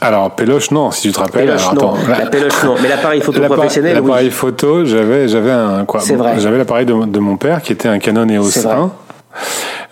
Alors, 0.00 0.30
Péloche, 0.34 0.70
non, 0.70 0.90
si 0.90 1.02
tu 1.02 1.12
te 1.12 1.20
rappelles. 1.20 1.46
Péloche, 1.46 1.68
alors, 1.68 1.96
non. 1.96 2.08
La 2.08 2.26
Péloche, 2.26 2.62
non. 2.64 2.74
Mais 2.82 2.88
l'appareil 2.88 3.20
photo 3.20 3.40
professionnel, 3.40 3.94
L'appareil 3.94 4.26
oui. 4.26 4.32
photo, 4.32 4.84
j'avais, 4.84 5.28
j'avais 5.28 5.50
un, 5.50 5.84
quoi. 5.84 6.00
C'est 6.00 6.14
vrai. 6.14 6.34
J'avais 6.38 6.58
l'appareil 6.58 6.86
de, 6.86 7.06
de, 7.06 7.18
mon 7.18 7.36
père 7.36 7.62
qui 7.62 7.72
était 7.72 7.88
un 7.88 7.98
Canon 7.98 8.28
EOS 8.28 8.66
1 8.66 8.70
euh, 8.70 8.86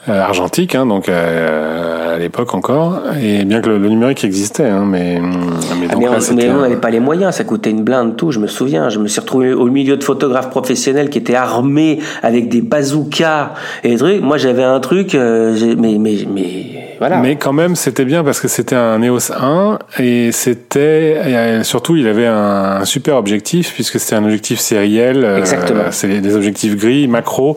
argentique, 0.09 0.74
hein, 0.74 0.84
donc 0.84 1.09
euh, 1.09 2.16
à 2.16 2.18
l'époque 2.18 2.55
encore, 2.55 3.03
et 3.22 3.44
bien 3.44 3.61
que 3.61 3.68
le, 3.68 3.78
le 3.78 3.88
numérique 3.88 4.24
existait, 4.24 4.68
hein, 4.68 4.84
mais, 4.84 5.20
mais, 5.20 5.36
ah, 5.70 5.74
mais, 5.78 5.86
là, 5.86 6.11
on, 6.11 6.34
mais 6.34 6.50
on 6.50 6.61
n'avait 6.61 6.76
pas 6.76 6.90
les 6.90 6.98
moyens, 6.98 7.36
ça 7.36 7.44
coûtait 7.44 7.70
une 7.70 7.84
blinde, 7.84 8.16
tout. 8.16 8.32
Je 8.32 8.40
me 8.40 8.48
souviens, 8.48 8.88
je 8.88 8.98
me 8.98 9.07
suis 9.07 9.20
retrouvé 9.20 9.53
au 9.53 9.66
milieu 9.66 9.96
de 9.96 10.03
photographes 10.03 10.50
professionnels 10.50 11.09
qui 11.09 11.18
étaient 11.18 11.36
armés 11.36 12.00
avec 12.22 12.48
des 12.48 12.62
bazookas 12.62 13.55
et 13.84 13.90
des 13.90 13.96
trucs. 13.96 14.22
Moi, 14.22 14.38
j'avais 14.38 14.64
un 14.64 14.80
truc, 14.80 15.14
euh, 15.14 15.76
mais, 15.78 15.98
mais, 15.98 16.26
mais 16.32 16.96
voilà. 16.98 17.18
Mais 17.18 17.36
quand 17.36 17.53
même, 17.53 17.76
c'était 17.76 18.05
bien 18.05 18.24
parce 18.24 18.40
que 18.40 18.48
c'était 18.48 18.76
un 18.76 19.00
EOS 19.03 19.32
1 19.32 19.78
et 20.00 20.32
c'était 20.32 21.61
et 21.61 21.64
surtout, 21.64 21.96
il 21.96 22.09
avait 22.09 22.26
un, 22.26 22.80
un 22.80 22.84
super 22.84 23.16
objectif 23.16 23.72
puisque 23.72 24.00
c'était 24.00 24.16
un 24.16 24.24
objectif 24.24 24.59
sériel. 24.59 25.24
Exactement. 25.38 25.84
c'est 25.90 26.20
des 26.20 26.34
objectifs 26.34 26.76
gris, 26.76 27.07
macro, 27.07 27.57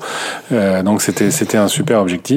donc 0.83 1.01
c'était 1.01 1.31
c'était 1.31 1.57
un 1.57 1.67
super 1.67 2.01
objectif 2.01 2.34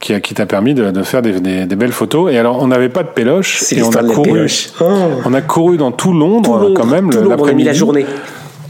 qui, 0.00 0.18
qui 0.20 0.34
t'a 0.34 0.46
permis 0.46 0.74
de, 0.74 0.90
de 0.90 1.02
faire 1.02 1.22
des, 1.22 1.40
des, 1.40 1.66
des, 1.66 1.76
belles 1.76 1.92
photos. 1.92 2.32
Et 2.32 2.38
alors, 2.38 2.62
on 2.62 2.66
n'avait 2.66 2.88
pas 2.88 3.02
de 3.02 3.08
péloche. 3.08 3.72
Et 3.72 3.82
on 3.82 3.90
a 3.90 4.02
couru. 4.02 4.46
Oh. 4.80 4.84
On 5.24 5.34
a 5.34 5.40
couru 5.40 5.76
dans 5.76 5.92
tout 5.92 6.12
Londres, 6.12 6.58
tout 6.58 6.64
Londres 6.64 6.74
quand 6.76 6.86
même, 6.86 7.10
l'après-midi. 7.10 7.64
la 7.64 7.72
journée. 7.72 8.06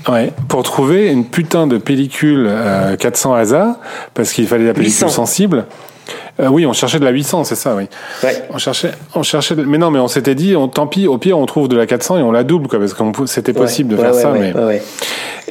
Ouais, 0.08 0.32
pour 0.48 0.62
trouver 0.62 1.08
une 1.08 1.26
putain 1.26 1.66
de 1.66 1.76
pellicule 1.76 2.46
euh, 2.48 2.96
400 2.96 3.34
ASA, 3.34 3.80
parce 4.14 4.32
qu'il 4.32 4.46
fallait 4.46 4.66
la 4.66 4.72
pellicule 4.72 5.04
800. 5.04 5.08
sensible. 5.08 5.66
Euh, 6.40 6.48
oui, 6.48 6.64
on 6.64 6.72
cherchait 6.72 6.98
de 6.98 7.04
la 7.04 7.10
800, 7.10 7.44
c'est 7.44 7.54
ça, 7.54 7.76
oui. 7.76 7.84
On 8.50 8.58
cherchait, 8.58 8.92
on 9.14 9.22
cherchait, 9.22 9.54
mais 9.56 9.78
non, 9.78 9.90
mais 9.90 9.98
on 9.98 10.08
s'était 10.08 10.34
dit, 10.34 10.56
on, 10.56 10.68
tant 10.68 10.86
pis, 10.86 11.06
au 11.06 11.18
pire, 11.18 11.38
on 11.38 11.44
trouve 11.44 11.68
de 11.68 11.76
la 11.76 11.86
400 11.86 12.18
et 12.18 12.22
on 12.22 12.32
la 12.32 12.44
double, 12.44 12.68
quoi, 12.68 12.78
parce 12.78 12.94
que 12.94 13.02
c'était 13.26 13.52
possible 13.52 13.90
de 13.94 13.96
faire 13.96 14.14
ça, 14.14 14.32
mais. 14.32 14.52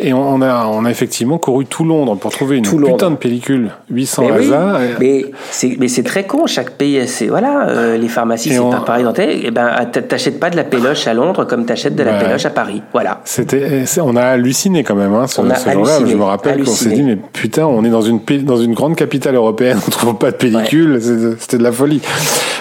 Et 0.02 0.14
on 0.14 0.42
a, 0.42 0.66
on 0.68 0.86
a 0.86 0.90
effectivement 0.90 1.38
couru 1.38 1.66
tout 1.66 1.84
Londres 1.84 2.16
pour 2.16 2.32
trouver 2.32 2.58
une 2.58 2.66
putain 2.66 3.12
de 3.12 3.16
pellicule 3.16 3.72
800 3.90 4.24
mais 4.24 4.32
hasard. 4.32 4.80
mais 5.00 5.26
c'est, 5.52 5.76
mais 5.80 5.88
c'est 5.88 6.04
très 6.04 6.26
con. 6.26 6.48
Chaque 6.48 6.72
pays, 6.72 7.08
c'est 7.08 7.28
voilà, 7.28 7.68
euh, 7.70 7.98
les 7.98 8.08
pharmacies, 8.08 8.50
c'est 8.50 8.60
pas 8.60 8.82
pareil 8.86 9.04
dans 9.04 9.14
Et 9.14 9.42
eh 9.46 9.52
ben, 9.52 9.70
t'achètes 9.86 10.40
pas 10.40 10.50
de 10.50 10.56
la 10.56 10.64
péloche 10.64 11.08
à 11.08 11.14
Londres 11.14 11.46
comme 11.46 11.66
t'achètes 11.66 11.96
de 11.96 12.04
la 12.04 12.14
péloche 12.14 12.46
à 12.46 12.50
Paris. 12.50 12.82
Voilà. 12.94 13.22
C'était, 13.26 13.84
on 14.02 14.16
a 14.16 14.22
halluciné 14.22 14.84
quand 14.84 14.96
même, 14.96 15.14
hein, 15.14 15.28
ce, 15.28 15.42
on 15.42 15.46
jour-là. 15.74 16.00
Je 16.06 16.16
me 16.16 16.24
rappelle 16.24 16.64
qu'on 16.64 16.72
s'est 16.72 16.90
dit, 16.90 17.04
mais 17.04 17.18
putain, 17.18 17.66
on 17.66 17.84
est 17.84 17.90
dans 17.90 18.02
une 18.02 18.20
dans 18.44 18.58
une 18.58 18.74
grande 18.74 18.96
capitale 18.96 19.36
européenne, 19.36 19.80
on 19.88 19.92
trouve 19.92 20.16
pas 20.18 20.32
de 20.32 20.38
pellicule. 20.38 21.00
C'était 21.40 21.58
de 21.58 21.64
la 21.64 21.72
folie. 21.72 22.02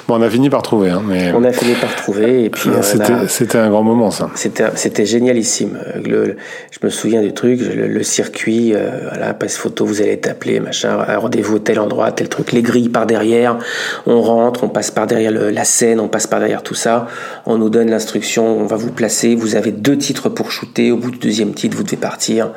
Bon, 0.08 0.18
on 0.18 0.22
a 0.22 0.30
fini 0.30 0.48
par 0.48 0.62
trouver. 0.62 0.88
Hein, 0.88 1.02
mais... 1.06 1.32
On 1.34 1.44
a 1.44 1.52
fini 1.52 1.74
par 1.74 1.94
trouver. 1.94 2.44
Et 2.44 2.50
puis, 2.50 2.70
c'était, 3.28 3.58
un 3.58 3.68
grand 3.68 3.82
moment, 3.82 4.10
ça. 4.10 4.30
C'était, 4.34 4.64
c'était 4.74 5.04
génialissime. 5.04 5.78
Le, 6.02 6.36
je 6.70 6.78
me 6.82 6.88
souviens 6.88 7.20
truc, 7.32 7.60
le, 7.60 8.02
circuit, 8.02 8.74
euh, 8.74 9.08
voilà, 9.08 9.34
passe 9.34 9.56
photo, 9.56 9.84
vous 9.86 10.00
allez 10.00 10.18
t'appeler, 10.18 10.60
machin, 10.60 10.96
rendez-vous 11.18 11.58
tel 11.58 11.80
endroit, 11.80 12.12
tel 12.12 12.28
truc, 12.28 12.52
les 12.52 12.62
grilles 12.62 12.88
par 12.88 13.06
derrière, 13.06 13.58
on 14.06 14.20
rentre, 14.20 14.64
on 14.64 14.68
passe 14.68 14.90
par 14.90 15.06
derrière 15.06 15.30
la 15.30 15.64
scène, 15.64 16.00
on 16.00 16.08
passe 16.08 16.26
par 16.26 16.40
derrière 16.40 16.62
tout 16.62 16.74
ça, 16.74 17.08
on 17.46 17.58
nous 17.58 17.70
donne 17.70 17.90
l'instruction, 17.90 18.58
on 18.58 18.66
va 18.66 18.76
vous 18.76 18.92
placer, 18.92 19.34
vous 19.34 19.56
avez 19.56 19.72
deux 19.72 19.98
titres 19.98 20.28
pour 20.28 20.50
shooter, 20.50 20.90
au 20.90 20.96
bout 20.96 21.10
du 21.10 21.18
deuxième 21.18 21.54
titre, 21.54 21.76
vous 21.76 21.84
devez 21.84 21.96
partir. 21.96 22.50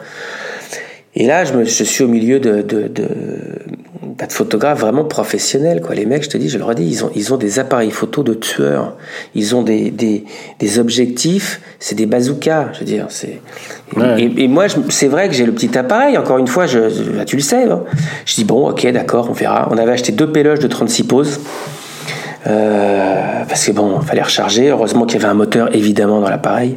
Et 1.15 1.27
là, 1.27 1.43
je, 1.43 1.53
me, 1.53 1.65
je 1.65 1.83
suis 1.83 2.03
au 2.03 2.07
milieu 2.07 2.39
de, 2.39 2.61
de, 2.61 2.87
de, 2.87 3.07
bah, 4.17 4.27
de, 4.27 4.31
photographes 4.31 4.79
vraiment 4.79 5.03
professionnels. 5.03 5.81
Quoi. 5.81 5.95
Les 5.95 6.05
mecs, 6.05 6.23
je 6.23 6.29
te 6.29 6.37
dis, 6.37 6.47
je 6.47 6.57
le 6.57 6.63
redis, 6.63 6.85
ils 6.85 7.03
ont, 7.03 7.11
ils 7.15 7.33
ont 7.33 7.37
des 7.37 7.59
appareils 7.59 7.91
photo 7.91 8.23
de 8.23 8.33
tueurs. 8.33 8.95
Ils 9.35 9.53
ont 9.53 9.61
des, 9.61 9.91
des, 9.91 10.23
des 10.59 10.79
objectifs, 10.79 11.59
c'est 11.79 11.95
des 11.95 12.05
bazookas. 12.05 12.69
Je 12.73 12.79
veux 12.79 12.85
dire, 12.85 13.07
c'est. 13.09 13.41
Et, 14.17 14.43
et, 14.43 14.47
moi, 14.47 14.67
c'est 14.87 15.07
vrai 15.07 15.27
que 15.27 15.33
j'ai 15.33 15.45
le 15.45 15.51
petit 15.51 15.77
appareil. 15.77 16.17
Encore 16.17 16.37
une 16.37 16.47
fois, 16.47 16.65
je, 16.65 16.79
bah, 17.17 17.25
tu 17.25 17.35
le 17.35 17.41
sais. 17.41 17.65
Hein. 17.65 17.83
Je 18.25 18.35
dis 18.35 18.45
bon, 18.45 18.69
ok, 18.69 18.87
d'accord, 18.91 19.27
on 19.29 19.33
verra. 19.33 19.67
On 19.69 19.77
avait 19.77 19.91
acheté 19.91 20.13
deux 20.13 20.31
péloges 20.31 20.59
de 20.59 20.67
36 20.67 21.03
poses. 21.03 21.39
Euh, 22.47 23.43
parce 23.47 23.65
que 23.65 23.71
bon, 23.71 23.99
il 24.01 24.07
fallait 24.07 24.21
recharger. 24.21 24.69
Heureusement 24.69 25.05
qu'il 25.05 25.19
y 25.19 25.23
avait 25.23 25.31
un 25.31 25.35
moteur 25.35 25.75
évidemment 25.75 26.21
dans 26.21 26.29
l'appareil. 26.29 26.75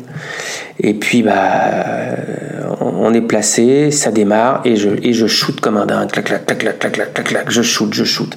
Et 0.79 0.95
puis 0.95 1.23
bah, 1.23 2.17
on 2.81 3.15
est 3.15 3.23
placé, 3.23 3.91
ça 3.91 4.11
démarre 4.11 4.61
et 4.65 4.77
je 4.77 4.91
et 5.03 5.12
je 5.12 5.27
shoot 5.27 5.59
comme 5.61 5.77
un 5.77 5.87
dingue. 5.87 6.11
Clac 6.11 6.27
clac 6.27 6.47
clac 6.47 6.59
clac 6.59 6.79
clac 6.79 6.93
clac 6.93 7.15
clac 7.15 7.27
clac. 7.27 7.51
Je 7.51 7.62
shoot, 7.62 7.93
je 7.93 8.05
shoot. 8.05 8.37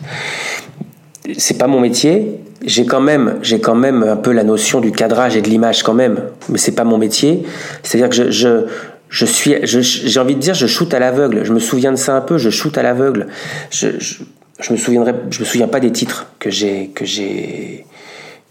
C'est 1.38 1.58
pas 1.58 1.68
mon 1.68 1.80
métier. 1.80 2.40
J'ai 2.66 2.86
quand 2.86 3.02
même 3.02 3.36
j'ai 3.42 3.60
quand 3.60 3.76
même 3.76 4.04
un 4.04 4.16
peu 4.16 4.32
la 4.32 4.44
notion 4.44 4.80
du 4.80 4.92
cadrage 4.92 5.36
et 5.36 5.42
de 5.42 5.50
l'image 5.50 5.84
quand 5.84 5.94
même, 5.94 6.22
mais 6.50 6.58
c'est 6.58 6.72
pas 6.72 6.86
mon 6.86 6.98
métier. 6.98 7.44
C'est-à-dire 7.84 8.10
que 8.10 8.16
je, 8.16 8.32
je 8.32 8.66
je 9.10 9.26
suis, 9.26 9.56
j'ai 9.64 10.20
envie 10.20 10.36
de 10.36 10.40
dire, 10.42 10.54
je 10.54 10.68
shoot 10.68 10.94
à 10.94 11.00
l'aveugle. 11.00 11.46
Je 11.46 11.54
me 11.54 11.60
souviens 11.60 11.92
de 11.92 11.98
ça 11.98 12.16
un 12.16 12.22
peu. 12.22 12.38
Je 12.38 12.50
shoot 12.50 12.78
à 12.78 12.84
l'aveugle. 12.84 13.28
Je, 13.72 13.88
je, 14.00 14.16
je 14.60 14.74
me 14.74 14.78
souviendrai, 14.78 15.14
je 15.30 15.40
me 15.40 15.46
souviens 15.46 15.68
pas 15.68 15.80
des 15.80 15.92
titres 15.92 16.28
que 16.40 16.50
j'ai 16.50 16.90
que 16.90 17.06
j'ai 17.06 17.86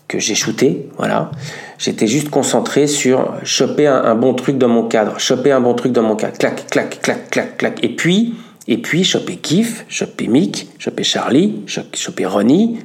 que 0.09 0.19
j'ai 0.19 0.35
shooté, 0.35 0.89
voilà. 0.99 1.31
J'étais 1.79 2.07
juste 2.07 2.31
concentré 2.31 2.87
sur 2.87 3.35
choper 3.43 3.87
un, 3.87 4.15
bon 4.15 4.35
truc 4.35 4.57
dans 4.57 4.69
mon 4.69 4.87
cadre, 4.87 5.19
choper 5.19 5.51
un 5.51 5.61
bon 5.61 5.75
truc 5.75 5.93
dans 5.93 6.03
mon 6.03 6.15
cadre, 6.15 6.39
clac, 6.39 6.67
clac, 6.71 7.01
clac, 7.03 7.31
clac, 7.31 7.57
clac. 7.57 7.85
Et 7.85 7.89
puis, 7.89 8.35
et 8.69 8.79
puis 8.79 9.05
choper 9.05 9.37
Kif, 9.37 9.85
choper 9.89 10.29
Mick, 10.29 10.69
choper 10.79 11.03
Charlie, 11.03 11.63
choper 11.67 12.27
Ronnie. 12.27 12.79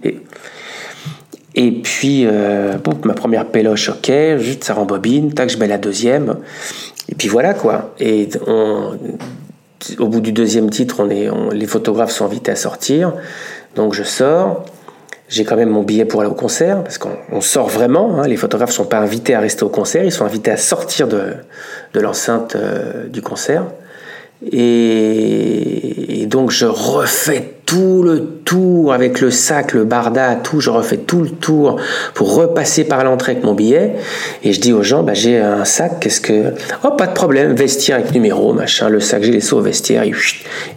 Et, 1.53 1.71
puis, 1.71 2.25
euh, 2.25 2.77
ma 3.03 3.13
première 3.13 3.45
péloche, 3.45 3.89
ok, 3.89 4.11
juste 4.37 4.63
ça 4.63 4.73
rembobine, 4.73 5.33
tac, 5.33 5.49
je 5.49 5.57
mets 5.57 5.67
la 5.67 5.77
deuxième. 5.77 6.37
Et 7.09 7.15
puis 7.15 7.27
voilà 7.27 7.53
quoi. 7.53 7.93
Au 9.99 10.07
bout 10.07 10.21
du 10.21 10.31
deuxième 10.31 10.69
titre, 10.69 10.97
on 10.99 11.09
est, 11.09 11.29
les 11.53 11.67
photographes 11.67 12.11
sont 12.11 12.25
invités 12.25 12.51
à 12.51 12.55
sortir. 12.55 13.13
Donc 13.75 13.93
je 13.93 14.03
sors. 14.03 14.65
J'ai 15.29 15.45
quand 15.45 15.55
même 15.55 15.69
mon 15.69 15.83
billet 15.83 16.03
pour 16.03 16.19
aller 16.19 16.29
au 16.29 16.35
concert, 16.35 16.83
parce 16.83 16.97
qu'on 16.97 17.39
sort 17.39 17.69
vraiment. 17.69 18.19
Hein. 18.19 18.27
les 18.27 18.35
photographes 18.35 18.71
ne 18.71 18.75
sont 18.75 18.85
pas 18.85 18.99
invités 18.99 19.33
à 19.33 19.39
rester 19.39 19.63
au 19.63 19.69
concert, 19.69 20.03
ils 20.03 20.11
sont 20.11 20.25
invités 20.25 20.51
à 20.51 20.57
sortir 20.57 21.07
de, 21.07 21.35
de 21.93 21.99
l'enceinte 22.01 22.57
euh, 22.57 23.07
du 23.07 23.21
concert. 23.21 23.63
Et, 24.51 26.25
donc 26.27 26.51
je 26.51 26.65
refais 26.65 27.53
tout 27.71 28.03
le 28.03 28.25
tour 28.43 28.91
avec 28.91 29.21
le 29.21 29.31
sac, 29.31 29.71
le 29.71 29.85
barda, 29.85 30.35
tout, 30.35 30.59
je 30.59 30.69
refais 30.69 30.97
tout 30.97 31.21
le 31.21 31.29
tour 31.29 31.79
pour 32.13 32.35
repasser 32.35 32.83
par 32.83 33.01
l'entrée 33.05 33.31
avec 33.31 33.45
mon 33.45 33.53
billet. 33.53 33.93
Et 34.43 34.51
je 34.51 34.59
dis 34.59 34.73
aux 34.73 34.83
gens, 34.83 35.03
bah, 35.03 35.13
j'ai 35.13 35.39
un 35.39 35.63
sac, 35.63 36.01
qu'est-ce 36.01 36.19
que... 36.19 36.53
Oh, 36.83 36.91
pas 36.91 37.07
de 37.07 37.13
problème, 37.13 37.53
vestiaire 37.53 37.95
avec 37.95 38.11
numéro, 38.11 38.51
machin, 38.51 38.89
le 38.89 38.99
sac, 38.99 39.23
j'ai 39.23 39.31
laissé 39.31 39.53
au 39.53 39.61
vestiaire. 39.61 40.03
Et, 40.03 40.11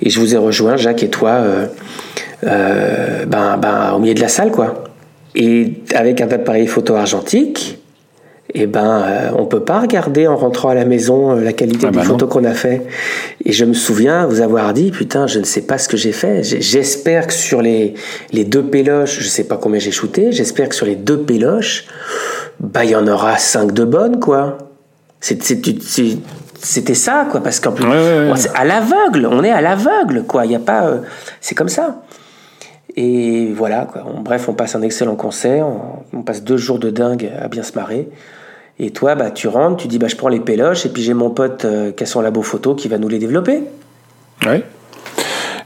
je 0.09 0.21
vous 0.21 0.37
ai 0.37 0.39
rejoint, 0.39 0.77
Jacques 0.77 1.03
et 1.03 1.09
toi, 1.09 1.31
euh, 1.31 1.67
euh, 2.47 3.25
ben, 3.27 3.57
ben, 3.57 3.95
au 3.97 3.99
milieu 3.99 4.15
de 4.15 4.21
la 4.21 4.29
salle, 4.29 4.53
quoi. 4.53 4.85
Et 5.35 5.73
avec 5.97 6.21
un 6.21 6.29
appareil 6.29 6.69
photo 6.69 6.95
argentique, 6.95 7.81
eh 8.57 8.67
ben, 8.67 9.03
euh, 9.03 9.31
on 9.37 9.47
peut 9.47 9.65
pas 9.65 9.81
regarder 9.81 10.29
en 10.29 10.37
rentrant 10.37 10.69
à 10.69 10.75
la 10.75 10.85
maison 10.85 11.33
euh, 11.33 11.41
la 11.41 11.53
qualité 11.53 11.87
ah 11.89 11.91
des 11.91 11.99
bah 11.99 12.05
photos 12.05 12.29
qu'on 12.29 12.45
a 12.45 12.55
fait. 12.55 12.83
Et 13.45 13.53
je 13.53 13.65
me 13.65 13.75
souviens 13.75 14.27
vous 14.27 14.41
avoir 14.41 14.73
dit, 14.73 14.93
putain, 14.93 15.27
je 15.27 15.41
ne 15.41 15.45
sais 15.45 15.63
pas 15.63 15.77
ce 15.77 15.89
que 15.89 15.97
j'ai 15.97 16.13
fait. 16.13 16.45
J'espère 16.45 17.27
que 17.27 17.33
sur 17.33 17.63
les, 17.63 17.95
les 18.33 18.45
deux 18.45 18.63
péloches, 18.63 19.19
je 19.19 19.29
sais 19.29 19.45
pas 19.45 19.57
combien 19.57 19.81
j'ai 19.81 19.91
shooté, 19.91 20.31
j'espère 20.31 20.69
que 20.69 20.77
sur 20.77 20.87
les 20.87 20.95
deux 20.95 21.19
péloches, 21.19 21.87
bah, 22.61 22.85
il 22.85 22.91
y 22.91 22.97
en 22.97 23.09
aura 23.09 23.39
cinq 23.39 23.73
de 23.73 23.85
bonnes, 23.85 24.21
quoi. 24.21 24.59
C'était 25.19 26.95
ça, 26.95 27.27
quoi, 27.29 27.43
parce 27.43 27.59
qu'en 27.59 27.73
plus, 27.73 27.87
à 27.87 28.65
l'aveugle, 28.65 29.27
on 29.27 29.43
est 29.43 29.51
à 29.51 29.63
l'aveugle, 29.63 30.23
quoi. 30.23 30.47
Il 30.47 30.53
y 30.53 30.57
a 30.57 30.61
pas, 30.61 30.87
euh, 30.87 30.99
c'est 31.41 31.57
comme 31.57 31.69
ça. 31.69 32.03
Et 32.95 33.53
voilà, 33.53 33.89
quoi. 33.91 34.05
bref, 34.23 34.49
on 34.49 34.55
passe 34.55 34.77
un 34.77 34.83
excellent 34.83 35.17
concert, 35.17 35.67
on, 35.67 36.19
on, 36.19 36.23
passe 36.23 36.45
deux 36.45 36.57
jours 36.57 36.79
de 36.79 36.91
dingue 36.91 37.33
à 37.43 37.49
bien 37.49 37.65
se 37.65 37.73
marrer. 37.73 38.09
Et 38.79 38.91
toi, 38.91 39.14
bah, 39.14 39.31
tu 39.31 39.47
rentres, 39.49 39.83
tu 39.83 39.89
dis 39.89 39.99
bah, 39.99 40.09
je 40.09 40.16
prends 40.16 40.29
les 40.29 40.41
péloches, 40.41 40.85
et 40.87 40.89
puis 40.89 41.03
j'ai 41.03 41.14
mon 41.14 41.31
pote 41.31 41.64
euh, 41.64 41.93
qui 41.93 42.03
a 42.03 42.07
son 42.07 42.20
labo 42.20 42.43
photo 42.43 42.75
qui 42.75 42.89
va 42.89 42.99
nous 42.99 43.09
les 43.09 43.18
développer. 43.18 43.62
Oui. 44.47 44.62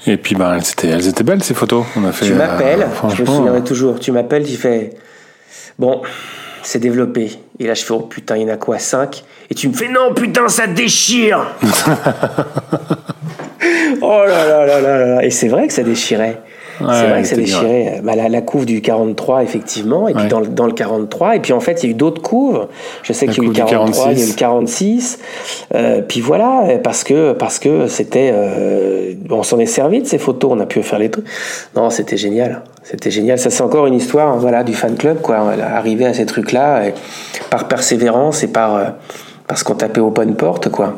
Et 0.06 0.16
puis 0.16 0.34
bah, 0.34 0.54
elles, 0.56 0.68
étaient, 0.68 0.88
elles 0.88 1.08
étaient 1.08 1.24
belles 1.24 1.42
ces 1.42 1.54
photos. 1.54 1.84
On 1.96 2.04
a 2.04 2.12
fait, 2.12 2.26
tu 2.26 2.34
m'appelles, 2.34 2.82
euh, 2.82 3.08
je 3.14 3.22
me 3.22 3.26
souviendrai 3.26 3.64
toujours, 3.64 3.98
tu 3.98 4.12
m'appelles, 4.12 4.44
tu 4.44 4.56
fais 4.56 4.90
Bon, 5.78 6.02
c'est 6.62 6.78
développé. 6.78 7.38
Et 7.58 7.66
là 7.66 7.74
je 7.74 7.84
fais 7.84 7.92
Oh 7.92 8.00
putain, 8.00 8.36
il 8.36 8.42
y 8.42 8.44
en 8.44 8.54
a 8.54 8.56
quoi 8.56 8.78
5 8.78 9.24
Et 9.50 9.54
tu 9.54 9.68
me 9.68 9.72
fais 9.72 9.88
Non 9.88 10.14
putain, 10.14 10.48
ça 10.48 10.66
déchire 10.66 11.54
Oh 14.00 14.22
là 14.26 14.46
là 14.46 14.66
là 14.66 14.80
là 14.80 15.06
là 15.06 15.24
Et 15.24 15.30
c'est 15.30 15.48
vrai 15.48 15.66
que 15.66 15.72
ça 15.72 15.82
déchirait 15.82 16.38
c'est 16.78 17.06
vrai 17.08 17.22
que 17.22 17.28
ça 17.28 17.36
déchirait. 17.36 18.00
Bah, 18.02 18.14
la, 18.14 18.28
la, 18.28 18.40
couve 18.40 18.66
du 18.66 18.80
43, 18.80 19.42
effectivement, 19.42 20.08
et 20.08 20.14
puis 20.14 20.28
dans, 20.28 20.40
le, 20.40 20.46
dans, 20.46 20.66
le 20.66 20.72
43, 20.72 21.36
et 21.36 21.40
puis 21.40 21.52
en 21.52 21.60
fait, 21.60 21.82
il 21.82 21.86
y 21.86 21.88
a 21.88 21.90
eu 21.92 21.94
d'autres 21.94 22.22
couves. 22.22 22.66
Je 23.02 23.12
sais 23.12 23.26
qu'il 23.26 23.42
y 23.42 23.46
a 23.46 23.50
eu 23.50 23.52
le 23.52 23.54
43, 23.54 24.12
il 24.12 24.18
y 24.18 24.22
a 24.22 24.24
eu 24.24 24.28
le 24.28 24.34
46. 24.34 25.18
Euh, 25.74 26.02
puis 26.06 26.20
voilà, 26.20 26.78
parce 26.82 27.04
que 27.04 27.32
parce 27.32 27.58
que 27.58 27.88
c'était, 27.88 28.30
euh, 28.32 29.14
on 29.30 29.42
s'en 29.42 29.58
est 29.58 29.66
servi 29.66 30.02
de 30.02 30.06
ces 30.06 30.18
photos, 30.18 30.52
on 30.54 30.60
a 30.60 30.66
pu 30.66 30.82
faire 30.82 30.98
les 30.98 31.10
trucs. 31.10 31.26
Non, 31.74 31.90
c'était 31.90 32.16
génial. 32.16 32.62
C'était 32.82 33.10
génial. 33.10 33.38
Ça, 33.38 33.50
c'est 33.50 33.62
encore 33.62 33.86
une 33.86 33.94
histoire, 33.94 34.36
voilà, 34.38 34.64
du 34.64 34.74
fan 34.74 34.96
club, 34.96 35.20
quoi. 35.20 35.52
Arriver 35.62 36.06
à 36.06 36.14
ces 36.14 36.26
trucs-là, 36.26 36.84
par 37.50 37.68
persévérance 37.68 38.42
et 38.44 38.48
par, 38.48 38.76
euh, 38.76 38.84
parce 39.46 39.62
qu'on 39.62 39.74
tapait 39.74 40.00
aux 40.00 40.10
bonnes 40.10 40.36
portes, 40.36 40.68
quoi. 40.68 40.94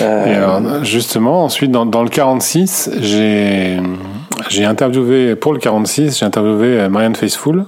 Euh, 0.00 0.26
et 0.26 0.34
alors, 0.34 0.84
justement, 0.84 1.44
ensuite, 1.44 1.70
dans, 1.70 1.86
dans 1.86 2.02
le 2.02 2.08
46, 2.08 2.90
j'ai 3.00 3.78
j'ai 4.48 4.64
interviewé, 4.64 5.36
pour 5.36 5.52
le 5.52 5.58
46, 5.58 6.18
j'ai 6.18 6.24
interviewé 6.24 6.80
euh, 6.80 6.88
Marianne 6.88 7.14
Faithfull. 7.14 7.64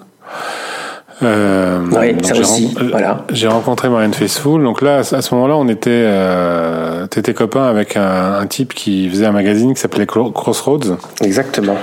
Euh, 1.22 1.80
oui, 1.92 2.16
ça 2.22 2.36
aussi. 2.36 2.74
Euh, 2.80 2.88
voilà. 2.90 3.24
J'ai 3.30 3.48
rencontré 3.48 3.88
Marianne 3.88 4.14
Faithfull. 4.14 4.62
Donc 4.62 4.82
là, 4.82 4.98
à 4.98 5.02
ce 5.02 5.34
moment-là, 5.34 5.56
on 5.56 5.68
était, 5.68 5.90
euh, 5.90 7.06
t'étais 7.06 7.34
copain 7.34 7.64
avec 7.64 7.96
un, 7.96 8.34
un, 8.34 8.46
type 8.46 8.74
qui 8.74 9.08
faisait 9.08 9.26
un 9.26 9.32
magazine 9.32 9.74
qui 9.74 9.80
s'appelait 9.80 10.06
Crossroads. 10.06 10.96
Exactement. 11.22 11.76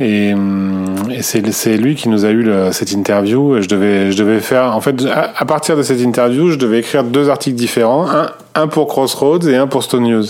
Et, 0.00 0.32
et 1.10 1.22
c'est 1.22 1.76
lui 1.76 1.96
qui 1.96 2.08
nous 2.08 2.24
a 2.24 2.28
eu 2.28 2.42
le, 2.42 2.70
cette 2.70 2.92
interview. 2.92 3.60
Je 3.60 3.68
devais, 3.68 4.12
je 4.12 4.18
devais 4.18 4.40
faire, 4.40 4.76
en 4.76 4.80
fait, 4.80 5.04
à, 5.06 5.32
à, 5.36 5.44
partir 5.44 5.76
de 5.76 5.82
cette 5.82 6.00
interview, 6.00 6.50
je 6.50 6.56
devais 6.56 6.78
écrire 6.78 7.02
deux 7.02 7.28
articles 7.28 7.56
différents, 7.56 8.08
un, 8.08 8.30
un 8.54 8.68
pour 8.68 8.86
Crossroads 8.86 9.48
et 9.48 9.56
un 9.56 9.66
pour 9.66 9.82
Stone 9.82 10.04
News. 10.04 10.26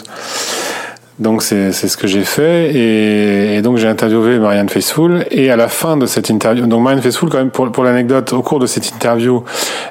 Donc 1.19 1.43
c'est 1.43 1.73
ce 1.73 1.97
que 1.97 2.07
j'ai 2.07 2.23
fait 2.23 2.73
et, 2.73 3.57
et 3.57 3.63
donc 3.63 3.77
j'ai 3.77 3.89
interviewé 3.89 4.39
Marianne 4.39 4.69
Faithfull 4.69 5.27
et 5.33 5.51
à 5.51 5.57
la 5.57 5.67
fin 5.67 5.97
de 5.97 6.07
cette 6.07 6.31
interview, 6.31 6.67
donc 6.67 6.81
Marianne 6.83 7.03
Faithfull 7.03 7.29
quand 7.29 7.39
même 7.39 7.51
pour, 7.51 7.73
pour 7.73 7.83
l'anecdote, 7.83 8.33
au 8.33 8.43
cours 8.43 8.61
de 8.61 8.67
cette 8.67 8.89
interview, 8.89 9.43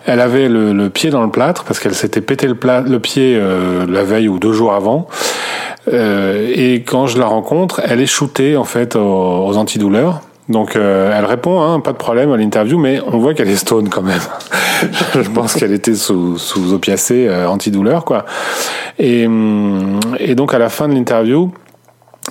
elle 0.06 0.22
avait 0.22 0.48
le, 0.48 0.72
le 0.72 0.90
pied 0.90 1.10
dans 1.10 1.22
le 1.22 1.30
plâtre 1.30 1.66
parce 1.66 1.80
qu'elle 1.80 1.96
s'était 1.96 2.22
pété 2.22 2.48
le, 2.48 2.56
le 2.88 3.00
pied 3.00 3.36
euh, 3.36 3.86
la 3.90 4.04
veille 4.04 4.30
ou 4.30 4.40
deux 4.40 4.54
jours 4.54 4.74
avant. 4.74 5.08
et 5.92 6.84
quand 6.86 7.08
je 7.08 7.18
la 7.18 7.26
rencontre, 7.26 7.82
elle 7.84 8.02
est 8.02 8.06
shootée 8.06 8.56
en 8.56 8.64
fait 8.66 8.96
aux, 8.96 9.58
antidouleurs. 9.58 10.22
Donc 10.50 10.76
elle 10.76 11.26
répond, 11.26 11.62
hein, 11.62 11.80
pas 11.82 11.92
de 11.92 11.98
problème 11.98 12.32
à 12.32 12.38
l'interview, 12.38 12.78
mais 12.78 13.02
on 13.06 13.18
voit 13.18 13.34
qu'elle 13.34 13.50
est 13.50 13.58
stone 13.58 13.90
quand 13.90 14.02
même. 14.02 14.22
je 15.14 15.30
pense 15.30 15.56
qu'elle 15.56 15.74
était 15.74 15.96
sous, 15.96 16.38
sous 16.38 16.74
opiacé 16.74 17.30
antidouleur 17.48 18.06
quoi. 18.06 18.26
Et, 18.98 19.26
hum, 19.26 20.00
et 20.20 20.36
donc 20.36 20.54
à 20.54 20.60
la 20.60 20.70
fin 20.70 20.88
de 20.88 20.94
l'interview, 20.94 21.52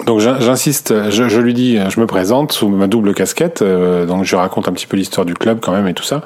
donc 0.05 0.21
j'insiste, 0.21 1.11
je, 1.11 1.29
je, 1.29 1.41
lui 1.41 1.55
dis, 1.55 1.79
je 1.89 2.01
me 2.01 2.07
présente 2.07 2.53
sous 2.53 2.69
ma 2.69 2.87
double 2.87 3.15
casquette, 3.15 3.63
euh, 3.63 4.05
donc 4.05 4.25
je 4.25 4.37
raconte 4.37 4.69
un 4.69 4.73
petit 4.73 4.87
peu 4.87 4.97
l'histoire 4.97 5.25
du 5.25 5.33
club 5.33 5.59
quand 5.63 5.73
même 5.73 5.89
et 5.89 5.95
tout 5.95 6.05
ça. 6.05 6.21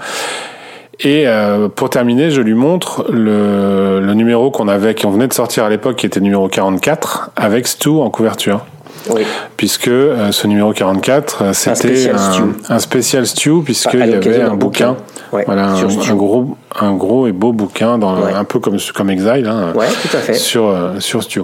Et 0.98 1.26
euh, 1.28 1.68
pour 1.68 1.88
terminer, 1.88 2.30
je 2.30 2.42
lui 2.42 2.54
montre 2.54 3.06
le, 3.10 4.00
le 4.00 4.14
numéro 4.14 4.50
qu'on 4.50 4.66
avait, 4.66 4.94
qu'on 4.94 5.10
venait 5.10 5.28
de 5.28 5.32
sortir 5.32 5.64
à 5.64 5.70
l'époque, 5.70 5.96
qui 5.96 6.06
était 6.06 6.20
numéro 6.20 6.48
44, 6.48 7.30
avec 7.36 7.68
Stu 7.68 7.90
en 7.90 8.10
couverture. 8.10 8.66
Oui. 9.08 9.22
Puisque 9.56 9.88
euh, 9.88 10.32
ce 10.32 10.46
numéro 10.46 10.72
44, 10.72 11.54
c'était 11.54 12.10
un, 12.10 12.52
un, 12.68 12.78
spécial 12.78 13.26
Stu, 13.26 13.62
puisqu'il 13.64 14.00
y 14.00 14.02
avait 14.02 14.42
un 14.42 14.54
bouquin, 14.54 14.96
voilà, 15.32 15.68
un, 15.68 16.14
gros, 16.14 16.56
un 16.78 16.94
gros 16.94 17.26
et 17.26 17.32
beau 17.32 17.52
bouquin, 17.52 17.98
dans, 17.98 18.24
un 18.24 18.44
peu 18.44 18.60
comme, 18.60 18.76
comme 18.94 19.10
Exile, 19.10 19.46
hein, 19.46 19.72
ouais, 19.74 19.88
tout 19.88 20.16
à 20.16 20.20
fait. 20.20 20.34
sur, 20.34 20.68
euh, 20.68 21.00
sur 21.00 21.22
Stu. 21.22 21.40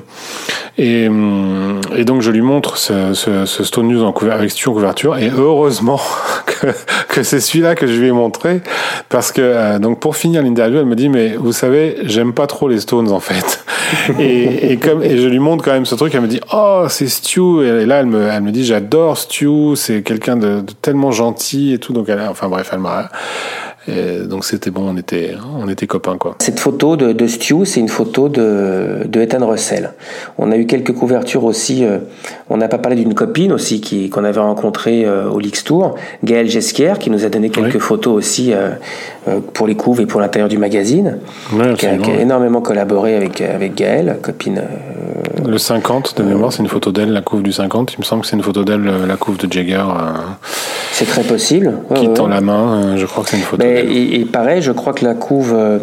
Et, 0.78 1.08
hum, 1.08 1.80
et 1.94 2.04
donc 2.04 2.22
je 2.22 2.30
lui 2.30 2.42
montre 2.42 2.76
ce, 2.76 3.14
ce, 3.14 3.44
ce 3.46 3.64
Stone 3.64 3.88
News 3.88 4.04
en 4.04 4.14
avec 4.30 4.50
Stu 4.50 4.68
en 4.68 4.72
couverture, 4.72 5.16
et 5.16 5.30
heureusement 5.36 6.00
que, 6.46 6.68
que 7.08 7.22
c'est 7.22 7.40
celui-là 7.40 7.74
que 7.74 7.86
je 7.86 7.94
lui 8.00 8.08
ai 8.08 8.12
montré, 8.12 8.60
parce 9.08 9.32
que 9.32 9.40
euh, 9.42 9.78
donc 9.78 10.00
pour 10.00 10.16
finir 10.16 10.42
l'interview, 10.42 10.78
elle 10.78 10.86
me 10.86 10.96
dit 10.96 11.08
mais 11.08 11.36
vous 11.36 11.52
savez, 11.52 11.96
j'aime 12.04 12.32
pas 12.32 12.46
trop 12.46 12.68
les 12.68 12.80
Stones 12.80 13.10
en 13.10 13.20
fait. 13.20 13.64
et, 14.18 14.72
et, 14.72 14.76
comme 14.76 15.02
et 15.02 15.16
je 15.16 15.28
lui 15.28 15.38
montre 15.38 15.64
quand 15.64 15.72
même 15.72 15.86
ce 15.86 15.94
truc, 15.94 16.14
elle 16.14 16.20
me 16.20 16.28
dit 16.28 16.40
oh 16.52 16.86
c'est 16.88 17.08
Stu, 17.08 17.64
et 17.64 17.84
là 17.86 18.00
elle 18.00 18.06
me, 18.06 18.28
elle 18.28 18.42
me 18.42 18.52
dit 18.52 18.64
j'adore 18.64 19.18
Stu, 19.18 19.74
c'est 19.74 20.02
quelqu'un 20.02 20.36
de, 20.36 20.60
de, 20.60 20.72
tellement 20.80 21.10
gentil 21.10 21.72
et 21.72 21.78
tout, 21.78 21.92
donc 21.92 22.08
elle, 22.08 22.20
enfin 22.28 22.48
bref, 22.48 22.70
elle 22.72 22.80
m'a 22.80 23.08
donc 23.88 24.44
c'était 24.44 24.70
bon, 24.70 24.88
on 24.88 24.96
était, 24.96 25.34
on 25.60 25.68
était 25.68 25.86
copains 25.86 26.16
quoi. 26.18 26.36
Cette 26.38 26.60
photo 26.60 26.96
de, 26.96 27.12
de 27.12 27.26
Stu, 27.26 27.64
c'est 27.64 27.80
une 27.80 27.88
photo 27.88 28.28
de, 28.28 29.00
de 29.06 29.20
Ethan 29.20 29.46
Russell. 29.46 29.92
On 30.38 30.50
a 30.52 30.56
eu 30.56 30.66
quelques 30.66 30.92
couvertures 30.92 31.44
aussi. 31.44 31.84
Euh, 31.84 31.98
on 32.50 32.56
n'a 32.56 32.68
pas 32.68 32.78
parlé 32.78 32.96
d'une 32.96 33.14
copine 33.14 33.52
aussi 33.52 33.80
qui 33.80 34.10
qu'on 34.10 34.24
avait 34.24 34.40
rencontrée 34.40 35.04
euh, 35.04 35.28
au 35.28 35.38
Lix 35.38 35.64
Tour, 35.64 35.94
Gaëlle 36.24 36.48
Gesquière, 36.48 36.98
qui 36.98 37.10
nous 37.10 37.24
a 37.24 37.28
donné 37.28 37.50
quelques 37.50 37.78
photos 37.78 38.14
aussi 38.14 38.52
euh, 38.52 38.70
pour 39.52 39.66
les 39.66 39.74
couves 39.76 40.00
et 40.00 40.06
pour 40.06 40.20
l'intérieur 40.20 40.48
du 40.48 40.58
magazine, 40.58 41.18
qui, 41.78 41.86
a, 41.86 41.94
énormément 42.20 42.60
collaboré 42.60 43.14
avec 43.14 43.40
avec 43.40 43.74
Gaëlle, 43.74 44.18
copine. 44.22 44.62
Le 45.44 45.58
50 45.58 46.16
de 46.18 46.22
mémoire, 46.22 46.52
c'est 46.52 46.62
une 46.62 46.68
photo 46.68 46.92
d'elle, 46.92 47.12
la 47.12 47.20
couve 47.20 47.42
du 47.42 47.52
50. 47.52 47.94
Il 47.94 47.98
me 48.00 48.04
semble 48.04 48.22
que 48.22 48.28
c'est 48.28 48.36
une 48.36 48.42
photo 48.42 48.64
d'elle, 48.64 48.84
la 49.06 49.16
couve 49.16 49.36
de 49.36 49.52
Jagger. 49.52 49.84
c'est 50.92 51.06
très 51.06 51.22
possible. 51.22 51.74
Qui 51.94 52.12
tend 52.12 52.26
la 52.26 52.40
main, 52.40 52.96
je 52.96 53.06
crois 53.06 53.24
que 53.24 53.30
c'est 53.30 53.36
une 53.36 53.42
photo. 53.42 53.62
Et, 53.76 54.24
pareil, 54.24 54.62
je 54.62 54.72
crois 54.72 54.92
que 54.92 55.04
la 55.04 55.14
couve. 55.14 55.54
Euh, 55.54 55.78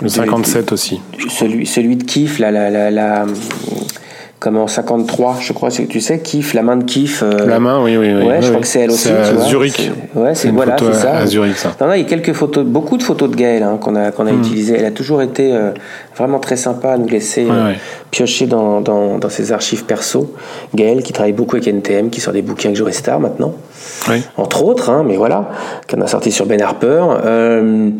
le 0.00 0.08
57 0.08 0.72
aussi. 0.72 1.00
Celui, 1.28 1.66
celui 1.66 1.96
de 1.96 2.04
Kif, 2.04 2.38
la, 2.38 2.50
la, 2.50 2.70
la, 2.70 2.90
la 2.90 3.26
comment 4.38 4.66
53 4.66 5.38
je 5.40 5.52
crois 5.52 5.70
tu 5.70 6.00
sais 6.00 6.20
Kif 6.20 6.52
la 6.54 6.62
main 6.62 6.76
de 6.76 6.84
Kif 6.84 7.22
euh, 7.22 7.46
la 7.46 7.58
main 7.58 7.82
oui 7.82 7.96
oui 7.96 8.12
oui. 8.14 8.24
Ouais, 8.24 8.42
je 8.42 8.48
crois 8.48 8.60
que 8.60 8.66
c'est 8.66 8.80
elle 8.80 8.90
aussi 8.90 9.08
à 9.08 9.30
tu 9.30 9.48
Zurich. 9.48 9.90
Ouais 10.14 10.34
c'est 10.34 10.50
voilà 10.50 10.76
c'est 10.78 10.92
ça. 10.92 11.16
à 11.16 11.26
Zurich 11.26 11.56
ça. 11.56 11.74
Non, 11.80 11.88
non, 11.88 11.94
il 11.94 12.02
y 12.02 12.04
a 12.04 12.06
quelques 12.06 12.32
photos 12.32 12.64
beaucoup 12.64 12.98
de 12.98 13.02
photos 13.02 13.30
de 13.30 13.36
Gaëlle 13.36 13.62
hein, 13.62 13.78
qu'on 13.80 13.96
a 13.96 14.10
qu'on 14.10 14.26
a 14.26 14.32
hmm. 14.32 14.40
utilisées. 14.40 14.76
Elle 14.78 14.84
a 14.84 14.90
toujours 14.90 15.22
été 15.22 15.52
euh, 15.52 15.70
vraiment 16.16 16.38
très 16.38 16.56
sympa 16.56 16.92
à 16.92 16.98
nous 16.98 17.08
laisser 17.08 17.46
piocher 18.10 18.46
dans, 18.46 18.80
dans, 18.80 19.18
dans, 19.18 19.28
ses 19.28 19.52
archives 19.52 19.84
perso. 19.84 20.34
Gaëlle 20.74 21.02
qui 21.02 21.12
travaille 21.12 21.32
beaucoup 21.32 21.56
avec 21.56 21.66
NTM 21.66 22.10
qui 22.10 22.20
sort 22.20 22.32
des 22.32 22.42
bouquins 22.42 22.68
avec 22.68 22.76
Joe 22.76 22.92
Star 22.92 23.18
maintenant 23.18 23.54
entre 24.36 24.64
autres, 24.64 24.90
hein, 24.90 25.04
mais 25.06 25.16
voilà, 25.16 25.50
qu'on 25.90 26.00
a 26.00 26.06
sorti 26.06 26.30
sur 26.30 26.46
Ben 26.46 26.60
Harper. 26.60 27.04
Euh, 27.24 27.90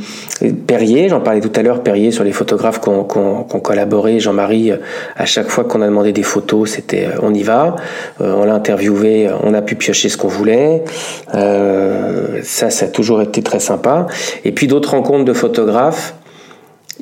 Perrier, 0.67 1.09
j'en 1.09 1.21
parlais 1.21 1.41
tout 1.41 1.53
à 1.55 1.63
l'heure, 1.63 1.83
Perrier 1.83 2.11
sur 2.11 2.25
les 2.25 2.33
photographes 2.33 2.81
qu'on 2.81 3.05
qu 3.05 3.61
collaboré, 3.61 4.21
Jean-Marie, 4.21 4.73
euh, 4.73 4.77
à 5.17 5.27
chaque 5.27 5.49
fois 5.49 5.65
qu'on 5.65 5.83
a 5.83 5.87
demandé 5.87 6.13
des 6.13 6.23
photos, 6.23 6.71
c'était 6.71 7.07
euh, 7.07 7.19
on 7.23 7.35
y 7.35 7.43
va. 7.43 7.77
on 8.21 8.45
l'a 8.45 8.55
interviewé, 8.55 9.29
on 9.43 9.55
a 9.55 9.63
pu 9.63 9.75
piocher 9.77 10.09
ce 10.09 10.17
qu'on 10.17 10.29
voulait. 10.29 10.85
ça, 11.33 12.71
ça 12.71 12.87
a 12.87 12.89
toujours 12.89 13.23
été 13.23 13.43
très 13.43 13.61
sympa. 13.61 14.07
Et 14.45 14.53
puis 14.53 14.67
d'autres 14.67 14.91
rencontres 14.91 15.25
de 15.25 15.33
photographes 15.33 16.15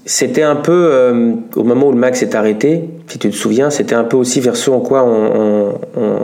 c'était 0.06 0.42
un 0.42 0.56
peu, 0.56 0.88
euh, 0.92 1.32
au 1.56 1.64
moment 1.64 1.88
où 1.88 1.92
le 1.92 1.98
Max 1.98 2.20
s'est 2.20 2.36
arrêté, 2.36 2.84
si 3.06 3.18
tu 3.18 3.30
te 3.30 3.34
souviens, 3.34 3.70
c'était 3.70 3.94
un 3.94 4.04
peu 4.04 4.16
aussi 4.16 4.40
vers 4.40 4.56
ce 4.56 4.70
en 4.70 4.80
quoi 4.80 5.04
on, 5.04 5.74
on, 5.96 6.16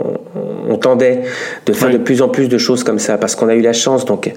on, 0.69 0.77
tendait, 0.77 1.21
de 1.65 1.73
faire 1.73 1.89
de 1.89 1.97
plus 1.97 2.21
en 2.21 2.29
plus 2.29 2.47
de 2.47 2.57
choses 2.57 2.83
comme 2.83 2.99
ça, 2.99 3.17
parce 3.17 3.35
qu'on 3.35 3.47
a 3.47 3.55
eu 3.55 3.61
la 3.61 3.73
chance, 3.73 4.05
donc 4.05 4.31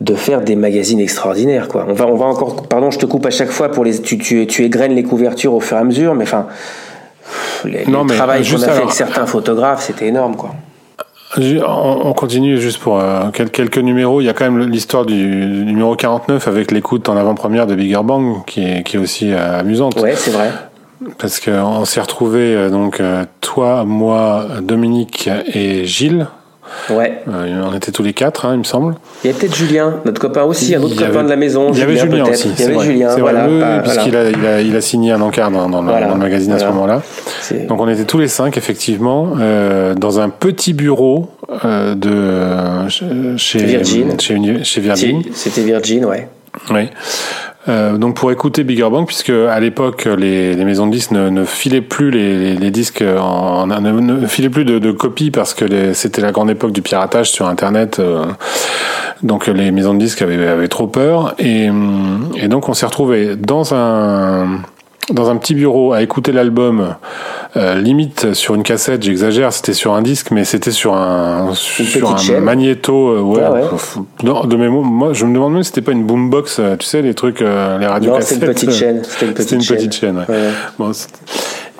de 0.00 0.14
faire 0.14 0.40
des 0.40 0.56
magazines 0.56 1.00
extraordinaires 1.00 1.68
quoi. 1.68 1.86
On 1.88 1.92
va 1.92 2.06
on 2.08 2.16
va 2.16 2.26
encore 2.26 2.66
pardon, 2.66 2.90
je 2.90 2.98
te 2.98 3.06
coupe 3.06 3.24
à 3.26 3.30
chaque 3.30 3.50
fois 3.50 3.70
pour 3.70 3.84
les 3.84 4.00
tu 4.00 4.18
tu, 4.18 4.46
tu 4.48 4.64
égrènes 4.64 4.94
les 4.94 5.04
couvertures 5.04 5.54
au 5.54 5.60
fur 5.60 5.76
et 5.76 5.80
à 5.80 5.84
mesure 5.84 6.14
mais 6.14 6.24
enfin 6.24 6.46
les, 7.64 7.84
le 7.84 8.06
travail 8.08 8.42
qu'on 8.42 8.62
a 8.62 8.66
fait 8.66 8.82
avec 8.82 8.90
certains 8.90 9.26
photographes, 9.26 9.84
c'était 9.86 10.08
énorme 10.08 10.34
quoi. 10.34 10.54
On 11.38 12.12
continue 12.12 12.58
juste 12.58 12.78
pour 12.78 13.00
euh, 13.00 13.30
quelques 13.30 13.78
numéros. 13.78 14.20
Il 14.20 14.24
y 14.24 14.28
a 14.28 14.34
quand 14.34 14.50
même 14.50 14.68
l'histoire 14.68 15.06
du, 15.06 15.14
numéro 15.14 15.96
49 15.96 16.46
avec 16.46 16.70
l'écoute 16.70 17.08
en 17.08 17.16
avant-première 17.16 17.66
de 17.66 17.74
Bigger 17.74 18.00
Bang 18.04 18.44
qui 18.46 18.62
est, 18.62 18.82
qui 18.82 18.96
est 18.96 19.00
aussi 19.00 19.32
euh, 19.32 19.60
amusante. 19.60 19.98
Ouais, 20.00 20.14
c'est 20.14 20.30
vrai. 20.30 20.50
Parce 21.18 21.40
qu'on 21.40 21.84
s'est 21.84 22.00
retrouvés, 22.00 22.54
euh, 22.54 22.70
donc, 22.70 23.02
toi, 23.40 23.84
moi, 23.84 24.46
Dominique 24.60 25.28
et 25.46 25.84
Gilles, 25.84 26.26
Ouais. 26.90 27.22
Euh, 27.28 27.62
on 27.64 27.74
était 27.74 27.92
tous 27.92 28.02
les 28.02 28.12
quatre, 28.12 28.46
hein, 28.46 28.54
il 28.54 28.58
me 28.58 28.64
semble. 28.64 28.94
Il 29.24 29.30
y 29.30 29.34
a 29.34 29.36
peut-être 29.36 29.54
Julien, 29.54 30.00
notre 30.04 30.20
copain 30.20 30.42
aussi, 30.42 30.74
un 30.74 30.82
autre 30.82 30.96
copain 30.96 31.22
de 31.22 31.28
la 31.28 31.36
maison. 31.36 31.70
Il 31.72 31.78
y 31.78 31.82
avait 31.82 31.96
Julien 31.96 32.24
aussi. 32.24 32.50
Il 32.58 32.60
y 32.60 32.64
avait 32.64 32.80
Julien, 32.80 33.16
voilà. 33.16 33.80
puisqu'il 33.80 34.16
a, 34.16 34.30
il 34.30 34.46
a, 34.46 34.60
il 34.60 34.76
a, 34.76 34.80
signé 34.80 35.12
un 35.12 35.20
encart 35.20 35.50
dans, 35.50 35.68
dans, 35.68 35.82
le 35.82 36.16
magazine 36.16 36.52
à 36.52 36.58
ce 36.58 36.66
moment-là. 36.66 37.02
Donc 37.68 37.80
on 37.80 37.88
était 37.88 38.04
tous 38.04 38.18
les 38.18 38.28
cinq, 38.28 38.56
effectivement, 38.56 39.34
euh, 39.40 39.94
dans 39.94 40.20
un 40.20 40.28
petit 40.28 40.72
bureau 40.72 41.30
euh, 41.64 41.94
de 41.94 42.88
chez 43.36 43.64
Virgin. 43.64 44.18
Chez, 44.20 44.64
chez 44.64 44.80
Virgin. 44.80 45.22
C'était 45.32 45.62
Virgin, 45.62 46.04
ouais. 46.04 46.28
Oui. 46.70 46.88
Euh, 47.68 47.96
donc 47.96 48.16
pour 48.16 48.32
écouter 48.32 48.64
Bigger 48.64 48.88
Bang, 48.90 49.06
puisque 49.06 49.30
à 49.30 49.60
l'époque 49.60 50.06
les, 50.06 50.54
les, 50.54 50.64
maisons 50.64 50.86
de 50.86 50.92
disques 50.92 51.12
ne, 51.12 51.28
ne 51.28 51.44
filaient 51.44 51.80
plus 51.80 52.10
les, 52.10 52.56
les, 52.56 52.70
disques, 52.72 53.02
en, 53.02 53.66
ne, 53.66 54.26
filaient 54.26 54.50
plus 54.50 54.64
de, 54.64 54.80
de 54.80 54.90
copies 54.90 55.30
parce 55.30 55.54
que 55.54 55.92
c'était 55.92 56.22
la 56.22 56.32
grande 56.32 56.50
époque 56.50 56.72
du 56.72 56.82
piratage 56.82 57.30
sur 57.30 57.46
Internet. 57.46 58.00
Euh, 58.00 58.24
donc 59.22 59.46
les 59.46 59.70
maisons 59.70 59.94
de 59.94 60.00
disques 60.00 60.22
avaient, 60.22 60.44
avaient 60.44 60.66
trop 60.66 60.88
peur 60.88 61.34
et, 61.38 61.68
et 62.34 62.48
donc 62.48 62.68
on 62.68 62.74
s'est 62.74 62.86
retrouvé 62.86 63.36
dans 63.36 63.72
un 63.74 64.62
dans 65.10 65.30
un 65.30 65.36
petit 65.36 65.54
bureau 65.54 65.92
à 65.92 66.02
écouter 66.02 66.32
l'album, 66.32 66.94
euh, 67.56 67.74
limite 67.74 68.34
sur 68.34 68.54
une 68.54 68.62
cassette, 68.62 69.02
j'exagère, 69.02 69.52
c'était 69.52 69.72
sur 69.72 69.94
un 69.94 70.02
disque, 70.02 70.30
mais 70.30 70.44
c'était 70.44 70.70
sur 70.70 70.94
un, 70.94 71.52
sur 71.54 72.16
un 72.16 72.40
magnéto. 72.40 73.08
Euh, 73.08 73.20
ouais, 73.20 73.42
ah 73.42 74.46
de 74.46 74.56
mes 74.56 74.68
mots, 74.68 74.82
moi, 74.82 75.12
je 75.12 75.24
me 75.24 75.34
demande 75.34 75.54
même 75.54 75.62
si 75.62 75.68
c'était 75.68 75.82
pas 75.82 75.92
une 75.92 76.04
boombox, 76.04 76.58
euh, 76.58 76.76
tu 76.76 76.86
sais, 76.86 77.02
les 77.02 77.14
trucs, 77.14 77.42
euh, 77.42 77.78
les 77.78 77.86
radios 77.86 78.12
cassettes. 78.12 78.28
c'était 78.40 78.46
une 78.46 78.52
petite 78.52 78.70
chaîne. 78.70 79.02
C'était 79.12 79.26
une 79.26 79.34
petite, 79.34 79.52
une 79.52 79.76
petite 79.76 79.94
chaîne. 79.94 80.18
ouais. 80.18 80.50
Bon, 80.78 80.92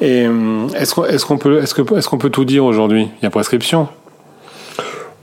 et 0.00 0.26
est-ce 0.74 0.94
qu'on 0.94 1.04
est 1.04 1.24
qu'on 1.24 1.38
peut 1.38 1.62
est-ce 1.62 1.74
que 1.74 1.96
est-ce 1.96 2.08
qu'on 2.08 2.18
peut 2.18 2.30
tout 2.30 2.44
dire 2.44 2.64
aujourd'hui? 2.64 3.08
Il 3.20 3.24
y 3.24 3.26
a 3.26 3.30
prescription 3.30 3.86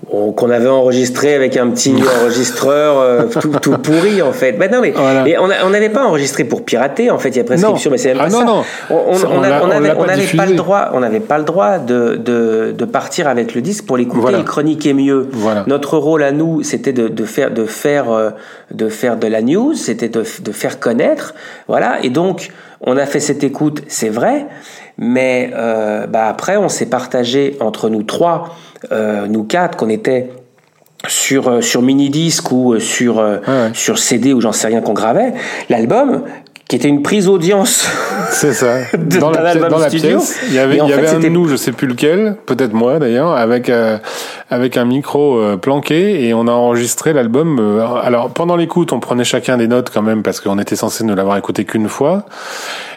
qu'on 0.09 0.49
avait 0.49 0.67
enregistré 0.67 1.33
avec 1.33 1.55
un 1.57 1.69
petit 1.69 1.93
enregistreur 2.21 2.99
euh, 2.99 3.25
tout, 3.25 3.51
tout, 3.61 3.77
pourri 3.77 4.21
en 4.21 4.31
fait. 4.31 4.53
Ben 4.53 4.71
non 4.71 4.81
mais 4.81 4.93
et 5.29 5.37
on 5.37 5.69
n'avait 5.69 5.89
pas 5.89 6.05
enregistré 6.05 6.43
pour 6.43 6.65
pirater 6.65 7.11
en 7.11 7.19
fait. 7.19 7.29
Il 7.29 7.37
y 7.37 7.39
a 7.39 7.43
prescription, 7.43 7.91
mais 7.91 7.97
c'est 7.97 8.09
même 8.09 8.17
pas 8.17 8.25
ah, 8.25 8.29
ça. 8.29 8.43
Non. 8.43 8.63
On 8.89 9.67
n'avait 9.67 10.25
pas, 10.35 10.45
le 10.45 10.55
droit. 10.55 10.89
On 10.93 10.99
n'avait 10.99 11.19
pas 11.19 11.37
le 11.37 11.43
droit 11.43 11.77
de, 11.77 12.15
de, 12.15 12.73
de, 12.77 12.85
partir 12.85 13.27
avec 13.27 13.53
le 13.53 13.61
disque 13.61 13.85
pour 13.85 13.97
l'écouter 13.97 14.21
voilà. 14.21 14.39
et 14.39 14.43
chroniquer 14.43 14.93
mieux. 14.93 15.27
Voilà. 15.31 15.63
Notre 15.67 15.97
rôle 15.97 16.23
à 16.23 16.31
nous, 16.31 16.63
c'était 16.63 16.93
de, 16.93 17.07
de, 17.07 17.25
faire 17.25 17.51
de 17.51 17.65
faire 17.65 18.11
euh, 18.11 18.31
de 18.71 18.89
faire 18.89 19.17
de 19.17 19.27
la 19.27 19.41
news, 19.41 19.73
c'était 19.75 20.09
de, 20.09 20.23
de 20.41 20.51
faire 20.51 20.79
connaître. 20.79 21.35
Voilà. 21.67 21.97
Et 22.03 22.09
donc 22.09 22.51
on 22.81 22.97
a 22.97 23.05
fait 23.05 23.19
cette 23.19 23.43
écoute, 23.43 23.83
c'est 23.87 24.09
vrai. 24.09 24.47
Mais 24.97 25.51
euh, 25.53 26.07
bah 26.07 26.27
après, 26.27 26.57
on 26.57 26.67
s'est 26.67 26.87
partagé 26.87 27.57
entre 27.61 27.89
nous 27.89 28.03
trois 28.03 28.55
euh, 28.91 29.27
nous 29.27 29.43
quatre, 29.43 29.77
qu'on 29.77 29.89
était 29.89 30.29
sur 31.07 31.47
euh, 31.47 31.61
sur 31.61 31.81
mini 31.81 32.09
disque 32.09 32.51
ou 32.51 32.73
euh, 32.73 32.79
sur 32.79 33.23
sur 33.73 33.97
CD 33.97 34.33
ou 34.33 34.41
j'en 34.41 34.51
sais 34.51 34.67
rien 34.67 34.81
qu'on 34.81 34.93
gravait 34.93 35.33
l'album 35.69 36.23
qui 36.67 36.75
était 36.75 36.87
une 36.87 37.01
prise 37.01 37.27
audience 37.27 37.87
c'est 38.31 38.53
ça. 38.53 38.77
Dans, 38.97 39.31
la, 39.31 39.55
dans 39.55 39.79
la, 39.79 39.89
pièce. 39.89 40.39
Il 40.47 40.53
y 40.53 40.59
avait, 40.59 40.77
il 40.77 40.87
y 40.87 40.93
avait 40.93 41.07
un 41.07 41.19
de 41.19 41.29
nous 41.29 41.47
je 41.47 41.55
sais 41.55 41.71
plus 41.71 41.87
lequel 41.87 42.35
peut-être 42.45 42.73
moi 42.73 42.99
d'ailleurs 42.99 43.31
avec 43.31 43.71
avec 44.49 44.77
un 44.77 44.85
micro 44.85 45.39
planqué 45.57 46.25
et 46.25 46.33
on 46.33 46.47
a 46.47 46.51
enregistré 46.51 47.13
l'album. 47.13 47.59
alors 48.03 48.29
pendant 48.31 48.55
l'écoute, 48.55 48.93
on 48.93 48.99
prenait 48.99 49.23
chacun 49.23 49.57
des 49.57 49.67
notes 49.67 49.91
quand 49.93 50.01
même 50.01 50.23
parce 50.23 50.39
qu'on 50.39 50.59
était 50.59 50.75
censé 50.75 51.03
ne 51.03 51.13
l'avoir 51.13 51.37
écouté 51.37 51.65
qu'une 51.65 51.89
fois. 51.89 52.25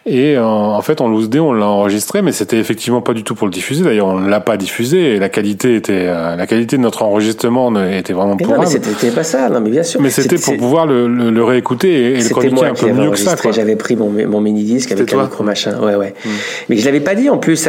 Et 0.05 0.37
euh, 0.37 0.45
en 0.45 0.83
fait, 0.83 1.01
en 1.01 1.09
loose 1.09 1.31
day, 1.31 1.39
on 1.39 1.53
l'a 1.53 1.67
enregistré, 1.67 2.23
mais 2.23 2.33
c'était 2.33 2.59
effectivement 2.59 3.03
pas 3.03 3.15
du 3.15 3.23
tout 3.23 3.37
pour 3.37 3.47
le 3.47 3.53
diffuser. 3.53 3.85
D'ailleurs, 3.85 4.09
on 4.09 4.19
ne 4.19 4.29
l'a 4.29 4.41
pas 4.41 4.57
diffusé. 4.57 5.15
Et 5.15 5.19
la 5.21 5.29
qualité 5.29 5.77
était, 5.77 6.07
euh, 6.09 6.35
la 6.35 6.47
qualité 6.49 6.77
de 6.77 6.83
notre 6.83 7.05
enregistrement 7.05 7.73
était 7.85 8.13
vraiment 8.13 8.37
pour. 8.37 8.49
Non, 8.49 8.59
mais 8.59 8.67
c'était 8.67 9.11
pas 9.11 9.23
ça. 9.23 9.49
Non, 9.49 9.61
mais 9.61 9.71
bien 9.71 9.85
sûr. 9.85 10.01
Mais 10.01 10.11
c'était 10.11 10.39
pour 10.39 10.57
pouvoir 10.57 10.87
le, 10.87 11.07
le, 11.07 11.45
réécouter 11.45 12.15
et, 12.15 12.21
le 12.21 12.29
chroniquer 12.31 12.67
un 12.67 12.75
peu 12.75 12.93
mieux 12.93 13.11
que 13.11 13.19
ça. 13.19 13.37
J'avais 13.53 13.77
pris 13.77 13.95
mon, 13.95 14.11
mon 14.11 14.41
mini 14.41 14.65
disque 14.65 14.91
avec 14.91 15.13
un 15.13 15.23
micro 15.23 15.45
machin. 15.45 15.79
Ouais, 15.81 15.95
ouais. 15.95 16.15
Hmm. 16.25 16.31
Mais 16.69 16.77
je 16.79 16.85
l'avais 16.85 17.01
pas 17.01 17.15
dit 17.15 17.31
en 17.31 17.39
plus. 17.39 17.65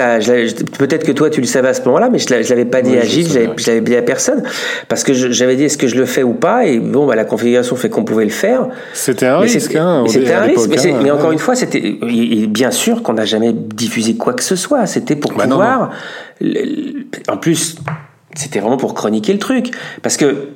Peut-être 0.79 1.05
que 1.05 1.11
toi, 1.11 1.29
tu 1.29 1.39
le 1.39 1.47
savais 1.47 1.67
à 1.67 1.73
ce 1.75 1.83
moment-là, 1.83 2.09
mais 2.09 2.17
je 2.17 2.49
l'avais 2.49 2.65
pas 2.65 2.81
dit 2.81 2.97
à 2.97 3.05
Gilles. 3.05 3.51
Dit 3.81 3.95
à 3.95 4.01
personne 4.01 4.43
parce 4.87 5.03
que 5.03 5.13
j'avais 5.13 5.55
dit 5.55 5.63
est-ce 5.63 5.77
que 5.77 5.87
je 5.87 5.95
le 5.95 6.05
fais 6.05 6.23
ou 6.23 6.33
pas? 6.33 6.65
Et 6.65 6.79
bon, 6.79 7.05
bah, 7.05 7.15
la 7.15 7.25
configuration 7.25 7.75
fait 7.75 7.89
qu'on 7.89 8.03
pouvait 8.03 8.25
le 8.25 8.29
faire. 8.29 8.67
C'était 8.93 9.25
un 9.25 9.39
risque. 9.39 9.75
Hein, 9.75 10.03
c'était 10.07 10.33
un 10.33 10.41
risque. 10.41 10.69
Mais, 11.01 11.09
hein. 11.09 11.15
encore 11.15 11.31
une 11.31 11.39
fois, 11.39 11.55
c'était 11.55 11.97
bien 12.47 12.71
sûr 12.71 13.03
qu'on 13.03 13.13
n'a 13.13 13.25
jamais 13.25 13.53
diffusé 13.53 14.15
quoi 14.15 14.33
que 14.33 14.43
ce 14.43 14.55
soit. 14.55 14.85
C'était 14.85 15.15
pour 15.15 15.33
bah 15.33 15.45
pouvoir. 15.47 15.91
En 17.29 17.37
plus, 17.37 17.77
c'était 18.35 18.59
vraiment 18.59 18.77
pour 18.77 18.93
chroniquer 18.93 19.33
le 19.33 19.39
truc. 19.39 19.71
Parce 20.01 20.17
que 20.17 20.47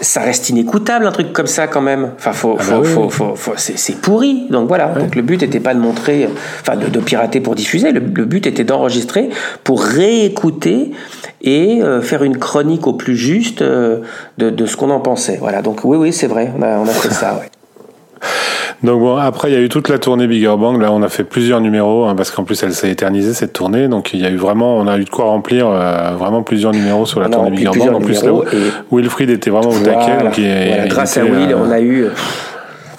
ça 0.00 0.20
reste 0.20 0.48
inécoutable 0.48 1.06
un 1.06 1.12
truc 1.12 1.32
comme 1.32 1.46
ça 1.46 1.66
quand 1.66 1.80
même. 1.80 2.12
Enfin, 2.16 2.32
faut, 2.32 2.56
ah 2.58 2.64
bah 2.68 2.82
faut, 2.84 3.10
faut, 3.10 3.34
c'est 3.56 4.00
pourri. 4.00 4.46
Donc 4.50 4.68
voilà. 4.68 4.88
Donc 4.88 5.14
le 5.14 5.22
but 5.22 5.42
n'était 5.42 5.60
pas 5.60 5.74
de 5.74 5.80
montrer, 5.80 6.28
enfin 6.60 6.76
de, 6.76 7.00
pirater 7.00 7.40
pour 7.40 7.54
diffuser. 7.54 7.92
Le, 7.92 8.00
but 8.00 8.46
était 8.46 8.64
d'enregistrer 8.64 9.30
pour 9.64 9.82
réécouter 9.82 10.92
et 11.42 11.82
euh, 11.82 12.00
faire 12.00 12.22
une 12.22 12.38
chronique 12.38 12.86
au 12.86 12.94
plus 12.94 13.16
juste 13.16 13.62
euh, 13.62 14.00
de, 14.38 14.50
de, 14.50 14.66
ce 14.66 14.76
qu'on 14.76 14.90
en 14.90 15.00
pensait. 15.00 15.38
Voilà. 15.40 15.62
Donc 15.62 15.84
oui, 15.84 15.96
oui, 15.96 16.12
c'est 16.12 16.26
vrai. 16.26 16.50
On 16.58 16.62
a, 16.62 16.78
on 16.78 16.84
a 16.84 16.92
fait 16.92 17.12
ça. 17.12 17.34
Ouais. 17.34 17.50
Donc 18.82 19.00
bon, 19.00 19.16
après 19.16 19.50
il 19.50 19.54
y 19.54 19.56
a 19.56 19.60
eu 19.60 19.68
toute 19.68 19.88
la 19.88 19.98
tournée 19.98 20.26
Bigger 20.26 20.54
Bang. 20.58 20.80
Là, 20.80 20.90
on 20.90 21.02
a 21.02 21.08
fait 21.08 21.24
plusieurs 21.24 21.60
numéros 21.60 22.06
hein, 22.06 22.14
parce 22.14 22.30
qu'en 22.30 22.44
plus 22.44 22.62
elle 22.62 22.72
s'est 22.72 22.90
éternisée 22.90 23.34
cette 23.34 23.52
tournée. 23.52 23.88
Donc 23.88 24.14
il 24.14 24.20
y 24.20 24.26
a 24.26 24.30
eu 24.30 24.36
vraiment, 24.36 24.76
on 24.78 24.86
a 24.86 24.96
eu 24.96 25.04
de 25.04 25.10
quoi 25.10 25.26
remplir 25.26 25.68
euh, 25.68 26.12
vraiment 26.18 26.42
plusieurs 26.42 26.72
numéros 26.72 27.04
sur 27.04 27.20
la 27.20 27.28
tournée 27.28 27.50
Bigger 27.50 27.78
Bang. 27.78 27.94
En 27.94 28.00
plus, 28.00 28.22
là, 28.22 28.32
Wilfried 28.90 29.30
était 29.30 29.50
vraiment 29.50 29.70
au 29.70 29.80
taquet. 29.80 30.86
grâce 30.88 31.16
à 31.18 31.24
Will, 31.24 31.54
on 31.54 31.70
a 31.70 31.80
eu. 31.80 32.06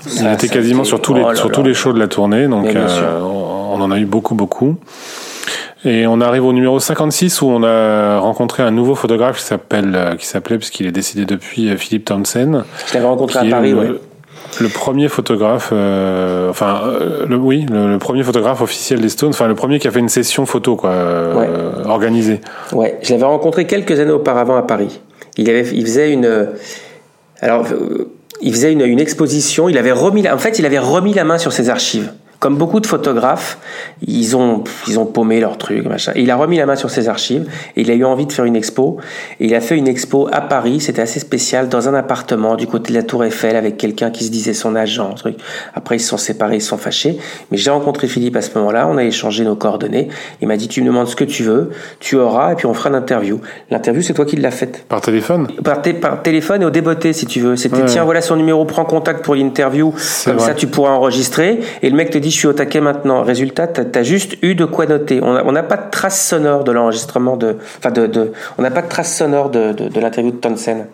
il 0.06 0.28
était 0.28 0.50
quasiment 0.50 0.84
sur 0.84 1.02
tous 1.02 1.16
les 1.16 1.24
oh 1.24 1.36
sur 1.36 1.52
tous 1.52 1.64
les 1.64 1.74
shows 1.74 1.94
de 1.94 2.00
la 2.00 2.08
tournée. 2.08 2.48
Donc 2.48 2.68
euh, 2.68 3.20
on 3.20 3.82
en 3.82 3.90
a 3.90 3.98
eu 3.98 4.06
beaucoup 4.06 4.36
beaucoup. 4.36 4.76
Et 5.84 6.06
on 6.06 6.22
arrive 6.22 6.46
au 6.46 6.54
numéro 6.54 6.80
56 6.80 7.42
où 7.42 7.48
on 7.48 7.64
a 7.64 8.20
rencontré 8.20 8.62
un 8.62 8.70
nouveau 8.70 8.94
photographe 8.94 9.40
qui 9.40 9.44
s'appelle, 9.44 9.94
euh, 9.96 10.16
qui 10.16 10.28
s'appelait, 10.28 10.60
puisqu'il 10.60 10.86
est 10.86 10.92
décédé 10.92 11.26
depuis, 11.26 11.76
Philippe 11.76 12.06
Townsend. 12.06 12.66
Je 12.86 12.94
l'avais 12.94 13.08
rencontré 13.08 13.40
à 13.40 13.46
Paris, 13.46 13.74
oui. 13.74 13.88
Le 14.60 14.68
premier 14.68 15.08
photographe, 15.08 15.70
euh, 15.72 16.50
enfin, 16.50 16.82
euh, 16.86 17.26
le, 17.26 17.38
oui, 17.38 17.66
le, 17.72 17.98
premier 17.98 18.24
photographe 18.24 18.62
officiel 18.62 19.00
des 19.00 19.10
Stones, 19.10 19.30
enfin, 19.30 19.48
le 19.48 19.56
premier 19.56 19.80
qui 19.80 19.88
a 19.88 19.92
fait 19.92 20.00
une 20.00 20.10
session 20.10 20.46
photo, 20.46 20.76
quoi, 20.76 20.92
euh, 20.92 21.84
organisée. 21.86 22.42
Ouais, 22.74 22.98
je 23.02 23.14
l'avais 23.14 23.26
rencontré 23.26 23.66
quelques 23.66 24.00
années 24.00 24.12
auparavant 24.12 24.58
à 24.58 24.64
Paris. 24.64 25.00
Il, 25.38 25.50
avait, 25.50 25.66
il 25.74 25.86
faisait 25.86 26.12
une. 26.12 26.50
Alors, 27.40 27.66
il 28.42 28.54
faisait 28.54 28.74
une, 28.74 28.82
une 28.82 29.00
exposition, 29.00 29.70
il 29.70 29.78
avait 29.78 29.92
remis, 29.92 30.28
en 30.30 30.38
fait, 30.38 30.60
il 30.60 30.66
avait 30.66 30.80
remis 30.80 31.14
la 31.14 31.24
main 31.24 31.38
sur 31.38 31.54
ses 31.54 31.70
archives 31.70 32.12
comme 32.42 32.58
beaucoup 32.58 32.80
de 32.80 32.88
photographes, 32.88 33.60
ils 34.02 34.36
ont, 34.36 34.64
ils 34.88 34.98
ont 34.98 35.06
paumé 35.06 35.40
leur 35.40 35.60
truc, 35.60 35.86
machin. 35.86 36.12
il 36.16 36.32
a 36.32 36.36
remis 36.36 36.58
la 36.58 36.66
main 36.66 36.76
sur 36.76 36.90
ses 36.90 37.08
archives 37.08 37.48
et 37.76 37.82
il 37.82 37.92
a 37.92 37.94
eu 37.94 38.04
envie 38.04 38.26
de 38.26 38.34
faire 38.34 38.46
une 38.46 38.56
expo. 38.56 38.98
Et 39.40 39.46
il 39.46 39.54
a 39.54 39.62
fait 39.62 39.78
une 39.78 39.88
expo 39.88 40.28
à 40.32 40.42
Paris, 40.42 40.80
c'était 40.80 41.04
assez 41.04 41.20
spécial, 41.20 41.70
dans 41.70 41.88
un 41.88 41.94
appartement 41.94 42.56
du 42.56 42.66
côté 42.66 42.94
de 42.94 42.98
la 42.98 43.04
Tour 43.04 43.24
Eiffel 43.24 43.56
avec 43.56 43.78
quelqu'un 43.78 44.10
qui 44.10 44.24
se 44.24 44.32
disait 44.32 44.56
son 44.56 44.76
agent, 44.76 45.14
truc. 45.14 45.36
Après, 45.76 45.98
ils 45.98 46.00
se 46.00 46.08
sont 46.08 46.18
séparés, 46.18 46.56
ils 46.56 46.62
se 46.62 46.70
sont 46.70 46.80
fâchés. 46.80 47.20
Mais 47.52 47.58
j'ai 47.58 47.70
rencontré 47.70 48.08
Philippe 48.08 48.36
à 48.36 48.42
ce 48.42 48.58
moment-là, 48.58 48.88
on 48.88 48.98
a 48.98 49.04
échangé 49.04 49.44
nos 49.44 49.56
coordonnées. 49.56 50.08
Il 50.42 50.48
m'a 50.48 50.58
dit, 50.58 50.68
tu 50.68 50.82
me 50.82 50.88
demandes 50.88 51.10
ce 51.10 51.16
que 51.16 51.24
tu 51.24 51.44
veux, 51.44 51.70
tu 52.00 52.16
auras, 52.16 52.54
et 52.54 52.56
puis 52.56 52.66
on 52.66 52.74
fera 52.74 52.90
l'interview. 52.90 53.40
L'interview, 53.70 54.02
c'est 54.02 54.16
toi 54.16 54.26
qui 54.26 54.38
l'as 54.38 54.50
faite. 54.50 54.84
Par 54.90 55.02
téléphone? 55.02 55.48
Par, 55.64 55.80
par, 55.84 56.24
téléphone 56.24 56.64
et 56.64 56.66
au 56.66 56.72
déboté, 56.72 57.14
si 57.14 57.28
tu 57.28 57.40
veux. 57.40 57.56
C'était, 57.56 57.86
tiens, 57.86 58.04
voilà 58.04 58.22
son 58.22 58.36
numéro, 58.36 58.66
prends 58.66 58.86
contact 58.86 59.24
pour 59.24 59.36
l'interview. 59.36 59.94
Comme 60.26 60.40
ça, 60.40 60.56
tu 60.56 60.66
pourras 60.66 60.90
enregistrer. 60.90 61.60
Et 61.84 61.90
le 61.92 61.96
mec 61.96 62.10
te 62.10 62.18
dit, 62.18 62.31
je 62.32 62.38
suis 62.38 62.48
au 62.48 62.54
taquet 62.54 62.82
maintenant. 62.82 63.24
Résultat, 63.24 63.68
tu 63.68 63.82
as, 63.82 64.04
juste 64.04 64.38
eu 64.42 64.56
de 64.56 64.66
quoi 64.66 64.86
noter. 64.86 65.22
On 65.22 65.52
n'a 65.52 65.64
pas 65.64 65.78
de 65.78 65.90
trace 65.92 66.28
sonore 66.28 66.64
de 66.64 66.72
l'enregistrement 66.72 67.38
de, 67.38 67.58
enfin 67.78 67.92
de, 67.92 68.32
on 68.58 68.62
n'a 68.62 68.72
pas 68.72 68.82
de 68.82 68.90
trace 68.90 69.16
sonore 69.18 69.50
de, 69.50 69.72
de, 69.74 70.00
l'interview 70.00 70.32
de 70.32 70.38
Tonsen. 70.38 70.88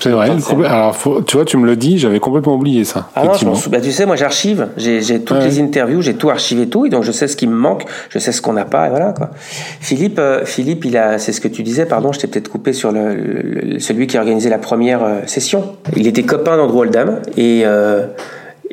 C'est 0.00 0.10
vrai. 0.10 0.30
Alors, 0.66 0.96
tu 1.26 1.36
vois, 1.36 1.44
tu 1.44 1.56
me 1.56 1.64
le 1.64 1.76
dis, 1.76 1.96
j'avais 1.96 2.18
complètement 2.18 2.56
oublié 2.56 2.84
ça. 2.84 3.08
Ah 3.14 3.24
non, 3.24 3.52
bah, 3.70 3.80
tu 3.80 3.92
sais, 3.92 4.04
moi 4.04 4.16
j'archive. 4.16 4.66
J'ai 4.76 5.22
toutes 5.22 5.44
les 5.44 5.60
interviews, 5.60 6.02
j'ai 6.02 6.14
tout 6.14 6.28
archivé 6.28 6.68
tout, 6.68 6.86
et 6.86 6.88
donc 6.90 7.04
je 7.04 7.12
sais 7.12 7.28
ce 7.28 7.36
qui 7.36 7.46
me 7.46 7.54
manque, 7.54 7.84
je 8.08 8.18
sais 8.18 8.32
ce 8.32 8.42
qu'on 8.42 8.52
n'a 8.52 8.64
pas, 8.64 8.88
et 8.88 8.90
voilà 8.90 9.12
quoi. 9.12 9.30
Philippe, 9.80 10.18
euh, 10.18 10.44
Philippe, 10.44 10.84
il 10.84 10.96
a, 10.96 11.18
c'est 11.18 11.32
ce 11.32 11.40
que 11.40 11.46
tu 11.46 11.62
disais, 11.62 11.86
pardon, 11.86 12.10
je 12.10 12.18
t'ai 12.18 12.26
peut-être 12.26 12.48
coupé 12.48 12.72
sur 12.72 12.90
le, 12.90 13.78
celui 13.78 14.08
qui 14.08 14.16
a 14.16 14.20
organisé 14.20 14.50
la 14.50 14.58
première 14.58 15.04
euh, 15.04 15.20
session. 15.26 15.76
Il 15.96 16.08
était 16.08 16.24
copain 16.24 16.56
d'Andrew 16.56 16.80
Oldham 16.80 17.20
et 17.36 17.62
euh, 17.64 18.06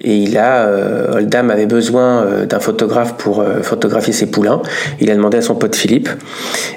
et 0.02 0.16
il 0.16 0.38
a, 0.38 0.66
euh, 0.66 1.18
Oldham 1.18 1.50
avait 1.50 1.66
besoin 1.66 2.24
euh, 2.24 2.45
d'un 2.45 2.60
photographe 2.60 3.16
pour 3.18 3.41
euh, 3.41 3.62
photographier 3.62 4.14
ses 4.14 4.28
poulains. 4.28 4.62
Il 5.00 5.12
a 5.12 5.16
demandé 5.16 5.38
à 5.38 5.41
son 5.41 5.56
pote 5.56 5.76
Philippe. 5.76 6.10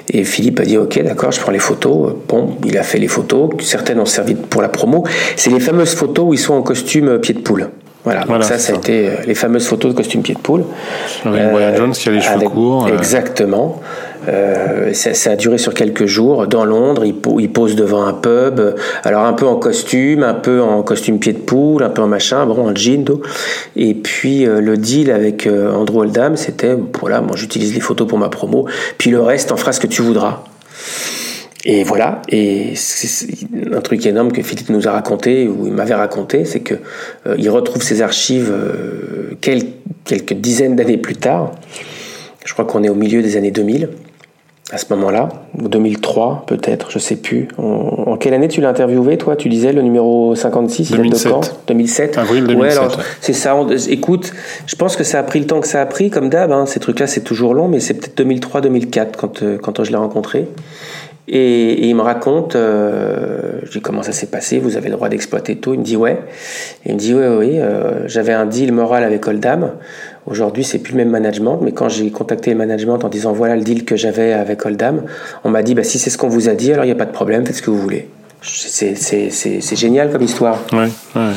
Et 0.09 0.23
Philippe 0.23 0.59
a 0.59 0.63
dit 0.63 0.77
Ok, 0.77 1.01
d'accord, 1.01 1.31
je 1.31 1.39
prends 1.39 1.51
les 1.51 1.59
photos. 1.59 2.13
Bon, 2.27 2.57
il 2.65 2.77
a 2.77 2.83
fait 2.83 2.99
les 2.99 3.07
photos. 3.07 3.51
Certaines 3.61 3.99
ont 3.99 4.05
servi 4.05 4.35
pour 4.35 4.61
la 4.61 4.69
promo. 4.69 5.05
C'est 5.35 5.51
les 5.51 5.61
fameuses 5.61 5.95
photos 5.95 6.25
où 6.27 6.33
ils 6.33 6.39
sont 6.39 6.53
en 6.53 6.63
costume 6.63 7.19
pied 7.19 7.33
de 7.33 7.39
poule. 7.39 7.69
Voilà, 8.03 8.25
donc 8.25 8.43
ça, 8.43 8.57
ça 8.57 8.73
a 8.73 8.75
été 8.75 9.11
les 9.25 9.35
fameuses 9.35 9.65
photos 9.65 9.91
de 9.91 9.97
costume 9.97 10.23
pied 10.23 10.35
de 10.35 10.39
poule. 10.39 10.65
Avec 11.25 11.51
Brian 11.51 11.75
Jones 11.75 11.91
qui 11.91 12.09
a 12.09 12.11
les 12.11 12.21
cheveux 12.21 12.49
courts. 12.49 12.89
Exactement. 12.89 13.81
Euh, 14.27 14.93
ça, 14.93 15.31
a 15.31 15.35
duré 15.35 15.57
sur 15.57 15.73
quelques 15.73 16.05
jours 16.05 16.47
dans 16.47 16.65
Londres. 16.65 17.03
Il, 17.05 17.15
il, 17.39 17.51
pose 17.51 17.75
devant 17.75 18.05
un 18.05 18.13
pub, 18.13 18.61
alors 19.03 19.25
un 19.25 19.33
peu 19.33 19.45
en 19.45 19.55
costume, 19.55 20.23
un 20.23 20.33
peu 20.33 20.61
en 20.61 20.81
costume 20.81 21.19
pied 21.19 21.33
de 21.33 21.39
poule, 21.39 21.83
un 21.83 21.89
peu 21.89 22.01
en 22.01 22.07
machin, 22.07 22.45
bon, 22.45 22.69
en 22.69 22.75
jean. 22.75 23.05
Et 23.75 23.93
puis 23.93 24.45
euh, 24.45 24.61
le 24.61 24.77
deal 24.77 25.11
avec 25.11 25.45
euh, 25.45 25.73
Andrew 25.73 25.99
Oldham, 25.99 26.37
c'était 26.37 26.77
voilà, 26.99 27.21
moi 27.21 27.35
j'utilise 27.35 27.73
les 27.73 27.81
photos 27.81 28.07
pour 28.07 28.17
ma 28.17 28.29
promo, 28.29 28.65
puis 28.97 29.11
le 29.11 29.21
reste, 29.21 29.51
en 29.51 29.57
fera 29.57 29.73
ce 29.73 29.79
que 29.79 29.87
tu 29.87 30.01
voudras. 30.01 30.43
Et 31.65 31.83
voilà, 31.85 32.21
et 32.27 32.75
c'est 32.75 33.47
un 33.73 33.79
truc 33.79 34.05
énorme 34.05 34.33
que 34.33 34.41
Philippe 34.41 34.69
nous 34.69 34.85
a 34.87 34.91
raconté, 34.91 35.47
ou 35.47 35.65
il 35.67 35.71
m'avait 35.71 35.93
raconté, 35.93 36.43
c'est 36.43 36.59
que 36.59 36.75
il 37.37 37.49
retrouve 37.49 37.81
ses 37.81 38.01
archives 38.01 38.53
quelques, 39.39 39.67
quelques 40.03 40.33
dizaines 40.33 40.75
d'années 40.75 40.97
plus 40.97 41.15
tard. 41.15 41.53
Je 42.43 42.51
crois 42.51 42.65
qu'on 42.65 42.83
est 42.83 42.89
au 42.89 42.95
milieu 42.95 43.21
des 43.21 43.37
années 43.37 43.51
2000 43.51 43.87
à 44.71 44.77
ce 44.77 44.85
moment-là, 44.91 45.29
2003 45.55 46.45
peut-être, 46.47 46.89
je 46.89 46.97
sais 46.97 47.17
plus. 47.17 47.47
En, 47.57 48.17
quelle 48.17 48.33
année 48.33 48.47
tu 48.47 48.59
l'as 48.59 48.69
interviewé, 48.69 49.17
toi? 49.17 49.35
Tu 49.35 49.47
disais 49.47 49.71
le 49.71 49.81
numéro 49.81 50.35
56, 50.35 50.91
2007. 50.91 51.21
il 51.21 51.27
de 51.27 51.31
quand? 51.31 51.59
2007. 51.67 52.17
Avril 52.17 52.47
2007. 52.47 52.61
Ouais, 52.61 52.71
alors, 52.71 52.97
c'est 53.21 53.33
ça. 53.33 53.55
écoute, 53.89 54.33
je 54.65 54.75
pense 54.75 54.95
que 54.95 55.03
ça 55.03 55.19
a 55.19 55.23
pris 55.23 55.39
le 55.39 55.45
temps 55.45 55.59
que 55.59 55.67
ça 55.67 55.81
a 55.81 55.85
pris, 55.85 56.09
comme 56.09 56.29
d'hab. 56.29 56.51
Hein, 56.51 56.65
ces 56.65 56.79
trucs-là, 56.79 57.05
c'est 57.05 57.21
toujours 57.21 57.53
long, 57.53 57.67
mais 57.67 57.79
c'est 57.79 57.93
peut-être 57.93 58.19
2003-2004 58.23 59.07
quand, 59.17 59.43
euh, 59.43 59.57
quand 59.61 59.83
je 59.83 59.91
l'ai 59.91 59.97
rencontré. 59.97 60.47
Et, 61.27 61.87
il 61.87 61.95
me 61.95 62.01
raconte, 62.01 62.55
euh, 62.55 63.59
je 63.63 63.71
dis 63.71 63.81
comment 63.81 64.03
ça 64.03 64.11
s'est 64.11 64.27
passé, 64.27 64.59
vous 64.59 64.75
avez 64.75 64.89
le 64.89 64.95
droit 64.95 65.09
d'exploiter 65.09 65.55
tout. 65.55 65.73
Il 65.73 65.79
me 65.79 65.85
dit 65.85 65.95
ouais. 65.95 66.19
il 66.85 66.95
me 66.95 66.99
dit 66.99 67.13
oui, 67.13 67.25
oui, 67.25 67.59
euh, 67.59 68.07
j'avais 68.07 68.33
un 68.33 68.45
deal 68.45 68.73
moral 68.73 69.03
avec 69.03 69.25
Oldham. 69.27 69.71
Aujourd'hui, 70.25 70.63
c'est 70.63 70.79
plus 70.79 70.91
le 70.91 70.97
même 70.97 71.09
management, 71.09 71.59
mais 71.61 71.71
quand 71.71 71.89
j'ai 71.89 72.09
contacté 72.11 72.51
le 72.51 72.57
management 72.57 73.03
en 73.03 73.09
disant 73.09 73.31
voilà 73.31 73.55
le 73.55 73.63
deal 73.63 73.85
que 73.85 73.95
j'avais 73.95 74.33
avec 74.33 74.65
Oldham, 74.65 75.03
on 75.43 75.49
m'a 75.49 75.63
dit 75.63 75.75
bah, 75.75 75.83
si 75.83 75.99
c'est 75.99 76.09
ce 76.09 76.17
qu'on 76.17 76.29
vous 76.29 76.49
a 76.49 76.53
dit, 76.53 76.71
alors 76.73 76.85
il 76.85 76.89
n'y 76.89 76.93
a 76.93 76.97
pas 76.97 77.05
de 77.05 77.11
problème, 77.11 77.45
faites 77.45 77.55
ce 77.55 77.61
que 77.61 77.71
vous 77.71 77.79
voulez. 77.79 78.09
C'est 78.41 79.75
génial 79.75 80.11
comme 80.11 80.23
histoire. 80.23 80.59
Ouais, 80.73 80.89
ouais. 81.15 81.31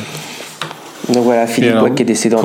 Donc 1.13 1.23
voilà, 1.23 1.47
Philippe 1.47 1.71
alors, 1.71 1.95
qui 1.95 2.03
est 2.03 2.05
décédé 2.05 2.35
en 2.35 2.41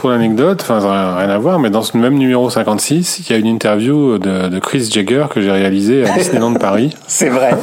Pour 0.00 0.10
l'anecdote, 0.10 0.62
enfin, 0.68 1.16
rien 1.16 1.30
à 1.30 1.38
voir, 1.38 1.58
mais 1.58 1.70
dans 1.70 1.82
ce 1.82 1.96
même 1.96 2.14
numéro 2.14 2.50
56, 2.50 3.20
il 3.20 3.32
y 3.32 3.34
a 3.34 3.38
une 3.38 3.46
interview 3.46 4.18
de, 4.18 4.58
Chris 4.58 4.88
Jagger 4.92 5.26
que 5.32 5.40
j'ai 5.40 5.50
réalisée 5.50 6.04
à 6.04 6.14
Disneyland 6.16 6.54
Paris. 6.60 6.94
C'est 7.06 7.30
vrai. 7.30 7.56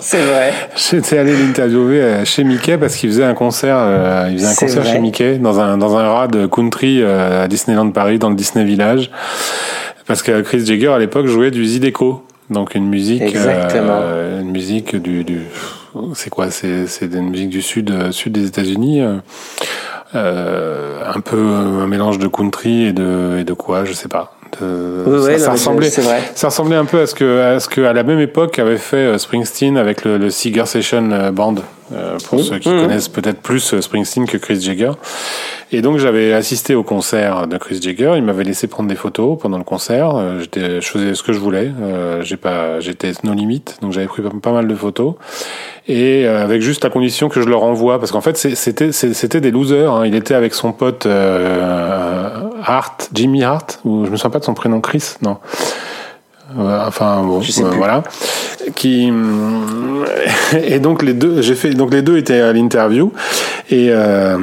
C'est 0.00 0.22
vrai. 0.22 0.52
J'étais 0.76 1.18
allé 1.18 1.32
l'interviewer 1.36 2.00
euh, 2.00 2.24
chez 2.24 2.44
Mickey 2.44 2.76
parce 2.76 2.96
qu'il 2.96 3.08
faisait 3.08 3.24
un 3.24 3.34
concert, 3.34 3.76
euh, 3.78 4.28
il 4.30 4.38
faisait 4.38 4.48
un 4.48 4.54
concert 4.54 4.84
chez 4.84 4.98
Mickey 4.98 5.38
dans 5.38 5.60
un, 5.60 5.78
dans 5.78 5.96
un 5.96 6.08
rad 6.08 6.50
country 6.50 7.00
euh, 7.02 7.44
à 7.44 7.48
Disneyland 7.48 7.90
Paris, 7.90 8.18
dans 8.18 8.28
le 8.28 8.36
Disney 8.36 8.64
Village. 8.64 9.10
Parce 10.06 10.22
que 10.22 10.42
Chris 10.42 10.66
Jagger, 10.66 10.88
à 10.88 10.98
l'époque, 10.98 11.26
jouait 11.26 11.50
du 11.50 11.64
Zydeco. 11.64 12.22
Donc 12.50 12.74
une 12.74 12.88
musique, 12.88 13.34
euh, 13.34 14.40
une 14.40 14.50
musique 14.50 14.96
du, 14.96 15.24
du 15.24 15.40
c'est 16.14 16.28
quoi? 16.28 16.50
C'est 16.50 16.86
c'est 16.86 17.06
une 17.06 17.30
musique 17.30 17.48
du 17.48 17.62
sud 17.62 18.12
sud 18.12 18.32
des 18.32 18.46
États-Unis, 18.46 19.02
euh, 20.14 21.02
euh, 21.02 21.12
un 21.14 21.20
peu 21.20 21.38
un 21.38 21.86
mélange 21.86 22.18
de 22.18 22.26
country 22.26 22.86
et 22.86 22.92
de 22.92 23.38
et 23.40 23.44
de 23.44 23.52
quoi, 23.52 23.84
je 23.84 23.92
sais 23.92 24.08
pas. 24.08 24.34
ça, 24.58 25.52
ressemblait, 25.52 25.90
ça 25.90 26.48
ressemblait 26.48 26.76
un 26.76 26.84
peu 26.84 27.00
à 27.00 27.06
ce 27.06 27.14
que, 27.14 27.40
à 27.40 27.60
ce 27.60 27.68
que 27.68 27.80
à 27.80 27.92
la 27.92 28.02
même 28.02 28.20
époque 28.20 28.58
avait 28.58 28.76
fait 28.76 29.18
Springsteen 29.18 29.78
avec 29.78 30.04
le, 30.04 30.18
le 30.18 30.30
Cigar 30.30 30.68
Session 30.68 31.30
Band. 31.32 31.56
Euh, 31.94 32.16
pour 32.26 32.40
ceux 32.40 32.58
qui 32.58 32.68
mmh. 32.68 32.80
connaissent 32.80 33.08
peut-être 33.08 33.40
plus 33.40 33.80
Springsteen 33.80 34.26
que 34.26 34.38
Chris 34.38 34.60
Jagger. 34.60 34.92
Et 35.74 35.80
donc 35.80 35.96
j'avais 35.96 36.34
assisté 36.34 36.74
au 36.74 36.82
concert 36.82 37.46
de 37.46 37.56
Chris 37.56 37.80
Jagger. 37.80 38.12
Il 38.16 38.22
m'avait 38.22 38.44
laissé 38.44 38.66
prendre 38.66 38.90
des 38.90 38.94
photos 38.94 39.38
pendant 39.40 39.56
le 39.56 39.64
concert. 39.64 40.14
Euh, 40.14 40.40
j'étais, 40.40 40.82
je 40.82 40.86
faisais 40.86 41.14
ce 41.14 41.22
que 41.22 41.32
je 41.32 41.38
voulais. 41.38 41.72
Euh, 41.80 42.22
j'ai 42.22 42.36
pas, 42.36 42.80
j'étais 42.80 43.12
no 43.24 43.32
limite, 43.32 43.78
donc 43.80 43.92
j'avais 43.92 44.06
pris 44.06 44.22
pas 44.42 44.52
mal 44.52 44.68
de 44.68 44.74
photos. 44.74 45.14
Et 45.88 46.26
avec 46.26 46.60
juste 46.60 46.84
la 46.84 46.90
condition 46.90 47.28
que 47.28 47.40
je 47.40 47.48
leur 47.48 47.64
envoie, 47.64 47.98
parce 47.98 48.12
qu'en 48.12 48.20
fait 48.20 48.36
c'était 48.36 48.92
c'était 48.92 49.40
des 49.40 49.50
losers. 49.50 49.92
Hein. 49.92 50.06
Il 50.06 50.14
était 50.14 50.34
avec 50.34 50.54
son 50.54 50.72
pote 50.72 51.06
Hart, 51.06 53.08
Jimmy 53.12 53.42
Hart, 53.42 53.80
ou 53.84 54.04
je 54.04 54.10
me 54.10 54.16
souviens 54.16 54.30
pas 54.30 54.38
de 54.38 54.44
son 54.44 54.54
prénom, 54.54 54.80
Chris, 54.80 55.14
non. 55.22 55.38
enfin 56.56 57.22
bon, 57.22 57.40
voilà 57.76 58.04
qui 58.76 59.12
et 60.62 60.78
donc 60.78 61.02
les 61.02 61.14
deux 61.14 61.42
j'ai 61.42 61.54
fait 61.54 61.70
donc 61.70 61.92
les 61.92 62.02
deux 62.02 62.18
étaient 62.18 62.40
à 62.40 62.52
l'interview 62.52 63.12
et 63.70 63.88
euh, 63.90 64.38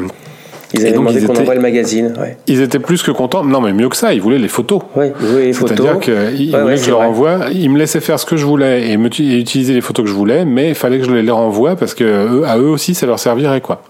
ils 0.74 0.82
avaient 0.82 0.91
demandé 0.91 1.22
qu'on 1.22 1.36
envoie 1.36 1.55
le 1.55 1.61
magazine. 1.61 2.13
Ouais. 2.20 2.38
Ils 2.47 2.61
étaient 2.61 2.80
plus 2.80 3.01
que 3.01 3.11
contents. 3.11 3.43
Non, 3.43 3.61
mais 3.61 3.74
mieux 3.74 3.89
que 3.89 3.95
ça, 3.95 4.13
ils 4.13 4.22
voulaient 4.22 4.38
les 4.38 4.47
photos. 4.47 4.82
Oui, 4.95 5.07
ils 5.20 5.28
voulaient 5.28 5.45
les 5.45 5.53
photos. 5.53 5.78
C'est-à-dire 5.78 5.99
qu'ils 5.99 6.55
voulaient 6.55 6.76
que 6.76 6.82
je 6.82 6.89
leur 6.89 7.01
envoie. 7.01 7.39
Ils 7.51 7.70
me 7.70 7.78
laissaient 7.78 8.01
faire 8.01 8.20
ce 8.20 8.26
que 8.26 8.38
je 8.38 8.45
voulais 8.45 8.89
et, 8.89 8.97
me, 8.97 9.07
et 9.07 9.39
utiliser 9.39 9.74
les 9.74 9.82
photos 9.82 10.05
que 10.05 10.09
je 10.09 10.15
voulais, 10.15 10.45
mais 10.45 10.70
il 10.70 10.76
fallait 10.76 10.99
que 10.99 11.05
je 11.05 11.11
les 11.11 11.24
leur 11.24 11.38
envoie 11.38 11.76
parce 11.76 11.93
que 11.93 12.03
eux, 12.03 12.43
à 12.45 12.57
eux 12.57 12.70
aussi, 12.70 12.93
ça 12.93 13.05
leur 13.05 13.20
servirait, 13.20 13.61
quoi. 13.61 13.82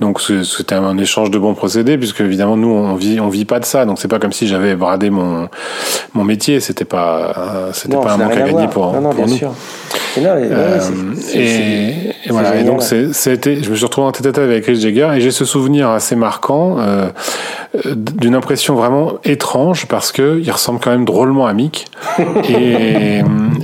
Donc 0.00 0.20
c'était 0.20 0.74
un 0.74 0.98
échange 0.98 1.30
de 1.30 1.38
bons 1.38 1.54
procédés 1.54 1.98
puisque 1.98 2.20
évidemment 2.20 2.56
nous 2.56 2.68
on 2.68 2.94
vit 2.94 3.20
on 3.20 3.28
vit 3.28 3.44
pas 3.44 3.60
de 3.60 3.64
ça 3.64 3.84
donc 3.86 3.98
c'est 3.98 4.08
pas 4.08 4.18
comme 4.18 4.32
si 4.32 4.46
j'avais 4.46 4.74
bradé 4.74 5.10
mon 5.10 5.48
mon 6.12 6.24
métier 6.24 6.60
c'était 6.60 6.84
pas 6.84 7.70
c'était 7.72 7.96
pas 7.96 8.12
un 8.12 8.16
manque 8.16 8.32
à 8.32 8.42
gagner 8.42 8.68
pour, 8.68 8.92
non, 8.92 9.00
non, 9.00 9.10
pour 9.10 9.26
nous. 9.26 9.36
Sûr. 9.36 9.52
Euh, 10.18 10.80
et, 11.34 12.12
voilà. 12.28 12.56
Et 12.56 12.64
donc, 12.64 12.82
c'était, 12.82 13.62
je 13.62 13.70
me 13.70 13.76
suis 13.76 13.84
retrouvé 13.84 14.06
en 14.06 14.12
tête 14.12 14.26
à 14.26 14.32
tête 14.32 14.44
avec 14.44 14.64
Chris 14.64 14.80
Jagger 14.80 15.10
et 15.14 15.20
j'ai 15.20 15.30
ce 15.30 15.44
souvenir 15.44 15.90
assez 15.90 16.16
marquant 16.16 16.76
euh, 16.78 17.08
d'une 17.94 18.34
impression 18.34 18.74
vraiment 18.74 19.14
étrange 19.24 19.86
parce 19.86 20.12
que 20.12 20.40
il 20.40 20.50
ressemble 20.50 20.80
quand 20.80 20.90
même 20.90 21.04
drôlement 21.04 21.46
à 21.46 21.52
Mick. 21.52 21.86
et 22.48 23.20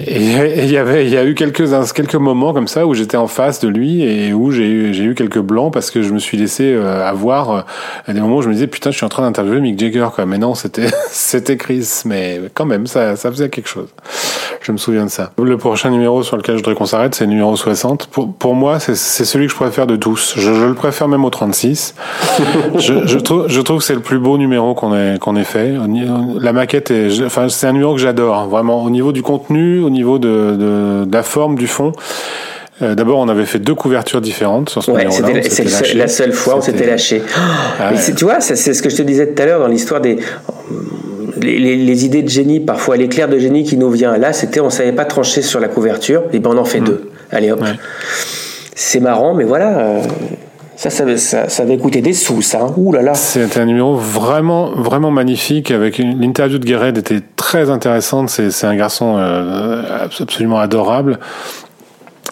il 0.07 0.71
y 0.71 0.77
avait, 0.77 1.07
il 1.07 1.13
y 1.13 1.17
a 1.17 1.25
eu 1.25 1.35
quelques 1.35 1.93
quelques 1.93 2.15
moments 2.15 2.53
comme 2.53 2.69
ça 2.69 2.87
où 2.87 2.95
j'étais 2.95 3.17
en 3.17 3.29
face 3.29 3.61
de 3.61 3.69
lui 3.69 4.03
et 4.03 4.33
où 4.33 4.51
j'ai 4.51 4.69
eu 4.69 4.95
j'ai 4.95 5.05
eu 5.05 5.15
quelques 5.15 5.39
blancs 5.39 5.73
parce 5.73 5.91
que 5.91 6.03
je 6.03 6.13
me 6.13 6.19
suis 6.19 6.37
laissé 6.37 6.73
euh, 6.73 7.07
avoir 7.07 7.51
euh, 7.51 7.61
à 8.07 8.13
des 8.13 8.21
moments 8.21 8.37
où 8.37 8.43
je 8.43 8.49
me 8.49 8.55
disais 8.55 8.67
putain 8.67 8.91
je 8.91 8.97
suis 8.97 9.07
en 9.07 9.11
train 9.11 9.23
d'interviewer 9.23 9.61
Mick 9.61 9.79
Jagger 9.79 10.09
quoi. 10.15 10.27
Mais 10.27 10.39
non, 10.39 10.55
c'était 10.55 10.89
c'était 11.11 11.57
Chris, 11.57 12.03
mais 12.05 12.41
quand 12.55 12.67
même 12.67 12.87
ça 12.87 13.17
ça 13.17 13.31
faisait 13.31 13.49
quelque 13.49 13.69
chose. 13.69 13.89
Je 14.63 14.73
me 14.73 14.77
souviens 14.77 15.07
de 15.07 15.11
ça. 15.11 15.33
Le 15.43 15.57
prochain 15.57 15.91
numéro 15.91 16.23
sur 16.23 16.37
lequel 16.37 16.57
je 16.57 16.59
voudrais 16.61 16.75
qu'on 16.75 16.85
s'arrête, 16.85 17.15
c'est 17.15 17.25
le 17.25 17.31
numéro 17.31 17.57
60. 17.57 18.09
Pour, 18.09 18.35
pour 18.35 18.55
moi, 18.55 18.79
c'est 18.79 18.95
celui 18.95 19.47
que 19.47 19.53
je 19.53 19.57
préfère 19.57 19.87
de 19.87 19.97
tous. 19.97 20.35
Je, 20.37 20.53
je 20.53 20.65
le 20.65 20.75
préfère 20.75 21.09
même 21.09 21.25
au 21.25 21.31
36. 21.31 21.95
je, 22.77 23.07
je, 23.07 23.19
trouve, 23.19 23.49
je 23.49 23.61
trouve 23.63 23.79
que 23.79 23.85
c'est 23.85 24.00
le 24.01 24.05
plus 24.05 24.19
beau 24.19 24.39
numéro 24.39 24.75
qu'on 24.75 24.97
ait, 24.97 25.19
qu'on 25.19 25.37
ait 25.37 25.45
fait. 25.45 25.75
La 26.41 26.53
maquette 26.53 26.91
est, 26.91 27.23
enfin, 27.23 27.49
c'est 27.49 27.67
un 27.67 27.73
numéro 27.73 27.95
que 27.95 28.01
j'adore, 28.01 28.35
hein, 28.37 28.47
vraiment. 28.49 28.83
Au 28.83 28.91
niveau 28.91 29.13
du 29.13 29.23
contenu, 29.23 29.81
au 29.81 29.91
niveau 29.91 30.19
de, 30.19 30.57
de, 30.59 31.05
de 31.05 31.13
la 31.13 31.23
forme, 31.23 31.57
du 31.57 31.67
fond. 31.67 31.93
Euh, 32.83 32.95
D'abord, 32.95 33.19
on 33.19 33.29
avait 33.29 33.45
fait 33.45 33.59
deux 33.59 33.75
couvertures 33.75 34.23
différentes 34.23 34.71
sur 34.71 34.83
ce 34.83 34.91
ouais, 34.91 35.07
C'était 35.11 35.95
la 35.95 36.09
seule 36.09 36.33
fois 36.33 36.55
où 36.55 36.59
on 36.59 36.61
s'était 36.63 36.87
lâché. 36.87 37.23
Ah 37.79 37.93
tu 37.95 38.25
vois, 38.25 38.41
c'est 38.41 38.57
ce 38.57 38.83
que 38.83 38.91
je 38.91 38.97
te 38.97 39.03
disais 39.03 39.33
tout 39.33 39.43
à 39.43 39.47
l'heure 39.47 39.61
dans 39.61 39.69
l'histoire 39.69 40.01
des 40.01 40.19
les, 41.41 42.05
idées 42.05 42.23
de 42.23 42.29
génie, 42.29 42.61
parfois 42.61 42.97
l'éclair 42.97 43.29
de 43.29 43.39
génie 43.39 43.65
qui 43.65 43.77
nous 43.77 43.91
vient. 43.91 44.17
Là, 44.17 44.33
c'était 44.33 44.61
on 44.61 44.71
savait 44.71 44.93
pas 44.93 45.05
trancher 45.05 45.43
sur 45.43 45.61
la 45.61 45.69
couverture, 45.69 46.25
et 46.33 46.39
ben 46.39 46.51
on 46.53 46.59
en 46.59 46.65
fait 46.65 46.81
mm. 46.81 46.85
deux. 46.85 47.11
Allez 47.31 47.51
hop. 47.51 47.63
C'est 48.75 49.01
marrant, 49.01 49.35
mais 49.35 49.45
voilà. 49.45 49.79
Euh, 49.79 50.01
ça, 50.89 51.17
ça, 51.19 51.49
ça, 51.51 51.63
avait 51.63 51.77
coûté 51.77 52.01
des 52.01 52.15
sous, 52.15 52.41
ça. 52.41 52.63
Hein. 52.63 52.73
Ouh 52.79 52.93
là 52.93 53.03
là. 53.03 53.13
C'était 53.13 53.61
un 53.61 53.67
numéro 53.67 53.97
vraiment, 53.97 54.71
vraiment 54.71 55.11
magnifique. 55.11 55.71
Avec 55.71 55.99
l'interview 55.99 56.59
de 56.59 56.65
Guéret 56.65 56.89
était 56.89 57.21
très 57.37 57.69
intéressante. 57.69 58.31
C'est 58.31 58.65
un 58.65 58.75
garçon 58.75 59.17
euh, 59.19 60.07
absolument 60.07 60.59
adorable. 60.59 61.19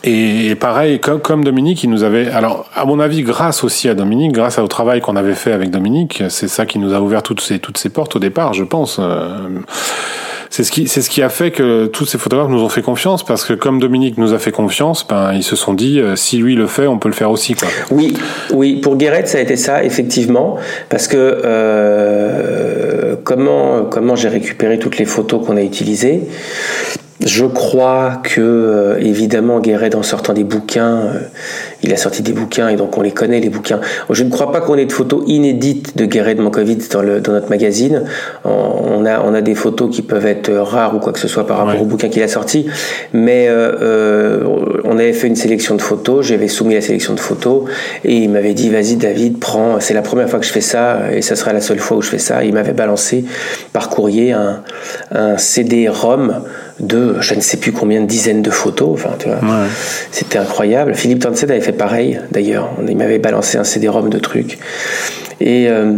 Et, 0.03 0.55
pareil, 0.55 0.99
comme, 0.99 1.45
Dominique, 1.45 1.85
il 1.85 1.91
nous 1.91 2.05
avait, 2.05 2.31
alors 2.31 2.71
à 2.75 2.87
mon 2.87 3.01
avis, 3.01 3.23
grâce 3.23 3.65
aussi 3.65 3.87
à 3.87 3.95
Dominique, 3.95 4.33
grâce 4.33 4.59
au 4.59 4.67
travail 4.67 5.03
qu'on 5.03 5.17
avait 5.17 5.35
fait 5.35 5.53
avec 5.53 5.71
Dominique, 5.71 6.23
c'est 6.31 6.49
ça 6.49 6.65
qui 6.65 6.79
nous 6.79 6.95
a 6.95 7.01
ouvert 7.01 7.23
toutes 7.23 7.43
ces 7.43 7.59
toutes 7.59 7.77
ces 7.77 7.91
portes 7.91 8.17
au 8.17 8.19
départ, 8.19 8.55
je 8.55 8.65
pense. 8.65 8.99
C'est 10.51 10.65
ce 10.65 10.73
qui 10.73 10.89
c'est 10.89 11.03
ce 11.03 11.11
qui 11.11 11.23
a 11.23 11.29
fait 11.29 11.51
que 11.51 11.87
tous 11.87 12.07
ces 12.07 12.19
photographes 12.19 12.49
nous 12.49 12.63
ont 12.63 12.69
fait 12.69 12.83
confiance 12.83 13.25
parce 13.25 13.45
que 13.45 13.53
comme 13.53 13.81
Dominique 13.81 14.19
nous 14.19 14.33
a 14.33 14.39
fait 14.39 14.53
confiance, 14.53 15.07
ben 15.07 15.33
ils 15.35 15.43
se 15.43 15.57
sont 15.57 15.75
dit 15.75 16.01
euh, 16.01 16.17
si 16.17 16.39
lui 16.39 16.55
le 16.55 16.67
fait, 16.67 16.87
on 16.87 16.99
peut 16.99 17.09
le 17.09 17.15
faire 17.15 17.31
aussi 17.31 17.55
quoi. 17.55 17.69
Oui, 17.91 18.15
oui, 18.53 18.81
pour 18.81 18.97
Guéret 18.97 19.27
ça 19.27 19.39
a 19.39 19.41
été 19.41 19.57
ça 19.57 19.85
effectivement 19.85 20.57
parce 20.89 21.07
que 21.07 21.17
euh, 21.45 23.17
comment 23.25 23.85
comment 23.85 24.17
j'ai 24.17 24.29
récupéré 24.29 24.79
toutes 24.79 24.99
les 24.99 25.05
photos 25.05 25.47
qu'on 25.47 25.57
a 25.57 25.63
utilisées? 25.63 26.23
Je 27.25 27.45
crois 27.45 28.21
que, 28.23 28.41
euh, 28.41 28.99
évidemment, 29.01 29.59
Guéret, 29.59 29.97
en 29.97 30.05
sortant 30.05 30.33
des 30.33 30.45
bouquins, 30.45 30.99
euh, 30.99 31.19
il 31.83 31.93
a 31.93 31.97
sorti 31.97 32.23
des 32.23 32.33
bouquins 32.33 32.69
et 32.69 32.77
donc 32.77 32.97
on 32.97 33.03
les 33.03 33.11
connaît, 33.11 33.41
les 33.41 33.49
bouquins. 33.49 33.81
Je 34.09 34.23
ne 34.23 34.31
crois 34.31 34.53
pas 34.53 34.61
qu'on 34.61 34.77
ait 34.77 34.87
de 34.87 34.93
photos 34.93 35.25
inédites 35.27 35.97
de 35.97 36.05
Guéret 36.05 36.37
de 36.37 36.43
Mankovitz 36.43 36.89
dans, 36.89 37.03
le, 37.03 37.21
dans 37.21 37.33
notre 37.33 37.51
magazine. 37.51 38.05
On 38.45 39.05
a, 39.05 39.21
on 39.21 39.35
a 39.35 39.41
des 39.41 39.57
photos 39.57 39.91
qui 39.91 40.03
peuvent 40.03 40.27
être 40.27 40.53
rares 40.53 40.95
ou 40.95 41.01
quoi 41.01 41.13
que 41.13 41.19
ce 41.19 41.27
soit 41.27 41.45
par 41.45 41.59
rapport 41.59 41.83
au 41.83 41.85
bouquin 41.87 42.09
qu'il 42.09 42.23
a 42.23 42.29
sorti, 42.29 42.67
mais 43.13 43.47
euh, 43.49 44.45
on 44.85 44.99
avait 44.99 45.13
fait 45.13 45.27
une 45.27 45.37
sélection 45.37 45.75
de 45.75 45.83
photos, 45.83 46.27
j'avais 46.27 46.49
soumis 46.49 46.75
la 46.75 46.81
sélection 46.81 47.15
de 47.15 47.21
photos 47.21 47.65
et 48.05 48.17
il 48.17 48.31
m'avait 48.31 48.55
dit 48.55 48.71
vas-y 48.71 48.97
David, 48.97 49.41
prends, 49.41 49.81
c'est 49.81 49.95
la 49.95 50.03
première 50.03 50.29
fois 50.31 50.39
que 50.39 50.47
je 50.47 50.53
fais 50.53 50.61
ça 50.61 51.13
et 51.13 51.23
ça 51.23 51.35
sera 51.35 51.53
la 51.53 51.61
seule 51.61 51.81
fois 51.81 51.97
où 51.97 52.03
je 52.03 52.11
fais 52.11 52.19
ça. 52.19 52.45
Il 52.45 52.55
m'avait 52.55 52.73
balancé 52.73 53.25
par 53.73 53.89
courrier 53.89 54.33
un, 54.33 54.63
un 55.11 55.37
CD-ROM 55.37 56.43
de 56.81 57.17
je 57.21 57.35
ne 57.35 57.41
sais 57.41 57.57
plus 57.57 57.73
combien 57.73 58.01
de 58.01 58.07
dizaines 58.07 58.43
de 58.43 58.51
photos. 58.51 58.91
Enfin, 58.93 59.11
tu 59.19 59.29
vois, 59.29 59.39
c'était 60.11 60.39
incroyable. 60.39 60.95
Philippe 60.95 61.21
Tansed 61.21 61.51
avait 61.51 61.61
fait 61.61 61.73
pareil, 61.73 62.21
d'ailleurs. 62.31 62.71
Il 62.87 62.97
m'avait 62.97 63.19
balancé 63.19 63.59
un 63.59 63.65
CD-ROM 63.65 64.09
de 64.11 64.19
trucs. 64.19 64.59
Et 65.41 65.69
euh, 65.69 65.93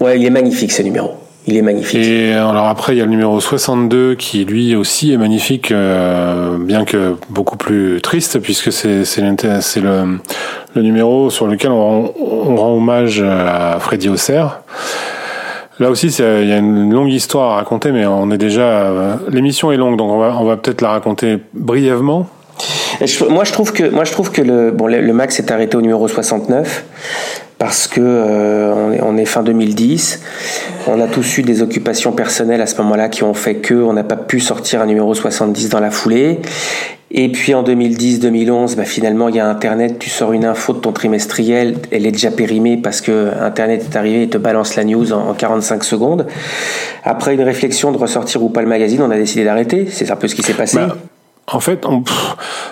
ouais, 0.00 0.18
il 0.18 0.24
est 0.24 0.30
magnifique 0.30 0.72
ce 0.72 0.82
numéro. 0.82 1.12
Il 1.46 1.56
est 1.56 1.62
magnifique. 1.62 2.04
Et 2.04 2.34
alors 2.34 2.66
après, 2.66 2.94
il 2.94 2.98
y 2.98 3.00
a 3.00 3.04
le 3.04 3.10
numéro 3.10 3.40
62 3.40 4.14
qui 4.14 4.44
lui 4.44 4.76
aussi 4.76 5.12
est 5.12 5.16
magnifique, 5.16 5.72
euh, 5.72 6.58
bien 6.58 6.84
que 6.84 7.14
beaucoup 7.30 7.56
plus 7.56 8.00
triste, 8.02 8.40
puisque 8.40 8.70
c'est 8.70 9.04
le, 9.16 10.18
le 10.74 10.82
numéro 10.82 11.30
sur 11.30 11.46
lequel 11.46 11.70
on, 11.70 12.12
on 12.20 12.56
rend 12.56 12.74
hommage 12.74 13.22
à 13.22 13.78
Freddy 13.80 14.10
Auxerre. 14.10 14.60
Là 15.80 15.90
aussi, 15.90 16.08
il 16.08 16.48
y 16.48 16.52
a 16.52 16.58
une 16.58 16.92
longue 16.92 17.10
histoire 17.10 17.52
à 17.52 17.56
raconter, 17.56 17.90
mais 17.90 18.04
on 18.04 18.30
est 18.30 18.38
déjà. 18.38 18.62
Euh, 18.62 19.16
l'émission 19.30 19.72
est 19.72 19.78
longue, 19.78 19.96
donc 19.96 20.10
on 20.12 20.44
va, 20.44 20.56
peut-être 20.58 20.82
la 20.82 20.90
raconter 20.90 21.38
brièvement. 21.54 22.28
moi, 23.30 23.44
je 23.44 23.52
trouve 23.52 23.72
que, 23.72 23.88
moi, 23.88 24.04
je 24.04 24.12
trouve 24.12 24.30
que 24.30 24.42
le, 24.42 24.72
bon, 24.72 24.88
le, 24.88 25.12
max 25.14 25.38
est 25.38 25.50
arrêté 25.50 25.78
au 25.78 25.80
numéro 25.80 26.06
69 26.06 26.84
parce 27.56 27.86
que 27.86 28.00
euh, 28.02 28.92
est, 28.92 29.00
on, 29.02 29.16
est, 29.16 29.24
fin 29.24 29.42
2010. 29.42 30.20
On 30.86 31.00
a 31.00 31.06
tous 31.06 31.38
eu 31.38 31.42
des 31.42 31.62
occupations 31.62 32.12
personnelles 32.12 32.60
à 32.60 32.66
ce 32.66 32.76
moment-là 32.82 33.08
qui 33.08 33.22
ont 33.22 33.34
fait 33.34 33.56
que 33.56 33.74
on 33.74 33.94
n'a 33.94 34.04
pas 34.04 34.16
pu 34.16 34.38
sortir 34.38 34.82
un 34.82 34.86
numéro 34.86 35.14
70 35.14 35.70
dans 35.70 35.80
la 35.80 35.90
foulée. 35.90 36.40
Et 37.12 37.28
puis 37.28 37.54
en 37.54 37.64
2010-2011, 37.64 38.76
bah 38.76 38.84
finalement, 38.84 39.28
il 39.28 39.34
y 39.34 39.40
a 39.40 39.48
Internet, 39.48 39.98
tu 39.98 40.08
sors 40.08 40.32
une 40.32 40.44
info 40.44 40.74
de 40.74 40.78
ton 40.78 40.92
trimestriel, 40.92 41.76
elle 41.90 42.06
est 42.06 42.12
déjà 42.12 42.30
périmée 42.30 42.76
parce 42.76 43.00
que 43.00 43.30
Internet 43.40 43.84
est 43.90 43.96
arrivé 43.96 44.22
et 44.22 44.28
te 44.28 44.38
balance 44.38 44.76
la 44.76 44.84
news 44.84 45.12
en, 45.12 45.34
45 45.34 45.82
secondes. 45.82 46.26
Après 47.02 47.34
une 47.34 47.42
réflexion 47.42 47.90
de 47.90 47.98
ressortir 47.98 48.42
ou 48.44 48.48
pas 48.48 48.62
le 48.62 48.68
magazine, 48.68 49.02
on 49.02 49.10
a 49.10 49.16
décidé 49.16 49.44
d'arrêter. 49.44 49.88
C'est 49.90 50.10
un 50.12 50.16
peu 50.16 50.28
ce 50.28 50.36
qui 50.36 50.42
s'est 50.42 50.54
passé. 50.54 50.76
Bah, 50.76 50.96
en 51.52 51.58
fait, 51.58 51.84
on, 51.84 52.04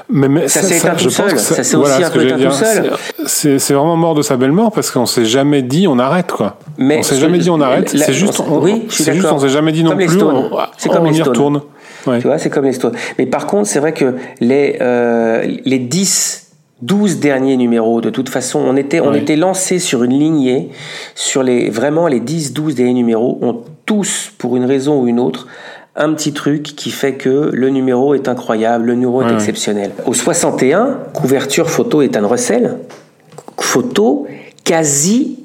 mais, 0.08 0.46
ça, 0.46 0.62
s'est 0.62 0.78
éteint 0.78 0.94
tout 0.94 1.10
seul. 1.10 1.36
Ça, 1.36 1.64
s'est 1.64 1.76
aussi 1.76 2.04
un 2.04 2.10
peu 2.10 2.24
éteint 2.24 2.38
tout 2.38 2.52
seul. 2.52 2.92
C'est 3.26 3.72
vraiment 3.72 3.96
mort 3.96 4.14
de 4.14 4.22
sa 4.22 4.36
belle 4.36 4.52
mort 4.52 4.70
parce 4.70 4.92
qu'on 4.92 5.06
s'est 5.06 5.24
jamais 5.24 5.62
dit 5.62 5.88
on 5.88 5.98
arrête 5.98 6.30
quoi. 6.30 6.58
Mais 6.76 6.98
on 6.98 7.02
s'est 7.02 7.16
jamais 7.16 7.38
dit 7.38 7.50
on 7.50 7.60
arrête. 7.60 7.88
C'est 7.88 8.12
juste, 8.12 8.38
on, 8.38 8.60
oui, 8.60 8.86
c'est 8.88 9.12
juste 9.14 9.26
on 9.32 9.40
s'est 9.40 9.48
jamais 9.48 9.72
dit 9.72 9.82
non 9.82 9.96
plus. 9.96 10.22
On, 10.22 10.48
comme 10.90 11.06
on 11.06 11.12
y 11.12 11.22
retourne. 11.22 11.60
Tu 12.04 12.26
vois, 12.26 12.38
c'est 12.38 12.50
comme 12.50 12.64
les 12.64 12.72
Stones. 12.72 12.94
Mais 13.18 13.26
par 13.26 13.46
contre, 13.46 13.68
c'est 13.68 13.80
vrai 13.80 13.92
que 13.92 14.14
les, 14.40 14.78
euh, 14.80 15.44
les 15.64 15.78
10, 15.78 16.48
12 16.82 17.18
derniers 17.18 17.56
numéros, 17.56 18.00
de 18.00 18.10
toute 18.10 18.28
façon, 18.28 18.60
on 18.60 18.76
était, 18.76 19.00
on 19.00 19.14
était 19.14 19.36
lancé 19.36 19.78
sur 19.78 20.04
une 20.04 20.18
lignée, 20.18 20.70
sur 21.14 21.42
les, 21.42 21.70
vraiment 21.70 22.06
les 22.06 22.20
10, 22.20 22.52
12 22.52 22.74
derniers 22.74 22.94
numéros 22.94 23.38
ont 23.42 23.62
tous, 23.84 24.32
pour 24.38 24.56
une 24.56 24.64
raison 24.64 25.00
ou 25.00 25.08
une 25.08 25.18
autre, 25.18 25.48
un 25.96 26.12
petit 26.14 26.32
truc 26.32 26.62
qui 26.62 26.90
fait 26.90 27.14
que 27.14 27.50
le 27.52 27.70
numéro 27.70 28.14
est 28.14 28.28
incroyable, 28.28 28.86
le 28.86 28.94
numéro 28.94 29.22
est 29.22 29.32
exceptionnel. 29.32 29.90
Au 30.06 30.14
61, 30.14 30.98
couverture 31.12 31.68
photo 31.68 32.02
Ethan 32.02 32.28
Russell, 32.28 32.78
photo 33.58 34.28
quasi 34.64 35.37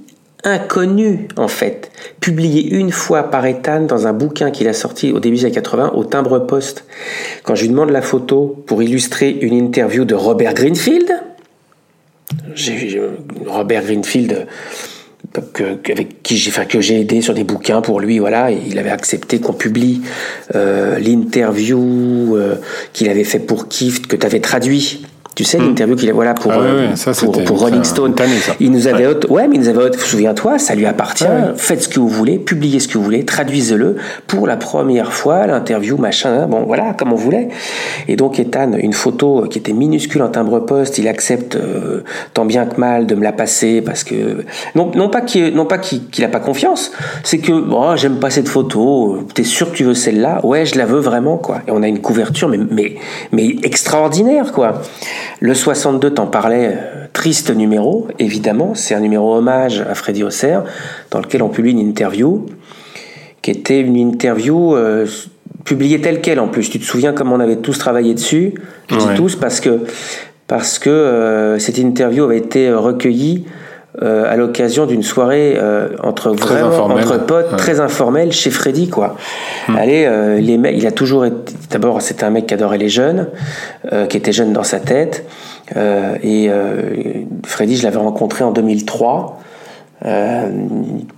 inconnu 0.44 1.28
en 1.38 1.48
fait, 1.48 1.92
publié 2.20 2.76
une 2.76 2.92
fois 2.92 3.24
par 3.24 3.46
Ethan 3.46 3.82
dans 3.82 4.08
un 4.08 4.14
bouquin 4.14 4.52
qu'il 4.52 4.68
a 4.68 4.74
sorti 4.74 5.12
au 5.12 5.20
début 5.20 5.38
des 5.38 5.46
années 5.46 5.54
80 5.56 5.94
au 5.96 6.04
timbre 6.04 6.40
poste. 6.40 6.86
Quand 7.44 7.56
je 7.56 7.62
lui 7.62 7.70
demande 7.70 7.90
la 7.90 8.02
photo 8.02 8.64
pour 8.68 8.84
illustrer 8.84 9.30
une 9.30 9.54
interview 9.54 10.06
de 10.06 10.16
Robert 10.16 10.54
Greenfield, 10.54 11.12
Robert 13.46 13.84
Greenfield 13.84 14.48
que, 15.54 15.92
avec 15.92 16.22
qui 16.22 16.38
j'ai 16.38 16.52
que 16.66 16.82
j'ai 16.82 17.00
aidé 17.00 17.22
sur 17.22 17.34
des 17.34 17.44
bouquins 17.44 17.82
pour 17.82 18.00
lui 18.00 18.20
voilà 18.20 18.52
il 18.52 18.78
avait 18.78 18.92
accepté 18.92 19.40
qu'on 19.40 19.54
publie 19.54 20.02
euh, 20.54 21.00
l'interview 21.00 22.36
euh, 22.36 22.56
qu'il 22.92 23.10
avait 23.10 23.24
fait 23.24 23.40
pour 23.40 23.68
Kift 23.68 24.08
que 24.08 24.16
tu 24.16 24.26
avais 24.26 24.42
traduit 24.42 25.06
tu 25.36 25.44
sais, 25.44 25.58
hmm. 25.58 25.68
l'interview 25.68 25.96
qu'il 25.96 26.10
a, 26.10 26.14
voilà, 26.14 26.34
pour, 26.34 26.52
ah 26.52 26.60
euh, 26.60 26.94
pour, 27.20 27.44
pour, 27.44 27.60
Rolling 27.60 27.84
Stone. 27.84 28.14
Il 28.60 28.72
nous 28.72 28.88
avait, 28.88 29.08
ouais. 29.08 29.32
ouais 29.32 29.48
mais 29.48 29.56
il 29.56 29.62
nous 29.62 29.70
avait, 29.70 29.98
souviens-toi, 29.98 30.60
ça 30.60 30.76
lui 30.76 30.86
appartient, 30.86 31.26
faites 31.56 31.84
ce 31.84 31.90
que 31.90 32.00
vous 32.00 32.08
voulez, 32.08 32.38
publiez 32.38 32.80
ce 32.80 32.88
que 32.88 32.98
vous 32.98 33.04
voulez, 33.04 33.26
traduisez-le 33.26 33.98
pour 34.28 34.48
la 34.48 34.58
première 34.58 35.14
fois, 35.14 35.48
l'interview, 35.48 35.98
machin, 35.98 36.46
bon, 36.48 36.64
voilà, 36.64 36.94
comme 36.94 37.12
on 37.14 37.18
voulait. 37.18 37.50
Et 38.08 38.16
donc, 38.16 38.40
Ethan, 38.40 38.74
une 38.78 38.94
photo 38.94 39.48
qui 39.50 39.58
était 39.58 39.74
minuscule 39.74 40.22
en 40.22 40.30
timbre-poste, 40.30 40.98
il 40.98 41.08
accepte 41.08 41.56
euh, 41.56 42.04
tant 42.34 42.46
bien 42.46 42.66
que 42.66 42.80
mal 42.80 43.08
de 43.08 43.16
me 43.16 43.24
la 43.24 43.32
passer 43.32 43.82
parce 43.82 44.04
que, 44.04 44.46
non, 44.76 44.92
non 44.96 45.10
pas 45.10 45.22
qu'il, 45.22 45.54
non 45.56 45.66
pas 45.66 45.78
qu'il, 45.80 46.08
qu'il 46.10 46.24
a 46.24 46.28
pas 46.30 46.40
confiance, 46.40 46.92
c'est 47.24 47.40
que, 47.40 47.52
oh, 47.52 47.96
j'aime 47.96 48.18
pas 48.18 48.30
cette 48.30 48.48
photo, 48.48 49.20
t'es 49.34 49.44
sûr 49.44 49.72
que 49.72 49.78
tu 49.78 49.84
veux 49.84 49.96
celle-là? 49.96 50.42
Ouais, 50.44 50.66
je 50.66 50.78
la 50.78 50.86
veux 50.86 51.00
vraiment, 51.00 51.38
quoi. 51.38 51.62
Et 51.68 51.72
on 51.72 51.82
a 51.82 51.88
une 51.88 52.02
couverture, 52.02 52.48
mais, 52.50 52.60
mais, 52.70 52.96
mais 53.32 53.56
extraordinaire, 53.64 54.52
quoi. 54.52 54.82
Le 55.40 55.54
62, 55.54 56.12
t'en 56.12 56.28
parlais, 56.28 56.68
euh, 56.68 57.06
triste 57.14 57.56
numéro, 57.56 58.08
évidemment. 58.20 58.76
C'est 58.76 58.96
un 58.96 59.00
numéro 59.00 59.36
hommage 59.36 59.82
à 59.82 59.96
Freddy 59.96 60.24
Auxerre, 60.24 60.64
dans 61.12 61.20
lequel 61.20 61.44
on 61.44 61.50
publie 61.50 61.72
une 61.72 61.80
interview, 61.80 62.46
qui 63.42 63.52
était 63.52 63.82
une 63.82 63.96
interview 63.96 64.76
euh, 64.76 65.06
publiée 65.66 66.02
telle 66.02 66.22
qu'elle 66.22 66.40
en 66.40 66.48
plus. 66.48 66.70
Tu 66.70 66.80
te 66.80 66.86
souviens 66.86 67.14
comment 67.14 67.36
on 67.36 67.40
avait 67.40 67.58
tous 67.58 67.78
travaillé 67.78 68.14
dessus 68.14 68.54
Je 68.90 68.98
dis 68.98 69.16
tous 69.16 69.36
parce 69.36 69.60
que, 69.60 69.82
parce 70.48 70.80
que 70.80 70.90
euh, 70.90 71.60
cette 71.60 71.78
interview 71.78 72.24
avait 72.24 72.38
été 72.38 72.72
recueillie 72.72 73.46
euh, 74.02 74.26
à 74.28 74.38
l'occasion 74.38 74.88
d'une 74.88 75.04
soirée 75.04 75.54
euh, 75.56 75.90
entre 76.02 76.32
vraiment 76.32 76.86
entre 76.86 77.24
potes 77.26 77.56
très 77.58 77.80
informelle 77.80 78.32
chez 78.32 78.50
Freddy 78.50 78.90
quoi. 78.90 79.16
Hmm. 79.68 79.76
Allez, 79.76 80.06
euh, 80.08 80.40
les 80.40 80.58
mecs, 80.58 80.76
il 80.76 80.88
a 80.88 80.92
toujours 80.92 81.26
été 81.26 81.54
d'abord 81.70 82.02
c'était 82.02 82.24
un 82.24 82.32
mec 82.32 82.48
qui 82.48 82.56
adorait 82.56 82.80
les 82.80 82.90
jeunes, 82.90 83.28
qui 84.10 84.18
était 84.18 84.32
jeune 84.32 84.52
dans 84.52 84.64
sa 84.64 84.80
tête 84.80 85.26
et 85.76 86.50
Freddy 87.46 87.78
je 87.78 87.84
l'avais 87.84 88.00
rencontré 88.00 88.44
en 88.44 88.52
2003 88.52 89.40
euh, 90.06 90.50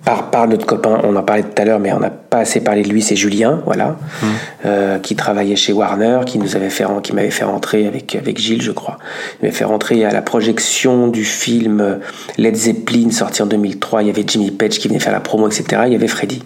par, 0.04 0.30
par 0.30 0.48
notre 0.48 0.66
copain, 0.66 1.00
on 1.04 1.16
en 1.16 1.24
parlait 1.24 1.44
tout 1.44 1.62
à 1.62 1.66
l'heure, 1.66 1.80
mais 1.80 1.92
on 1.94 2.00
n'a 2.00 2.12
pas 2.12 2.40
assez 2.40 2.62
parlé 2.62 2.84
de 2.84 2.90
lui, 2.90 3.02
c'est 3.02 3.16
Julien, 3.16 3.62
voilà, 3.66 3.88
mmh. 4.22 4.26
euh, 4.66 5.00
qui 5.00 5.16
travaillait 5.16 5.56
chez 5.56 5.74
Warner, 5.74 6.20
qui 6.26 6.38
nous 6.38 6.56
avait 6.56 6.70
fait, 6.70 6.86
qui 7.02 7.14
m'avait 7.14 7.32
fait 7.32 7.46
rentrer 7.46 7.88
avec 7.88 8.16
avec 8.16 8.38
Gilles, 8.38 8.62
je 8.62 8.72
crois. 8.72 8.98
Il 9.34 9.46
m'avait 9.46 9.56
fait 9.56 9.66
rentrer 9.66 10.06
à 10.06 10.12
la 10.12 10.22
projection 10.22 11.08
du 11.08 11.24
film 11.24 12.00
Led 12.38 12.56
Zeppelin 12.56 13.10
sorti 13.12 13.42
en 13.42 13.48
2003. 13.48 14.04
Il 14.04 14.08
y 14.08 14.10
avait 14.10 14.24
Jimmy 14.26 14.52
Page 14.52 14.78
qui 14.78 14.88
venait 14.88 15.00
faire 15.00 15.14
la 15.14 15.20
promo, 15.20 15.48
etc. 15.48 15.84
Il 15.88 15.94
y 15.94 15.96
avait 15.96 16.08
Freddy. 16.08 16.44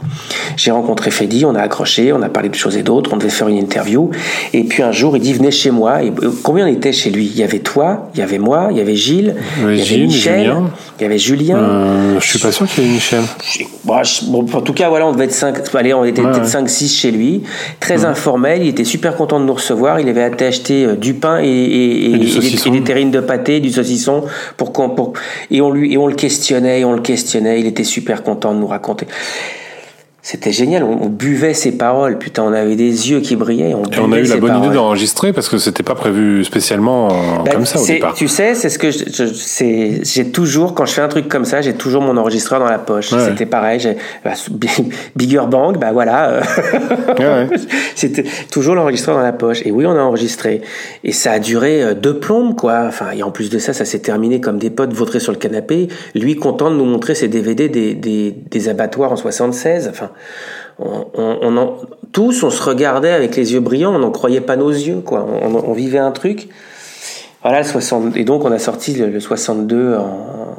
J'ai 0.55 0.71
rencontré 0.71 1.11
Freddy, 1.11 1.45
on 1.45 1.55
a 1.55 1.61
accroché, 1.61 2.13
on 2.13 2.21
a 2.21 2.29
parlé 2.29 2.49
de 2.49 2.55
choses 2.55 2.77
et 2.77 2.83
d'autres, 2.83 3.11
on 3.13 3.17
devait 3.17 3.29
faire 3.29 3.47
une 3.47 3.57
interview. 3.57 4.11
Et 4.53 4.63
puis 4.63 4.83
un 4.83 4.91
jour, 4.91 5.17
il 5.17 5.21
dit 5.21 5.33
venez 5.33 5.51
chez 5.51 5.71
moi. 5.71 6.03
Et 6.03 6.09
euh, 6.09 6.31
combien 6.43 6.65
on 6.65 6.71
était 6.71 6.93
chez 6.93 7.09
lui? 7.09 7.25
Il 7.25 7.37
y 7.37 7.43
avait 7.43 7.59
toi, 7.59 8.09
il 8.13 8.19
y 8.19 8.23
avait 8.23 8.39
moi, 8.39 8.69
il 8.71 8.77
y 8.77 8.81
avait 8.81 8.95
Gilles, 8.95 9.35
il 9.57 9.63
y 9.63 9.65
avait 9.65 9.77
Gilles, 9.77 10.07
Michel, 10.07 10.53
il 10.99 11.03
y 11.03 11.05
avait 11.05 11.17
Julien. 11.17 12.19
Je 12.31 12.37
suis 12.37 12.45
pas 12.45 12.51
sûr 12.51 12.67
qu'il 12.67 12.83
y 12.83 12.87
ait 12.87 12.91
Michel. 12.91 13.23
Bah, 13.85 14.03
bon, 14.27 14.45
en 14.53 14.61
tout 14.61 14.73
cas, 14.73 14.87
voilà, 14.87 15.07
on 15.07 15.13
devait 15.13 15.25
être 15.25 15.33
5, 15.33 15.73
allez, 15.73 15.95
on 15.95 16.05
était 16.05 16.21
peut-être 16.21 16.45
5-6 16.45 16.95
chez 16.95 17.09
lui. 17.09 17.41
Très 17.79 18.05
informel, 18.05 18.61
il 18.61 18.67
était 18.67 18.83
super 18.83 19.15
content 19.15 19.39
de 19.39 19.45
nous 19.45 19.53
recevoir. 19.55 19.99
Il 19.99 20.07
avait 20.07 20.45
acheté 20.45 20.85
euh, 20.85 20.95
du 20.95 21.15
pain 21.15 21.39
et, 21.41 21.47
et, 21.47 22.13
et, 22.13 22.69
des, 22.69 22.83
terrines 22.83 23.09
de 23.09 23.19
pâté, 23.19 23.59
du 23.59 23.71
saucisson, 23.71 24.25
pour, 24.57 24.73
pour, 24.73 25.13
et 25.49 25.59
on 25.59 25.71
lui, 25.71 25.91
et 25.91 25.97
on 25.97 26.05
le 26.05 26.13
questionnait, 26.13 26.81
et 26.81 26.85
on 26.85 26.93
le 26.93 27.01
questionnait. 27.01 27.61
Il 27.61 27.65
était 27.65 27.83
super 27.83 28.21
content 28.21 28.53
de 28.53 28.59
nous 28.59 28.67
raconter. 28.67 29.07
C'était 30.31 30.51
génial, 30.51 30.83
on, 30.83 31.07
buvait 31.07 31.55
ses 31.55 31.71
paroles, 31.71 32.19
putain, 32.19 32.43
on 32.43 32.53
avait 32.53 32.75
des 32.75 33.09
yeux 33.09 33.19
qui 33.19 33.35
brillaient. 33.35 33.73
On, 33.73 33.83
et 33.85 33.97
on 33.99 34.11
a 34.11 34.19
eu 34.19 34.25
la 34.25 34.37
bonne 34.37 34.63
idée 34.63 34.75
d'enregistrer 34.75 35.33
parce 35.33 35.49
que 35.49 35.57
c'était 35.57 35.81
pas 35.81 35.95
prévu 35.95 36.43
spécialement 36.43 37.07
bah, 37.07 37.49
comme 37.51 37.65
ça 37.65 37.81
au 37.81 37.85
départ. 37.87 38.13
Tu 38.13 38.27
sais, 38.27 38.53
c'est 38.53 38.69
ce 38.69 38.77
que 38.77 38.91
j'ai 38.91 40.31
toujours, 40.31 40.75
quand 40.75 40.85
je 40.85 40.93
fais 40.93 41.01
un 41.01 41.07
truc 41.07 41.29
comme 41.29 41.45
ça, 41.45 41.61
j'ai 41.61 41.73
toujours 41.73 42.03
mon 42.03 42.15
enregistreur 42.15 42.59
dans 42.59 42.69
la 42.69 42.77
poche. 42.77 43.09
C'était 43.09 43.47
pareil, 43.47 43.79
j'ai 43.79 43.97
bah, 44.23 44.33
Bigger 45.15 45.45
Bang, 45.49 45.79
bah 45.79 45.93
voilà. 45.93 46.41
C'était 47.95 48.25
toujours 48.51 48.75
l'enregistreur 48.75 49.17
dans 49.17 49.23
la 49.23 49.33
poche. 49.33 49.63
Et 49.65 49.71
oui, 49.71 49.87
on 49.87 49.95
a 49.95 50.01
enregistré. 50.01 50.61
Et 51.03 51.11
ça 51.11 51.31
a 51.31 51.39
duré 51.39 51.81
euh, 51.81 51.93
deux 51.95 52.19
plombes, 52.19 52.55
quoi. 52.55 52.83
Enfin, 52.87 53.07
et 53.17 53.23
en 53.23 53.31
plus 53.31 53.49
de 53.49 53.57
ça, 53.57 53.73
ça 53.73 53.83
s'est 53.83 53.97
terminé 53.97 54.39
comme 54.39 54.59
des 54.59 54.69
potes 54.69 54.93
vautrés 54.93 55.21
sur 55.21 55.31
le 55.31 55.39
canapé. 55.39 55.87
Lui, 56.13 56.35
content 56.35 56.69
de 56.69 56.75
nous 56.75 56.85
montrer 56.85 57.15
ses 57.15 57.29
DVD 57.29 57.67
des, 57.67 57.95
des, 57.95 58.29
des 58.31 58.69
abattoirs 58.69 59.11
en 59.11 59.15
76. 59.15 59.87
Enfin, 59.89 60.11
on, 60.79 61.73
tous, 62.11 62.43
on 62.43 62.49
se 62.49 62.63
regardait 62.63 63.11
avec 63.11 63.35
les 63.35 63.53
yeux 63.53 63.59
brillants, 63.59 63.93
on 63.95 63.99
n'en 63.99 64.11
croyait 64.11 64.41
pas 64.41 64.55
nos 64.55 64.71
yeux, 64.71 65.01
quoi. 65.01 65.25
On, 65.25 65.73
vivait 65.73 65.99
un 65.99 66.11
truc. 66.11 66.49
Voilà, 67.41 67.63
60, 67.63 68.17
et 68.17 68.23
donc 68.23 68.43
on 68.43 68.51
a 68.51 68.59
sorti 68.59 68.93
le, 68.93 69.19
62 69.19 69.95
en, 69.95 70.55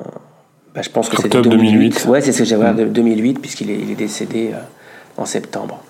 bah, 0.74 0.82
je 0.82 0.90
pense 0.90 1.08
que 1.08 1.16
c'était 1.20 1.40
2008. 1.40 2.06
Ouais, 2.08 2.20
c'est 2.20 2.32
ce 2.32 2.38
que 2.38 2.44
j'avais 2.44 2.72
mmh. 2.72 2.92
2008 2.92 3.40
puisqu'il 3.40 3.70
est, 3.70 3.94
décédé 3.94 4.50
euh, 4.54 4.58
en 5.16 5.24
septembre. 5.24 5.82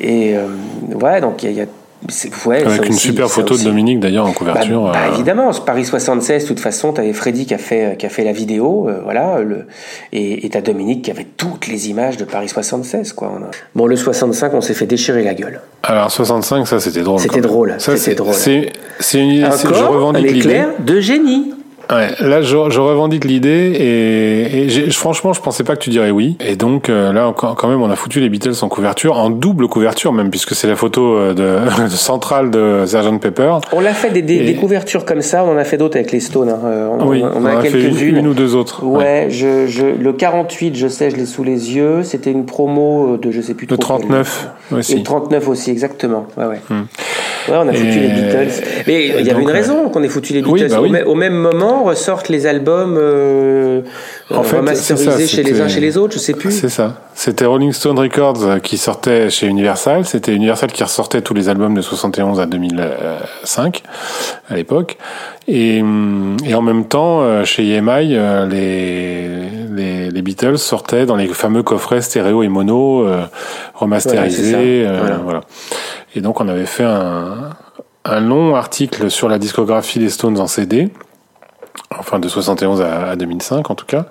Et 0.00 0.36
euh, 0.36 0.46
ouais, 0.94 1.20
donc 1.20 1.42
il 1.42 1.52
y, 1.52 1.60
a 1.60 1.66
avec 2.48 2.86
une 2.86 2.92
super 2.92 3.30
photo 3.30 3.56
de 3.56 3.62
Dominique 3.62 4.00
d'ailleurs 4.00 4.26
en 4.26 4.32
couverture. 4.32 4.84
Bah, 4.84 4.90
bah, 4.92 4.98
euh. 5.06 5.14
évidemment, 5.14 5.50
Paris 5.64 5.84
76, 5.84 6.42
de 6.42 6.48
toute 6.48 6.60
façon, 6.60 6.92
tu 6.92 7.00
avais 7.00 7.12
Freddy 7.12 7.46
qui 7.46 7.54
a 7.54 7.58
fait, 7.58 7.96
qui 7.98 8.06
a 8.06 8.08
fait 8.08 8.24
la 8.24 8.32
vidéo, 8.32 8.88
euh, 8.88 9.00
voilà, 9.04 9.40
le, 9.40 9.66
et 10.12 10.48
tu 10.48 10.56
as 10.56 10.60
Dominique 10.60 11.02
qui 11.02 11.10
avait 11.10 11.26
toutes 11.36 11.66
les 11.66 11.88
images 11.88 12.16
de 12.16 12.24
Paris 12.24 12.48
76. 12.48 13.12
Quoi. 13.12 13.32
Bon, 13.74 13.86
le 13.86 13.96
65, 13.96 14.54
on 14.54 14.60
s'est 14.60 14.74
fait 14.74 14.86
déchirer 14.86 15.22
la 15.22 15.34
gueule. 15.34 15.60
Alors 15.82 16.10
65, 16.10 16.66
ça 16.66 16.80
c'était 16.80 17.02
drôle. 17.02 17.20
C'était 17.20 17.40
drôle. 17.40 17.74
C'était 17.78 18.14
drôle. 18.14 18.34
C'est 18.34 18.72
une, 19.18 19.44
Encore, 19.44 19.74
je 19.74 19.84
revendique 19.84 20.30
un 20.30 20.34
éclair 20.34 20.68
de 20.78 21.00
génie. 21.00 21.54
Ouais, 21.92 22.10
là, 22.20 22.42
je, 22.42 22.56
je 22.70 22.80
revendique 22.80 23.24
l'idée 23.24 23.72
et, 23.78 24.66
et 24.66 24.90
franchement, 24.90 25.32
je 25.32 25.40
pensais 25.40 25.64
pas 25.64 25.76
que 25.76 25.82
tu 25.82 25.90
dirais 25.90 26.10
oui. 26.10 26.36
Et 26.40 26.56
donc 26.56 26.88
euh, 26.88 27.12
là, 27.12 27.32
quand 27.36 27.68
même, 27.68 27.82
on 27.82 27.90
a 27.90 27.96
foutu 27.96 28.20
les 28.20 28.28
Beatles 28.28 28.54
en 28.62 28.68
couverture, 28.68 29.18
en 29.18 29.30
double 29.30 29.68
couverture 29.68 30.12
même, 30.12 30.30
puisque 30.30 30.54
c'est 30.54 30.68
la 30.68 30.76
photo 30.76 31.16
euh, 31.16 31.34
de, 31.34 31.82
de, 31.84 31.88
centrale 31.90 32.50
de 32.50 32.84
Sgt 32.86 33.18
Pepper. 33.20 33.56
On 33.72 33.80
l'a 33.80 33.94
fait 33.94 34.10
des, 34.10 34.22
des, 34.22 34.54
couvertures 34.54 35.04
comme 35.04 35.22
ça. 35.22 35.44
On 35.44 35.52
en 35.52 35.56
a 35.56 35.64
fait 35.64 35.76
d'autres 35.76 35.96
avec 35.96 36.12
les 36.12 36.20
Stones. 36.20 36.48
Hein. 36.48 36.60
Euh, 36.64 36.88
on, 36.98 37.06
oui, 37.06 37.22
on, 37.22 37.44
a, 37.44 37.62
quelques-unes. 37.62 38.16
Une 38.16 38.26
ou 38.26 38.34
deux 38.34 38.54
autres. 38.54 38.84
Ouais, 38.84 39.28
Je, 39.30 39.66
je, 39.66 39.84
le 39.84 40.12
48, 40.12 40.76
je 40.76 40.88
sais, 40.88 41.10
je 41.10 41.16
l'ai 41.16 41.26
sous 41.26 41.44
les 41.44 41.74
yeux. 41.74 42.02
C'était 42.02 42.30
une 42.30 42.46
promo 42.46 43.16
de 43.16 43.30
je 43.30 43.40
sais 43.40 43.54
plus 43.54 43.66
trop. 43.66 43.76
Le 43.76 43.80
39 43.80 44.48
aussi. 44.72 44.96
Le 44.96 45.02
39 45.02 45.48
aussi, 45.48 45.70
exactement. 45.70 46.26
Ouais, 46.36 46.46
ouais. 46.46 46.60
Hmm. 46.70 46.82
Ouais, 47.48 47.56
on 47.56 47.68
a 47.68 47.72
foutu 47.72 47.98
les 47.98 48.08
Beatles. 48.08 48.62
Mais 48.86 49.06
il 49.18 49.26
y 49.26 49.30
avait 49.30 49.42
une 49.42 49.50
raison 49.50 49.88
qu'on 49.88 50.02
ait 50.02 50.08
foutu 50.08 50.32
les 50.32 50.42
Beatles. 50.42 50.68
Bah 50.70 50.80
au, 51.06 51.14
même 51.14 51.34
moment 51.34 51.81
ressortent 51.82 52.28
les 52.28 52.46
albums 52.46 52.96
euh, 52.98 53.82
en 54.30 54.42
fait, 54.42 54.56
remasterisés 54.56 55.26
chez 55.26 55.42
les 55.42 55.60
uns 55.60 55.68
chez 55.68 55.80
les 55.80 55.96
autres, 55.96 56.14
je 56.14 56.18
sais 56.18 56.34
plus. 56.34 56.50
C'est 56.50 56.68
ça. 56.68 57.00
C'était 57.14 57.44
Rolling 57.44 57.72
Stone 57.72 57.98
Records 57.98 58.60
qui 58.62 58.78
sortait 58.78 59.30
chez 59.30 59.46
Universal. 59.46 60.04
C'était 60.04 60.34
Universal 60.34 60.72
qui 60.72 60.82
ressortait 60.82 61.22
tous 61.22 61.34
les 61.34 61.48
albums 61.48 61.74
de 61.74 61.82
71 61.82 62.40
à 62.40 62.46
2005 62.46 63.82
à 64.48 64.54
l'époque. 64.54 64.98
Et, 65.48 65.78
et, 65.78 66.54
en 66.54 66.62
même 66.62 66.84
temps, 66.86 67.22
euh, 67.22 67.44
chez 67.44 67.68
EMI, 67.68 68.14
euh, 68.14 68.46
les, 68.46 69.28
les, 69.74 70.10
les, 70.10 70.22
Beatles 70.22 70.58
sortaient 70.58 71.04
dans 71.04 71.16
les 71.16 71.26
fameux 71.26 71.64
coffrets 71.64 72.00
stéréo 72.00 72.42
et 72.42 72.48
mono 72.48 73.06
remasterisés. 73.74 74.86
voilà. 75.24 75.40
Et 76.14 76.20
donc 76.20 76.40
on 76.40 76.48
avait 76.48 76.66
fait 76.66 76.84
un, 76.84 77.50
un 78.04 78.20
long 78.20 78.54
article 78.54 79.10
sur 79.10 79.28
la 79.28 79.38
discographie 79.38 79.98
des 79.98 80.10
Stones 80.10 80.38
en 80.38 80.46
CD, 80.46 80.88
enfin 81.98 82.18
de 82.18 82.28
71 82.28 82.80
à, 82.80 83.08
à 83.10 83.16
2005 83.16 83.70
en 83.70 83.74
tout 83.74 83.86
cas, 83.86 84.06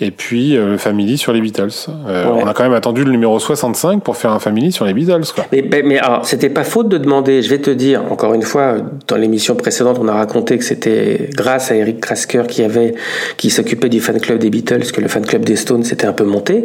et 0.00 0.10
puis 0.10 0.56
euh, 0.56 0.70
le 0.70 0.78
Family 0.78 1.18
sur 1.18 1.32
les 1.32 1.40
Beatles. 1.40 1.70
Euh, 2.08 2.26
on 2.26 2.46
a 2.46 2.54
quand 2.54 2.62
même 2.64 2.72
attendu 2.72 3.04
le 3.04 3.10
numéro 3.10 3.38
65 3.38 4.02
pour 4.02 4.16
faire 4.16 4.32
un 4.32 4.38
Family 4.38 4.72
sur 4.72 4.84
les 4.84 4.94
Beatles. 4.94 5.24
Quoi. 5.34 5.44
Mais, 5.52 5.62
mais, 5.84 5.98
alors, 5.98 6.26
c'était 6.26 6.48
pas 6.48 6.64
faute 6.64 6.88
de 6.88 6.98
demander, 6.98 7.42
je 7.42 7.50
vais 7.50 7.58
te 7.58 7.70
dire, 7.70 8.02
encore 8.10 8.32
une 8.34 8.42
fois, 8.42 8.76
dans 9.06 9.16
l'émission 9.16 9.54
précédente, 9.54 9.98
on 10.00 10.08
a 10.08 10.14
raconté 10.14 10.56
que 10.58 10.64
c'était 10.64 11.28
grâce 11.34 11.70
à 11.70 11.76
Eric 11.76 12.00
Krasker 12.00 12.44
qui 12.48 12.62
avait, 12.62 12.94
qui 13.36 13.50
s'occupait 13.50 13.90
du 13.90 14.00
fan 14.00 14.18
club 14.18 14.38
des 14.38 14.50
Beatles, 14.50 14.90
que 14.92 15.00
le 15.00 15.08
fan 15.08 15.24
club 15.24 15.44
des 15.44 15.56
Stones 15.56 15.84
s'était 15.84 16.06
un 16.06 16.12
peu 16.12 16.24
monté. 16.24 16.64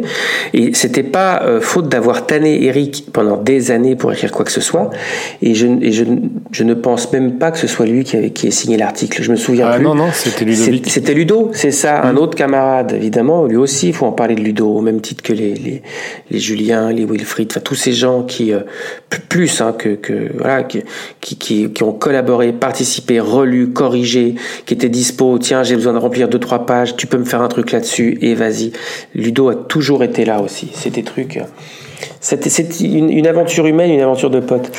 Et 0.54 0.72
c'était 0.74 1.02
pas 1.02 1.42
euh, 1.42 1.60
faute 1.60 1.88
d'avoir 1.88 2.26
tanné 2.26 2.64
Eric 2.64 3.06
pendant 3.12 3.36
des 3.36 3.70
années 3.70 3.94
pour 3.94 4.12
écrire 4.12 4.32
quoi 4.32 4.46
que 4.46 4.52
ce 4.52 4.62
soit. 4.62 4.90
Et 5.42 5.54
je, 5.54 5.66
et 5.82 5.92
je, 5.92 6.04
je 6.50 6.64
ne 6.64 6.74
pense 6.74 7.12
même 7.12 7.38
pas 7.38 7.50
que 7.50 7.58
ce 7.58 7.66
soit 7.66 7.86
lui 7.86 8.04
qui, 8.04 8.16
avait, 8.16 8.30
qui 8.30 8.48
ait 8.48 8.52
signé 8.52 8.78
l'article. 8.78 9.22
Je 9.22 9.30
me 9.30 9.36
souviens 9.36 9.68
ah, 9.70 9.74
plus. 9.76 9.84
Non, 9.84 9.94
non, 9.94 10.08
c'était 10.12 10.44
Ludovic. 10.46 10.90
C'était 10.90 11.14
Ludo, 11.14 11.50
c'est 11.52 11.70
ça, 11.70 12.02
un 12.02 12.16
autre 12.16 12.34
camarade, 12.34 12.92
évidemment, 12.92 13.17
lui 13.46 13.56
aussi, 13.56 13.88
il 13.88 13.94
faut 13.94 14.06
en 14.06 14.12
parler 14.12 14.34
de 14.34 14.40
Ludo, 14.40 14.68
au 14.68 14.80
même 14.80 15.00
titre 15.00 15.22
que 15.22 15.32
les, 15.32 15.54
les, 15.54 15.82
les 16.30 16.38
Julien, 16.38 16.92
les 16.92 17.04
Wilfried, 17.04 17.48
enfin 17.50 17.60
tous 17.60 17.74
ces 17.74 17.92
gens 17.92 18.22
qui, 18.22 18.52
euh, 18.52 18.60
plus 19.28 19.60
hein, 19.60 19.74
que, 19.76 19.90
que 19.90 20.30
voilà, 20.36 20.62
qui, 20.62 20.82
qui, 21.20 21.70
qui, 21.70 21.82
ont 21.82 21.92
collaboré, 21.92 22.52
participé, 22.52 23.20
relu, 23.20 23.72
corrigé, 23.72 24.34
qui 24.66 24.74
étaient 24.74 24.88
dispo, 24.88 25.38
tiens, 25.38 25.62
j'ai 25.62 25.74
besoin 25.74 25.92
de 25.92 25.98
remplir 25.98 26.28
deux, 26.28 26.38
trois 26.38 26.66
pages, 26.66 26.96
tu 26.96 27.06
peux 27.06 27.18
me 27.18 27.24
faire 27.24 27.42
un 27.42 27.48
truc 27.48 27.72
là-dessus, 27.72 28.18
et 28.20 28.34
vas-y. 28.34 28.72
Ludo 29.14 29.48
a 29.48 29.54
toujours 29.54 30.02
été 30.02 30.24
là 30.24 30.40
aussi, 30.40 30.68
c'était 30.72 31.02
trucs. 31.02 31.40
C'était 32.20 32.50
une, 32.84 33.10
une, 33.10 33.26
aventure 33.26 33.66
humaine, 33.66 33.90
une 33.90 34.00
aventure 34.00 34.30
de 34.30 34.40
potes. 34.40 34.70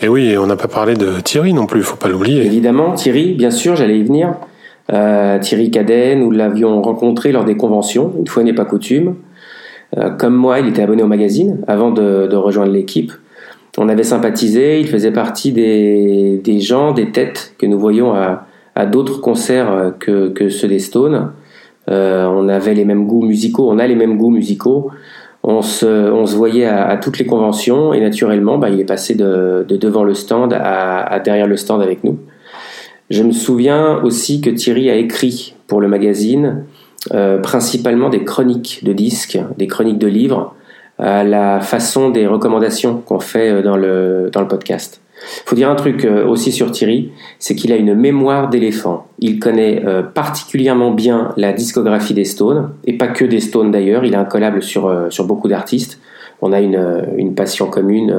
Et 0.00 0.08
oui, 0.08 0.36
on 0.36 0.46
n'a 0.46 0.56
pas 0.56 0.68
parlé 0.68 0.94
de 0.94 1.20
Thierry 1.20 1.52
non 1.52 1.66
plus, 1.66 1.80
il 1.80 1.84
faut 1.84 1.96
pas 1.96 2.08
l'oublier. 2.08 2.44
Évidemment, 2.44 2.94
Thierry, 2.94 3.34
bien 3.34 3.50
sûr, 3.50 3.76
j'allais 3.76 3.98
y 3.98 4.04
venir. 4.04 4.34
Euh, 4.92 5.38
Thierry 5.38 5.70
Cadet, 5.70 6.16
nous 6.16 6.30
l'avions 6.30 6.80
rencontré 6.80 7.32
lors 7.32 7.44
des 7.44 7.56
conventions, 7.56 8.12
une 8.18 8.26
fois 8.26 8.42
n'est 8.42 8.54
pas 8.54 8.64
coutume. 8.64 9.16
Euh, 9.96 10.10
comme 10.10 10.34
moi, 10.34 10.60
il 10.60 10.68
était 10.68 10.82
abonné 10.82 11.02
au 11.02 11.06
magazine 11.06 11.60
avant 11.66 11.90
de, 11.90 12.26
de 12.26 12.36
rejoindre 12.36 12.72
l'équipe. 12.72 13.12
On 13.76 13.88
avait 13.88 14.02
sympathisé, 14.02 14.80
il 14.80 14.88
faisait 14.88 15.12
partie 15.12 15.52
des, 15.52 16.40
des 16.42 16.60
gens, 16.60 16.92
des 16.92 17.12
têtes 17.12 17.54
que 17.58 17.66
nous 17.66 17.78
voyions 17.78 18.12
à, 18.12 18.46
à 18.74 18.86
d'autres 18.86 19.20
concerts 19.20 19.92
que, 20.00 20.28
que, 20.28 20.48
ceux 20.48 20.68
des 20.68 20.80
Stones. 20.80 21.30
Euh, 21.88 22.26
on 22.26 22.48
avait 22.48 22.74
les 22.74 22.84
mêmes 22.84 23.06
goûts 23.06 23.22
musicaux, 23.22 23.68
on 23.70 23.78
a 23.78 23.86
les 23.86 23.94
mêmes 23.94 24.18
goûts 24.18 24.30
musicaux. 24.30 24.90
On 25.44 25.62
se, 25.62 25.86
on 25.86 26.26
se 26.26 26.34
voyait 26.34 26.64
à, 26.64 26.88
à, 26.88 26.96
toutes 26.96 27.18
les 27.18 27.24
conventions 27.24 27.94
et 27.94 28.00
naturellement, 28.00 28.58
bah, 28.58 28.68
il 28.68 28.80
est 28.80 28.84
passé 28.84 29.14
de, 29.14 29.64
de 29.66 29.76
devant 29.76 30.02
le 30.02 30.14
stand 30.14 30.52
à, 30.52 31.00
à 31.00 31.20
derrière 31.20 31.46
le 31.46 31.56
stand 31.56 31.80
avec 31.80 32.02
nous. 32.02 32.18
Je 33.10 33.22
me 33.22 33.32
souviens 33.32 34.02
aussi 34.02 34.40
que 34.40 34.50
Thierry 34.50 34.90
a 34.90 34.96
écrit 34.96 35.54
pour 35.66 35.80
le 35.80 35.88
magazine 35.88 36.64
euh, 37.14 37.38
principalement 37.38 38.10
des 38.10 38.24
chroniques 38.24 38.80
de 38.82 38.92
disques, 38.92 39.38
des 39.56 39.66
chroniques 39.66 39.98
de 39.98 40.08
livres, 40.08 40.54
à 40.98 41.22
la 41.24 41.60
façon 41.60 42.10
des 42.10 42.26
recommandations 42.26 42.96
qu'on 42.98 43.20
fait 43.20 43.50
euh, 43.50 43.62
dans 43.62 43.76
le, 43.76 44.30
dans 44.32 44.40
le 44.40 44.48
podcast. 44.48 45.00
faut 45.46 45.54
dire 45.54 45.70
un 45.70 45.74
truc 45.74 46.04
euh, 46.04 46.26
aussi 46.26 46.52
sur 46.52 46.70
Thierry, 46.70 47.12
c'est 47.38 47.54
qu'il 47.54 47.72
a 47.72 47.76
une 47.76 47.94
mémoire 47.94 48.50
d'éléphant. 48.50 49.06
Il 49.20 49.38
connaît 49.38 49.82
particulièrement 50.12 50.90
bien 50.90 51.32
la 51.36 51.52
discographie 51.52 52.14
des 52.14 52.24
Stones, 52.24 52.72
et 52.84 52.98
pas 52.98 53.08
que 53.08 53.24
des 53.24 53.40
Stones 53.40 53.70
d'ailleurs, 53.70 54.04
il 54.04 54.14
a 54.14 54.20
un 54.20 54.24
collable 54.24 54.62
sur, 54.62 55.06
sur 55.10 55.24
beaucoup 55.24 55.48
d'artistes. 55.48 56.00
On 56.42 56.52
a 56.52 56.60
une, 56.60 57.04
une 57.16 57.34
passion 57.34 57.66
commune, 57.70 58.14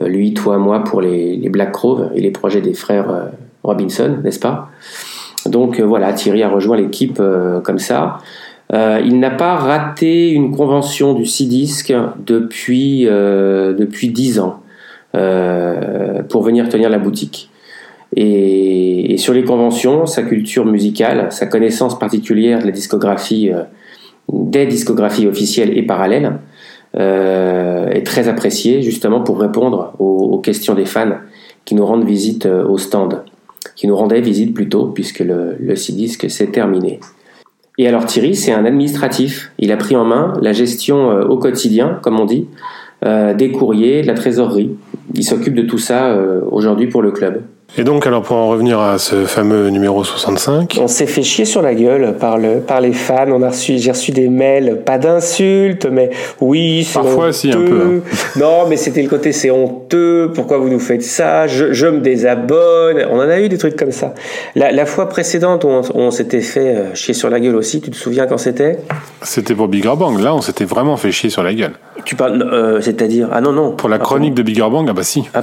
lui, 0.00 0.32
toi, 0.32 0.58
moi, 0.58 0.84
pour 0.84 1.00
les, 1.00 1.36
les 1.36 1.48
Black 1.48 1.72
Crowes 1.72 2.10
et 2.14 2.20
les 2.20 2.30
projets 2.30 2.60
des 2.60 2.74
frères 2.74 3.30
Robinson, 3.66 4.18
n'est-ce 4.22 4.40
pas? 4.40 4.70
Donc 5.48 5.80
euh, 5.80 5.84
voilà, 5.84 6.12
Thierry 6.12 6.42
a 6.42 6.48
rejoint 6.48 6.76
l'équipe 6.76 7.18
euh, 7.20 7.60
comme 7.60 7.78
ça. 7.78 8.18
Euh, 8.72 9.00
il 9.04 9.20
n'a 9.20 9.30
pas 9.30 9.54
raté 9.56 10.30
une 10.30 10.54
convention 10.54 11.14
du 11.14 11.26
C-Disc 11.26 11.92
depuis, 12.18 13.04
depuis 13.04 14.08
10 14.08 14.40
ans 14.40 14.60
pour 16.28 16.42
venir 16.42 16.68
tenir 16.68 16.90
la 16.90 16.98
boutique. 16.98 17.50
Et, 18.14 19.16
sur 19.18 19.32
les 19.32 19.44
conventions, 19.44 20.04
sa 20.04 20.22
culture 20.22 20.66
musicale, 20.66 21.28
sa 21.30 21.46
connaissance 21.46 21.98
particulière 21.98 22.58
de 22.58 22.66
la 22.66 22.72
discographie, 22.72 23.50
des 24.30 24.66
discographies 24.66 25.26
officielles 25.26 25.78
et 25.78 25.82
parallèles, 25.82 26.32
est 26.94 28.04
très 28.04 28.28
appréciée 28.28 28.82
justement 28.82 29.20
pour 29.20 29.40
répondre 29.40 29.94
aux, 30.00 30.38
questions 30.38 30.74
des 30.74 30.84
fans 30.84 31.18
qui 31.64 31.74
nous 31.76 31.86
rendent 31.86 32.04
visite 32.06 32.46
au 32.46 32.78
stand 32.78 33.22
qui 33.76 33.86
nous 33.86 33.96
rendait 33.96 34.20
visite 34.20 34.54
plus 34.54 34.68
tôt, 34.68 34.86
puisque 34.86 35.20
le, 35.20 35.56
le 35.60 35.74
disque 35.74 36.28
s'est 36.28 36.48
terminé. 36.48 36.98
Et 37.78 37.86
alors 37.86 38.06
Thierry, 38.06 38.34
c'est 38.34 38.52
un 38.52 38.64
administratif. 38.64 39.52
Il 39.58 39.70
a 39.70 39.76
pris 39.76 39.96
en 39.96 40.04
main 40.04 40.32
la 40.40 40.52
gestion 40.52 41.10
euh, 41.10 41.22
au 41.24 41.36
quotidien, 41.36 41.98
comme 42.02 42.18
on 42.18 42.24
dit, 42.24 42.48
euh, 43.04 43.34
des 43.34 43.52
courriers, 43.52 44.02
de 44.02 44.06
la 44.06 44.14
trésorerie. 44.14 44.70
Il 45.14 45.24
s'occupe 45.24 45.54
de 45.54 45.62
tout 45.62 45.78
ça 45.78 46.06
euh, 46.06 46.40
aujourd'hui 46.50 46.86
pour 46.86 47.02
le 47.02 47.10
club. 47.10 47.42
Et 47.78 47.84
donc, 47.84 48.06
alors 48.06 48.22
pour 48.22 48.36
en 48.36 48.48
revenir 48.48 48.80
à 48.80 48.98
ce 48.98 49.26
fameux 49.26 49.68
numéro 49.68 50.02
65. 50.02 50.78
On 50.80 50.88
s'est 50.88 51.06
fait 51.06 51.22
chier 51.22 51.44
sur 51.44 51.60
la 51.60 51.74
gueule 51.74 52.16
par, 52.18 52.38
le, 52.38 52.60
par 52.60 52.80
les 52.80 52.92
fans. 52.92 53.26
On 53.28 53.42
a 53.42 53.50
reçu, 53.50 53.76
j'ai 53.78 53.90
reçu 53.90 54.12
des 54.12 54.28
mails, 54.28 54.80
pas 54.84 54.96
d'insultes, 54.96 55.86
mais 55.90 56.08
oui, 56.40 56.84
c'est 56.84 56.94
Parfois, 56.94 57.32
si, 57.34 57.50
un 57.50 57.60
peu. 57.60 58.02
Hein. 58.06 58.10
Non, 58.40 58.66
mais 58.68 58.78
c'était 58.78 59.02
le 59.02 59.08
côté 59.08 59.32
c'est 59.32 59.50
honteux, 59.50 60.30
pourquoi 60.34 60.56
vous 60.56 60.70
nous 60.70 60.78
faites 60.78 61.02
ça, 61.02 61.46
je, 61.46 61.72
je, 61.72 61.86
me 61.86 62.00
désabonne. 62.00 63.04
On 63.10 63.18
en 63.18 63.28
a 63.28 63.40
eu 63.40 63.50
des 63.50 63.58
trucs 63.58 63.76
comme 63.76 63.92
ça. 63.92 64.14
La, 64.54 64.72
la 64.72 64.86
fois 64.86 65.08
précédente, 65.10 65.66
on, 65.66 65.82
on 65.94 66.10
s'était 66.10 66.40
fait 66.40 66.76
euh, 66.76 66.94
chier 66.94 67.14
sur 67.14 67.28
la 67.28 67.40
gueule 67.40 67.56
aussi, 67.56 67.82
tu 67.82 67.90
te 67.90 67.96
souviens 67.96 68.26
quand 68.26 68.38
c'était? 68.38 68.78
C'était 69.20 69.54
pour 69.54 69.68
Bigger 69.68 69.94
Bang. 69.98 70.18
Là, 70.18 70.34
on 70.34 70.40
s'était 70.40 70.64
vraiment 70.64 70.96
fait 70.96 71.12
chier 71.12 71.28
sur 71.28 71.42
la 71.42 71.52
gueule. 71.52 71.72
Tu 72.04 72.14
parles, 72.14 72.42
euh, 72.42 72.80
c'est-à-dire 72.80 73.28
Ah 73.32 73.40
non, 73.40 73.52
non. 73.52 73.72
Pour 73.72 73.88
la 73.88 73.98
chronique 73.98 74.34
de 74.34 74.42
Bigger 74.42 74.68
Bang, 74.70 74.86
ah 74.88 74.92
bah 74.92 75.02
si. 75.02 75.24
Ah, 75.34 75.40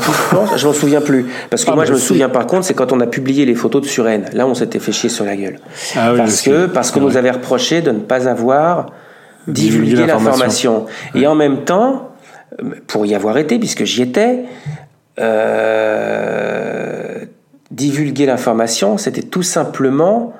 je 0.55 0.65
m'en 0.65 0.73
souviens 0.73 1.01
plus. 1.01 1.25
Parce 1.49 1.65
que 1.65 1.71
ah, 1.71 1.75
moi, 1.75 1.83
bah 1.83 1.87
je 1.89 1.93
me 1.93 1.99
souviens 1.99 2.12
par 2.31 2.47
contre, 2.47 2.65
c'est 2.65 2.73
quand 2.73 2.91
on 2.91 2.99
a 2.99 3.07
publié 3.07 3.45
les 3.45 3.55
photos 3.55 3.81
de 3.81 3.87
Suren. 3.87 4.25
Là, 4.33 4.47
on 4.47 4.53
s'était 4.53 4.79
fait 4.79 4.91
chier 4.91 5.09
sur 5.09 5.25
la 5.25 5.35
gueule. 5.35 5.59
Ah, 5.95 6.11
oui, 6.11 6.17
parce 6.17 6.41
que 6.41 6.65
parce 6.67 6.91
qu'on 6.91 7.01
nous 7.01 7.17
avait 7.17 7.31
reproché 7.31 7.81
de 7.81 7.91
ne 7.91 7.99
pas 7.99 8.27
avoir 8.27 8.87
divulgué 9.47 10.05
l'information. 10.05 10.85
Et 11.15 11.27
en 11.27 11.35
même 11.35 11.65
temps, 11.65 12.13
pour 12.87 13.05
y 13.05 13.15
avoir 13.15 13.37
été, 13.37 13.59
puisque 13.59 13.83
j'y 13.83 14.03
étais, 14.03 14.45
euh, 15.19 17.25
divulguer 17.71 18.25
l'information, 18.25 18.97
c'était 18.97 19.21
tout 19.21 19.43
simplement 19.43 20.33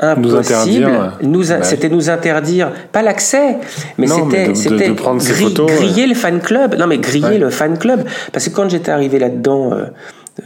impossible. 0.00 1.12
Nous, 1.22 1.44
c'était 1.62 1.88
nous 1.88 2.10
interdire, 2.10 2.72
pas 2.90 3.02
l'accès, 3.02 3.58
mais 3.98 4.06
c'était 4.06 4.54
c'était 4.54 4.92
griller 4.92 6.06
le 6.06 6.14
fan 6.14 6.40
club. 6.40 6.76
Non, 6.76 6.86
mais 6.86 6.98
griller 6.98 7.38
le 7.38 7.50
fan 7.50 7.78
club, 7.78 8.04
parce 8.32 8.48
que 8.48 8.54
quand 8.54 8.68
j'étais 8.68 8.90
arrivé 8.90 9.18
là-dedans. 9.18 9.72
Euh, 9.72 9.84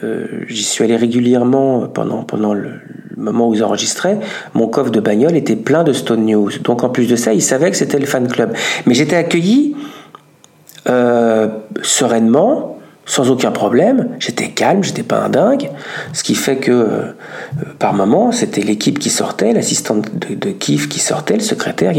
euh, 0.02 0.26
j'y 0.48 0.64
suis 0.64 0.84
allé 0.84 0.96
régulièrement 0.96 1.86
pendant, 1.86 2.24
pendant 2.24 2.54
le, 2.54 2.70
moment 3.16 3.48
où 3.48 3.54
ils 3.54 3.64
enregistraient. 3.64 4.18
Mon 4.54 4.68
coffre 4.68 4.90
de 4.90 5.00
bagnole 5.00 5.36
était 5.36 5.56
plein 5.56 5.84
de 5.84 5.92
Stone 5.92 6.26
News. 6.26 6.50
Donc 6.62 6.84
en 6.84 6.88
plus 6.88 7.06
de 7.06 7.16
ça, 7.16 7.32
ils 7.32 7.42
savaient 7.42 7.70
que 7.70 7.76
c'était 7.76 7.98
le 7.98 8.06
fan 8.06 8.28
club. 8.28 8.52
Mais 8.86 8.94
j'étais 8.94 9.16
accueilli 9.16 9.76
euh, 10.88 11.48
sereinement, 11.82 12.78
sans 13.06 13.30
aucun 13.30 13.52
problème. 13.52 14.10
J'étais 14.18 14.48
calme, 14.48 14.82
j'étais 14.82 15.04
pas 15.04 15.18
un 15.18 15.28
dingue. 15.28 15.70
Ce 16.12 16.22
qui 16.22 16.34
fait 16.34 16.56
que 16.56 16.72
euh, 16.72 17.12
par 17.78 17.94
moment, 17.94 18.32
c'était 18.32 18.62
l'équipe 18.62 18.98
qui 18.98 19.08
sortait, 19.08 19.52
l'assistante 19.52 20.10
de, 20.14 20.34
de 20.34 20.50
qui 20.50 20.78
sortait, 20.98 21.34
le 21.34 21.40
secrétaire. 21.40 21.94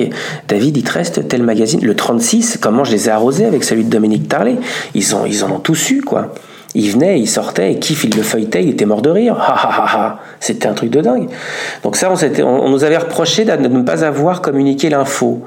David, 0.47 0.77
il 0.77 0.83
te 0.83 0.91
reste 0.91 1.27
tel 1.27 1.41
magazine. 1.41 1.79
Le 1.81 1.95
36, 1.95 2.59
comment 2.61 2.83
je 2.83 2.91
les 2.91 3.07
ai 3.07 3.11
arrosés 3.11 3.45
avec 3.45 3.63
celui 3.63 3.85
de 3.85 3.89
Dominique 3.89 4.27
Tarlet? 4.27 4.57
Ils, 4.93 5.15
ont, 5.15 5.25
ils 5.25 5.43
en 5.43 5.51
ont 5.51 5.59
tous 5.59 5.89
eu, 5.91 6.01
quoi. 6.01 6.33
Il 6.79 6.91
venait, 6.91 7.19
il 7.19 7.27
sortait, 7.27 7.71
et 7.71 7.79
Kiff, 7.79 8.03
il 8.03 8.15
le 8.15 8.21
feuilletait, 8.21 8.63
il 8.63 8.69
était 8.69 8.85
mort 8.85 9.01
de 9.01 9.09
rire. 9.09 9.35
C'était 10.39 10.67
un 10.67 10.75
truc 10.75 10.91
de 10.91 11.01
dingue. 11.01 11.27
Donc 11.81 11.95
ça, 11.95 12.11
on, 12.11 12.45
on 12.45 12.69
nous 12.69 12.83
avait 12.83 12.97
reproché 12.97 13.45
de 13.45 13.51
ne 13.53 13.81
pas 13.81 14.05
avoir 14.05 14.43
communiqué 14.43 14.87
l'info. 14.87 15.43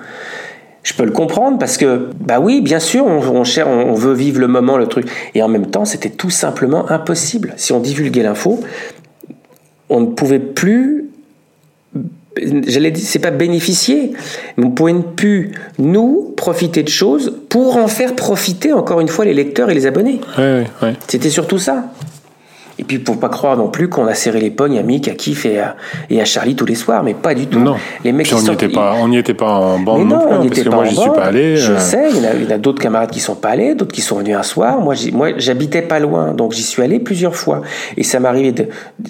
Je 0.82 0.92
peux 0.92 1.04
le 1.04 1.12
comprendre 1.12 1.56
parce 1.56 1.76
que, 1.76 2.08
bah 2.18 2.40
oui, 2.40 2.60
bien 2.60 2.80
sûr, 2.80 3.06
on, 3.06 3.20
on, 3.20 3.44
on 3.44 3.94
veut 3.94 4.12
vivre 4.12 4.40
le 4.40 4.48
moment, 4.48 4.76
le 4.76 4.88
truc. 4.88 5.08
Et 5.36 5.42
en 5.42 5.46
même 5.46 5.66
temps, 5.66 5.84
c'était 5.84 6.10
tout 6.10 6.30
simplement 6.30 6.90
impossible. 6.90 7.54
Si 7.56 7.72
on 7.72 7.78
divulguait 7.78 8.24
l'info, 8.24 8.58
on 9.88 10.00
ne 10.00 10.06
pouvait 10.06 10.40
plus 10.40 11.09
j'allais 12.36 12.90
dire, 12.90 13.04
c'est 13.06 13.18
pas 13.18 13.30
bénéficier, 13.30 14.12
mais 14.56 14.66
on 14.66 14.70
pouvait 14.70 14.94
plus, 15.16 15.52
nous, 15.78 16.32
profiter 16.36 16.82
de 16.82 16.88
choses 16.88 17.36
pour 17.48 17.76
en 17.76 17.88
faire 17.88 18.14
profiter, 18.14 18.72
encore 18.72 19.00
une 19.00 19.08
fois, 19.08 19.24
les 19.24 19.34
lecteurs 19.34 19.70
et 19.70 19.74
les 19.74 19.86
abonnés. 19.86 20.20
C'était 21.08 21.30
surtout 21.30 21.58
ça. 21.58 21.92
Et 22.80 22.82
puis, 22.82 22.98
pour 22.98 23.20
pas 23.20 23.28
croire 23.28 23.58
non 23.58 23.68
plus 23.68 23.90
qu'on 23.90 24.06
a 24.06 24.14
serré 24.14 24.40
les 24.40 24.48
pognes 24.48 24.78
à 24.78 24.82
Mick, 24.82 25.06
à 25.06 25.10
Kif 25.10 25.44
et 25.44 25.58
à, 25.58 25.76
et 26.08 26.18
à 26.18 26.24
Charlie 26.24 26.56
tous 26.56 26.64
les 26.64 26.74
soirs, 26.74 27.02
mais 27.02 27.12
pas 27.12 27.34
du 27.34 27.46
tout. 27.46 27.58
Non. 27.58 27.76
Les 28.04 28.12
mecs 28.12 28.32
on 28.34 28.40
n'y 28.40 28.50
était 28.50 28.70
pas, 28.70 28.94
on 28.98 29.08
n'y 29.08 29.18
était 29.18 29.34
pas 29.34 29.52
en 29.52 29.78
bande 29.78 30.08
non, 30.08 30.18
plus, 30.18 30.26
on 30.26 30.40
hein, 30.40 30.46
parce 30.48 30.60
que 30.62 30.68
moi, 30.70 30.84
j'y 30.86 30.96
suis 30.96 31.10
pas 31.10 31.24
allé. 31.24 31.58
Je 31.58 31.72
euh. 31.72 31.78
sais, 31.78 32.08
il 32.10 32.22
y, 32.22 32.26
a, 32.26 32.34
y 32.34 32.52
a, 32.54 32.56
d'autres 32.56 32.80
camarades 32.80 33.10
qui 33.10 33.20
sont 33.20 33.34
pas 33.34 33.50
allés, 33.50 33.74
d'autres 33.74 33.92
qui 33.92 34.00
sont 34.00 34.16
venus 34.16 34.34
un 34.34 34.42
soir. 34.42 34.80
Moi, 34.80 34.94
j'habitais 35.36 35.82
pas 35.82 35.98
loin, 35.98 36.32
donc 36.32 36.52
j'y 36.52 36.62
suis 36.62 36.82
allé 36.82 37.00
plusieurs 37.00 37.36
fois. 37.36 37.60
Et 37.98 38.02
ça 38.02 38.18
m'arrivait 38.18 38.52
de, 38.52 38.68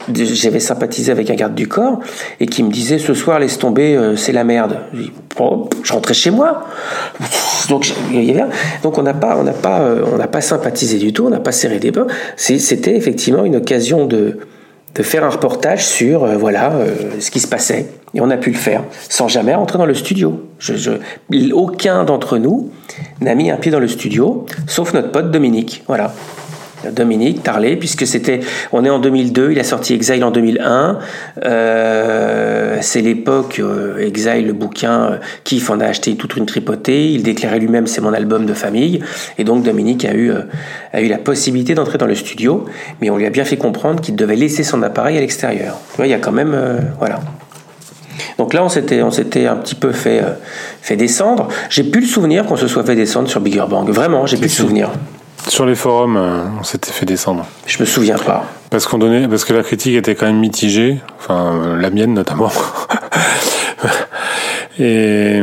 de 0.09 0.25
j'avais 0.25 0.59
sympathisé 0.59 1.13
avec 1.13 1.31
un 1.31 1.37
garde 1.37 1.55
du 1.55 1.69
corps 1.69 2.01
et 2.41 2.47
qui 2.47 2.65
me 2.65 2.71
disait 2.73 2.99
ce 2.99 3.15
soir, 3.15 3.39
laisse 3.39 3.57
tomber, 3.57 3.95
euh, 3.95 4.17
c'est 4.17 4.33
la 4.33 4.43
merde. 4.43 4.81
je 5.85 5.93
rentrais 5.93 6.15
chez 6.15 6.33
moi. 6.33 6.65
Donc, 7.69 7.93
donc 8.83 8.99
on 8.99 9.03
n'a 9.03 9.15
pas, 9.15 9.37
on 9.39 9.45
n'a 9.45 9.53
pas, 9.53 9.81
euh, 9.81 10.05
on 10.13 10.17
n'a 10.17 10.27
pas 10.27 10.41
sympathisé 10.41 10.99
du 10.99 11.13
tout, 11.13 11.27
on 11.27 11.31
n'a 11.31 11.39
pas 11.39 11.53
serré 11.53 11.79
des 11.79 11.93
bains. 11.93 12.07
C'était 12.37 12.97
effectivement 12.97 13.45
une 13.45 13.60
occasion 13.61 14.07
de, 14.07 14.39
de 14.95 15.03
faire 15.03 15.25
un 15.25 15.31
reportage 15.31 15.85
sur 15.87 16.25
euh, 16.25 16.37
voilà 16.37 16.73
euh, 16.73 17.21
ce 17.21 17.31
qui 17.31 17.41
se 17.41 17.47
passait 17.47 17.87
et 18.15 18.21
on 18.21 18.31
a 18.31 18.37
pu 18.37 18.51
le 18.51 18.57
faire 18.57 18.83
sans 19.09 19.29
jamais 19.29 19.55
rentrer 19.55 19.79
dans 19.79 19.87
le 19.87 19.95
studio. 19.95 20.49
Je, 20.59 20.93
aucun 21.53 22.05
d'entre 22.05 22.39
nous 22.39 22.71
n'a 23.21 23.35
mis 23.35 23.51
un 23.51 23.57
pied 23.57 23.71
dans 23.71 23.79
le 23.79 23.89
studio, 23.89 24.47
sauf 24.67 24.93
notre 24.93 25.13
pote 25.13 25.31
Dominique. 25.31 25.85
Voilà. 25.87 26.13
Dominique 26.91 27.43
Tarlet, 27.43 27.77
puisque 27.77 28.07
c'était, 28.07 28.41
on 28.73 28.85
est 28.85 28.91
en 28.91 28.99
2002, 28.99 29.53
il 29.53 29.59
a 29.59 29.65
sorti 29.65 29.95
Exile 29.95 30.25
en 30.25 30.31
2001. 30.31 30.99
Euh, 31.45 32.79
c'est 32.81 33.01
l'époque 33.01 33.59
euh, 33.59 33.99
Exile, 33.99 34.47
le 34.47 34.53
bouquin, 34.53 35.13
euh, 35.13 35.17
Kif 35.45 35.71
en 35.71 35.81
a 35.81 35.87
acheté 35.87 36.17
toute 36.17 36.37
une 36.37 36.47
tripotée. 36.47 37.11
Il 37.11 37.23
déclarait 37.23 37.59
lui-même 37.59 37.87
c'est 37.87 38.01
mon 38.01 38.13
album 38.13 38.47
de 38.47 38.55
famille, 38.55 39.01
et 39.39 39.45
donc 39.45 39.63
Dominique 39.63 40.05
a 40.05 40.15
eu 40.15 40.33
a 40.93 41.01
eu 41.01 41.09
la 41.09 41.19
possibilité 41.19 41.75
d'entrer 41.75 41.99
dans 41.99 42.07
le 42.07 42.15
studio, 42.15 42.65
mais 43.01 43.11
on 43.11 43.17
lui 43.17 43.27
a 43.27 43.31
bien 43.31 43.45
fait 43.45 43.57
comprendre 43.57 44.01
qu'il 44.01 44.17
devait 44.17 44.37
laisser 44.37 44.63
son 44.63 44.83
appareil 44.83 45.17
à 45.17 45.21
l'extérieur. 45.21 45.79
Il 45.99 46.07
y 46.07 46.15
a 46.15 46.19
quand 46.19 46.33
même, 46.33 46.57
voilà. 46.99 47.21
Donc 48.39 48.55
là, 48.55 48.65
on 48.65 48.69
s'était, 48.69 49.03
on 49.03 49.11
s'était 49.11 49.47
un 49.47 49.57
petit 49.57 49.75
peu 49.75 49.93
fait, 49.93 50.23
fait 50.83 50.97
descendre. 50.97 51.49
J'ai 51.69 51.85
plus 51.85 52.03
le 52.03 52.07
souvenir 52.07 52.47
qu'on 52.47 52.57
se 52.57 52.67
soit 52.67 52.85
fait 52.85 52.97
descendre 52.97 53.29
sur 53.29 53.41
Bigger 53.41 53.65
Bang. 53.69 53.89
Vraiment, 53.91 54.27
j'ai 54.27 54.37
plus 54.37 54.47
le 54.47 54.51
souvenir. 54.51 54.91
Sur 55.49 55.67
les 55.67 55.75
forums, 55.75 56.17
euh, 56.17 56.45
on 56.59 56.63
s'était 56.63 56.93
fait 56.93 57.07
descendre. 57.07 57.47
Je 57.67 57.79
me 57.81 57.85
souviens 57.85 58.19
pas. 58.19 58.45
Parce 58.71 58.87
qu'on 58.87 58.99
donnait, 58.99 59.27
parce 59.27 59.45
que 59.45 59.53
la 59.53 59.63
critique 59.63 59.97
était 59.97 60.15
quand 60.15 60.27
même 60.27 60.39
mitigée, 60.39 61.01
enfin 61.19 61.55
euh, 61.55 61.77
la 61.77 61.91
mienne 61.91 62.15
notamment. 62.15 62.51
et, 64.81 65.43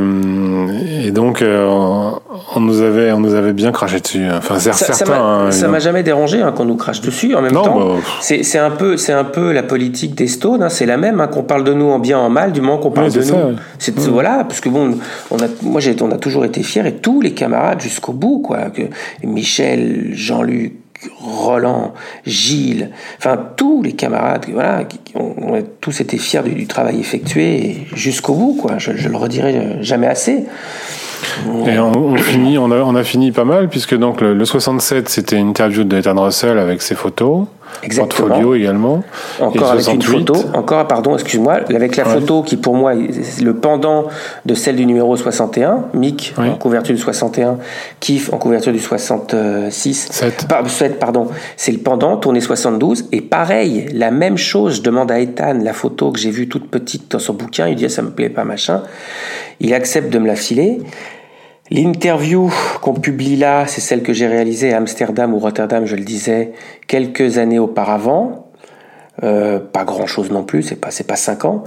et, 1.05 1.11
donc 1.11 1.41
euh, 1.41 2.11
on 2.55 2.59
nous 2.59 2.81
avait, 2.81 3.11
on 3.11 3.19
nous 3.19 3.35
avait 3.35 3.53
bien 3.53 3.71
craché 3.71 3.99
dessus. 3.99 4.25
Enfin 4.31 4.59
ça, 4.59 4.73
certains. 4.73 5.51
Ça 5.51 5.67
m'a 5.67 5.79
jamais 5.79 6.01
dérangé 6.03 6.41
hein, 6.41 6.51
qu'on 6.51 6.65
nous 6.65 6.75
crache 6.75 7.01
dessus. 7.01 7.35
En 7.35 7.41
même 7.41 7.51
temps, 7.51 7.77
bah, 7.77 7.95
c'est 8.21 8.57
un 8.57 8.71
peu, 8.71 8.97
c'est 8.97 9.13
un 9.13 9.23
peu 9.23 9.51
la 9.51 9.63
politique 9.63 10.15
des 10.15 10.27
Stones. 10.27 10.63
Hein, 10.63 10.69
c'est 10.69 10.85
la 10.85 10.97
même. 10.97 11.21
Hein, 11.21 11.27
qu'on 11.27 11.43
parle 11.43 11.63
de 11.63 11.73
nous 11.73 11.89
en 11.89 11.99
bien, 11.99 12.17
en 12.17 12.29
mal, 12.29 12.51
du 12.51 12.61
moment 12.61 12.79
qu'on 12.79 12.91
parle 12.91 13.11
de 13.11 13.23
nous. 13.23 13.55
C'est 13.79 13.97
voilà, 13.97 14.43
parce 14.43 14.59
que 14.59 14.69
bon, 14.69 14.97
on 15.29 15.37
a, 15.37 15.47
moi 15.61 15.81
on 16.01 16.11
a 16.11 16.17
toujours 16.17 16.45
été 16.45 16.63
fiers 16.63 16.87
et 16.87 16.95
tous 16.95 17.21
les 17.21 17.33
camarades 17.33 17.81
jusqu'au 17.81 18.13
bout, 18.13 18.39
quoi. 18.39 18.69
Que 18.71 18.83
Michel, 19.23 20.09
Jean-Luc. 20.13 20.73
Roland, 21.19 21.93
Gilles, 22.25 22.89
enfin 23.17 23.39
tous 23.55 23.81
les 23.83 23.93
camarades, 23.93 24.45
voilà, 24.51 24.83
ont, 25.15 25.63
tous 25.81 26.01
été 26.01 26.17
fiers 26.17 26.41
du, 26.43 26.67
travail 26.67 26.99
effectué 26.99 27.87
jusqu'au 27.93 28.33
bout, 28.33 28.57
quoi. 28.59 28.77
Je, 28.77 29.07
le 29.07 29.15
redirai 29.15 29.77
jamais 29.81 30.07
assez. 30.07 30.45
Et 31.65 31.79
on, 31.79 32.15
finit, 32.15 32.57
on, 32.57 32.71
a, 32.71 33.03
fini 33.03 33.31
pas 33.31 33.43
mal, 33.43 33.69
puisque 33.69 33.95
donc 33.95 34.21
le, 34.21 34.43
67, 34.43 35.09
c'était 35.09 35.37
une 35.37 35.49
interview 35.49 35.83
de 35.83 36.19
Russell 36.19 36.59
avec 36.59 36.81
ses 36.81 36.95
photos. 36.95 37.45
Exactement. 37.83 38.27
Portfolio 38.27 38.55
également. 38.55 39.03
Encore 39.39 39.71
avec 39.71 39.87
une 39.87 40.01
photo, 40.01 40.35
encore, 40.53 40.87
pardon, 40.87 41.13
excuse-moi, 41.15 41.59
avec 41.69 41.95
la 41.95 42.05
photo 42.05 42.43
qui 42.43 42.57
pour 42.57 42.75
moi 42.75 42.93
est 42.93 43.41
le 43.41 43.53
pendant 43.55 44.05
de 44.45 44.53
celle 44.53 44.75
du 44.75 44.85
numéro 44.85 45.15
61, 45.15 45.85
Mick 45.93 46.33
en 46.37 46.55
couverture 46.55 46.95
du 46.95 47.01
61, 47.01 47.57
Kif 47.99 48.33
en 48.33 48.37
couverture 48.37 48.71
du 48.71 48.79
66. 48.79 50.07
7. 50.11 50.47
7 50.67 50.99
pardon. 50.99 51.27
C'est 51.55 51.71
le 51.71 51.79
pendant, 51.79 52.17
tourné 52.17 52.41
72. 52.41 53.05
Et 53.11 53.21
pareil, 53.21 53.87
la 53.93 54.11
même 54.11 54.37
chose, 54.37 54.77
je 54.77 54.81
demande 54.81 55.11
à 55.11 55.19
Ethan 55.19 55.59
la 55.61 55.73
photo 55.73 56.11
que 56.11 56.19
j'ai 56.19 56.31
vue 56.31 56.47
toute 56.47 56.69
petite 56.69 57.11
dans 57.11 57.19
son 57.19 57.33
bouquin, 57.33 57.67
il 57.67 57.75
dit 57.75 57.85
ah, 57.85 57.89
ça 57.89 58.01
me 58.01 58.11
plaît 58.11 58.29
pas, 58.29 58.43
machin. 58.43 58.83
Il 59.59 59.73
accepte 59.73 60.11
de 60.11 60.19
me 60.19 60.27
la 60.27 60.35
filer. 60.35 60.79
L'interview 61.69 62.51
qu'on 62.81 62.93
publie 62.93 63.35
là, 63.35 63.67
c'est 63.67 63.81
celle 63.81 64.01
que 64.01 64.13
j'ai 64.13 64.27
réalisée 64.27 64.73
à 64.73 64.77
Amsterdam 64.77 65.33
ou 65.33 65.39
Rotterdam, 65.39 65.85
je 65.85 65.95
le 65.95 66.03
disais, 66.03 66.53
quelques 66.87 67.37
années 67.37 67.59
auparavant. 67.59 68.45
Euh, 69.23 69.59
pas 69.59 69.83
grand 69.83 70.05
chose 70.05 70.29
non 70.29 70.43
plus, 70.43 70.61
c'est 70.61 70.75
pas 70.75 70.91
c'est 70.91 71.03
pas 71.03 71.15
cinq 71.15 71.43
ans. 71.43 71.63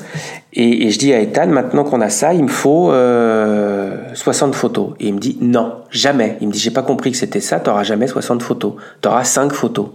Et, 0.52 0.88
je 0.90 0.98
dis 1.00 1.12
à 1.12 1.20
Ethan, 1.20 1.48
maintenant 1.48 1.82
qu'on 1.82 2.00
a 2.00 2.08
ça, 2.08 2.32
il 2.32 2.44
me 2.44 2.48
faut 2.48 2.92
euh, 2.92 4.14
60 4.14 4.54
photos. 4.54 4.92
Et 5.00 5.08
il 5.08 5.14
me 5.14 5.18
dit 5.18 5.36
non, 5.40 5.74
jamais. 5.90 6.36
Il 6.40 6.46
me 6.46 6.52
dit 6.52 6.60
j'ai 6.60 6.70
pas 6.70 6.82
compris 6.84 7.10
que 7.10 7.16
c'était 7.16 7.40
ça, 7.40 7.58
t'auras 7.58 7.82
jamais 7.82 8.06
60 8.06 8.42
photos, 8.42 8.74
t'auras 9.00 9.24
5 9.24 9.52
photos. 9.52 9.88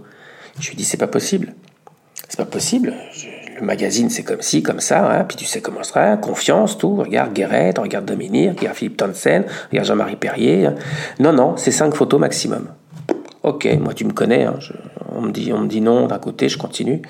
Je 0.60 0.70
lui 0.70 0.76
dis 0.76 0.84
c'est 0.84 0.98
pas 0.98 1.08
possible, 1.08 1.54
c'est 2.28 2.38
pas 2.38 2.46
possible 2.46 2.94
le 3.60 3.66
magazine 3.66 4.10
c'est 4.10 4.24
comme 4.24 4.42
ci, 4.42 4.62
comme 4.62 4.80
ça, 4.80 5.10
hein, 5.10 5.24
puis 5.24 5.38
tu 5.38 5.46
sais 5.46 5.62
comment 5.62 5.84
ça 5.84 5.90
sera, 5.90 6.18
confiance, 6.18 6.78
tout, 6.78 6.96
regarde 6.96 7.34
Guéret, 7.34 7.74
regarde 7.78 8.06
Dominique, 8.06 8.60
regarde 8.60 8.76
Philippe 8.76 8.98
Tansen, 8.98 9.46
regarde 9.72 9.88
Jean-Marie 9.88 10.16
Perrier. 10.18 10.66
Hein. 10.66 10.76
Non, 11.20 11.34
non, 11.34 11.58
c'est 11.58 11.72
cinq 11.72 11.96
photos 11.96 12.20
maximum. 12.20 12.68
Ok, 13.46 13.68
moi 13.80 13.94
tu 13.94 14.06
me 14.06 14.12
connais, 14.12 14.46
hein, 14.46 14.56
on, 15.16 15.22
me 15.22 15.32
dit, 15.32 15.54
on 15.54 15.60
me 15.60 15.68
dit 15.68 15.80
non 15.80 16.08
d'un 16.08 16.18
côté, 16.18 16.50
je 16.50 16.58
continue. 16.58 17.04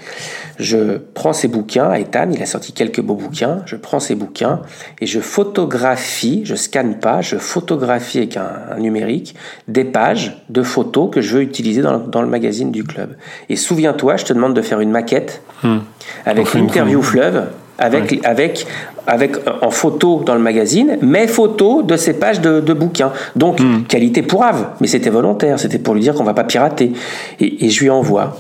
Je 0.60 0.98
prends 1.14 1.32
ces 1.32 1.48
bouquins, 1.48 1.94
Ethan, 1.94 2.30
il 2.30 2.44
a 2.44 2.46
sorti 2.46 2.74
quelques 2.74 3.00
beaux 3.00 3.16
bouquins, 3.16 3.62
je 3.66 3.78
prends 3.78 4.02
ces 4.02 4.16
bouquins 4.16 4.62
et 5.00 5.06
je 5.06 5.22
photographie, 5.22 6.42
je 6.44 6.56
scanne 6.56 7.00
pas, 7.00 7.22
je 7.22 7.38
photographie 7.38 8.18
avec 8.18 8.36
un, 8.36 8.78
numérique 8.80 9.36
des 9.70 9.86
pages 9.86 10.44
de 10.50 10.62
photos 10.62 11.10
que 11.10 11.22
je 11.22 11.38
veux 11.38 11.42
utiliser 11.42 11.82
dans, 11.82 12.00
dans 12.00 12.22
le 12.22 12.28
magazine 12.28 12.70
du 12.70 12.84
club. 12.84 13.16
Et 13.48 13.56
souviens-toi, 13.56 14.18
je 14.18 14.26
te 14.26 14.34
demande 14.34 14.54
de 14.54 14.62
faire 14.62 14.82
une 14.82 14.92
maquette 14.92 15.42
hmm. 15.64 15.78
avec 16.26 16.54
une 16.54 16.66
interview 16.66 17.02
fleuve 17.02 17.48
avec, 17.78 18.20
avec, 18.24 18.66
avec 19.08 19.36
en 19.62 19.70
photo 19.70 20.24
dans 20.26 20.36
le 20.36 20.42
magazine, 20.42 20.98
mais 21.02 21.28
photo 21.28 21.82
de 21.84 21.98
ces 21.98 22.14
pages 22.14 22.42
de, 22.42 22.60
de 22.62 22.74
bouquins. 22.74 23.12
Donc, 23.36 23.60
hmm. 23.60 23.84
qualité 23.88 24.22
pourrave, 24.22 24.70
mais 24.80 24.88
c'était 24.88 25.10
volontaire, 25.10 25.60
c'était 25.60 25.80
pour 25.80 25.94
lui 25.94 26.02
dire 26.02 26.14
qu'on 26.14 26.24
va 26.24 26.34
pas 26.34 26.44
pirater. 26.44 26.94
Et, 27.40 27.66
et, 27.66 27.70
je 27.70 27.82
lui 27.82 27.90
envoie. 27.90 28.38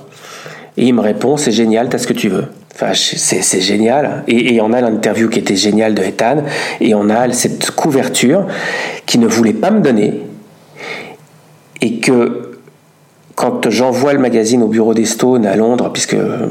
Et 0.77 0.85
il 0.85 0.93
me 0.93 1.01
répond, 1.01 1.37
c'est 1.37 1.51
génial, 1.51 1.89
t'as 1.89 1.97
ce 1.97 2.07
que 2.07 2.13
tu 2.13 2.29
veux. 2.29 2.45
Enfin, 2.73 2.91
c'est 2.93 3.61
génial. 3.61 4.23
Et, 4.27 4.55
et, 4.55 4.61
on 4.61 4.73
a 4.73 4.81
l'interview 4.81 5.29
qui 5.29 5.39
était 5.39 5.55
géniale 5.55 5.95
de 5.95 6.03
Ethan, 6.03 6.43
et 6.81 6.93
on 6.95 7.09
a 7.09 7.31
cette 7.31 7.71
couverture 7.71 8.47
qui 9.05 9.17
ne 9.17 9.27
voulait 9.27 9.53
pas 9.53 9.71
me 9.71 9.81
donner, 9.81 10.21
et 11.81 11.99
que 11.99 12.44
quand 13.35 13.69
j'envoie 13.69 14.13
le 14.13 14.19
magazine 14.19 14.63
au 14.63 14.67
bureau 14.67 14.93
des 14.93 15.05
Stones 15.05 15.45
à 15.45 15.57
Londres, 15.57 15.91
puisque 15.91 16.13
euh, 16.13 16.47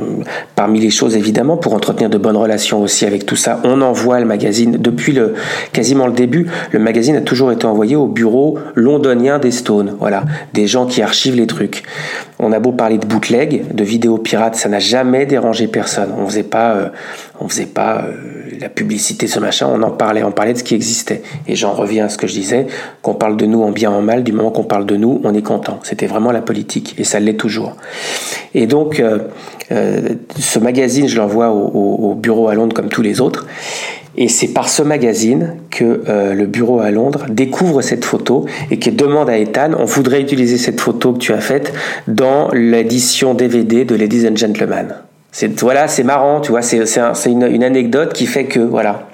parmi 0.54 0.80
les 0.80 0.90
choses 0.90 1.16
évidemment 1.16 1.56
pour 1.56 1.72
entretenir 1.72 2.10
de 2.10 2.18
bonnes 2.18 2.36
relations 2.36 2.82
aussi 2.82 3.06
avec 3.06 3.24
tout 3.24 3.36
ça, 3.36 3.60
on 3.64 3.80
envoie 3.80 4.20
le 4.20 4.26
magazine 4.26 4.76
depuis 4.78 5.12
le 5.12 5.34
quasiment 5.72 6.06
le 6.06 6.12
début. 6.12 6.46
Le 6.72 6.78
magazine 6.78 7.16
a 7.16 7.22
toujours 7.22 7.52
été 7.52 7.66
envoyé 7.66 7.96
au 7.96 8.06
bureau 8.06 8.58
londonien 8.74 9.38
des 9.38 9.50
Stones, 9.50 9.96
voilà, 9.98 10.24
des 10.52 10.66
gens 10.66 10.84
qui 10.84 11.00
archivent 11.00 11.36
les 11.36 11.46
trucs. 11.46 11.84
On 12.38 12.52
a 12.52 12.58
beau 12.58 12.72
parler 12.72 12.98
de 12.98 13.06
bootleg, 13.06 13.74
de 13.74 13.84
vidéos 13.84 14.18
pirates, 14.18 14.56
ça 14.56 14.68
n'a 14.68 14.80
jamais 14.80 15.24
dérangé 15.24 15.68
personne. 15.68 16.10
On 16.18 16.26
faisait 16.26 16.42
pas, 16.42 16.74
euh, 16.74 16.88
on 17.40 17.48
faisait 17.48 17.64
pas 17.64 18.02
euh, 18.02 18.12
la 18.60 18.68
publicité, 18.68 19.26
ce 19.26 19.38
machin. 19.38 19.68
On 19.72 19.82
en 19.82 19.90
parlait, 19.90 20.22
on 20.24 20.32
parlait 20.32 20.52
de 20.52 20.58
ce 20.58 20.64
qui 20.64 20.74
existait. 20.74 21.22
Et 21.46 21.54
j'en 21.54 21.72
reviens 21.72 22.06
à 22.06 22.08
ce 22.08 22.18
que 22.18 22.26
je 22.26 22.32
disais, 22.32 22.66
qu'on 23.02 23.14
parle 23.14 23.36
de 23.36 23.46
nous 23.46 23.62
en 23.62 23.70
bien 23.70 23.90
en 23.90 24.02
mal. 24.02 24.24
Du 24.24 24.32
moment 24.32 24.50
qu'on 24.50 24.64
parle 24.64 24.84
de 24.84 24.96
nous, 24.96 25.20
on 25.24 25.32
est 25.32 25.42
content. 25.42 25.78
C'était 25.84 26.06
vraiment 26.06 26.32
la 26.32 26.42
politique, 26.42 26.73
et 26.98 27.04
ça 27.04 27.20
l'est 27.20 27.34
toujours. 27.34 27.76
Et 28.54 28.66
donc, 28.66 29.00
euh, 29.00 29.18
ce 30.38 30.58
magazine, 30.58 31.08
je 31.08 31.16
l'envoie 31.16 31.50
au, 31.50 32.10
au 32.10 32.14
bureau 32.14 32.48
à 32.48 32.54
Londres 32.54 32.74
comme 32.74 32.88
tous 32.88 33.02
les 33.02 33.20
autres. 33.20 33.46
Et 34.16 34.28
c'est 34.28 34.48
par 34.48 34.68
ce 34.68 34.82
magazine 34.82 35.56
que 35.70 36.02
euh, 36.08 36.34
le 36.34 36.46
bureau 36.46 36.78
à 36.80 36.90
Londres 36.90 37.26
découvre 37.28 37.82
cette 37.82 38.04
photo 38.04 38.46
et 38.70 38.78
qui 38.78 38.92
demande 38.92 39.28
à 39.28 39.38
Ethan, 39.38 39.72
on 39.78 39.84
voudrait 39.84 40.20
utiliser 40.20 40.56
cette 40.56 40.80
photo 40.80 41.12
que 41.12 41.18
tu 41.18 41.32
as 41.32 41.40
faite 41.40 41.72
dans 42.06 42.48
l'édition 42.52 43.34
DVD 43.34 43.84
de 43.84 43.96
Ladies 43.96 44.28
and 44.28 44.36
Gentlemen. 44.36 44.94
C'est, 45.32 45.60
voilà, 45.60 45.88
c'est 45.88 46.04
marrant, 46.04 46.40
tu 46.40 46.52
vois, 46.52 46.62
c'est, 46.62 46.78
une, 47.26 47.42
une, 47.42 47.64
anecdote 47.64 48.12
qui 48.12 48.26
fait 48.26 48.44
que, 48.44 48.60
voilà. 48.60 49.08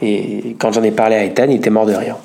Et 0.00 0.54
quand 0.60 0.70
j'en 0.70 0.84
ai 0.84 0.92
parlé 0.92 1.16
à 1.16 1.24
Ethan, 1.24 1.46
il 1.48 1.56
était 1.56 1.70
mort 1.70 1.86
de 1.86 1.94
rien. 1.94 2.16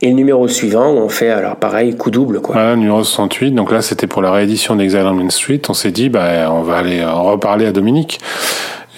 Et 0.00 0.08
le 0.08 0.14
numéro 0.14 0.46
suivant, 0.46 0.92
on 0.92 1.08
fait 1.08 1.30
alors 1.30 1.56
pareil, 1.56 1.96
coup 1.96 2.10
double 2.10 2.40
quoi. 2.40 2.54
Voilà, 2.54 2.76
numéro 2.76 3.02
68. 3.02 3.52
Donc 3.52 3.72
là, 3.72 3.82
c'était 3.82 4.06
pour 4.06 4.22
la 4.22 4.30
réédition 4.30 4.76
d'Exile 4.76 5.02
on 5.04 5.14
Main 5.14 5.30
Street. 5.30 5.60
On 5.68 5.74
s'est 5.74 5.90
dit, 5.90 6.08
bah, 6.08 6.52
on 6.52 6.62
va 6.62 6.76
aller 6.76 7.04
en 7.04 7.24
reparler 7.24 7.66
à 7.66 7.72
Dominique. 7.72 8.20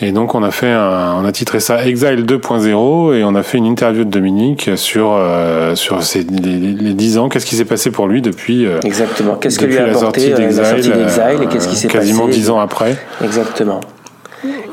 Et 0.03 0.13
donc 0.13 0.35
on 0.35 0.43
a 0.43 0.51
fait, 0.51 0.75
on 0.75 1.25
a 1.27 1.33
titré 1.33 1.61
ça 1.61 1.85
Exile 1.85 2.25
2.0 2.25 3.15
et 3.15 3.25
on 3.25 3.35
a 3.35 3.43
fait 3.43 3.59
une 3.59 3.67
interview 3.67 4.05
de 4.05 4.11
Dominique 4.11 4.71
sur 4.77 5.13
euh, 5.13 5.75
sur 5.75 6.03
ces, 6.03 6.23
les, 6.23 6.95
10 6.95 7.19
ans. 7.19 7.29
Qu'est-ce 7.29 7.45
qui 7.45 7.55
s'est 7.55 7.67
passé 7.67 7.91
pour 7.91 8.09
lui 8.09 8.23
depuis 8.23 8.65
euh, 8.65 8.81
Exactement. 8.83 9.35
Qu'est-ce 9.35 9.59
que 9.59 9.67
lui 9.67 9.77
a 9.77 9.85
apporté 9.85 10.33
euh, 10.33 10.39
la 10.39 10.65
sortie 10.65 10.91
d'Exile 10.91 11.43
et 11.43 11.47
qu'est-ce 11.49 11.69
qui 11.69 11.77
s'est 11.77 11.89
passé 11.89 11.99
quasiment 11.99 12.29
10 12.29 12.49
ans 12.49 12.61
après 12.61 12.97
Exactement. 13.23 13.81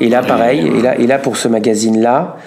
Et 0.00 0.08
là 0.08 0.22
pareil. 0.22 0.66
Et 0.66 0.80
là 0.80 0.98
et 0.98 1.06
là 1.06 1.18
pour 1.18 1.36
ce 1.36 1.48
magazine 1.48 2.00
là. 2.00 2.38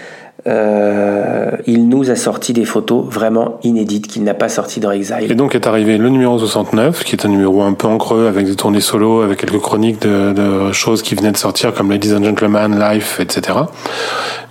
Euh, 0.48 1.52
il 1.68 1.88
nous 1.88 2.10
a 2.10 2.16
sorti 2.16 2.54
des 2.54 2.66
photos 2.66 3.06
vraiment 3.06 3.60
inédites 3.64 4.08
qu'il 4.08 4.24
n'a 4.24 4.34
pas 4.34 4.50
sorties 4.50 4.80
dans 4.80 4.92
Exile. 4.92 5.32
Et 5.32 5.36
donc 5.36 5.54
est 5.54 5.68
arrivé 5.68 5.98
le 5.98 6.10
numéro 6.10 6.40
69, 6.40 7.04
qui 7.04 7.16
est 7.16 7.26
un 7.26 7.30
numéro 7.30 7.62
un 7.62 7.74
peu 7.74 7.88
en 7.88 7.98
creux, 7.98 8.28
avec 8.28 8.46
des 8.46 8.56
tournées 8.56 8.82
solo, 8.82 9.22
avec 9.22 9.40
quelques 9.40 9.60
chroniques 9.60 10.02
de, 10.02 10.34
de 10.34 10.72
choses 10.72 11.02
qui 11.02 11.16
venaient 11.16 11.32
de 11.32 11.38
sortir, 11.38 11.74
comme 11.74 11.92
Ladies 11.92 12.14
and 12.14 12.24
Gentlemen, 12.24 12.80
Life, 12.80 13.20
etc. 13.20 13.60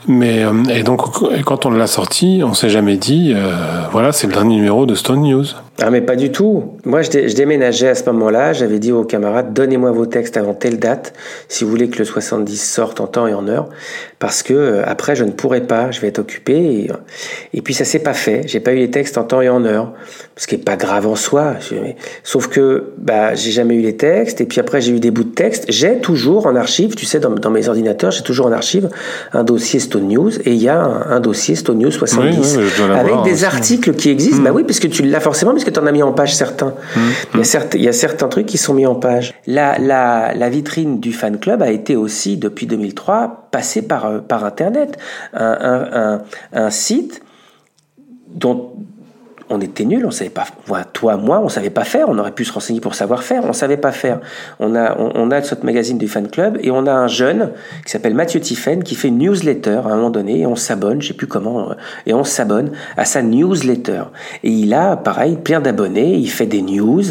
Mais 0.06 0.44
euh, 0.44 0.52
et 0.70 0.82
donc 0.82 1.02
quand 1.44 1.66
on 1.66 1.70
l'a 1.70 1.86
sorti, 1.86 2.42
on 2.44 2.54
s'est 2.54 2.70
jamais 2.70 2.96
dit, 2.96 3.32
euh, 3.34 3.82
voilà, 3.92 4.12
c'est 4.12 4.26
le 4.26 4.32
dernier 4.32 4.56
numéro 4.56 4.86
de 4.86 4.94
Stone 4.94 5.22
News. 5.22 5.46
Ah 5.82 5.90
mais 5.90 6.00
pas 6.00 6.16
du 6.16 6.30
tout. 6.30 6.74
Moi 6.84 7.02
je, 7.02 7.10
je 7.10 7.34
déménageais 7.34 7.88
à 7.88 7.94
ce 7.94 8.04
moment-là, 8.04 8.52
j'avais 8.52 8.78
dit 8.78 8.92
aux 8.92 9.04
camarades 9.04 9.52
donnez-moi 9.52 9.90
vos 9.92 10.06
textes 10.06 10.36
avant 10.36 10.54
telle 10.54 10.78
date 10.78 11.14
si 11.48 11.64
vous 11.64 11.70
voulez 11.70 11.88
que 11.88 11.98
le 11.98 12.04
70 12.04 12.56
sorte 12.56 13.00
en 13.00 13.06
temps 13.06 13.26
et 13.26 13.34
en 13.34 13.48
heure 13.48 13.68
parce 14.18 14.42
que 14.42 14.52
euh, 14.52 14.82
après 14.86 15.16
je 15.16 15.24
ne 15.24 15.30
pourrai 15.30 15.62
pas, 15.62 15.90
je 15.90 16.00
vais 16.00 16.08
être 16.08 16.18
occupé 16.18 16.54
et, 16.54 16.90
et 17.54 17.62
puis 17.62 17.72
ça 17.72 17.84
s'est 17.84 18.00
pas 18.00 18.12
fait. 18.12 18.42
J'ai 18.46 18.60
pas 18.60 18.72
eu 18.72 18.76
les 18.76 18.90
textes 18.90 19.16
en 19.16 19.24
temps 19.24 19.40
et 19.40 19.48
en 19.48 19.64
heure, 19.64 19.92
ce 20.36 20.46
qui 20.46 20.56
est 20.56 20.58
pas 20.58 20.76
grave 20.76 21.06
en 21.06 21.16
soi. 21.16 21.54
Sauf 22.24 22.48
que 22.48 22.92
bah 22.98 23.34
j'ai 23.34 23.50
jamais 23.50 23.74
eu 23.74 23.80
les 23.80 23.96
textes 23.96 24.40
et 24.40 24.44
puis 24.44 24.60
après 24.60 24.80
j'ai 24.80 24.92
eu 24.92 25.00
des 25.00 25.10
bouts 25.10 25.24
de 25.24 25.34
texte. 25.34 25.64
J'ai 25.68 25.98
toujours 25.98 26.46
en 26.46 26.56
archive, 26.56 26.94
tu 26.94 27.06
sais, 27.06 27.20
dans, 27.20 27.30
dans 27.30 27.50
mes 27.50 27.68
ordinateurs, 27.68 28.10
j'ai 28.10 28.22
toujours 28.22 28.46
en 28.46 28.52
archive 28.52 28.90
un 29.32 29.44
dossier 29.44 29.80
Stone 29.80 30.08
News 30.08 30.38
et 30.44 30.52
il 30.52 30.62
y 30.62 30.68
a 30.68 30.80
un, 30.80 31.20
dossier 31.20 31.54
Stone 31.54 31.78
News 31.78 31.90
70 31.90 32.58
avec 32.94 33.22
des 33.24 33.44
articles 33.44 33.94
qui 33.94 34.10
existent. 34.10 34.42
Bah 34.42 34.50
oui, 34.52 34.64
parce 34.64 34.80
que 34.80 34.86
tu 34.86 35.02
l'as 35.02 35.20
forcément 35.20 35.52
parce 35.52 35.64
que 35.64 35.69
tu 35.70 35.80
en 35.80 35.86
as 35.86 35.92
mis 35.92 36.02
en 36.02 36.12
page 36.12 36.34
certains. 36.34 36.74
Il 37.34 37.38
y 37.38 37.40
a 37.40 37.44
certes, 37.44 37.74
il 37.74 37.82
y 37.82 37.88
a 37.88 37.92
certains 37.92 38.28
trucs 38.28 38.46
qui 38.46 38.58
sont 38.58 38.74
mis 38.74 38.86
en 38.86 38.94
page. 38.94 39.34
La 39.46 39.78
la 39.78 40.34
la 40.34 40.48
vitrine 40.48 41.00
du 41.00 41.12
fan 41.12 41.38
club 41.38 41.62
a 41.62 41.70
été 41.70 41.96
aussi 41.96 42.36
depuis 42.36 42.66
2003 42.66 43.48
passée 43.50 43.82
par 43.82 44.06
euh, 44.06 44.18
par 44.18 44.44
Internet, 44.44 44.98
un, 45.34 46.20
un, 46.52 46.70
site 46.70 47.22
dont 48.28 48.72
on 49.50 49.60
était 49.60 49.84
nul, 49.84 50.06
on 50.06 50.10
savait 50.10 50.30
pas, 50.30 50.46
toi, 50.92 51.16
moi, 51.16 51.40
on 51.42 51.48
savait 51.48 51.70
pas 51.70 51.84
faire, 51.84 52.08
on 52.08 52.18
aurait 52.18 52.32
pu 52.32 52.44
se 52.44 52.52
renseigner 52.52 52.80
pour 52.80 52.94
savoir 52.94 53.24
faire, 53.24 53.44
on 53.44 53.52
savait 53.52 53.76
pas 53.76 53.92
faire. 53.92 54.20
On 54.60 54.76
a, 54.76 54.96
on, 54.96 55.30
a 55.30 55.40
notre 55.40 55.64
magazine 55.64 55.98
du 55.98 56.08
fan 56.08 56.28
club 56.28 56.58
et 56.62 56.70
on 56.70 56.86
a 56.86 56.92
un 56.92 57.08
jeune 57.08 57.50
qui 57.84 57.90
s'appelle 57.90 58.14
Mathieu 58.14 58.40
Tiffen 58.40 58.84
qui 58.84 58.94
fait 58.94 59.08
une 59.08 59.18
newsletter 59.18 59.80
à 59.84 59.88
un 59.88 59.96
moment 59.96 60.10
donné 60.10 60.40
et 60.40 60.46
on 60.46 60.56
s'abonne, 60.56 61.02
je 61.02 61.08
sais 61.08 61.14
plus 61.14 61.26
comment, 61.26 61.70
euh, 61.70 61.74
et 62.06 62.14
on 62.14 62.24
s'abonne 62.24 62.70
à 62.96 63.04
sa 63.04 63.22
newsletter. 63.22 64.04
Et 64.44 64.50
il 64.50 64.72
a, 64.72 64.96
pareil, 64.96 65.36
plein 65.36 65.60
d'abonnés, 65.60 66.14
il 66.14 66.30
fait 66.30 66.46
des 66.46 66.62
news, 66.62 67.02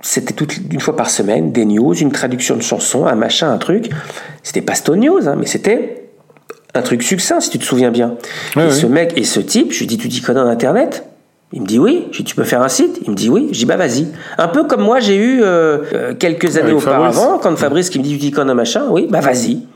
c'était 0.00 0.34
toute 0.34 0.56
une 0.56 0.80
fois 0.80 0.96
par 0.96 1.08
semaine 1.08 1.52
des 1.52 1.64
news, 1.64 1.94
une 1.94 2.10
traduction 2.10 2.56
de 2.56 2.62
chansons, 2.62 3.06
un 3.06 3.14
machin, 3.14 3.52
un 3.52 3.58
truc. 3.58 3.90
C'était 4.42 4.60
pas 4.60 4.74
Stone 4.74 5.00
News, 5.00 5.28
hein, 5.28 5.36
mais 5.38 5.46
c'était 5.46 6.08
un 6.74 6.82
truc 6.82 7.02
succinct, 7.02 7.40
si 7.40 7.50
tu 7.50 7.58
te 7.58 7.64
souviens 7.64 7.90
bien. 7.90 8.16
et 8.56 8.70
ce 8.70 8.86
mec 8.86 9.12
et 9.16 9.24
ce 9.24 9.40
type, 9.40 9.72
je 9.72 9.78
lui 9.80 9.86
dis, 9.86 9.98
tu 9.98 10.08
dis 10.08 10.20
connais 10.20 10.40
en 10.40 10.48
Internet? 10.48 11.06
Il 11.52 11.62
me 11.62 11.66
dit 11.66 11.78
oui. 11.78 12.06
Je 12.12 12.18
dis, 12.18 12.24
tu 12.24 12.34
peux 12.34 12.44
faire 12.44 12.62
un 12.62 12.68
site? 12.68 13.00
Il 13.04 13.10
me 13.10 13.16
dit 13.16 13.28
oui. 13.28 13.48
Je 13.52 13.58
dis, 13.58 13.66
bah 13.66 13.76
vas-y. 13.76 14.08
Un 14.38 14.48
peu 14.48 14.64
comme 14.64 14.82
moi, 14.82 15.00
j'ai 15.00 15.16
eu 15.16 15.42
euh, 15.42 15.78
euh, 15.92 16.14
quelques 16.14 16.56
années 16.56 16.72
auparavant, 16.72 17.38
quand 17.38 17.56
Fabrice 17.56 17.90
qui 17.90 17.98
me 17.98 18.04
dit, 18.04 18.18
tu 18.18 18.30
dis 18.30 18.34
un 18.36 18.54
machin, 18.54 18.86
oui, 18.90 19.06
bah 19.10 19.20
vas-y. 19.20 19.66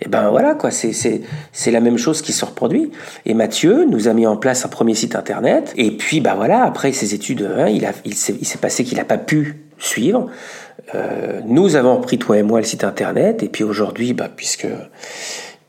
Et 0.00 0.08
ben 0.08 0.28
voilà, 0.30 0.54
quoi, 0.54 0.70
c'est, 0.70 0.92
c'est, 0.92 1.22
c'est 1.52 1.70
la 1.70 1.80
même 1.80 1.98
chose 1.98 2.20
qui 2.20 2.32
se 2.32 2.44
reproduit. 2.44 2.90
Et 3.26 3.34
Mathieu 3.34 3.86
nous 3.88 4.08
a 4.08 4.12
mis 4.12 4.26
en 4.26 4.36
place 4.36 4.64
un 4.64 4.68
premier 4.68 4.94
site 4.94 5.14
internet. 5.16 5.72
Et 5.76 5.96
puis, 5.96 6.20
bah 6.20 6.34
voilà, 6.36 6.64
après 6.64 6.92
ses 6.92 7.14
études, 7.14 7.48
hein, 7.56 7.68
il, 7.68 7.86
a, 7.86 7.92
il, 8.04 8.14
s'est, 8.14 8.36
il 8.40 8.46
s'est 8.46 8.58
passé 8.58 8.84
qu'il 8.84 8.98
n'a 8.98 9.04
pas 9.04 9.18
pu 9.18 9.60
suivre. 9.78 10.26
Euh, 10.94 11.40
nous 11.46 11.76
avons 11.76 11.96
repris, 11.96 12.18
toi 12.18 12.36
et 12.36 12.42
moi, 12.42 12.60
le 12.60 12.66
site 12.66 12.84
internet. 12.84 13.42
Et 13.42 13.48
puis 13.48 13.64
aujourd'hui, 13.64 14.12
bah, 14.12 14.28
puisque 14.34 14.66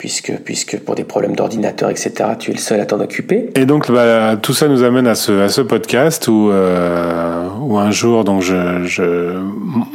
puisque, 0.06 0.34
puisque 0.44 0.78
pour 0.82 0.94
des 0.94 1.04
problèmes 1.04 1.36
d'ordinateur, 1.36 1.90
etc., 1.90 2.14
tu 2.38 2.52
es 2.52 2.54
le 2.54 2.60
seul 2.60 2.80
à 2.80 2.86
t'en 2.86 3.00
occuper. 3.00 3.50
Et 3.56 3.66
donc, 3.66 3.92
bah, 3.92 4.38
tout 4.40 4.54
ça 4.54 4.68
nous 4.68 4.84
amène 4.84 5.08
à 5.08 5.16
ce, 5.16 5.62
podcast 5.62 6.28
où, 6.28 6.52
euh, 6.52 7.48
où 7.60 7.80
un 7.80 7.90
jour, 7.90 8.24
donc 8.24 8.44
je, 8.44 9.36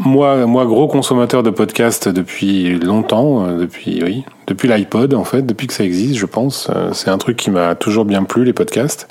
moi, 0.04 0.46
moi, 0.46 0.66
gros 0.66 0.88
consommateur 0.88 1.44
de 1.44 1.50
podcasts 1.50 2.08
depuis 2.08 2.76
longtemps, 2.80 3.46
euh, 3.46 3.60
depuis, 3.60 4.02
oui, 4.02 4.24
depuis 4.48 4.66
l'iPod, 4.68 5.14
en 5.14 5.22
fait, 5.22 5.42
depuis 5.42 5.68
que 5.68 5.74
ça 5.74 5.84
existe, 5.84 6.16
je 6.16 6.26
pense. 6.26 6.68
Euh, 6.74 6.90
c'est 6.92 7.10
un 7.10 7.18
truc 7.18 7.36
qui 7.36 7.52
m'a 7.52 7.76
toujours 7.76 8.04
bien 8.04 8.24
plu, 8.24 8.42
les 8.42 8.52
podcasts. 8.52 9.06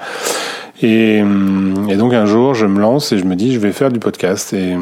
Et, 0.81 1.19
et 1.19 1.95
donc, 1.95 2.13
un 2.13 2.25
jour, 2.25 2.55
je 2.55 2.65
me 2.65 2.81
lance 2.81 3.13
et 3.13 3.19
je 3.19 3.23
me 3.23 3.37
dis, 3.37 3.53
je 3.53 3.59
vais 3.59 3.71
faire 3.71 3.89
du 3.89 3.99
podcast. 3.99 4.51
Et, 4.51 4.75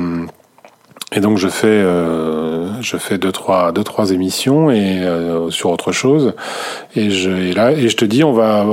et 1.16 1.22
donc 1.22 1.38
je 1.38 1.48
fais 1.48 1.68
euh, 1.68 2.68
je 2.82 2.98
fais 2.98 3.18
deux 3.18 3.32
trois 3.32 3.72
deux 3.72 3.84
trois 3.84 4.12
émissions 4.12 4.70
et 4.72 5.04
euh, 5.04 5.50
sur 5.50 5.70
autre 5.70 5.94
chose. 5.94 6.34
Et 6.96 7.10
je 7.12 7.30
et 7.30 7.54
là 7.54 7.72
et 7.72 7.88
je 7.88 7.96
te 7.96 8.04
dis 8.04 8.24
on 8.26 8.34
va 8.34 8.66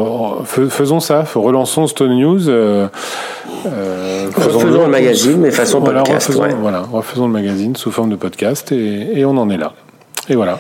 faisons 0.45 0.99
ça. 0.99 1.25
Relançons 1.35 1.87
Stone 1.87 2.19
News 2.19 2.49
euh, 2.49 2.89
euh 3.67 4.31
refaisons 4.35 4.85
le, 4.85 4.91
magazine 4.91 5.41
mais 5.41 5.53
façon 5.53 5.79
voilà, 5.79 6.03
podcast 6.03 6.27
refaisons, 6.27 6.57
voilà 6.61 6.81
refaisons 6.81 7.27
le 7.27 7.33
magazine 7.33 7.77
sous 7.77 7.93
forme 7.93 8.11
de 8.11 8.17
podcast 8.17 8.73
et, 8.73 9.21
et 9.21 9.25
on 9.25 9.37
en 9.37 9.49
est 9.49 9.59
là. 9.59 9.75
Et 10.29 10.35
voilà. 10.35 10.59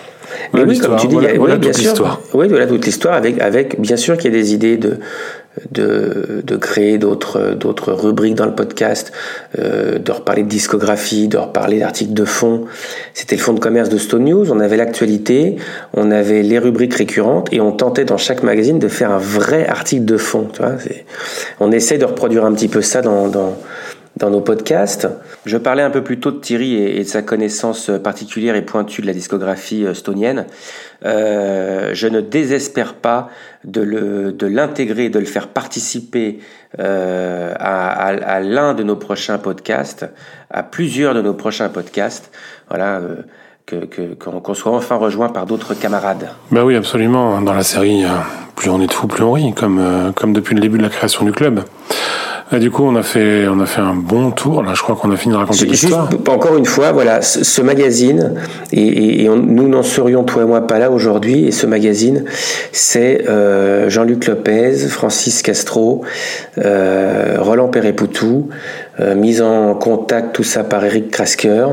Mais 0.53 0.63
oui, 0.63 0.79
comme 0.79 0.97
tu 0.97 1.09
dis, 1.09 1.15
voilà, 1.15 1.55
oui, 1.55 1.59
bien 1.59 1.73
sûr. 1.73 2.21
Oui, 2.33 2.49
voilà 2.49 2.67
toute 2.67 2.85
l'histoire 2.85 3.15
avec, 3.15 3.41
avec, 3.41 3.81
bien 3.81 3.97
sûr 3.97 4.17
qu'il 4.17 4.33
y 4.33 4.37
a 4.37 4.41
des 4.41 4.55
idées 4.55 4.77
de, 4.77 4.99
de, 5.71 6.43
de 6.45 6.57
créer 6.57 6.99
d'autres 6.99 7.55
d'autres 7.55 7.93
rubriques 7.93 8.35
dans 8.35 8.47
le 8.47 8.55
podcast, 8.55 9.13
euh, 9.59 9.99
de 9.99 10.13
reparler 10.13 10.43
de 10.43 10.49
discographie, 10.49 11.29
de 11.29 11.39
reparler 11.39 11.79
d'articles 11.79 12.13
de 12.13 12.25
fond. 12.25 12.65
C'était 13.13 13.37
le 13.37 13.43
fond 13.43 13.53
de 13.53 13.61
commerce 13.61 13.89
de 13.89 13.99
Stone 13.99 14.25
News. 14.25 14.51
On 14.51 14.61
avait 14.61 14.77
l'actualité, 14.77 15.57
on 15.93 16.11
avait 16.11 16.43
les 16.43 16.59
rubriques 16.59 16.95
récurrentes 16.95 17.53
et 17.53 17.61
on 17.61 17.73
tentait 17.73 18.05
dans 18.05 18.17
chaque 18.17 18.43
magazine 18.43 18.79
de 18.79 18.89
faire 18.89 19.11
un 19.11 19.19
vrai 19.19 19.67
article 19.67 20.05
de 20.05 20.17
fond. 20.17 20.49
Tu 20.53 20.61
vois, 20.61 20.73
on 21.61 21.71
essaie 21.73 21.99
de 21.99 22.05
reproduire 22.05 22.45
un 22.45 22.53
petit 22.53 22.69
peu 22.69 22.83
ça 22.83 23.01
dans, 23.01 23.29
dans 23.29 23.57
dans 24.17 24.31
nos 24.31 24.41
podcasts. 24.41 25.09
Je 25.45 25.57
parlais 25.57 25.83
un 25.83 25.91
peu 25.91 26.03
plus 26.03 26.21
tôt 26.21 26.31
de 26.31 26.39
Thierry 26.39 26.77
et, 26.77 26.99
de 27.01 27.09
sa 27.09 27.23
connaissance 27.23 27.91
particulière 28.03 28.55
et 28.55 28.63
pointue 28.63 29.03
de 29.03 29.07
la 29.07 29.13
discographie 29.13 29.85
euh, 29.85 29.95
stonienne. 29.95 30.47
Euh, 31.05 31.91
je 31.93 32.07
ne 32.07 32.21
désespère 32.21 32.95
pas 32.95 33.29
de, 33.65 33.81
le, 33.81 34.33
de 34.33 34.47
l'intégrer, 34.47 35.09
de 35.09 35.19
le 35.19 35.25
faire 35.25 35.49
participer 35.49 36.39
euh, 36.79 37.53
à, 37.59 38.07
à, 38.07 38.41
l'un 38.41 38.75
de 38.75 38.83
nos 38.83 38.97
prochains 38.97 39.39
podcasts, 39.39 40.07
à 40.51 40.63
plusieurs 40.63 41.15
de 41.15 41.21
nos 41.21 41.35
prochains 41.35 41.69
podcasts. 41.69 42.31
Voilà. 42.69 42.99
Euh, 42.99 43.17
que, 43.67 43.87
que, 43.87 44.13
qu'on 44.13 44.53
soit 44.53 44.73
enfin 44.73 44.97
rejoint 44.97 45.31
par 45.31 45.47
d'autres 45.47 45.73
camarades. 45.73 46.29
Ben 46.51 46.65
oui, 46.65 46.77
absolument. 46.77 47.41
Dans 47.41 47.55
la 47.55 47.63
série, 47.63 48.05
plus 48.57 48.69
on 48.69 48.79
est 48.83 48.87
de 48.87 48.93
fous, 48.93 49.07
plus 49.07 49.23
on 49.23 49.33
rit, 49.33 49.55
comme, 49.55 50.13
comme 50.15 50.35
depuis 50.35 50.55
le 50.55 50.61
début 50.61 50.77
de 50.77 50.83
la 50.83 50.91
création 50.91 51.25
du 51.25 51.33
club. 51.33 51.65
Et 52.53 52.59
du 52.59 52.71
coup, 52.71 52.85
on 52.85 52.95
a 52.95 53.03
fait, 53.03 53.49
on 53.49 53.59
a 53.61 53.67
fait 53.67 53.81
un 53.81 53.95
bon 53.95 54.31
tour. 54.31 54.63
Là, 54.63 54.73
je 54.75 54.83
crois 54.83 54.97
qu'on 54.97 55.11
a 55.11 55.17
fini 55.17 55.33
de 55.33 55.39
raconter 55.39 55.65
l'histoire. 55.65 56.11
Encore 56.29 56.57
une 56.57 56.67
fois, 56.67 56.93
voilà, 56.93 57.23
ce, 57.23 57.63
magazine, 57.63 58.35
et, 58.71 59.25
et 59.25 59.29
nous 59.29 59.69
n'en 59.69 59.83
serions 59.83 60.25
toi 60.25 60.43
et 60.43 60.45
moi 60.45 60.67
pas 60.67 60.79
là 60.79 60.91
aujourd'hui. 60.91 61.47
Et 61.47 61.53
ce 61.53 61.67
magazine, 61.67 62.25
c'est 62.71 63.29
euh, 63.29 63.89
Jean-Luc 63.89 64.27
Lopez, 64.27 64.77
Francis 64.89 65.43
Castro, 65.43 66.03
euh, 66.59 67.37
Roland 67.39 67.69
Perret-Poutou, 67.69 68.51
euh, 69.01 69.15
mise 69.15 69.41
en 69.41 69.75
contact 69.75 70.35
tout 70.35 70.45
ça 70.45 70.65
par 70.65 70.85
Eric 70.85 71.11
Krasker, 71.11 71.67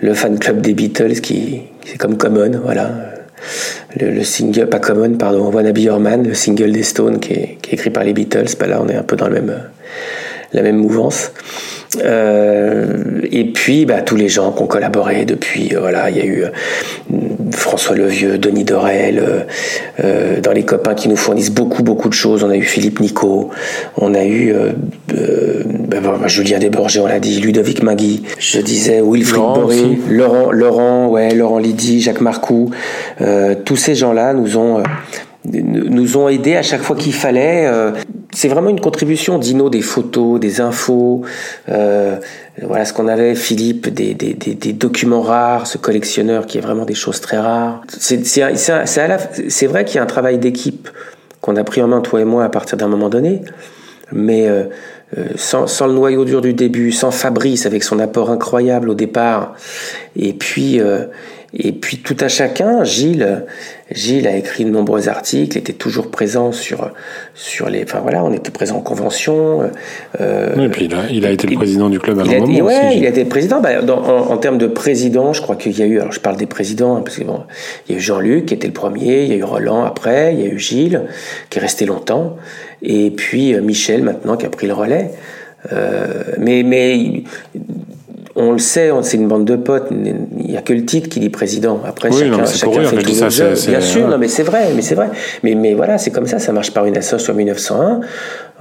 le 0.00 0.14
fan 0.14 0.38
club 0.38 0.60
des 0.60 0.74
Beatles 0.74 1.20
qui, 1.20 1.62
c'est 1.84 1.98
comme 1.98 2.16
Common, 2.16 2.60
voilà. 2.62 2.90
Le, 4.00 4.10
le, 4.10 4.24
single, 4.24 4.68
pas 4.68 4.78
Common, 4.78 5.14
pardon, 5.14 5.50
Wanna 5.52 5.72
Be 5.72 5.78
Your 5.78 6.00
Man, 6.00 6.26
le 6.26 6.34
single 6.34 6.72
des 6.72 6.82
Stones 6.82 7.20
qui 7.20 7.32
est, 7.32 7.58
qui 7.60 7.70
est 7.70 7.74
écrit 7.74 7.90
par 7.90 8.04
les 8.04 8.12
Beatles. 8.12 8.56
Bah 8.58 8.66
là, 8.66 8.80
on 8.82 8.88
est 8.88 8.96
un 8.96 9.02
peu 9.02 9.14
dans 9.14 9.28
le 9.28 9.34
même, 9.34 9.54
la 10.52 10.62
même 10.62 10.76
mouvance. 10.76 11.32
Euh, 12.02 13.20
et 13.30 13.44
puis 13.44 13.86
bah, 13.86 14.02
tous 14.02 14.16
les 14.16 14.28
gens 14.28 14.52
qui 14.52 14.62
ont 14.62 14.66
collaboré 14.66 15.24
depuis, 15.24 15.74
euh, 15.74 15.80
voilà, 15.80 16.10
il 16.10 16.16
y 16.16 16.20
a 16.20 16.24
eu 16.24 16.44
euh, 16.44 16.48
François 17.52 17.96
Levieux, 17.96 18.38
Denis 18.38 18.64
Dorel, 18.64 19.46
dans 20.42 20.52
les 20.52 20.64
copains 20.64 20.94
qui 20.94 21.08
nous 21.08 21.16
fournissent 21.16 21.52
beaucoup 21.52 21.82
beaucoup 21.82 22.08
de 22.08 22.14
choses. 22.14 22.42
On 22.42 22.50
a 22.50 22.56
eu 22.56 22.62
Philippe 22.62 23.00
Nico, 23.00 23.50
on 23.96 24.14
a 24.14 24.24
eu 24.24 24.52
bah, 25.08 25.98
bah, 26.02 26.26
Julien 26.26 26.58
Desborgés, 26.58 27.00
on 27.00 27.06
l'a 27.06 27.20
dit, 27.20 27.40
Ludovic 27.40 27.82
Magui, 27.82 28.24
je 28.38 28.60
disais 28.60 29.00
Wilfried 29.00 29.40
Boré, 29.40 29.98
Laurent, 30.10 30.50
Laurent, 30.50 31.08
ouais, 31.08 31.34
Laurent 31.34 31.58
Lydie, 31.58 32.00
Jacques 32.00 32.20
Marcoux. 32.20 32.70
tous 33.64 33.76
ces 33.76 33.94
gens-là 33.94 34.34
nous 34.34 34.56
ont 34.56 34.82
nous 35.52 36.16
ont 36.16 36.28
aidés 36.28 36.56
à 36.56 36.62
chaque 36.62 36.82
fois 36.82 36.96
qu'il 36.96 37.14
fallait. 37.14 37.70
Euh, 38.36 38.38
c'est 38.38 38.48
vraiment 38.48 38.70
une 38.70 38.80
contribution, 38.80 39.38
Dino, 39.38 39.70
des 39.70 39.82
photos, 39.82 40.38
des 40.38 40.60
infos, 40.60 41.22
euh, 41.68 42.16
voilà 42.62 42.84
ce 42.84 42.92
qu'on 42.92 43.08
avait, 43.08 43.34
Philippe, 43.34 43.88
des, 43.88 44.14
des, 44.14 44.34
des, 44.34 44.54
des, 44.54 44.72
documents 44.72 45.22
rares, 45.22 45.66
ce 45.66 45.78
collectionneur 45.78 46.46
qui 46.46 46.58
est 46.58 46.60
vraiment 46.60 46.84
des 46.84 46.94
choses 46.94 47.20
très 47.20 47.38
rares. 47.38 47.82
C'est 47.98 49.66
vrai 49.66 49.84
qu'il 49.84 49.96
y 49.96 49.98
a 49.98 50.02
un 50.02 50.06
travail 50.06 50.38
d'équipe 50.38 50.88
qu'on 51.40 51.56
a 51.56 51.64
pris 51.64 51.82
en 51.82 51.88
main, 51.88 52.00
toi 52.00 52.20
et 52.20 52.24
moi, 52.24 52.44
à 52.44 52.48
partir 52.48 52.76
d'un 52.78 52.88
moment 52.88 53.08
donné, 53.08 53.42
mais 54.12 54.48
euh, 54.48 54.64
sans, 55.36 55.66
sans, 55.66 55.86
le 55.86 55.94
noyau 55.94 56.24
dur 56.24 56.40
du 56.40 56.52
début, 56.52 56.92
sans 56.92 57.10
Fabrice 57.10 57.66
avec 57.66 57.82
son 57.82 57.98
apport 57.98 58.30
incroyable 58.30 58.90
au 58.90 58.94
départ, 58.94 59.54
et 60.16 60.32
puis 60.32 60.80
et 61.58 61.72
puis 61.72 61.98
tout 61.98 62.16
à 62.20 62.28
chacun, 62.28 62.84
Gilles, 62.84 63.44
Gilles 63.92 64.26
a 64.26 64.36
écrit 64.36 64.64
de 64.64 64.70
nombreux 64.70 65.08
articles, 65.08 65.56
était 65.56 65.72
toujours 65.72 66.10
présent 66.10 66.50
sur, 66.50 66.90
sur 67.34 67.68
les. 67.68 67.84
Enfin 67.84 68.00
voilà, 68.00 68.24
on 68.24 68.32
était 68.32 68.50
présent 68.50 68.78
en 68.78 68.80
convention. 68.80 69.70
Euh, 70.20 70.54
oui, 70.56 70.64
et 70.64 70.68
puis 70.68 70.86
il 70.86 70.94
a, 70.94 71.08
il 71.08 71.24
a 71.24 71.30
été 71.30 71.46
le 71.46 71.54
président 71.54 71.88
du 71.88 72.00
club 72.00 72.18
à 72.18 72.22
un 72.22 72.24
moment. 72.24 72.66
aussi, 72.66 72.96
il 72.96 73.06
a 73.06 73.08
été 73.08 73.24
président. 73.24 73.60
Bah, 73.60 73.80
en, 73.88 74.32
en, 74.32 74.36
termes 74.38 74.58
de 74.58 74.66
président, 74.66 75.32
je 75.32 75.40
crois 75.40 75.54
qu'il 75.54 75.78
y 75.78 75.82
a 75.82 75.86
eu. 75.86 76.00
Alors 76.00 76.10
je 76.10 76.18
parle 76.18 76.36
des 76.36 76.46
présidents, 76.46 76.96
hein, 76.96 77.02
parce 77.04 77.16
que 77.16 77.22
bon, 77.22 77.44
il 77.88 77.92
y 77.92 77.94
a 77.94 77.98
eu 77.98 78.02
Jean-Luc 78.02 78.46
qui 78.46 78.54
était 78.54 78.66
le 78.66 78.72
premier, 78.72 79.22
il 79.22 79.28
y 79.28 79.32
a 79.34 79.36
eu 79.36 79.44
Roland 79.44 79.84
après, 79.84 80.34
il 80.34 80.40
y 80.40 80.44
a 80.44 80.48
eu 80.48 80.58
Gilles 80.58 81.02
qui 81.48 81.58
est 81.58 81.62
resté 81.62 81.86
longtemps, 81.86 82.36
et 82.82 83.12
puis 83.12 83.54
euh, 83.54 83.60
Michel 83.60 84.02
maintenant 84.02 84.36
qui 84.36 84.46
a 84.46 84.50
pris 84.50 84.66
le 84.66 84.74
relais. 84.74 85.12
mais 86.38 86.64
mais 86.64 87.22
on 88.36 88.52
le 88.52 88.58
sait, 88.58 88.90
c'est 89.02 89.16
une 89.16 89.28
bande 89.28 89.44
de 89.44 89.56
potes. 89.56 89.88
Il 89.90 90.46
n'y 90.46 90.56
a 90.56 90.62
que 90.62 90.72
le 90.72 90.84
titre 90.84 91.08
qui 91.08 91.20
dit 91.20 91.30
président. 91.30 91.80
Après, 91.86 92.10
oui, 92.10 92.30
chacun, 92.30 92.46
chacun 92.46 92.84
fait 92.84 93.02
tout 93.02 93.12
ça. 93.12 93.28
Bien 93.68 93.80
sûr, 93.80 94.08
non, 94.08 94.18
mais 94.18 94.28
c'est 94.28 94.42
vrai, 94.42 94.68
mais 94.74 94.82
c'est 94.82 94.94
vrai. 94.94 95.08
Mais, 95.42 95.54
mais 95.54 95.74
voilà, 95.74 95.98
c'est 95.98 96.10
comme 96.10 96.26
ça. 96.26 96.38
Ça 96.38 96.52
marche 96.52 96.70
par 96.72 96.84
une 96.84 96.96
association 96.96 97.34
1901. 97.34 98.00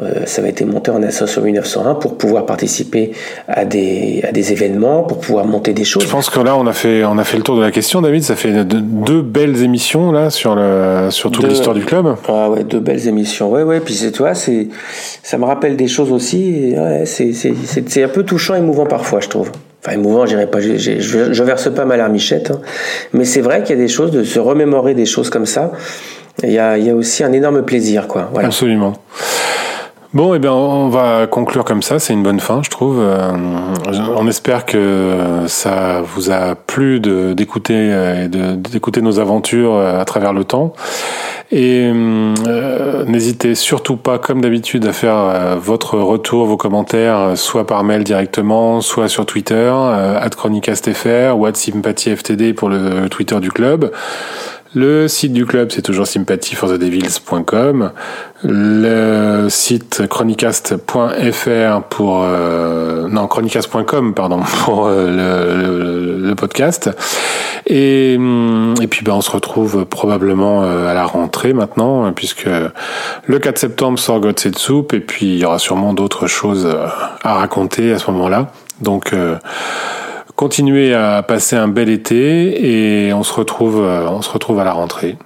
Euh, 0.01 0.25
ça 0.25 0.41
va 0.41 0.49
été 0.49 0.65
monté 0.65 0.91
en 0.91 1.01
association 1.03 1.41
1901 1.41 1.95
pour 1.95 2.17
pouvoir 2.17 2.45
participer 2.45 3.13
à 3.47 3.63
des, 3.63 4.21
à 4.27 4.33
des 4.33 4.51
événements, 4.51 5.03
pour 5.03 5.19
pouvoir 5.19 5.45
monter 5.45 5.71
des 5.71 5.85
choses. 5.85 6.03
Je 6.03 6.09
pense 6.09 6.29
que 6.29 6.39
là, 6.41 6.57
on 6.57 6.67
a 6.67 6.73
fait, 6.73 7.05
on 7.05 7.17
a 7.17 7.23
fait 7.23 7.37
le 7.37 7.43
tour 7.43 7.55
de 7.55 7.61
la 7.61 7.71
question, 7.71 8.01
David. 8.01 8.23
Ça 8.23 8.35
fait 8.35 8.65
deux, 8.65 9.21
belles 9.21 9.63
émissions 9.63 10.11
là 10.11 10.29
sur 10.29 10.55
le, 10.55 11.07
sur 11.11 11.31
toute 11.31 11.47
l'histoire 11.47 11.75
du 11.75 11.85
club. 11.85 12.15
Ah 12.27 12.49
ouais, 12.49 12.65
deux 12.65 12.81
belles 12.81 13.07
émissions. 13.07 13.49
Ouais, 13.49 13.63
ouais. 13.63 13.79
Puis 13.79 13.93
c'est 13.93 14.11
toi, 14.11 14.33
c'est, 14.33 14.67
ça 15.23 15.37
me 15.37 15.45
rappelle 15.45 15.77
des 15.77 15.87
choses 15.87 16.11
aussi. 16.11 16.73
Ouais, 16.75 17.05
c'est, 17.05 17.31
c'est, 17.31 17.53
c'est 17.87 18.03
un 18.03 18.09
peu 18.09 18.23
touchant, 18.23 18.55
et 18.55 18.59
émouvant 18.59 18.85
parfois, 18.85 19.21
je 19.21 19.29
trouve. 19.29 19.49
Enfin, 19.81 19.93
émouvant, 19.93 20.25
j'irai 20.25 20.47
pas, 20.47 20.59
je, 20.59 20.77
je, 20.77 21.43
verse 21.43 21.69
pas 21.73 21.85
ma 21.85 21.95
larmichette, 21.95 22.49
hein. 22.49 22.59
mais 23.13 23.23
c'est 23.23 23.41
vrai 23.41 23.61
qu'il 23.61 23.77
y 23.77 23.79
a 23.79 23.81
des 23.81 23.87
choses, 23.87 24.09
de 24.09 24.23
se 24.23 24.39
remémorer 24.39 24.95
des 24.95 25.05
choses 25.05 25.29
comme 25.29 25.45
ça, 25.45 25.73
il 26.43 26.51
y 26.51 26.57
a, 26.57 26.77
il 26.77 26.85
y 26.85 26.89
a 26.89 26.95
aussi 26.95 27.23
un 27.23 27.31
énorme 27.31 27.61
plaisir, 27.63 28.07
quoi. 28.07 28.29
Voilà. 28.33 28.47
Absolument. 28.47 28.93
Bon, 30.15 30.33
eh 30.33 30.39
bien, 30.39 30.53
on 30.53 30.87
va 30.87 31.27
conclure 31.27 31.65
comme 31.65 31.83
ça. 31.83 31.99
C'est 31.99 32.13
une 32.13 32.23
bonne 32.23 32.39
fin, 32.39 32.63
je 32.63 32.69
trouve. 32.69 33.01
Euh, 33.01 33.33
on 34.15 34.25
espère 34.29 34.65
que 34.65 35.43
ça 35.47 36.01
vous 36.03 36.31
a 36.31 36.55
plu 36.55 37.01
d'écouter 37.01 38.23
et 38.23 38.29
d'écouter 38.29 39.01
nos 39.01 39.19
aventures 39.19 39.73
euh, 39.73 39.99
à 39.99 40.05
travers 40.05 40.31
le 40.31 40.45
temps. 40.45 40.71
Et 41.51 41.91
euh, 41.93 43.03
n'hésitez 43.07 43.55
surtout 43.55 43.97
pas, 43.97 44.17
comme 44.17 44.39
d'habitude, 44.39 44.85
à 44.85 44.93
faire 44.93 45.57
votre 45.57 45.99
retour, 45.99 46.45
vos 46.45 46.55
commentaires, 46.55 47.33
soit 47.35 47.67
par 47.67 47.83
mail 47.83 48.05
directement, 48.05 48.79
soit 48.79 49.09
sur 49.09 49.25
Twitter, 49.25 49.69
at 49.69 50.29
chronicastfr 50.29 51.37
ou 51.37 51.45
at 51.45 51.55
sympathieftd 51.55 52.55
pour 52.55 52.69
le 52.69 53.09
Twitter 53.09 53.41
du 53.41 53.51
club. 53.51 53.91
Le 54.75 55.07
site 55.07 55.31
du 55.31 55.45
club, 55.45 55.71
c'est 55.71 55.81
toujours 55.81 56.05
sympathyforthedevils.com. 56.05 57.91
Le 58.43 59.47
site 59.49 60.05
chronicast.fr 60.09 61.81
pour 61.89 62.23
euh, 62.23 63.07
non 63.07 63.25
chronicast.com 63.27 64.13
pardon 64.13 64.41
pour 64.65 64.87
euh, 64.87 66.19
le, 66.19 66.35
podcast. 66.35 66.89
Et, 67.67 68.15
hum, 68.17 68.73
et 68.81 68.87
puis 68.87 69.05
ben 69.05 69.13
on 69.13 69.21
se 69.21 69.31
retrouve 69.31 69.85
probablement 69.85 70.63
euh, 70.63 70.91
à 70.91 70.93
la 70.93 71.05
rentrée 71.05 71.53
maintenant 71.53 72.11
puisque 72.11 72.49
le 73.25 73.39
4 73.39 73.57
septembre 73.57 73.97
sort 73.97 74.19
God 74.19 74.37
Soup 74.57 74.93
et 74.93 74.99
puis 74.99 75.35
il 75.35 75.39
y 75.39 75.45
aura 75.45 75.57
sûrement 75.57 75.93
d'autres 75.93 76.27
choses 76.27 76.67
à 77.23 77.33
raconter 77.33 77.93
à 77.93 77.99
ce 77.99 78.11
moment-là. 78.11 78.51
Donc 78.81 79.13
continuez 80.35 80.93
à 80.93 81.23
passer 81.23 81.55
un 81.55 81.67
bel 81.67 81.89
été 81.89 83.07
et 83.07 83.13
on 83.13 83.23
se 83.23 83.33
retrouve, 83.33 83.81
euh, 83.81 84.07
on 84.09 84.21
se 84.21 84.29
retrouve 84.29 84.59
à 84.59 84.63
la 84.63 84.73
rentrée. 84.73 85.17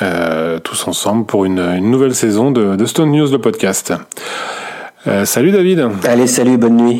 Euh, 0.00 0.58
tous 0.58 0.88
ensemble 0.88 1.26
pour 1.26 1.44
une, 1.44 1.58
une 1.58 1.90
nouvelle 1.90 2.14
saison 2.14 2.50
de, 2.50 2.76
de, 2.76 2.86
Stone 2.86 3.12
News, 3.12 3.30
le 3.30 3.38
podcast. 3.38 3.92
Euh, 5.06 5.26
salut 5.26 5.50
David. 5.50 5.86
Allez, 6.04 6.26
salut, 6.26 6.56
bonne 6.56 6.76
nuit. 6.76 6.98